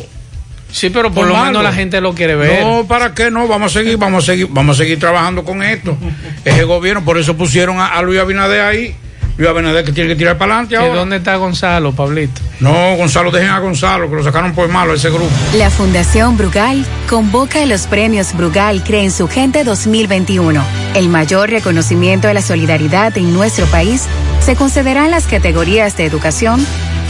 Sí, 0.70 0.90
pero 0.90 1.10
por 1.10 1.26
lo 1.26 1.36
menos 1.36 1.62
la 1.62 1.72
gente 1.72 2.00
lo 2.00 2.14
quiere 2.14 2.34
ver. 2.34 2.62
No, 2.62 2.86
¿para 2.86 3.14
qué 3.14 3.30
no? 3.30 3.48
Vamos 3.48 3.74
a 3.74 3.78
seguir, 3.78 3.96
vamos 3.96 4.24
a 4.24 4.26
seguir, 4.26 4.48
vamos 4.50 4.76
a 4.76 4.82
seguir 4.82 4.98
trabajando 4.98 5.44
con 5.44 5.62
esto. 5.62 5.96
Ese 6.44 6.64
gobierno, 6.64 7.04
por 7.04 7.18
eso 7.18 7.36
pusieron 7.36 7.78
a, 7.78 7.86
a 7.86 8.02
Luis 8.02 8.20
Abinader 8.20 8.60
ahí. 8.60 8.94
Luis 9.38 9.48
Abinader 9.50 9.84
que 9.84 9.92
tiene 9.92 10.10
que 10.10 10.16
tirar 10.16 10.36
para 10.36 10.54
adelante 10.54 10.74
¿Que 10.74 10.82
ahora. 10.82 10.98
¿Dónde 10.98 11.16
está 11.18 11.36
Gonzalo, 11.36 11.92
Pablito? 11.92 12.40
No, 12.58 12.96
Gonzalo, 12.96 13.30
dejen 13.30 13.50
a 13.50 13.60
Gonzalo, 13.60 14.10
que 14.10 14.16
lo 14.16 14.24
sacaron 14.24 14.52
por 14.52 14.68
malo 14.68 14.94
ese 14.94 15.10
grupo. 15.10 15.30
La 15.56 15.70
Fundación 15.70 16.36
Brugal 16.36 16.84
convoca 17.08 17.62
a 17.62 17.66
los 17.66 17.86
premios 17.86 18.34
Brugal 18.36 18.82
Cree 18.82 19.04
en 19.04 19.12
su 19.12 19.28
Gente 19.28 19.62
2021. 19.62 20.60
El 20.96 21.08
mayor 21.08 21.50
reconocimiento 21.50 22.26
a 22.26 22.34
la 22.34 22.42
solidaridad 22.42 23.16
en 23.16 23.32
nuestro 23.32 23.66
país 23.66 24.06
se 24.40 24.56
concederá 24.56 25.04
en 25.04 25.12
las 25.12 25.28
categorías 25.28 25.96
de 25.96 26.04
educación, 26.06 26.66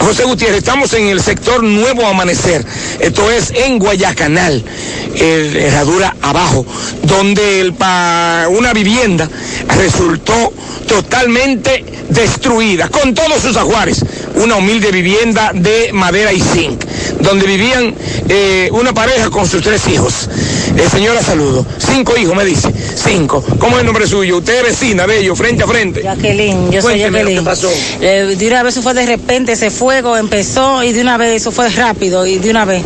José 0.00 0.24
Gutiérrez, 0.24 0.58
estamos 0.58 0.92
en 0.94 1.08
el 1.08 1.20
sector 1.20 1.62
Nuevo 1.62 2.06
Amanecer. 2.06 2.64
Esto 3.00 3.30
es 3.30 3.50
en 3.52 3.78
Guayacanal, 3.78 4.62
el 5.16 5.56
herradura 5.56 6.14
abajo, 6.20 6.66
donde 7.02 7.60
el 7.60 7.72
pa- 7.74 8.46
una 8.50 8.72
vivienda 8.72 9.28
resultó 9.78 10.52
totalmente 10.86 11.84
destruida, 12.10 12.88
con 12.88 13.14
todos 13.14 13.40
sus 13.42 13.56
ajuares. 13.56 14.04
Una 14.36 14.56
humilde 14.56 14.90
vivienda 14.90 15.52
de 15.54 15.92
madera 15.92 16.32
y 16.32 16.40
zinc, 16.40 16.84
donde 17.20 17.46
vivían 17.46 17.94
eh, 18.28 18.68
una 18.72 18.92
pareja 18.92 19.30
con 19.30 19.48
sus 19.48 19.62
tres 19.62 19.86
hijos. 19.88 20.28
Eh, 20.76 20.88
señora, 20.90 21.22
saludo. 21.22 21.64
Cinco 21.78 22.16
hijos, 22.16 22.34
me 22.36 22.44
dice. 22.44 22.68
Cinco. 22.96 23.44
¿Cómo 23.60 23.76
es 23.76 23.80
el 23.80 23.86
nombre 23.86 24.08
suyo? 24.08 24.38
Usted 24.38 24.58
es 24.58 24.64
vecina 24.80 25.06
de 25.06 25.20
ellos, 25.20 25.38
frente 25.38 25.62
a 25.62 25.68
frente. 25.68 26.02
Jacqueline, 26.02 26.72
yo 26.72 26.82
soy 26.82 26.94
Cuénteme 27.00 27.22
lo 27.22 27.30
Jacqueline. 27.30 27.38
que 27.38 27.44
pasó. 27.44 27.70
Eh, 28.00 28.34
de 28.36 28.46
una 28.48 28.62
vez 28.64 28.80
fue 28.82 28.92
de 28.92 29.06
repente, 29.06 29.52
ese 29.52 29.70
fuego 29.84 30.16
empezó 30.16 30.82
y 30.82 30.92
de 30.94 31.02
una 31.02 31.18
vez 31.18 31.42
eso 31.42 31.52
fue 31.52 31.68
rápido 31.68 32.24
y 32.24 32.38
de 32.38 32.48
una 32.48 32.64
vez 32.64 32.82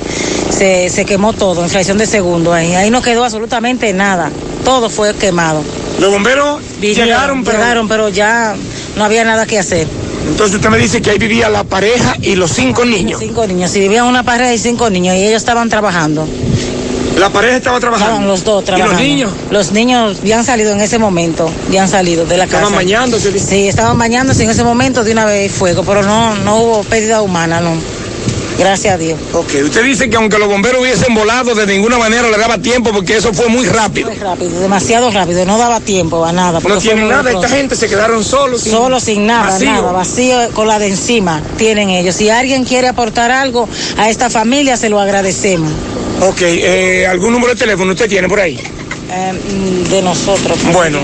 se, 0.50 0.90
se 0.90 1.04
quemó 1.04 1.32
todo 1.32 1.62
en 1.62 1.70
fracción 1.70 1.96
de 1.96 2.06
segundo. 2.06 2.52
Ahí, 2.52 2.74
ahí 2.74 2.90
no 2.90 3.00
quedó 3.02 3.22
absolutamente 3.22 3.92
nada. 3.92 4.32
Todo 4.64 4.90
fue 4.90 5.14
quemado. 5.14 5.62
Los 6.00 6.10
bomberos 6.10 6.60
llegaron, 6.80 7.44
pero- 7.44 7.56
llegaron, 7.58 7.86
pero 7.86 8.08
ya 8.08 8.56
no 8.96 9.04
había 9.04 9.22
nada 9.24 9.46
que 9.46 9.60
hacer. 9.60 9.86
Entonces 10.28 10.56
usted 10.56 10.70
me 10.70 10.78
dice 10.78 11.00
que 11.00 11.10
ahí 11.10 11.18
vivía 11.18 11.48
la 11.48 11.62
pareja 11.62 12.16
y 12.20 12.34
los 12.34 12.50
cinco 12.50 12.84
niños. 12.84 13.20
Cinco 13.20 13.46
niños, 13.46 13.70
si 13.70 13.78
vivían 13.78 14.04
una 14.06 14.24
pareja 14.24 14.52
y 14.52 14.58
cinco 14.58 14.90
niños 14.90 15.14
y 15.14 15.20
ellos 15.20 15.36
estaban 15.40 15.68
trabajando. 15.68 16.26
La 17.18 17.30
pareja 17.30 17.56
estaba 17.56 17.80
trabajando. 17.80 18.12
Estaban 18.12 18.28
los 18.28 18.44
dos 18.44 18.62
¿Y 18.62 18.66
trabajando. 18.66 18.92
los 18.94 19.02
niños? 19.02 19.32
Los 19.50 19.72
niños 19.72 20.18
ya 20.22 20.38
han 20.38 20.44
salido 20.44 20.72
en 20.72 20.80
ese 20.80 20.98
momento, 20.98 21.50
ya 21.70 21.82
han 21.82 21.88
salido 21.88 22.24
de 22.24 22.36
la 22.36 22.46
casa. 22.46 22.58
Estaban 22.58 22.76
bañándose. 22.76 23.38
Sí, 23.38 23.66
estaban 23.68 23.98
bañándose 23.98 24.44
en 24.44 24.50
ese 24.50 24.62
momento 24.62 25.02
de 25.02 25.12
una 25.12 25.24
vez 25.24 25.50
fuego, 25.52 25.82
pero 25.82 26.02
no, 26.02 26.36
no 26.36 26.56
hubo 26.62 26.84
pérdida 26.84 27.20
humana, 27.22 27.60
no. 27.60 27.72
Gracias 28.58 28.94
a 28.94 28.98
Dios. 28.98 29.18
Ok, 29.32 29.50
usted 29.64 29.84
dice 29.84 30.10
que 30.10 30.16
aunque 30.16 30.36
los 30.38 30.48
bomberos 30.48 30.80
hubiesen 30.82 31.14
volado, 31.14 31.54
de 31.54 31.66
ninguna 31.66 31.96
manera 31.96 32.28
le 32.28 32.36
daba 32.36 32.58
tiempo 32.58 32.90
porque 32.92 33.16
eso 33.16 33.32
fue 33.32 33.48
muy 33.48 33.66
rápido. 33.66 34.08
Muy 34.08 34.18
rápido, 34.18 34.60
demasiado 34.60 35.10
rápido, 35.10 35.44
no 35.46 35.58
daba 35.58 35.78
tiempo 35.80 36.24
a 36.24 36.32
nada. 36.32 36.58
No 36.60 36.80
muy 36.80 36.94
nada, 37.08 37.30
esta 37.30 37.48
gente 37.48 37.76
se 37.76 37.88
quedaron 37.88 38.24
solos. 38.24 38.62
sin- 38.62 38.72
Solo 38.72 38.98
sin 38.98 39.26
nada, 39.26 39.50
vacío. 39.52 39.70
nada, 39.70 39.92
vacío 39.92 40.38
con 40.54 40.66
la 40.66 40.78
de 40.80 40.88
encima 40.88 41.40
tienen 41.56 41.90
ellos. 41.90 42.16
Si 42.16 42.28
alguien 42.30 42.64
quiere 42.64 42.88
aportar 42.88 43.30
algo 43.30 43.68
a 43.96 44.10
esta 44.10 44.28
familia, 44.28 44.76
se 44.76 44.88
lo 44.88 44.98
agradecemos. 44.98 45.70
Ok, 46.20 46.40
eh, 46.42 47.06
¿algún 47.06 47.32
número 47.32 47.52
de 47.54 47.58
teléfono 47.60 47.92
usted 47.92 48.08
tiene 48.08 48.28
por 48.28 48.40
ahí? 48.40 48.58
Eh, 49.10 49.32
mm, 49.32 49.88
de 49.88 50.02
nosotros. 50.02 50.58
Bueno, 50.72 50.98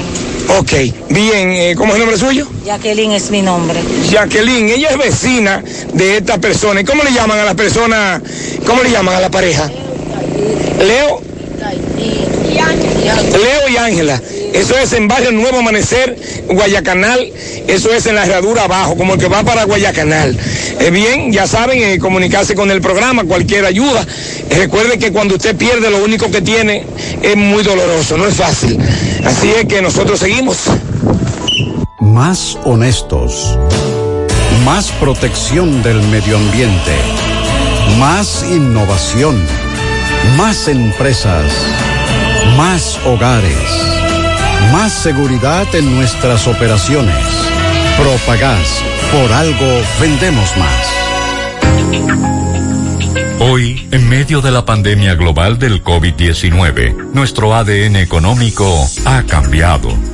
ok. 0.49 0.73
Bien, 1.11 1.51
eh, 1.51 1.75
¿cómo 1.77 1.91
es 1.91 1.95
el 1.95 2.01
nombre 2.01 2.19
suyo? 2.19 2.47
Jacqueline 2.65 3.13
es 3.13 3.31
mi 3.31 3.43
nombre. 3.43 3.81
Jacqueline, 4.11 4.69
ella 4.69 4.89
es 4.91 4.99
vecina 4.99 5.63
de 5.93 6.19
esta 6.19 6.39
persona. 6.39 6.81
¿Y 6.81 6.85
cómo 6.85 7.03
le 7.03 7.13
llaman 7.13 7.39
a 7.39 7.45
la 7.45 7.55
persona? 7.55 8.23
¿Cómo 8.67 8.83
le 8.83 8.91
llaman 8.91 9.15
a 9.17 9.21
la 9.21 9.31
pareja? 9.31 9.71
Leo. 10.79 11.23
Leo 13.33 13.69
y 13.69 13.77
Ángela. 13.77 14.21
Eso 14.55 14.79
es 14.79 14.93
en 14.93 15.09
Barrio 15.09 15.33
Nuevo 15.33 15.59
Amanecer, 15.59 16.17
Guayacanal. 16.49 17.29
Eso 17.67 17.93
es 17.93 18.07
en 18.07 18.15
la 18.15 18.25
herradura 18.25 18.63
abajo, 18.65 18.97
como 18.97 19.15
el 19.15 19.21
que 19.21 19.27
va 19.27 19.43
para 19.43 19.65
Guayacanal. 19.65 20.39
Eh, 20.79 20.91
bien, 20.91 21.33
ya 21.33 21.49
saben, 21.49 21.83
eh, 21.83 21.99
comunicarse 21.99 22.55
con 22.55 22.71
el 22.71 22.81
programa, 22.81 23.25
cualquier 23.25 23.65
ayuda. 23.65 24.07
Eh, 24.49 24.57
recuerden 24.57 25.01
que 25.01 25.11
cuando 25.11 25.35
usted 25.35 25.57
pierde, 25.57 25.91
lo 25.91 26.05
único 26.05 26.31
que 26.31 26.41
tiene 26.41 26.87
es 27.21 27.37
muy 27.37 27.65
doloroso, 27.65 28.17
no 28.17 28.29
es 28.29 28.37
fácil. 28.37 28.79
Así 29.25 29.51
es 29.51 29.67
que 29.67 29.83
nosotros 29.83 30.21
seguimos. 30.21 30.59
Más 31.99 32.57
honestos. 32.65 33.59
Más 34.65 34.93
protección 34.93 35.83
del 35.83 36.01
medio 36.01 36.37
ambiente. 36.37 36.93
Más 37.99 38.45
innovación. 38.49 39.45
Más 40.37 40.69
empresas. 40.69 41.45
Más 42.57 43.01
hogares. 43.05 43.94
Más 44.73 44.93
seguridad 44.93 45.67
en 45.75 45.95
nuestras 45.97 46.47
operaciones. 46.47 47.15
Propagás. 47.99 48.83
Por 49.13 49.33
algo 49.33 49.83
vendemos 50.01 50.57
más. 50.57 51.05
Hoy, 53.41 53.87
en 53.91 54.09
medio 54.09 54.41
de 54.41 54.51
la 54.51 54.65
pandemia 54.65 55.15
global 55.15 55.59
del 55.59 55.83
COVID-19, 55.83 57.13
nuestro 57.13 57.55
ADN 57.55 57.97
económico 57.97 58.89
ha 59.05 59.23
cambiado. 59.25 60.14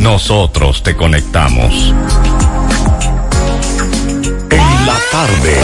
nosotros 0.00 0.82
te 0.82 0.96
conectamos. 0.96 1.94
En 4.50 4.86
la 4.86 4.96
tarde. 5.12 5.56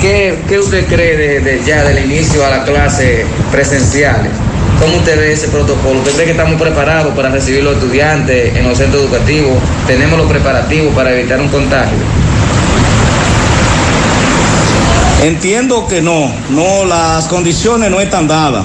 ¿Qué, 0.00 0.38
qué 0.46 0.58
usted 0.58 0.86
cree 0.86 1.16
de, 1.16 1.40
de 1.40 1.62
ya 1.64 1.82
del 1.84 2.04
inicio 2.04 2.44
a 2.44 2.50
la 2.50 2.64
clase 2.64 3.24
presenciales? 3.50 4.30
¿Cómo 4.78 4.98
usted 4.98 5.18
ve 5.18 5.32
ese 5.32 5.48
protocolo? 5.48 6.00
¿Usted 6.00 6.12
cree 6.12 6.26
que 6.26 6.32
estamos 6.32 6.60
preparados 6.60 7.14
para 7.14 7.30
recibir 7.30 7.64
los 7.64 7.76
estudiantes 7.76 8.54
en 8.54 8.68
los 8.68 8.76
centros 8.78 9.02
educativos? 9.02 9.56
¿Tenemos 9.86 10.18
los 10.18 10.30
preparativos 10.30 10.94
para 10.94 11.12
evitar 11.12 11.40
un 11.40 11.48
contagio? 11.48 11.96
Entiendo 15.22 15.88
que 15.88 16.00
no, 16.00 16.30
no, 16.50 16.84
las 16.84 17.26
condiciones 17.26 17.90
no 17.90 18.00
están 18.00 18.28
dadas. 18.28 18.64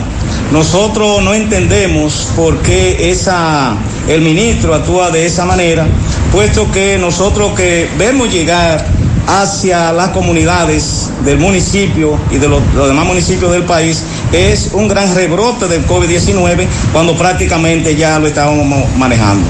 Nosotros 0.51 1.23
no 1.23 1.33
entendemos 1.33 2.29
por 2.35 2.59
qué 2.59 3.09
esa, 3.09 3.75
el 4.07 4.21
ministro 4.21 4.75
actúa 4.75 5.09
de 5.09 5.25
esa 5.25 5.45
manera, 5.45 5.87
puesto 6.31 6.71
que 6.71 6.99
nosotros 6.99 7.53
que 7.55 7.89
vemos 7.97 8.31
llegar 8.31 8.85
hacia 9.25 9.91
las 9.93 10.09
comunidades 10.09 11.09
del 11.25 11.39
municipio 11.39 12.19
y 12.29 12.37
de 12.37 12.47
los, 12.47 12.61
los 12.75 12.87
demás 12.87 13.05
municipios 13.05 13.51
del 13.51 13.63
país 13.63 14.03
es 14.31 14.69
un 14.73 14.87
gran 14.87 15.15
rebrote 15.15 15.67
del 15.67 15.87
COVID-19 15.87 16.67
cuando 16.91 17.17
prácticamente 17.17 17.95
ya 17.95 18.19
lo 18.19 18.27
estábamos 18.27 18.95
manejando. 18.95 19.47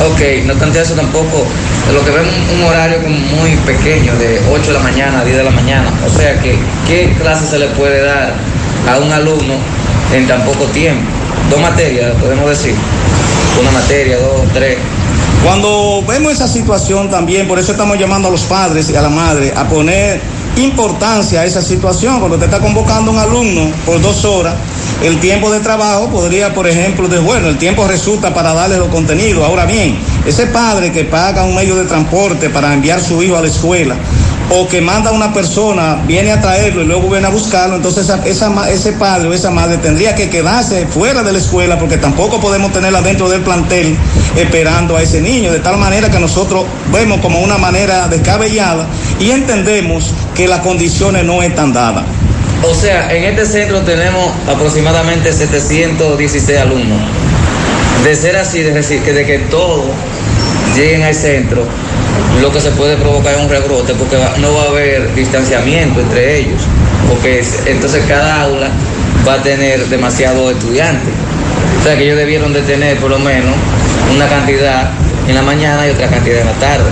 Ok, 0.00 0.20
no 0.46 0.54
tanto 0.54 0.80
eso 0.80 0.94
tampoco, 0.94 1.46
lo 1.92 2.04
que 2.04 2.10
vemos 2.10 2.32
un 2.52 2.64
horario 2.64 3.00
como 3.02 3.16
muy 3.16 3.54
pequeño, 3.66 4.14
de 4.16 4.40
8 4.50 4.66
de 4.66 4.72
la 4.72 4.80
mañana 4.80 5.20
a 5.20 5.24
10 5.24 5.36
de 5.36 5.44
la 5.44 5.50
mañana. 5.50 5.92
O 6.04 6.10
sea 6.10 6.40
que, 6.40 6.58
¿qué 6.86 7.14
clase 7.20 7.46
se 7.46 7.58
le 7.58 7.66
puede 7.68 8.02
dar 8.02 8.34
a 8.88 8.98
un 8.98 9.12
alumno 9.12 9.54
en 10.12 10.26
tan 10.26 10.44
poco 10.44 10.64
tiempo? 10.66 11.02
Dos 11.50 11.60
materias, 11.60 12.14
podemos 12.20 12.48
decir. 12.48 12.74
Una 13.60 13.70
materia, 13.70 14.18
dos, 14.18 14.42
tres. 14.54 14.78
Cuando 15.44 16.02
vemos 16.06 16.32
esa 16.32 16.48
situación 16.48 17.10
también, 17.10 17.46
por 17.46 17.58
eso 17.58 17.72
estamos 17.72 17.98
llamando 17.98 18.28
a 18.28 18.30
los 18.30 18.42
padres 18.42 18.88
y 18.90 18.96
a 18.96 19.02
la 19.02 19.08
madre 19.08 19.52
a 19.54 19.68
poner 19.68 20.20
importancia 20.56 21.40
a 21.40 21.44
esa 21.44 21.62
situación. 21.62 22.18
Cuando 22.18 22.38
te 22.38 22.44
está 22.46 22.60
convocando 22.60 23.10
un 23.10 23.18
alumno 23.18 23.70
por 23.86 24.00
dos 24.00 24.24
horas, 24.24 24.54
el 25.02 25.18
tiempo 25.20 25.50
de 25.50 25.60
trabajo 25.60 26.08
podría, 26.10 26.54
por 26.54 26.68
ejemplo, 26.68 27.08
de 27.08 27.18
bueno, 27.18 27.48
el 27.48 27.58
tiempo 27.58 27.86
resulta 27.86 28.32
para 28.32 28.54
darle 28.54 28.78
los 28.78 28.88
contenidos. 28.88 29.44
Ahora 29.44 29.66
bien, 29.66 29.98
ese 30.26 30.46
padre 30.46 30.92
que 30.92 31.04
paga 31.04 31.44
un 31.44 31.54
medio 31.54 31.76
de 31.76 31.84
transporte 31.84 32.50
para 32.50 32.72
enviar 32.72 33.00
su 33.00 33.22
hijo 33.22 33.36
a 33.36 33.42
la 33.42 33.48
escuela, 33.48 33.96
o 34.54 34.68
que 34.68 34.80
manda 34.82 35.12
una 35.12 35.32
persona, 35.32 36.02
viene 36.06 36.30
a 36.30 36.40
traerlo 36.40 36.82
y 36.82 36.84
luego 36.84 37.08
viene 37.08 37.26
a 37.26 37.30
buscarlo, 37.30 37.76
entonces 37.76 38.04
esa, 38.04 38.26
esa, 38.26 38.70
ese 38.70 38.92
padre 38.92 39.28
o 39.28 39.32
esa 39.32 39.50
madre 39.50 39.78
tendría 39.78 40.14
que 40.14 40.28
quedarse 40.28 40.86
fuera 40.86 41.22
de 41.22 41.32
la 41.32 41.38
escuela 41.38 41.78
porque 41.78 41.96
tampoco 41.96 42.38
podemos 42.38 42.72
tenerla 42.72 43.00
dentro 43.00 43.30
del 43.30 43.40
plantel 43.40 43.96
esperando 44.36 44.96
a 44.96 45.02
ese 45.02 45.22
niño, 45.22 45.52
de 45.52 45.60
tal 45.60 45.78
manera 45.78 46.10
que 46.10 46.18
nosotros 46.18 46.66
vemos 46.92 47.20
como 47.20 47.40
una 47.40 47.56
manera 47.56 48.08
descabellada 48.08 48.86
y 49.18 49.30
entendemos 49.30 50.12
que 50.34 50.46
las 50.46 50.60
condiciones 50.60 51.24
no 51.24 51.42
están 51.42 51.72
dadas. 51.72 52.04
O 52.62 52.74
sea, 52.74 53.12
en 53.12 53.24
este 53.24 53.46
centro 53.46 53.80
tenemos 53.80 54.32
aproximadamente 54.48 55.32
716 55.32 56.58
alumnos. 56.58 57.00
De 58.04 58.14
ser 58.14 58.36
así, 58.36 58.62
de 58.62 58.72
decir 58.72 59.02
que 59.02 59.12
de 59.12 59.24
que 59.24 59.38
todos 59.38 59.86
lleguen 60.76 61.02
al 61.02 61.14
centro, 61.14 61.64
lo 62.40 62.52
que 62.52 62.60
se 62.60 62.70
puede 62.72 62.96
provocar 62.96 63.34
es 63.34 63.40
un 63.40 63.48
rebrote 63.48 63.94
porque 63.94 64.16
no 64.40 64.54
va 64.54 64.62
a 64.64 64.68
haber 64.68 65.14
distanciamiento 65.14 66.00
entre 66.00 66.38
ellos, 66.40 66.62
porque 67.08 67.40
es- 67.40 67.60
entonces 67.66 68.02
cada 68.08 68.42
aula 68.42 68.68
va 69.26 69.34
a 69.34 69.42
tener 69.42 69.86
demasiados 69.88 70.52
estudiantes. 70.52 71.12
O 71.80 71.84
sea 71.84 71.96
que 71.96 72.04
ellos 72.04 72.16
debieron 72.16 72.52
de 72.52 72.62
tener 72.62 72.96
por 72.98 73.10
lo 73.10 73.18
menos 73.18 73.54
una 74.14 74.28
cantidad 74.28 74.90
en 75.28 75.34
la 75.34 75.42
mañana 75.42 75.86
y 75.86 75.90
otra 75.90 76.08
cantidad 76.08 76.40
en 76.40 76.46
la 76.46 76.52
tarde. 76.54 76.90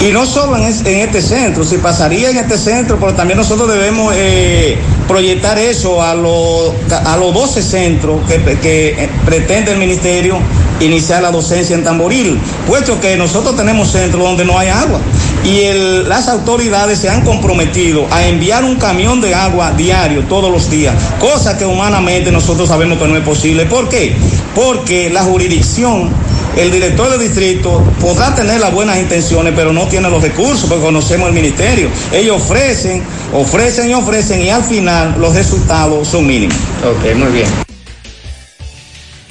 Y 0.00 0.10
no 0.10 0.26
solo 0.26 0.56
en, 0.56 0.64
es- 0.64 0.80
en 0.84 0.98
este 1.00 1.22
centro, 1.22 1.62
si 1.64 1.76
pasaría 1.78 2.30
en 2.30 2.38
este 2.38 2.58
centro, 2.58 2.98
pero 2.98 3.14
también 3.14 3.38
nosotros 3.38 3.70
debemos 3.72 4.12
eh, 4.16 4.76
proyectar 5.06 5.58
eso 5.58 6.02
a 6.02 6.14
los, 6.14 6.72
a 7.04 7.16
los 7.16 7.32
12 7.32 7.62
centros 7.62 8.20
que, 8.28 8.40
que 8.58 8.88
eh, 9.04 9.08
pretende 9.24 9.72
el 9.72 9.78
ministerio 9.78 10.38
iniciar 10.80 11.22
la 11.22 11.30
docencia 11.30 11.76
en 11.76 11.84
Tamboril, 11.84 12.38
puesto 12.66 13.00
que 13.00 13.16
nosotros 13.16 13.56
tenemos 13.56 13.90
centros 13.90 14.22
donde 14.22 14.44
no 14.44 14.58
hay 14.58 14.68
agua 14.68 15.00
y 15.44 15.72
las 16.06 16.28
autoridades 16.28 16.98
se 16.98 17.08
han 17.08 17.22
comprometido 17.22 18.06
a 18.10 18.26
enviar 18.26 18.64
un 18.64 18.76
camión 18.76 19.20
de 19.20 19.34
agua 19.34 19.72
diario 19.72 20.22
todos 20.28 20.50
los 20.50 20.70
días, 20.70 20.94
cosa 21.18 21.58
que 21.58 21.64
humanamente 21.64 22.30
nosotros 22.30 22.68
sabemos 22.68 22.98
que 22.98 23.08
no 23.08 23.16
es 23.16 23.24
posible. 23.24 23.66
¿Por 23.66 23.88
qué? 23.88 24.14
Porque 24.54 25.10
la 25.10 25.22
jurisdicción 25.22 26.10
el 26.56 26.70
director 26.70 27.10
del 27.10 27.20
distrito 27.20 27.82
podrá 28.00 28.34
tener 28.34 28.60
las 28.60 28.72
buenas 28.72 28.98
intenciones, 28.98 29.54
pero 29.56 29.72
no 29.72 29.86
tiene 29.88 30.10
los 30.10 30.22
recursos, 30.22 30.68
porque 30.68 30.84
conocemos 30.84 31.28
el 31.28 31.34
ministerio. 31.34 31.88
Ellos 32.12 32.42
ofrecen, 32.42 33.02
ofrecen 33.32 33.90
y 33.90 33.94
ofrecen, 33.94 34.42
y 34.42 34.50
al 34.50 34.62
final 34.62 35.16
los 35.18 35.34
resultados 35.34 36.08
son 36.08 36.26
mínimos. 36.26 36.56
Ok, 36.84 37.16
muy 37.16 37.32
bien. 37.32 37.71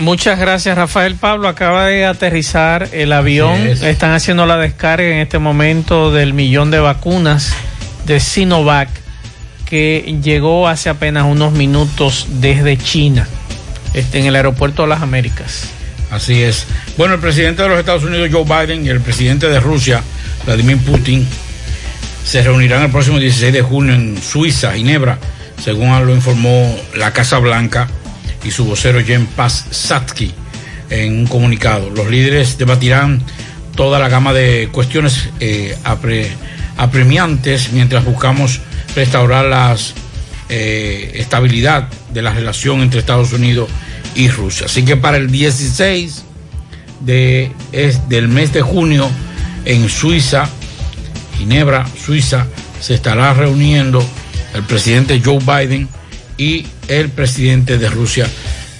Muchas 0.01 0.39
gracias, 0.39 0.75
Rafael 0.75 1.13
Pablo. 1.13 1.47
Acaba 1.47 1.85
de 1.85 2.05
aterrizar 2.05 2.89
el 2.91 3.13
avión. 3.13 3.67
Es. 3.67 3.83
Están 3.83 4.13
haciendo 4.13 4.47
la 4.47 4.57
descarga 4.57 5.07
en 5.07 5.19
este 5.19 5.37
momento 5.37 6.11
del 6.11 6.33
millón 6.33 6.71
de 6.71 6.79
vacunas 6.79 7.53
de 8.07 8.19
Sinovac 8.19 8.89
que 9.65 10.17
llegó 10.23 10.67
hace 10.67 10.89
apenas 10.89 11.25
unos 11.25 11.53
minutos 11.53 12.25
desde 12.41 12.77
China, 12.77 13.27
este, 13.93 14.19
en 14.19 14.25
el 14.25 14.35
aeropuerto 14.35 14.81
de 14.81 14.87
las 14.87 15.03
Américas. 15.03 15.69
Así 16.09 16.41
es. 16.41 16.65
Bueno, 16.97 17.13
el 17.13 17.19
presidente 17.19 17.61
de 17.61 17.69
los 17.69 17.77
Estados 17.77 18.03
Unidos, 18.03 18.27
Joe 18.31 18.43
Biden, 18.43 18.83
y 18.83 18.89
el 18.89 19.01
presidente 19.01 19.49
de 19.49 19.59
Rusia, 19.59 20.01
Vladimir 20.47 20.79
Putin, 20.79 21.27
se 22.25 22.41
reunirán 22.41 22.81
el 22.81 22.91
próximo 22.91 23.19
16 23.19 23.53
de 23.53 23.61
junio 23.61 23.93
en 23.93 24.19
Suiza, 24.19 24.73
Ginebra, 24.73 25.19
según 25.63 25.89
lo 26.07 26.13
informó 26.15 26.75
la 26.95 27.13
Casa 27.13 27.37
Blanca 27.37 27.87
y 28.43 28.51
su 28.51 28.65
vocero 28.65 28.99
Jen 29.03 29.27
Psaki 29.35 30.31
en 30.89 31.19
un 31.19 31.27
comunicado. 31.27 31.89
Los 31.89 32.09
líderes 32.09 32.57
debatirán 32.57 33.21
toda 33.75 33.99
la 33.99 34.09
gama 34.09 34.33
de 34.33 34.69
cuestiones 34.71 35.29
eh, 35.39 35.77
apre- 35.83 36.27
apremiantes 36.77 37.71
mientras 37.71 38.03
buscamos 38.03 38.59
restaurar 38.95 39.45
la 39.45 39.75
estabilidad 40.49 41.87
de 42.13 42.21
la 42.21 42.33
relación 42.33 42.81
entre 42.81 42.99
Estados 42.99 43.31
Unidos 43.31 43.69
y 44.15 44.27
Rusia. 44.29 44.65
Así 44.65 44.83
que 44.83 44.97
para 44.97 45.15
el 45.17 45.31
16 45.31 46.23
de, 46.99 47.51
del 48.09 48.27
mes 48.27 48.51
de 48.51 48.61
junio 48.61 49.09
en 49.63 49.87
Suiza, 49.89 50.49
Ginebra, 51.37 51.85
Suiza, 52.05 52.47
se 52.81 52.95
estará 52.95 53.33
reuniendo 53.33 54.03
el 54.53 54.63
presidente 54.63 55.21
Joe 55.23 55.39
Biden 55.39 55.87
y 56.41 56.65
el 56.87 57.09
presidente 57.09 57.77
de 57.77 57.87
Rusia, 57.87 58.27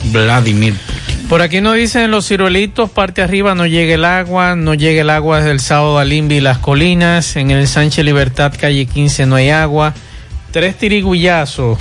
Vladimir 0.06 0.74
Putin. 0.74 1.28
Por 1.28 1.44
aquí 1.44 1.62
nos 1.62 1.76
dicen 1.76 2.10
los 2.10 2.28
ciruelitos, 2.28 2.90
parte 2.90 3.22
arriba 3.22 3.54
no 3.54 3.68
llega 3.68 3.94
el 3.94 4.04
agua, 4.04 4.56
no 4.56 4.74
llega 4.74 5.02
el 5.02 5.12
agua 5.12 5.38
desde 5.38 5.52
el 5.52 5.60
sábado 5.60 6.00
a 6.00 6.04
Limbi 6.04 6.38
y 6.38 6.42
las 6.42 6.58
colinas, 6.58 7.36
en 7.36 7.52
el 7.52 7.68
Sánchez 7.68 8.04
Libertad, 8.04 8.52
calle 8.60 8.88
15 8.88 9.28
no 9.28 9.36
hay 9.36 9.52
agua, 9.52 9.94
tres 10.50 10.76
tirigullazos 10.76 11.78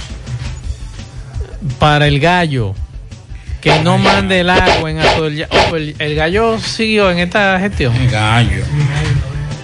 para 1.79 2.09
el 2.09 2.21
gallo, 2.21 2.75
que 3.63 3.79
no 3.81 3.97
mande 3.97 4.41
el 4.41 4.51
agua 4.51 4.91
en 4.91 4.99
Oh, 5.01 5.77
el, 5.77 5.97
el 5.99 6.15
gallo 6.15 6.59
siguió 6.61 7.11
en 7.11 7.21
esta 7.21 7.59
gestión. 7.59 7.97
El 7.97 8.11
gallo. 8.11 8.65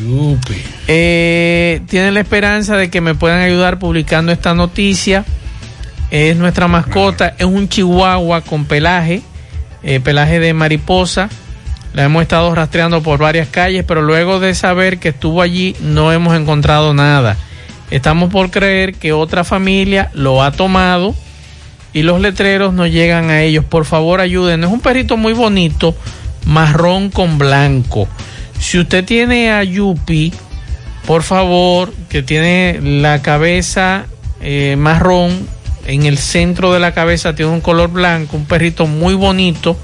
Yupi. 0.00 0.54
Eh, 0.88 1.82
tienen 1.88 2.14
la 2.14 2.20
esperanza 2.20 2.76
de 2.76 2.90
que 2.90 3.00
me 3.00 3.14
puedan 3.14 3.40
ayudar 3.40 3.78
publicando 3.78 4.32
esta 4.32 4.54
noticia. 4.54 5.24
Es 6.12 6.36
nuestra 6.36 6.68
mascota, 6.68 7.34
es 7.38 7.46
un 7.46 7.70
chihuahua 7.70 8.42
con 8.42 8.66
pelaje, 8.66 9.22
eh, 9.82 9.98
pelaje 9.98 10.40
de 10.40 10.52
mariposa. 10.52 11.30
La 11.94 12.04
hemos 12.04 12.20
estado 12.20 12.54
rastreando 12.54 13.02
por 13.02 13.18
varias 13.18 13.48
calles, 13.48 13.82
pero 13.88 14.02
luego 14.02 14.38
de 14.38 14.54
saber 14.54 14.98
que 14.98 15.08
estuvo 15.08 15.40
allí 15.40 15.74
no 15.80 16.12
hemos 16.12 16.36
encontrado 16.36 16.92
nada. 16.92 17.38
Estamos 17.90 18.30
por 18.30 18.50
creer 18.50 18.92
que 18.92 19.14
otra 19.14 19.42
familia 19.42 20.10
lo 20.12 20.42
ha 20.42 20.52
tomado 20.52 21.14
y 21.94 22.02
los 22.02 22.20
letreros 22.20 22.74
no 22.74 22.86
llegan 22.86 23.30
a 23.30 23.40
ellos. 23.40 23.64
Por 23.64 23.86
favor, 23.86 24.20
ayuden. 24.20 24.64
Es 24.64 24.70
un 24.70 24.80
perrito 24.80 25.16
muy 25.16 25.32
bonito, 25.32 25.96
marrón 26.44 27.08
con 27.08 27.38
blanco. 27.38 28.06
Si 28.58 28.78
usted 28.78 29.02
tiene 29.06 29.50
a 29.50 29.64
Yupi, 29.64 30.30
por 31.06 31.22
favor, 31.22 31.90
que 32.10 32.22
tiene 32.22 32.80
la 32.82 33.22
cabeza 33.22 34.04
eh, 34.42 34.76
marrón, 34.76 35.48
en 35.86 36.04
el 36.04 36.18
centro 36.18 36.72
de 36.72 36.80
la 36.80 36.92
cabeza 36.92 37.34
tiene 37.34 37.50
un 37.50 37.60
color 37.60 37.90
blanco, 37.90 38.36
un 38.36 38.46
perrito 38.46 38.86
muy 38.86 39.14
bonito, 39.14 39.76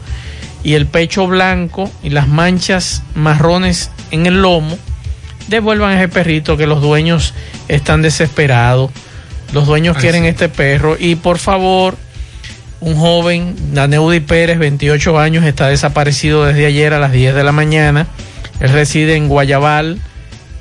y 0.62 0.74
el 0.74 0.86
pecho 0.86 1.26
blanco 1.26 1.90
y 2.02 2.10
las 2.10 2.28
manchas 2.28 3.02
marrones 3.14 3.90
en 4.10 4.26
el 4.26 4.42
lomo, 4.42 4.76
devuelvan 5.48 5.96
ese 5.96 6.08
perrito 6.08 6.56
que 6.56 6.66
los 6.66 6.82
dueños 6.82 7.34
están 7.68 8.02
desesperados. 8.02 8.90
Los 9.52 9.66
dueños 9.66 9.96
Ay, 9.96 10.02
quieren 10.02 10.22
sí. 10.22 10.28
este 10.28 10.48
perro. 10.48 10.96
Y 10.98 11.14
por 11.14 11.38
favor, 11.38 11.96
un 12.80 12.96
joven, 12.96 13.56
Daneudi 13.72 14.20
Pérez, 14.20 14.58
28 14.58 15.18
años, 15.18 15.44
está 15.44 15.68
desaparecido 15.68 16.44
desde 16.44 16.66
ayer 16.66 16.92
a 16.92 16.98
las 16.98 17.12
10 17.12 17.34
de 17.34 17.44
la 17.44 17.52
mañana. 17.52 18.06
Él 18.60 18.70
reside 18.70 19.16
en 19.16 19.28
Guayabal, 19.28 20.00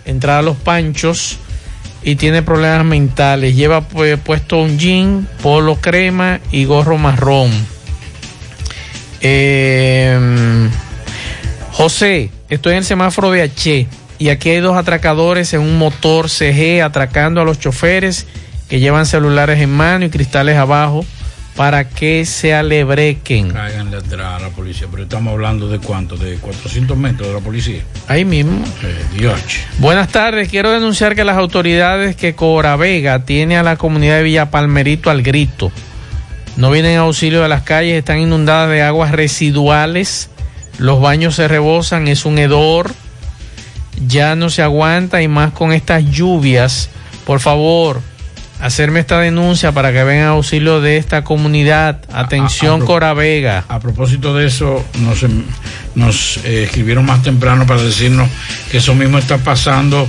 entrada 0.06 0.40
a 0.40 0.44
Los 0.44 0.58
Panchos, 0.58 1.38
y 2.08 2.16
tiene 2.16 2.42
problemas 2.42 2.86
mentales. 2.86 3.54
Lleva 3.54 3.82
pues, 3.82 4.18
puesto 4.18 4.60
un 4.60 4.80
jean, 4.80 5.28
polo 5.44 5.76
crema 5.76 6.40
y 6.54 6.64
gorro 6.64 6.98
marrón. 6.98 7.52
Eh, 9.20 10.70
José, 11.74 12.32
estoy 12.48 12.72
en 12.72 12.78
el 12.78 12.86
semáforo 12.86 13.30
de 13.32 13.42
H 13.42 13.88
y 14.20 14.30
aquí 14.30 14.52
hay 14.52 14.62
dos 14.62 14.78
atracadores 14.78 15.54
en 15.54 15.60
un 15.60 15.78
motor 15.78 16.30
CG 16.30 16.82
atracando 16.82 17.42
a 17.42 17.44
los 17.44 17.60
choferes 17.60 18.26
que 18.70 18.80
llevan 18.80 19.06
celulares 19.06 19.60
en 19.60 19.72
mano 19.72 20.06
y 20.06 20.10
cristales 20.10 20.56
abajo 20.56 21.04
para 21.58 21.90
que 21.90 22.24
se 22.26 22.54
alebrequen. 22.54 23.50
Cáiganle 23.50 23.98
atrás 23.98 24.40
a 24.40 24.40
la 24.40 24.50
policía, 24.50 24.88
pero 24.92 25.04
estamos 25.04 25.34
hablando 25.34 25.68
de 25.68 25.80
cuánto, 25.80 26.16
de 26.16 26.38
400 26.38 26.96
metros 26.96 27.28
de 27.30 27.34
la 27.34 27.40
policía. 27.40 27.82
Ahí 28.08 28.24
mismo. 28.24 28.64
Eh, 28.84 29.06
Dios. 29.18 29.42
Buenas 29.80 30.10
tardes, 30.10 30.50
quiero 30.50 30.72
denunciar 30.72 31.16
que 31.16 31.24
las 31.24 31.36
autoridades 31.36 32.16
que 32.16 32.36
Cobra 32.36 32.76
Vega 32.76 33.26
tiene 33.26 33.58
a 33.58 33.64
la 33.64 33.76
comunidad 33.76 34.18
de 34.18 34.24
Villa 34.24 34.52
Palmerito 34.52 35.10
al 35.10 35.24
grito. 35.24 35.72
No 36.58 36.70
vienen 36.70 36.92
en 36.92 37.00
auxilio 37.00 37.42
de 37.42 37.50
las 37.50 37.64
calles, 37.64 37.98
están 37.98 38.20
inundadas 38.20 38.70
de 38.70 38.84
aguas 38.84 39.12
residuales, 39.12 40.30
los 40.78 41.02
baños 41.02 41.36
se 41.36 41.48
rebosan, 41.48 42.08
es 42.08 42.26
un 42.26 42.38
hedor, 42.38 42.92
ya 44.08 44.36
no 44.36 44.52
se 44.52 44.62
aguanta 44.62 45.24
y 45.24 45.28
más 45.28 45.54
con 45.54 45.74
estas 45.74 46.06
lluvias. 46.06 46.90
Por 47.26 47.40
favor, 47.40 48.02
hacerme 48.60 49.00
esta 49.02 49.20
denuncia 49.20 49.72
para 49.72 49.92
que 49.92 50.04
vengan 50.04 50.26
a 50.28 50.30
auxilio 50.30 50.82
de 50.82 50.98
esta 50.98 51.24
comunidad. 51.24 52.00
Atención, 52.12 52.82
a- 52.82 52.84
a- 52.84 52.88
Cora 52.88 53.14
Vega. 53.14 53.66
A 53.70 53.80
propósito 53.80 54.36
de 54.36 54.48
eso, 54.48 54.84
nos, 55.00 55.24
em- 55.24 55.44
nos 55.96 56.38
eh, 56.44 56.64
escribieron 56.64 57.06
más 57.06 57.22
temprano 57.24 57.66
para 57.68 57.82
decirnos 57.82 58.30
que 58.72 58.78
eso 58.78 58.96
mismo 58.96 59.18
está 59.18 59.38
pasando 59.38 60.08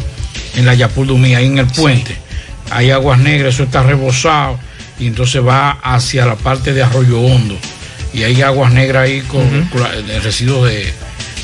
en 0.57 0.67
la 0.67 0.75
Yapulumí, 0.75 1.35
ahí 1.35 1.47
en 1.47 1.59
el 1.59 1.67
puente. 1.67 2.17
Hay 2.71 2.91
aguas 2.91 3.19
negras, 3.19 3.55
eso 3.55 3.63
está 3.65 3.83
rebosado 3.83 4.59
y 4.99 5.07
entonces 5.07 5.47
va 5.47 5.71
hacia 5.83 6.27
la 6.27 6.35
parte 6.37 6.73
de 6.75 6.83
Arroyo 6.83 7.21
Hondo. 7.21 7.57
Y 8.13 8.23
hay 8.23 8.41
aguas 8.43 8.73
negras 8.73 9.05
ahí 9.05 9.21
con, 9.23 9.71
residuos 10.23 10.69
de, 10.69 10.93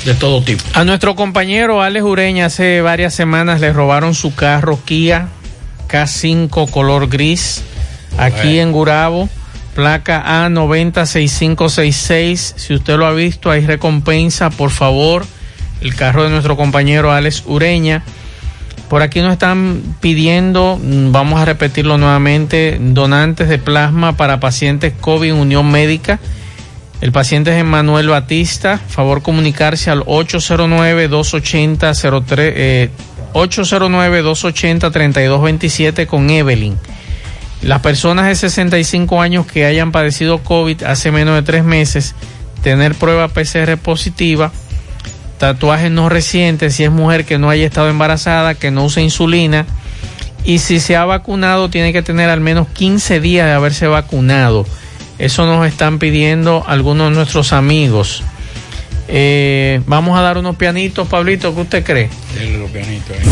de 0.05 0.13
todo 0.15 0.41
tipo. 0.43 0.63
A 0.73 0.83
nuestro 0.83 1.15
compañero 1.15 1.81
Alex 1.81 2.03
Ureña 2.03 2.47
hace 2.47 2.81
varias 2.81 3.13
semanas 3.13 3.61
le 3.61 3.71
robaron 3.71 4.13
su 4.15 4.33
carro 4.35 4.79
Kia 4.83 5.27
K5 5.87 6.69
color 6.69 7.07
gris 7.07 7.63
aquí 8.17 8.59
en 8.59 8.71
Gurabo, 8.71 9.29
placa 9.73 10.47
A906566. 10.47 12.53
Si 12.55 12.73
usted 12.73 12.95
lo 12.97 13.05
ha 13.05 13.11
visto, 13.11 13.51
hay 13.51 13.65
recompensa, 13.65 14.49
por 14.49 14.71
favor. 14.71 15.25
El 15.81 15.93
carro 15.95 16.23
de 16.23 16.29
nuestro 16.29 16.55
compañero 16.57 17.11
Alex 17.11 17.43
Ureña. 17.45 18.03
Por 18.89 19.01
aquí 19.01 19.21
nos 19.21 19.33
están 19.33 19.81
pidiendo, 19.99 20.79
mm, 20.81 21.11
vamos 21.11 21.39
a 21.39 21.45
repetirlo 21.45 21.97
nuevamente, 21.97 22.77
donantes 22.79 23.49
de 23.49 23.57
plasma 23.57 24.15
para 24.15 24.39
pacientes 24.39 24.93
COVID 24.99 25.31
en 25.31 25.35
Unión 25.35 25.71
Médica. 25.71 26.19
El 27.01 27.11
paciente 27.11 27.51
es 27.51 27.57
Emanuel 27.57 28.07
Batista. 28.09 28.79
Favor 28.87 29.21
comunicarse 29.21 29.91
al 29.91 30.05
809-280-03, 30.05 32.53
eh, 32.55 32.89
809-280-3227 33.35 36.07
con 36.07 36.29
Evelyn. 36.29 36.77
Las 37.61 37.81
personas 37.81 38.27
de 38.27 38.35
65 38.35 39.21
años 39.21 39.45
que 39.45 39.65
hayan 39.65 39.91
padecido 39.91 40.37
COVID 40.39 40.83
hace 40.83 41.11
menos 41.11 41.35
de 41.35 41.41
tres 41.41 41.65
meses, 41.65 42.15
tener 42.63 42.95
prueba 42.95 43.27
PCR 43.27 43.75
positiva, 43.77 44.53
tatuajes 45.37 45.91
no 45.91 46.07
recientes, 46.07 46.75
si 46.75 46.85
es 46.85 46.91
mujer 46.91 47.25
que 47.25 47.37
no 47.37 47.49
haya 47.49 47.65
estado 47.65 47.89
embarazada, 47.89 48.55
que 48.55 48.71
no 48.71 48.85
use 48.85 49.01
insulina, 49.01 49.65
y 50.45 50.59
si 50.59 50.79
se 50.79 50.95
ha 50.95 51.03
vacunado 51.03 51.69
tiene 51.69 51.91
que 51.91 52.03
tener 52.03 52.29
al 52.29 52.39
menos 52.39 52.69
15 52.69 53.19
días 53.19 53.47
de 53.47 53.53
haberse 53.53 53.87
vacunado. 53.87 54.65
Eso 55.19 55.45
nos 55.45 55.67
están 55.67 55.99
pidiendo 55.99 56.63
algunos 56.67 57.09
de 57.09 57.15
nuestros 57.15 57.51
amigos. 57.51 58.23
Eh, 59.07 59.81
vamos 59.85 60.17
a 60.17 60.21
dar 60.21 60.37
unos 60.37 60.55
pianitos, 60.55 61.07
Pablito, 61.07 61.53
¿qué 61.53 61.61
usted 61.61 61.83
cree? 61.83 62.09
Los 62.57 62.71
pianitos 62.71 63.15
ahí. 63.17 63.25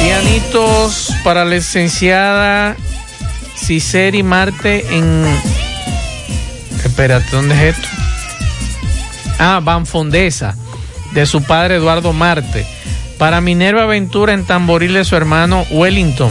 Pianitos 0.00 1.14
para 1.22 1.44
la 1.44 1.54
licenciada 1.54 2.76
Ciceri 3.56 4.22
Marte 4.22 4.84
en 4.90 5.24
espérate, 6.84 7.26
¿dónde 7.32 7.54
es 7.54 7.76
esto? 7.76 7.88
Ah, 9.38 9.60
Banfondesa, 9.62 10.54
de 11.12 11.26
su 11.26 11.42
padre 11.42 11.76
Eduardo 11.76 12.12
Marte. 12.12 12.66
Para 13.18 13.40
Minerva 13.40 13.86
Ventura 13.86 14.32
en 14.32 14.44
Tamboril 14.44 14.94
de 14.94 15.04
su 15.04 15.16
hermano 15.16 15.64
Wellington. 15.70 16.30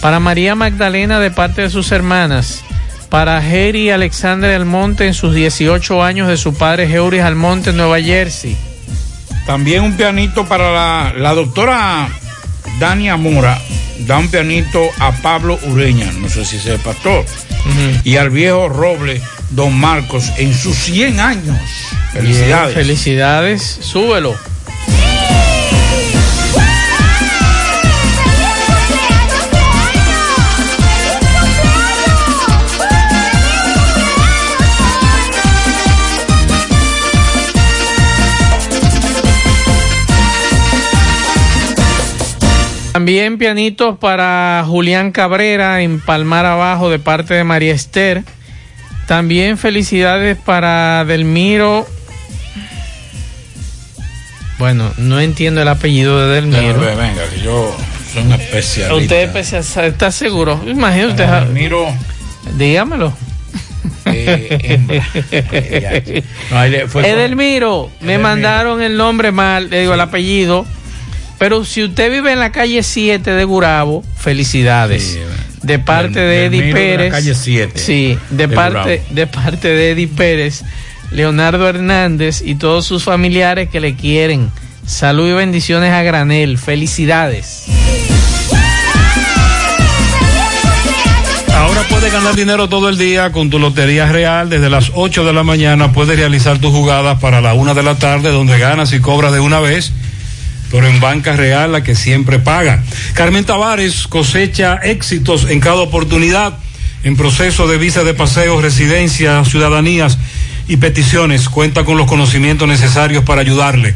Para 0.00 0.20
María 0.20 0.54
Magdalena 0.54 1.20
de 1.20 1.30
parte 1.30 1.62
de 1.62 1.70
sus 1.70 1.90
hermanas. 1.90 2.62
Para 3.10 3.40
Jerry 3.40 3.90
Alexander 3.90 4.50
Almonte 4.54 5.06
en 5.06 5.14
sus 5.14 5.34
18 5.34 6.02
años 6.02 6.28
de 6.28 6.36
su 6.36 6.54
padre 6.54 6.84
Heuris 6.84 7.22
Almonte 7.22 7.70
en 7.70 7.78
Nueva 7.78 8.00
Jersey. 8.00 8.56
También 9.46 9.82
un 9.82 9.96
pianito 9.96 10.46
para 10.46 10.72
la, 10.72 11.14
la 11.16 11.32
doctora 11.34 12.08
Dania 12.78 13.16
Mora. 13.16 13.58
Da 14.06 14.18
un 14.18 14.28
pianito 14.28 14.80
a 15.00 15.12
Pablo 15.12 15.58
Ureña, 15.64 16.10
no 16.12 16.28
sé 16.28 16.44
si 16.44 16.56
es 16.56 16.66
el 16.66 16.78
pastor. 16.78 17.24
Y 18.04 18.16
al 18.16 18.30
viejo 18.30 18.68
Roble, 18.68 19.20
don 19.50 19.74
Marcos, 19.78 20.30
en 20.36 20.54
sus 20.54 20.76
100 20.76 21.18
años. 21.18 21.58
Felicidades. 22.12 22.74
Bien, 22.74 22.86
felicidades, 22.86 23.62
súbelo. 23.80 24.36
También 43.08 43.38
pianitos 43.38 43.96
para 43.98 44.62
Julián 44.66 45.12
Cabrera 45.12 45.80
en 45.80 45.98
Palmar 45.98 46.44
Abajo 46.44 46.90
de 46.90 46.98
parte 46.98 47.32
de 47.32 47.42
María 47.42 47.72
Esther. 47.72 48.22
También 49.06 49.56
felicidades 49.56 50.36
para 50.36 51.06
Delmiro. 51.06 51.86
Bueno, 54.58 54.92
no 54.98 55.20
entiendo 55.20 55.62
el 55.62 55.68
apellido 55.68 56.20
de 56.20 56.34
Delmiro. 56.34 56.80
Venga, 56.80 56.94
venga, 56.96 57.30
que 57.30 57.40
yo 57.40 57.74
soy 58.12 58.24
un 58.24 58.32
especialista. 58.32 58.94
¿Usted 58.94 59.16
es 59.22 59.26
especialista? 59.28 59.86
¿Está 59.86 60.12
seguro? 60.12 60.62
Imagínate. 60.66 61.26
Delmiro. 61.26 61.86
Dígamelo. 62.58 63.14
Eh. 64.04 64.92
Eh. 65.30 66.22
No, 66.50 66.88
fue 66.88 67.08
Edelmiro, 67.08 67.90
me 68.00 68.12
Edelmiro. 68.12 68.22
mandaron 68.22 68.82
el 68.82 68.98
nombre 68.98 69.32
mal, 69.32 69.70
le 69.70 69.80
digo 69.80 69.94
el 69.94 70.00
apellido. 70.00 70.66
Pero 71.38 71.64
si 71.64 71.84
usted 71.84 72.10
vive 72.10 72.32
en 72.32 72.40
la 72.40 72.50
calle 72.52 72.82
7 72.82 73.30
de 73.30 73.44
Gurabo, 73.44 74.02
felicidades. 74.16 75.18
de 75.62 75.78
parte 75.78 76.20
Del- 76.20 76.28
de 76.28 76.46
Eddie 76.46 76.60
Delmiro 76.62 76.78
de 76.78 76.84
la 76.90 76.96
Pérez. 76.98 77.12
calle 77.12 77.34
7 77.34 77.78
Sí, 77.78 78.18
de, 78.30 78.46
de 78.46 78.54
parte, 78.54 78.78
Gurabo. 78.98 79.14
de 79.14 79.26
parte 79.26 79.68
de 79.68 79.90
Eddie 79.90 80.08
Pérez, 80.08 80.62
Leonardo 81.10 81.68
Hernández 81.68 82.42
y 82.44 82.54
todos 82.56 82.86
sus 82.86 83.04
familiares 83.04 83.68
que 83.68 83.80
le 83.80 83.94
quieren. 83.94 84.50
Salud 84.86 85.28
y 85.28 85.32
bendiciones 85.32 85.92
a 85.92 86.02
Granel. 86.02 86.58
Felicidades. 86.58 87.64
Ahora 91.54 91.82
puedes 91.90 92.12
ganar 92.12 92.34
dinero 92.36 92.68
todo 92.68 92.88
el 92.88 92.96
día 92.98 93.32
con 93.32 93.50
tu 93.50 93.58
Lotería 93.58 94.06
Real. 94.10 94.48
Desde 94.48 94.70
las 94.70 94.92
8 94.94 95.24
de 95.24 95.32
la 95.32 95.42
mañana 95.42 95.92
puedes 95.92 96.16
realizar 96.18 96.58
tus 96.58 96.70
jugadas 96.72 97.18
para 97.20 97.40
la 97.40 97.54
1 97.54 97.74
de 97.74 97.82
la 97.82 97.96
tarde, 97.96 98.30
donde 98.30 98.58
ganas 98.58 98.92
y 98.92 99.00
cobras 99.00 99.32
de 99.32 99.40
una 99.40 99.60
vez, 99.60 99.92
pero 100.70 100.86
en 100.86 101.00
Banca 101.00 101.34
Real, 101.34 101.72
la 101.72 101.82
que 101.82 101.94
siempre 101.94 102.38
paga. 102.38 102.82
Carmen 103.14 103.44
Tavares 103.44 104.06
cosecha 104.06 104.76
éxitos 104.76 105.48
en 105.48 105.60
cada 105.60 105.76
oportunidad 105.76 106.58
en 107.04 107.16
proceso 107.16 107.68
de 107.68 107.78
visa 107.78 108.04
de 108.04 108.14
paseo, 108.14 108.60
residencia, 108.60 109.44
ciudadanías 109.44 110.18
y 110.66 110.76
peticiones. 110.76 111.48
Cuenta 111.48 111.84
con 111.84 111.96
los 111.96 112.06
conocimientos 112.06 112.68
necesarios 112.68 113.24
para 113.24 113.40
ayudarle. 113.40 113.94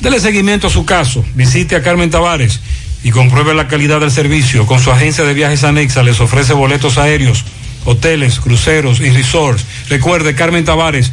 Dele 0.00 0.20
seguimiento 0.20 0.68
a 0.68 0.70
su 0.70 0.84
caso. 0.84 1.24
Visite 1.34 1.76
a 1.76 1.82
Carmen 1.82 2.10
Tavares 2.10 2.60
y 3.02 3.10
compruebe 3.10 3.54
la 3.54 3.68
calidad 3.68 4.00
del 4.00 4.10
servicio. 4.10 4.66
Con 4.66 4.80
su 4.80 4.90
agencia 4.90 5.24
de 5.24 5.34
viajes 5.34 5.64
anexa 5.64 6.02
les 6.02 6.20
ofrece 6.20 6.52
boletos 6.52 6.98
aéreos, 6.98 7.44
hoteles, 7.84 8.38
cruceros 8.38 9.00
y 9.00 9.10
resorts. 9.10 9.64
Recuerde, 9.88 10.34
Carmen 10.34 10.64
Tavares, 10.64 11.12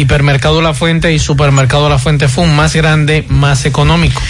Hipermercado 0.00 0.62
La 0.62 0.72
Fuente 0.72 1.12
y 1.12 1.18
Supermercado 1.18 1.90
La 1.90 1.98
Fuente 1.98 2.26
Fund, 2.26 2.54
más 2.54 2.74
grande, 2.74 3.26
más 3.28 3.66
económico. 3.66 4.22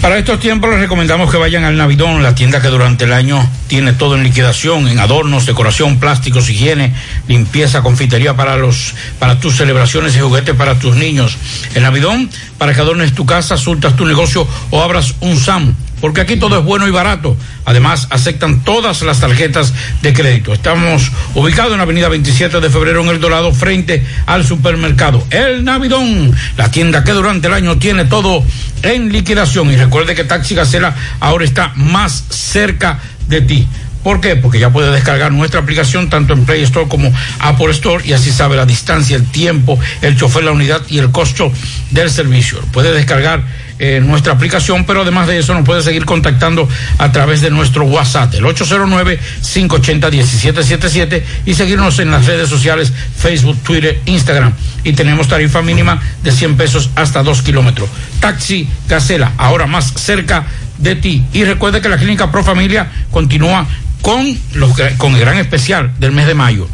Para 0.00 0.16
estos 0.16 0.40
tiempos 0.40 0.70
les 0.70 0.80
recomendamos 0.80 1.30
que 1.30 1.36
vayan 1.36 1.64
al 1.64 1.76
Navidón, 1.76 2.22
la 2.22 2.34
tienda 2.34 2.62
que 2.62 2.68
durante 2.68 3.04
el 3.04 3.12
año 3.12 3.46
tiene 3.66 3.92
todo 3.92 4.16
en 4.16 4.22
liquidación, 4.22 4.88
en 4.88 4.98
adornos, 4.98 5.44
decoración, 5.44 5.98
plásticos, 5.98 6.48
higiene, 6.48 6.94
limpieza, 7.26 7.82
confitería 7.82 8.34
para 8.36 8.56
los, 8.56 8.94
para 9.18 9.38
tus 9.38 9.56
celebraciones 9.56 10.16
y 10.16 10.20
juguetes 10.20 10.54
para 10.54 10.78
tus 10.78 10.96
niños. 10.96 11.36
El 11.74 11.82
Navidón, 11.82 12.30
para 12.56 12.72
que 12.72 12.80
adornes 12.80 13.12
tu 13.12 13.26
casa, 13.26 13.58
surtas 13.58 13.96
tu 13.96 14.06
negocio 14.06 14.48
o 14.70 14.82
abras 14.82 15.14
un 15.20 15.36
SAM. 15.36 15.74
Porque 16.00 16.20
aquí 16.20 16.36
todo 16.36 16.58
es 16.58 16.64
bueno 16.64 16.86
y 16.86 16.90
barato. 16.90 17.36
Además, 17.64 18.06
aceptan 18.10 18.60
todas 18.60 19.02
las 19.02 19.20
tarjetas 19.20 19.74
de 20.02 20.12
crédito. 20.12 20.52
Estamos 20.52 21.10
ubicados 21.34 21.72
en 21.72 21.78
la 21.78 21.84
avenida 21.84 22.08
27 22.08 22.60
de 22.60 22.70
febrero 22.70 23.02
en 23.02 23.08
El 23.08 23.20
Dorado, 23.20 23.52
frente 23.52 24.04
al 24.26 24.44
supermercado 24.44 25.24
El 25.30 25.64
Navidón, 25.64 26.34
la 26.56 26.70
tienda 26.70 27.04
que 27.04 27.12
durante 27.12 27.48
el 27.48 27.54
año 27.54 27.78
tiene 27.78 28.04
todo 28.04 28.44
en 28.82 29.12
liquidación. 29.12 29.70
Y 29.70 29.76
recuerde 29.76 30.14
que 30.14 30.24
Taxi 30.24 30.54
Gacela 30.54 30.94
ahora 31.20 31.44
está 31.44 31.72
más 31.74 32.24
cerca 32.30 33.00
de 33.28 33.40
ti. 33.40 33.68
¿Por 34.02 34.20
qué? 34.20 34.36
Porque 34.36 34.58
ya 34.58 34.70
puedes 34.70 34.92
descargar 34.92 35.32
nuestra 35.32 35.60
aplicación 35.60 36.08
tanto 36.08 36.32
en 36.32 36.44
Play 36.44 36.62
Store 36.62 36.88
como 36.88 37.12
Apple 37.40 37.70
Store 37.72 38.02
y 38.06 38.12
así 38.12 38.30
sabe 38.30 38.56
la 38.56 38.64
distancia, 38.64 39.16
el 39.16 39.26
tiempo, 39.26 39.78
el 40.02 40.16
chofer, 40.16 40.44
la 40.44 40.52
unidad 40.52 40.82
y 40.88 40.98
el 40.98 41.10
costo 41.10 41.52
del 41.90 42.10
servicio. 42.10 42.60
Puedes 42.72 42.94
descargar 42.94 43.42
eh, 43.78 44.00
nuestra 44.04 44.32
aplicación, 44.32 44.84
pero 44.84 45.02
además 45.02 45.28
de 45.28 45.38
eso 45.38 45.54
nos 45.54 45.64
puedes 45.64 45.84
seguir 45.84 46.04
contactando 46.04 46.68
a 46.98 47.12
través 47.12 47.40
de 47.40 47.50
nuestro 47.50 47.84
WhatsApp, 47.84 48.34
el 48.34 48.42
809-580-1777 48.44 51.22
y 51.46 51.54
seguirnos 51.54 52.00
en 52.00 52.10
las 52.10 52.26
redes 52.26 52.48
sociales 52.48 52.92
Facebook, 53.16 53.56
Twitter, 53.62 54.00
Instagram. 54.06 54.52
Y 54.84 54.94
tenemos 54.94 55.28
tarifa 55.28 55.62
mínima 55.62 56.02
de 56.22 56.32
100 56.32 56.56
pesos 56.56 56.90
hasta 56.96 57.22
2 57.22 57.42
kilómetros. 57.42 57.88
Taxi 58.20 58.68
Gacela, 58.88 59.32
ahora 59.36 59.66
más 59.66 59.92
cerca 59.94 60.46
de 60.78 60.96
ti. 60.96 61.24
Y 61.32 61.44
recuerde 61.44 61.80
que 61.80 61.88
la 61.88 61.98
Clínica 61.98 62.30
Pro 62.30 62.42
Familia 62.42 62.90
continúa 63.10 63.66
con, 64.02 64.38
los, 64.54 64.72
con 64.96 65.14
el 65.14 65.20
gran 65.20 65.38
especial 65.38 65.92
del 65.98 66.12
mes 66.12 66.26
de 66.26 66.34
mayo. 66.34 66.68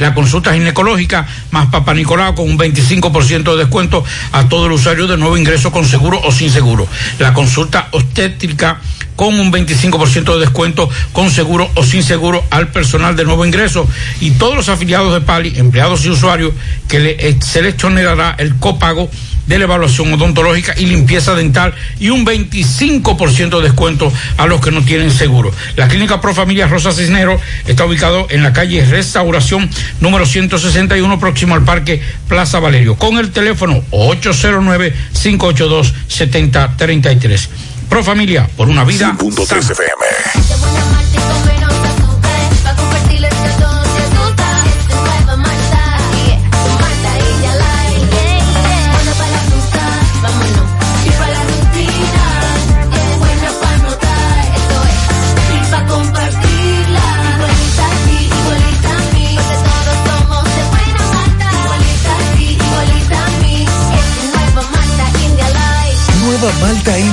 La 0.00 0.14
consulta 0.14 0.54
ginecológica 0.54 1.26
más 1.50 1.66
Papá 1.66 1.92
Nicolau 1.92 2.34
con 2.34 2.48
un 2.48 2.58
25% 2.58 3.52
de 3.52 3.58
descuento 3.58 4.02
a 4.32 4.48
todo 4.48 4.64
el 4.64 4.72
usuario 4.72 5.06
de 5.06 5.18
nuevo 5.18 5.36
ingreso 5.36 5.70
con 5.70 5.84
seguro 5.84 6.18
o 6.24 6.32
sin 6.32 6.50
seguro. 6.50 6.88
La 7.18 7.34
consulta 7.34 7.79
obstétrica 7.92 8.80
con 9.16 9.38
un 9.38 9.52
25% 9.52 10.34
de 10.34 10.40
descuento 10.40 10.88
con 11.12 11.30
seguro 11.30 11.70
o 11.74 11.84
sin 11.84 12.02
seguro 12.02 12.42
al 12.50 12.68
personal 12.68 13.16
de 13.16 13.24
nuevo 13.24 13.44
ingreso 13.44 13.86
y 14.20 14.30
todos 14.30 14.56
los 14.56 14.68
afiliados 14.70 15.12
de 15.12 15.20
Pali, 15.20 15.52
empleados 15.56 16.04
y 16.06 16.08
usuarios, 16.08 16.54
que 16.88 17.00
le, 17.00 17.10
eh, 17.28 17.36
se 17.42 17.60
les 17.60 17.74
exonerará 17.74 18.34
el 18.38 18.56
copago 18.56 19.10
de 19.46 19.58
la 19.58 19.64
evaluación 19.64 20.12
odontológica 20.14 20.74
y 20.78 20.86
limpieza 20.86 21.34
dental 21.34 21.74
y 21.98 22.10
un 22.10 22.24
25% 22.24 23.58
de 23.58 23.62
descuento 23.64 24.12
a 24.36 24.46
los 24.46 24.60
que 24.60 24.70
no 24.70 24.82
tienen 24.82 25.10
seguro. 25.10 25.52
La 25.76 25.88
clínica 25.88 26.20
Pro 26.20 26.32
Familia 26.32 26.68
Rosa 26.68 26.92
Cisnero 26.92 27.38
está 27.66 27.84
ubicado 27.84 28.26
en 28.30 28.42
la 28.42 28.52
calle 28.52 28.84
Restauración 28.84 29.68
número 30.00 30.24
161 30.24 31.18
próximo 31.18 31.56
al 31.56 31.64
Parque 31.64 32.00
Plaza 32.28 32.60
Valerio 32.60 32.94
con 32.94 33.18
el 33.18 33.32
teléfono 33.32 33.82
809 33.90 34.94
582 35.20 35.94
7033. 36.06 37.50
Pro 37.90 38.04
Familia 38.04 38.48
por 38.56 38.68
una 38.68 38.84
vida. 38.84 39.16
sana. 39.44 39.58
Pa' 39.58 41.69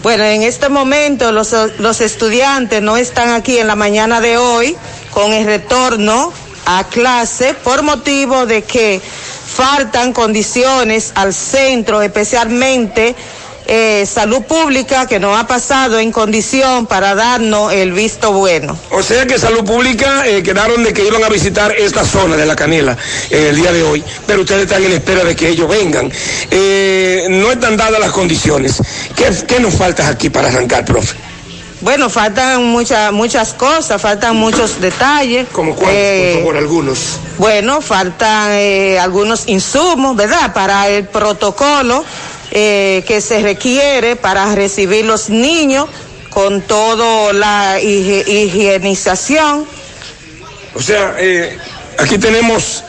Bueno, 0.04 0.24
en 0.26 0.44
este 0.44 0.68
momento 0.70 1.32
los, 1.32 1.56
los 1.80 2.02
estudiantes 2.02 2.82
no 2.82 2.98
están 2.98 3.30
aquí 3.30 3.58
en 3.58 3.68
la 3.68 3.76
mañana 3.76 4.20
de 4.22 4.38
hoy 4.38 4.76
con 5.12 5.32
el 5.34 5.46
retorno 5.46 6.32
a 6.66 6.84
clase 6.90 7.54
por 7.64 7.82
motivo 7.84 8.46
de 8.46 8.64
que 8.64 9.02
faltan 9.02 10.12
condiciones 10.12 11.14
al 11.16 11.34
centro, 11.34 12.02
especialmente 12.02 13.16
eh, 13.68 14.06
salud 14.06 14.44
pública 14.44 15.08
que 15.08 15.20
nos 15.20 15.38
ha 15.38 15.46
pasado 15.46 16.00
en 16.00 16.12
condición 16.12 16.88
para 16.88 17.16
darnos 17.16 17.74
el 17.74 17.92
visto 17.92 18.32
bueno. 18.32 18.78
O 18.92 19.04
sea 19.04 19.26
que 19.26 19.38
Salud 19.38 19.66
Pública 19.66 20.26
eh, 20.26 20.42
quedaron 20.42 20.84
de 20.84 20.94
que 20.94 21.06
iban 21.06 21.24
a 21.24 21.30
visitar 21.30 21.74
esta 21.78 22.06
zona 22.06 22.38
de 22.38 22.46
la 22.46 22.56
canela 22.56 22.98
eh, 23.30 23.48
el 23.50 23.58
día 23.58 23.72
de 23.74 23.84
hoy, 23.84 24.04
pero 24.26 24.42
ustedes 24.42 24.64
están 24.64 24.84
en 24.84 24.94
espera 24.94 25.24
de 25.24 25.36
que 25.36 25.50
ellos 25.50 25.68
vengan. 25.68 26.12
Eh, 26.50 27.28
no 27.30 27.52
están 27.52 27.76
dadas 27.76 28.00
las 28.00 28.12
condiciones. 28.12 28.82
¿Qué, 29.16 29.30
qué 29.46 29.60
nos 29.60 29.74
falta 29.74 30.08
aquí 30.08 30.30
para 30.30 30.48
arrancar, 30.48 30.86
profe? 30.86 31.18
Bueno, 31.80 32.10
faltan 32.10 32.66
muchas 32.66 33.12
muchas 33.12 33.54
cosas, 33.54 34.02
faltan 34.02 34.36
muchos 34.36 34.82
detalles. 34.82 35.48
¿Como 35.52 35.76
cuáles? 35.76 36.34
Por 36.34 36.40
favor, 36.42 36.58
algunos. 36.58 37.20
Bueno, 37.38 37.82
faltan 37.82 38.50
eh, 38.54 38.98
algunos 38.98 39.48
insumos, 39.48 40.16
¿verdad? 40.16 40.54
Para 40.54 40.88
el 40.90 41.06
protocolo 41.06 42.04
eh, 42.60 43.04
que 43.06 43.22
se 43.22 43.40
requiere 43.40 44.16
para 44.16 44.56
recibir 44.56 45.06
los 45.06 45.30
niños 45.30 45.88
con 46.32 46.62
toda 46.62 47.32
la 47.32 47.80
higienización. 47.80 49.68
O 50.74 50.82
sea, 50.82 51.14
eh, 51.20 51.56
aquí 52.00 52.18
tenemos, 52.18 52.84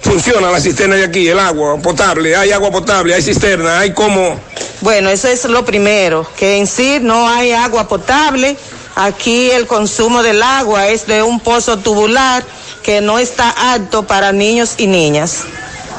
funciona 0.00 0.50
la 0.50 0.58
cisterna 0.62 0.96
de 0.96 1.04
aquí, 1.04 1.28
el 1.28 1.38
agua 1.38 1.76
potable, 1.76 2.34
hay 2.34 2.52
agua 2.52 2.70
potable, 2.70 3.14
hay 3.14 3.20
cisterna, 3.20 3.80
hay 3.80 3.92
como... 3.92 4.40
Bueno, 4.80 5.10
eso 5.10 5.28
es 5.28 5.44
lo 5.44 5.62
primero, 5.62 6.26
que 6.38 6.56
en 6.56 6.66
sí 6.66 6.96
no 7.02 7.28
hay 7.28 7.52
agua 7.52 7.86
potable. 7.86 8.56
Aquí 8.94 9.50
el 9.50 9.66
consumo 9.66 10.22
del 10.22 10.42
agua 10.42 10.88
es 10.88 11.06
de 11.06 11.22
un 11.22 11.38
pozo 11.38 11.76
tubular 11.80 12.42
que 12.82 13.02
no 13.02 13.18
está 13.18 13.74
apto 13.74 14.04
para 14.04 14.32
niños 14.32 14.72
y 14.78 14.86
niñas. 14.86 15.44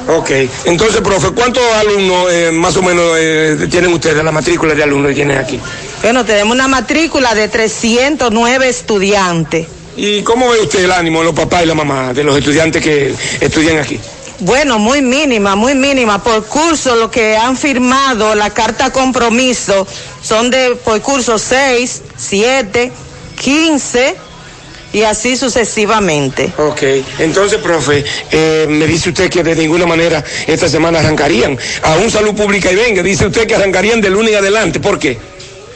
Ok, 0.07 0.31
entonces, 0.65 1.01
profe, 1.01 1.29
¿cuántos 1.29 1.63
alumnos 1.79 2.31
eh, 2.31 2.51
más 2.51 2.75
o 2.75 2.83
menos 2.83 3.15
eh, 3.17 3.67
tienen 3.71 3.93
ustedes, 3.93 4.23
la 4.23 4.31
matrícula 4.31 4.73
de 4.73 4.83
alumnos 4.83 5.09
que 5.09 5.15
tienen 5.15 5.37
aquí? 5.37 5.59
Bueno, 6.01 6.25
tenemos 6.25 6.53
una 6.53 6.67
matrícula 6.67 7.33
de 7.33 7.47
309 7.47 8.67
estudiantes. 8.67 9.67
¿Y 9.95 10.21
cómo 10.23 10.49
ve 10.49 10.59
usted 10.59 10.83
el 10.83 10.91
ánimo 10.91 11.19
de 11.19 11.25
los 11.25 11.35
papás 11.35 11.63
y 11.63 11.67
la 11.67 11.75
mamá 11.75 12.13
de 12.13 12.23
los 12.23 12.37
estudiantes 12.37 12.81
que 12.81 13.15
estudian 13.39 13.77
aquí? 13.77 13.99
Bueno, 14.39 14.77
muy 14.77 15.01
mínima, 15.01 15.55
muy 15.55 15.75
mínima. 15.75 16.21
Por 16.21 16.45
curso, 16.45 16.95
lo 16.95 17.09
que 17.09 17.37
han 17.37 17.55
firmado 17.55 18.35
la 18.35 18.49
carta 18.49 18.91
compromiso 18.91 19.87
son 20.21 20.49
de 20.49 20.75
por 20.83 20.99
curso 21.01 21.37
6, 21.37 22.01
7, 22.17 22.91
15 23.39 24.15
y 24.93 25.01
así 25.03 25.35
sucesivamente. 25.35 26.53
Ok, 26.57 26.83
entonces, 27.19 27.59
profe, 27.59 28.05
eh, 28.31 28.65
me 28.69 28.85
dice 28.87 29.09
usted 29.09 29.29
que 29.29 29.43
de 29.43 29.55
ninguna 29.55 29.85
manera 29.85 30.23
esta 30.47 30.69
semana 30.69 30.99
arrancarían. 30.99 31.57
Aún 31.81 32.09
Salud 32.09 32.35
Pública 32.35 32.71
y 32.71 32.75
Venga, 32.75 33.03
dice 33.03 33.25
usted 33.27 33.45
que 33.47 33.55
arrancarían 33.55 33.99
de 33.99 34.09
lunes 34.09 34.35
adelante. 34.35 34.79
¿Por 34.79 34.99
qué? 34.99 35.17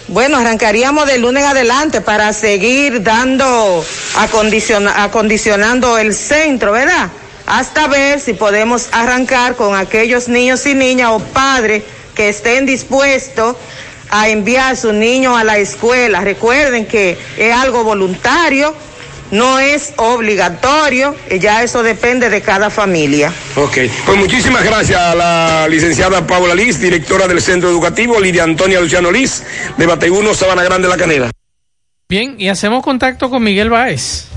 Bueno, 0.07 0.37
arrancaríamos 0.37 1.05
de 1.07 1.17
lunes 1.17 1.43
adelante 1.43 1.99
para 1.99 2.31
seguir 2.31 3.03
dando, 3.03 3.83
acondiciona- 4.15 5.03
acondicionando 5.03 5.97
el 5.97 6.13
centro, 6.15 6.71
¿verdad? 6.71 7.09
Hasta 7.45 7.87
ver 7.87 8.19
si 8.21 8.33
podemos 8.33 8.87
arrancar 8.91 9.55
con 9.55 9.75
aquellos 9.75 10.27
niños 10.29 10.65
y 10.65 10.75
niñas 10.75 11.09
o 11.11 11.19
padres 11.19 11.83
que 12.15 12.29
estén 12.29 12.65
dispuestos 12.65 13.55
a 14.09 14.29
enviar 14.29 14.73
a 14.73 14.75
sus 14.77 14.93
niños 14.93 15.37
a 15.37 15.43
la 15.43 15.57
escuela. 15.57 16.21
Recuerden 16.21 16.85
que 16.85 17.17
es 17.37 17.53
algo 17.53 17.83
voluntario, 17.83 18.73
no 19.31 19.59
es 19.59 19.93
obligatorio, 19.97 21.15
y 21.29 21.39
ya 21.39 21.63
eso 21.63 21.83
depende 21.83 22.29
de 22.29 22.41
cada 22.41 22.69
familia. 22.69 23.33
Ok, 23.55 23.77
pues 24.05 24.17
muchísimas 24.17 24.63
gracias 24.63 24.99
a 24.99 25.15
la 25.15 25.67
licenciada 25.67 26.25
Paula 26.25 26.55
Liz, 26.55 26.79
directora 26.79 27.27
del 27.27 27.41
Centro 27.41 27.69
Educativo, 27.69 28.19
Lidia 28.19 28.43
Antonia 28.43 28.79
Luciano 28.79 29.11
Liz, 29.11 29.43
de 29.77 29.85
Bate 29.85 30.09
1, 30.09 30.33
Sabana 30.33 30.63
Grande, 30.63 30.87
La 30.87 30.97
Canela. 30.97 31.31
Bien, 32.09 32.35
y 32.37 32.47
hacemos 32.47 32.83
contacto 32.83 33.29
con 33.29 33.43
Miguel 33.43 33.69
Báez. 33.69 34.27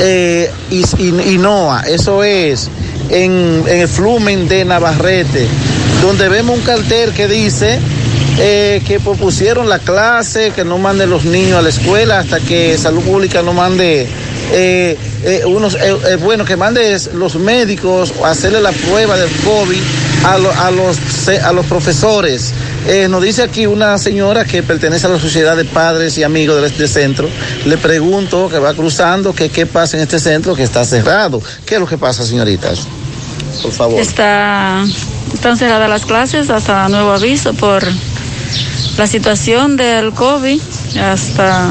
eh, 0.00 0.50
y, 0.70 0.84
y- 1.02 1.34
y 1.34 1.38
Noa. 1.38 1.82
Eso 1.82 2.24
es 2.24 2.68
en, 3.10 3.64
en 3.66 3.80
el 3.80 3.88
Flumen 3.88 4.48
de 4.48 4.64
Navarrete, 4.64 5.46
donde 6.02 6.28
vemos 6.28 6.58
un 6.58 6.64
cartel 6.64 7.12
que 7.12 7.28
dice 7.28 7.78
eh, 8.38 8.82
que 8.86 8.98
propusieron 9.00 9.68
la 9.68 9.78
clase, 9.78 10.50
que 10.50 10.64
no 10.64 10.78
manden 10.78 11.10
los 11.10 11.24
niños 11.24 11.58
a 11.58 11.62
la 11.62 11.68
escuela 11.68 12.18
hasta 12.18 12.40
que 12.40 12.76
Salud 12.78 13.02
Pública 13.02 13.42
no 13.42 13.52
mande. 13.52 14.06
eh, 14.52 14.96
eh, 15.24 15.42
unos, 15.46 15.74
eh, 15.76 15.96
eh, 16.10 16.16
bueno, 16.16 16.44
que 16.44 16.56
mande 16.56 16.94
los 17.14 17.36
médicos 17.36 18.12
a 18.22 18.30
hacerle 18.30 18.60
la 18.60 18.72
prueba 18.72 19.16
del 19.16 19.30
COVID 19.42 19.80
a, 20.24 20.38
lo- 20.38 20.52
a 20.52 20.70
los, 20.70 20.98
a 21.42 21.52
los 21.52 21.66
profesores. 21.66 22.52
Eh, 22.86 23.08
nos 23.08 23.22
dice 23.22 23.42
aquí 23.42 23.66
una 23.66 23.96
señora 23.98 24.44
que 24.44 24.62
pertenece 24.62 25.06
a 25.06 25.10
la 25.10 25.18
Sociedad 25.20 25.56
de 25.56 25.64
Padres 25.64 26.16
y 26.18 26.22
Amigos 26.22 26.60
de 26.60 26.66
este 26.68 26.88
centro. 26.88 27.28
Le 27.66 27.76
pregunto 27.78 28.48
que 28.48 28.58
va 28.58 28.74
cruzando 28.74 29.34
que 29.34 29.48
qué 29.50 29.66
pasa 29.66 29.96
en 29.96 30.02
este 30.02 30.18
centro 30.18 30.54
que 30.54 30.62
está 30.62 30.84
cerrado. 30.84 31.40
¿Qué 31.66 31.74
es 31.74 31.80
lo 31.80 31.86
que 31.86 31.98
pasa, 31.98 32.24
señoritas? 32.24 32.80
Por 33.62 33.72
favor. 33.72 34.00
Está, 34.00 34.84
están 35.32 35.56
cerradas 35.56 35.88
las 35.88 36.04
clases 36.04 36.50
hasta 36.50 36.88
nuevo 36.88 37.12
aviso 37.12 37.54
por 37.54 37.82
la 38.98 39.06
situación 39.06 39.76
del 39.76 40.12
COVID, 40.12 40.60
hasta 41.00 41.70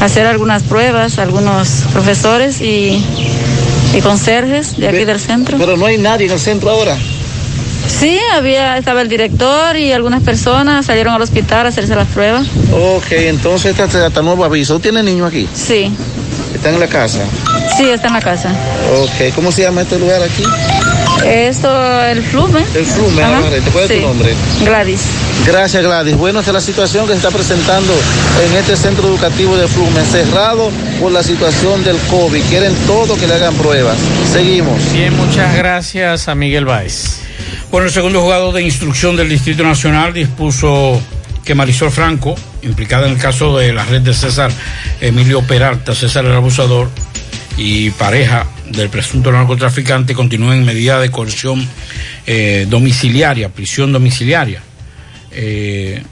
hacer 0.00 0.26
algunas 0.26 0.62
pruebas, 0.62 1.18
algunos 1.18 1.68
profesores 1.92 2.60
y, 2.60 3.04
y 3.94 4.00
conserjes 4.00 4.76
de 4.78 4.88
aquí 4.88 5.04
del 5.04 5.20
centro. 5.20 5.58
Pero 5.58 5.76
no 5.76 5.86
hay 5.86 5.98
nadie 5.98 6.26
en 6.26 6.32
el 6.32 6.40
centro 6.40 6.70
ahora. 6.70 6.96
Sí, 8.00 8.18
había, 8.32 8.78
estaba 8.78 9.02
el 9.02 9.10
director 9.10 9.76
y 9.76 9.92
algunas 9.92 10.22
personas 10.22 10.86
salieron 10.86 11.12
al 11.12 11.20
hospital 11.20 11.66
a 11.66 11.68
hacerse 11.68 11.94
las 11.94 12.08
pruebas. 12.08 12.46
Ok, 12.72 13.12
entonces 13.12 13.78
hasta, 13.78 14.06
hasta 14.06 14.22
nuevo 14.22 14.42
aviso. 14.42 14.72
¿Tú 14.74 14.80
tienes 14.80 15.04
niños 15.04 15.28
aquí? 15.28 15.46
Sí, 15.52 15.92
¿Están 16.54 16.74
en 16.74 16.80
la 16.80 16.86
casa? 16.86 17.20
sí, 17.76 17.90
está 17.90 18.08
en 18.08 18.14
la 18.14 18.20
casa. 18.20 18.54
Ok, 19.02 19.34
¿cómo 19.34 19.52
se 19.52 19.62
llama 19.62 19.82
este 19.82 19.98
lugar 19.98 20.22
aquí? 20.22 20.42
Esto, 21.26 21.68
el 22.04 22.22
flume. 22.22 22.64
El 22.74 22.86
Flume. 22.86 23.22
¿Cuál 23.70 23.84
es 23.84 23.90
sí. 23.90 23.96
tu 23.96 24.06
nombre? 24.06 24.34
Gladys. 24.64 25.02
Gracias, 25.46 25.82
Gladys. 25.82 26.16
Bueno, 26.16 26.40
esta 26.40 26.52
es 26.52 26.54
la 26.54 26.60
situación 26.62 27.04
que 27.06 27.12
se 27.12 27.18
está 27.18 27.30
presentando 27.30 27.92
en 28.46 28.56
este 28.56 28.76
centro 28.76 29.08
educativo 29.08 29.56
de 29.58 29.68
Flume, 29.68 30.00
cerrado 30.10 30.70
por 31.00 31.12
la 31.12 31.22
situación 31.22 31.84
del 31.84 31.98
COVID. 32.10 32.42
Quieren 32.44 32.74
todo 32.86 33.16
que 33.16 33.26
le 33.26 33.34
hagan 33.34 33.54
pruebas. 33.54 33.98
Seguimos. 34.32 34.92
Bien, 34.92 35.14
muchas 35.14 35.54
gracias 35.54 36.28
a 36.28 36.34
Miguel 36.34 36.64
Báez. 36.64 37.20
Bueno, 37.70 37.86
el 37.86 37.92
segundo 37.92 38.20
juzgado 38.20 38.52
de 38.52 38.62
instrucción 38.62 39.16
del 39.16 39.28
Distrito 39.28 39.62
Nacional 39.62 40.12
dispuso 40.12 41.00
que 41.44 41.54
Marisol 41.54 41.90
Franco, 41.90 42.34
implicada 42.62 43.06
en 43.06 43.14
el 43.14 43.18
caso 43.18 43.56
de 43.56 43.72
la 43.72 43.84
red 43.84 44.02
de 44.02 44.14
César 44.14 44.50
Emilio 45.00 45.42
Peralta, 45.42 45.94
César 45.94 46.24
el 46.24 46.32
abusador 46.32 46.90
y 47.56 47.90
pareja 47.90 48.46
del 48.70 48.88
presunto 48.88 49.32
narcotraficante, 49.32 50.14
continúe 50.14 50.52
en 50.52 50.64
medida 50.64 51.00
de 51.00 51.10
coerción 51.10 51.66
eh, 52.26 52.66
domiciliaria, 52.68 53.48
prisión 53.48 53.92
domiciliaria, 53.92 54.62
eh, 55.32 56.02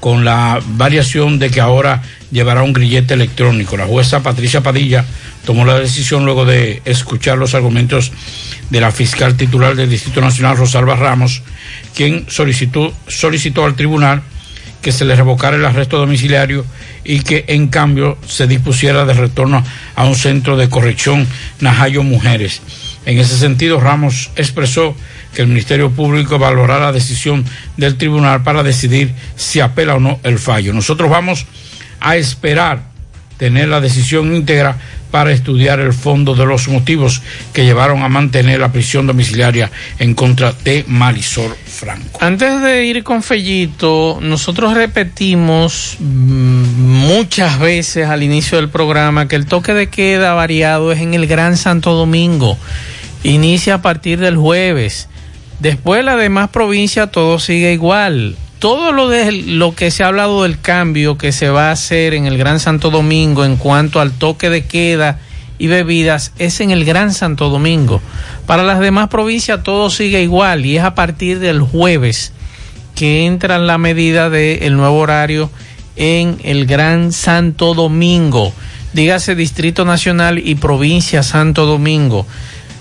con 0.00 0.24
la 0.24 0.60
variación 0.66 1.38
de 1.38 1.50
que 1.50 1.60
ahora 1.60 2.02
llevará 2.34 2.64
un 2.64 2.72
grillete 2.72 3.14
electrónico. 3.14 3.76
La 3.76 3.86
jueza 3.86 4.24
Patricia 4.24 4.60
Padilla 4.60 5.04
tomó 5.46 5.64
la 5.64 5.78
decisión 5.78 6.24
luego 6.24 6.44
de 6.44 6.82
escuchar 6.84 7.38
los 7.38 7.54
argumentos 7.54 8.10
de 8.70 8.80
la 8.80 8.90
fiscal 8.90 9.36
titular 9.36 9.76
del 9.76 9.88
Distrito 9.88 10.20
Nacional, 10.20 10.56
Rosalba 10.56 10.96
Ramos, 10.96 11.42
quien 11.94 12.26
solicitó, 12.28 12.92
solicitó 13.06 13.64
al 13.64 13.76
tribunal 13.76 14.22
que 14.82 14.90
se 14.90 15.04
le 15.04 15.14
revocara 15.14 15.56
el 15.56 15.64
arresto 15.64 15.96
domiciliario 15.96 16.66
y 17.04 17.20
que 17.20 17.44
en 17.46 17.68
cambio 17.68 18.18
se 18.26 18.48
dispusiera 18.48 19.04
de 19.04 19.14
retorno 19.14 19.62
a 19.94 20.04
un 20.04 20.16
centro 20.16 20.56
de 20.56 20.68
corrección 20.68 21.28
Najayo 21.60 22.02
Mujeres. 22.02 22.62
En 23.06 23.18
ese 23.18 23.38
sentido, 23.38 23.78
Ramos 23.78 24.30
expresó 24.34 24.96
que 25.34 25.42
el 25.42 25.48
Ministerio 25.48 25.90
Público 25.90 26.38
valorará 26.38 26.86
la 26.86 26.92
decisión 26.92 27.44
del 27.76 27.96
tribunal 27.96 28.42
para 28.42 28.64
decidir 28.64 29.14
si 29.36 29.60
apela 29.60 29.94
o 29.94 30.00
no 30.00 30.18
el 30.24 30.38
fallo. 30.38 30.72
Nosotros 30.72 31.08
vamos 31.08 31.46
a 32.04 32.16
esperar 32.16 32.94
tener 33.36 33.68
la 33.68 33.80
decisión 33.80 34.34
íntegra 34.34 34.76
para 35.10 35.32
estudiar 35.32 35.78
el 35.80 35.92
fondo 35.92 36.34
de 36.34 36.44
los 36.44 36.68
motivos 36.68 37.22
que 37.52 37.64
llevaron 37.64 38.02
a 38.02 38.08
mantener 38.08 38.60
la 38.60 38.72
prisión 38.72 39.06
domiciliaria 39.06 39.70
en 39.98 40.14
contra 40.14 40.52
de 40.52 40.84
Marisol 40.88 41.54
Franco. 41.66 42.18
Antes 42.20 42.60
de 42.62 42.84
ir 42.84 43.04
con 43.04 43.22
Fellito, 43.22 44.18
nosotros 44.20 44.74
repetimos 44.74 45.96
mm, 46.00 46.04
muchas 46.04 47.60
veces 47.60 48.08
al 48.08 48.22
inicio 48.22 48.58
del 48.58 48.70
programa 48.70 49.28
que 49.28 49.36
el 49.36 49.46
toque 49.46 49.72
de 49.72 49.88
queda 49.88 50.34
variado 50.34 50.90
es 50.90 51.00
en 51.00 51.14
el 51.14 51.26
Gran 51.26 51.56
Santo 51.56 51.92
Domingo. 51.92 52.58
Inicia 53.22 53.74
a 53.74 53.82
partir 53.82 54.18
del 54.18 54.36
jueves. 54.36 55.08
Después 55.60 56.04
la 56.04 56.16
demás 56.16 56.50
provincia 56.50 57.06
todo 57.06 57.38
sigue 57.38 57.72
igual. 57.72 58.36
Todo 58.64 58.92
lo 58.92 59.10
de 59.10 59.30
lo 59.30 59.74
que 59.74 59.90
se 59.90 60.04
ha 60.04 60.06
hablado 60.06 60.44
del 60.44 60.58
cambio 60.58 61.18
que 61.18 61.32
se 61.32 61.50
va 61.50 61.68
a 61.68 61.72
hacer 61.72 62.14
en 62.14 62.24
el 62.24 62.38
Gran 62.38 62.60
Santo 62.60 62.88
Domingo 62.90 63.44
en 63.44 63.56
cuanto 63.56 64.00
al 64.00 64.12
toque 64.12 64.48
de 64.48 64.64
queda 64.64 65.20
y 65.58 65.66
bebidas 65.66 66.32
es 66.38 66.62
en 66.62 66.70
el 66.70 66.86
Gran 66.86 67.12
Santo 67.12 67.50
Domingo. 67.50 68.00
Para 68.46 68.62
las 68.62 68.80
demás 68.80 69.10
provincias 69.10 69.62
todo 69.62 69.90
sigue 69.90 70.22
igual 70.22 70.64
y 70.64 70.78
es 70.78 70.82
a 70.82 70.94
partir 70.94 71.40
del 71.40 71.60
jueves 71.60 72.32
que 72.94 73.26
entra 73.26 73.58
la 73.58 73.76
medida 73.76 74.30
del 74.30 74.78
nuevo 74.78 74.96
horario 74.96 75.50
en 75.96 76.38
el 76.42 76.64
Gran 76.64 77.12
Santo 77.12 77.74
Domingo. 77.74 78.54
Dígase 78.94 79.34
Distrito 79.34 79.84
Nacional 79.84 80.38
y 80.38 80.54
Provincia 80.54 81.22
Santo 81.22 81.66
Domingo. 81.66 82.26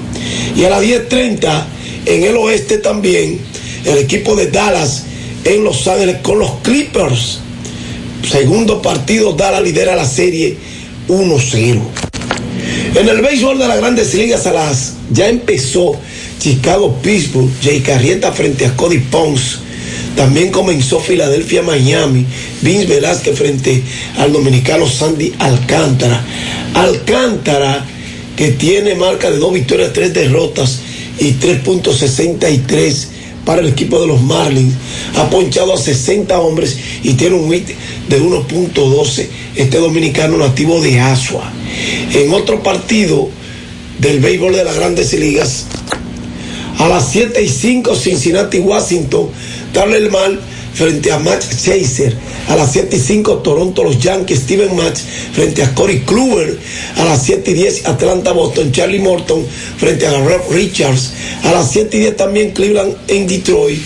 Y 0.58 0.66
a 0.66 0.70
las 0.70 0.84
10.30 0.84 1.66
en 2.08 2.24
el 2.24 2.36
oeste 2.36 2.80
también, 2.80 3.40
el 3.86 3.98
equipo 3.98 4.36
de 4.36 4.48
Dallas 4.48 5.04
en 5.44 5.64
Los 5.64 5.88
Ángeles 5.88 6.18
con 6.22 6.40
los 6.40 6.52
Clippers. 6.62 7.40
Segundo 8.30 8.82
partido, 8.82 9.34
Dallas 9.34 9.64
lidera 9.64 9.96
la 9.96 10.06
serie 10.06 10.58
1-0. 11.08 11.82
En 12.96 13.10
el 13.10 13.22
béisbol 13.22 13.58
de 13.58 13.68
las 13.68 13.78
grandes 13.78 14.14
ligas 14.14 14.46
a 14.46 14.54
las 14.54 14.94
ya 15.12 15.28
empezó 15.28 15.94
Chicago 16.40 16.98
Pittsburgh, 17.02 17.50
Jay 17.62 17.82
Carrieta 17.82 18.32
frente 18.32 18.66
a 18.66 18.76
Cody 18.76 19.00
Pons. 19.00 19.60
También 20.16 20.52
comenzó 20.52 21.00
Filadelfia 21.00 21.62
Miami, 21.62 22.26
Vince 22.62 22.86
Velázquez 22.86 23.38
frente 23.38 23.82
al 24.18 24.34
dominicano 24.34 24.88
Sandy 24.88 25.34
Alcántara. 25.40 26.24
Alcántara 26.74 27.86
que 28.36 28.52
tiene 28.52 28.96
marca 28.96 29.32
de 29.32 29.38
dos 29.38 29.54
victorias, 29.54 29.94
tres 29.94 30.14
derrotas 30.14 30.80
y 31.20 31.34
3.63 31.34 33.08
para 33.46 33.62
el 33.62 33.68
equipo 33.68 34.00
de 34.00 34.08
los 34.08 34.22
Marlins. 34.22 34.76
Ha 35.18 35.30
ponchado 35.30 35.74
a 35.74 35.78
60 35.78 36.40
hombres 36.40 36.78
y 37.04 37.14
tiene 37.14 37.36
un 37.36 37.52
hit 37.52 37.70
de 38.10 38.22
1.12 38.22 39.28
este 39.56 39.78
dominicano 39.78 40.38
nativo 40.38 40.82
de 40.82 41.00
Asua. 41.00 41.52
En 42.14 42.34
otro 42.34 42.62
partido 42.64 43.30
del 44.00 44.20
béisbol 44.20 44.54
de 44.54 44.64
las 44.64 44.76
grandes 44.76 45.14
ligas, 45.14 45.66
a 46.78 46.88
las 46.88 47.12
7 47.12 47.44
y 47.44 47.48
5 47.50 47.96
Cincinnati, 47.96 48.60
Washington, 48.60 49.30
darle 49.74 49.98
el 49.98 50.10
mal 50.10 50.40
frente 50.74 51.12
a 51.12 51.20
Max 51.20 51.64
Chaser. 51.64 52.16
A 52.48 52.56
las 52.56 52.72
7 52.72 52.96
y 52.96 53.00
5 53.00 53.38
Toronto, 53.38 53.84
los 53.84 54.00
Yankees, 54.00 54.40
Steven 54.42 54.76
Match 54.76 55.00
frente 55.34 55.64
a 55.64 55.74
Corey 55.74 56.02
Kluber. 56.02 56.58
A 56.98 57.06
las 57.06 57.24
7 57.24 57.52
y 57.52 57.54
10 57.54 57.86
Atlanta, 57.86 58.32
Boston, 58.32 58.72
Charlie 58.72 59.00
Morton 59.00 59.46
frente 59.78 60.08
a 60.08 60.12
Rev 60.12 60.42
Richards. 60.52 61.12
A 61.44 61.52
las 61.52 61.72
7 61.72 61.98
y 61.98 62.00
10 62.02 62.18
también 62.18 62.52
Cleveland 62.52 62.96
en 63.08 63.28
Detroit. 63.28 63.80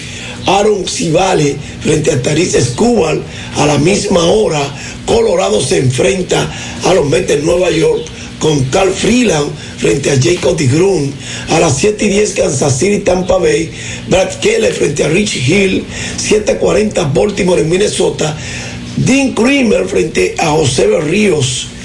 Aaron 0.48 0.88
Civale 0.88 1.56
frente 1.82 2.12
a 2.12 2.22
Taris 2.22 2.54
Escobar. 2.54 3.18
A 3.58 3.66
la 3.66 3.78
misma 3.78 4.24
hora, 4.26 4.62
Colorado 5.06 5.62
se 5.62 5.78
enfrenta 5.78 6.52
a 6.86 6.94
los 6.94 7.08
Mets 7.10 7.28
de 7.28 7.38
Nueva 7.38 7.72
York 7.72 8.15
con 8.40 8.64
Carl 8.66 8.92
Freeland 8.92 9.52
frente 9.78 10.12
a 10.12 10.20
Jacob 10.22 10.58
DeGrom. 10.58 11.12
A 11.50 11.60
las 11.60 11.78
7 11.78 12.06
y 12.06 12.10
10 12.10 12.34
Kansas 12.34 12.78
City, 12.78 13.00
Tampa 13.00 13.38
Bay. 13.38 13.70
Brad 14.08 14.34
Keller 14.40 14.74
frente 14.74 15.04
a 15.04 15.10
Rich 15.10 15.36
Hill. 15.48 15.84
7.40 16.18 17.14
Baltimore 17.14 17.62
en 17.62 17.70
Minnesota. 17.70 18.38
Dean 18.98 19.34
Creamer 19.34 19.86
frente 19.86 20.36
a 20.38 20.52
José 20.52 20.88
Ríos. 21.02 21.68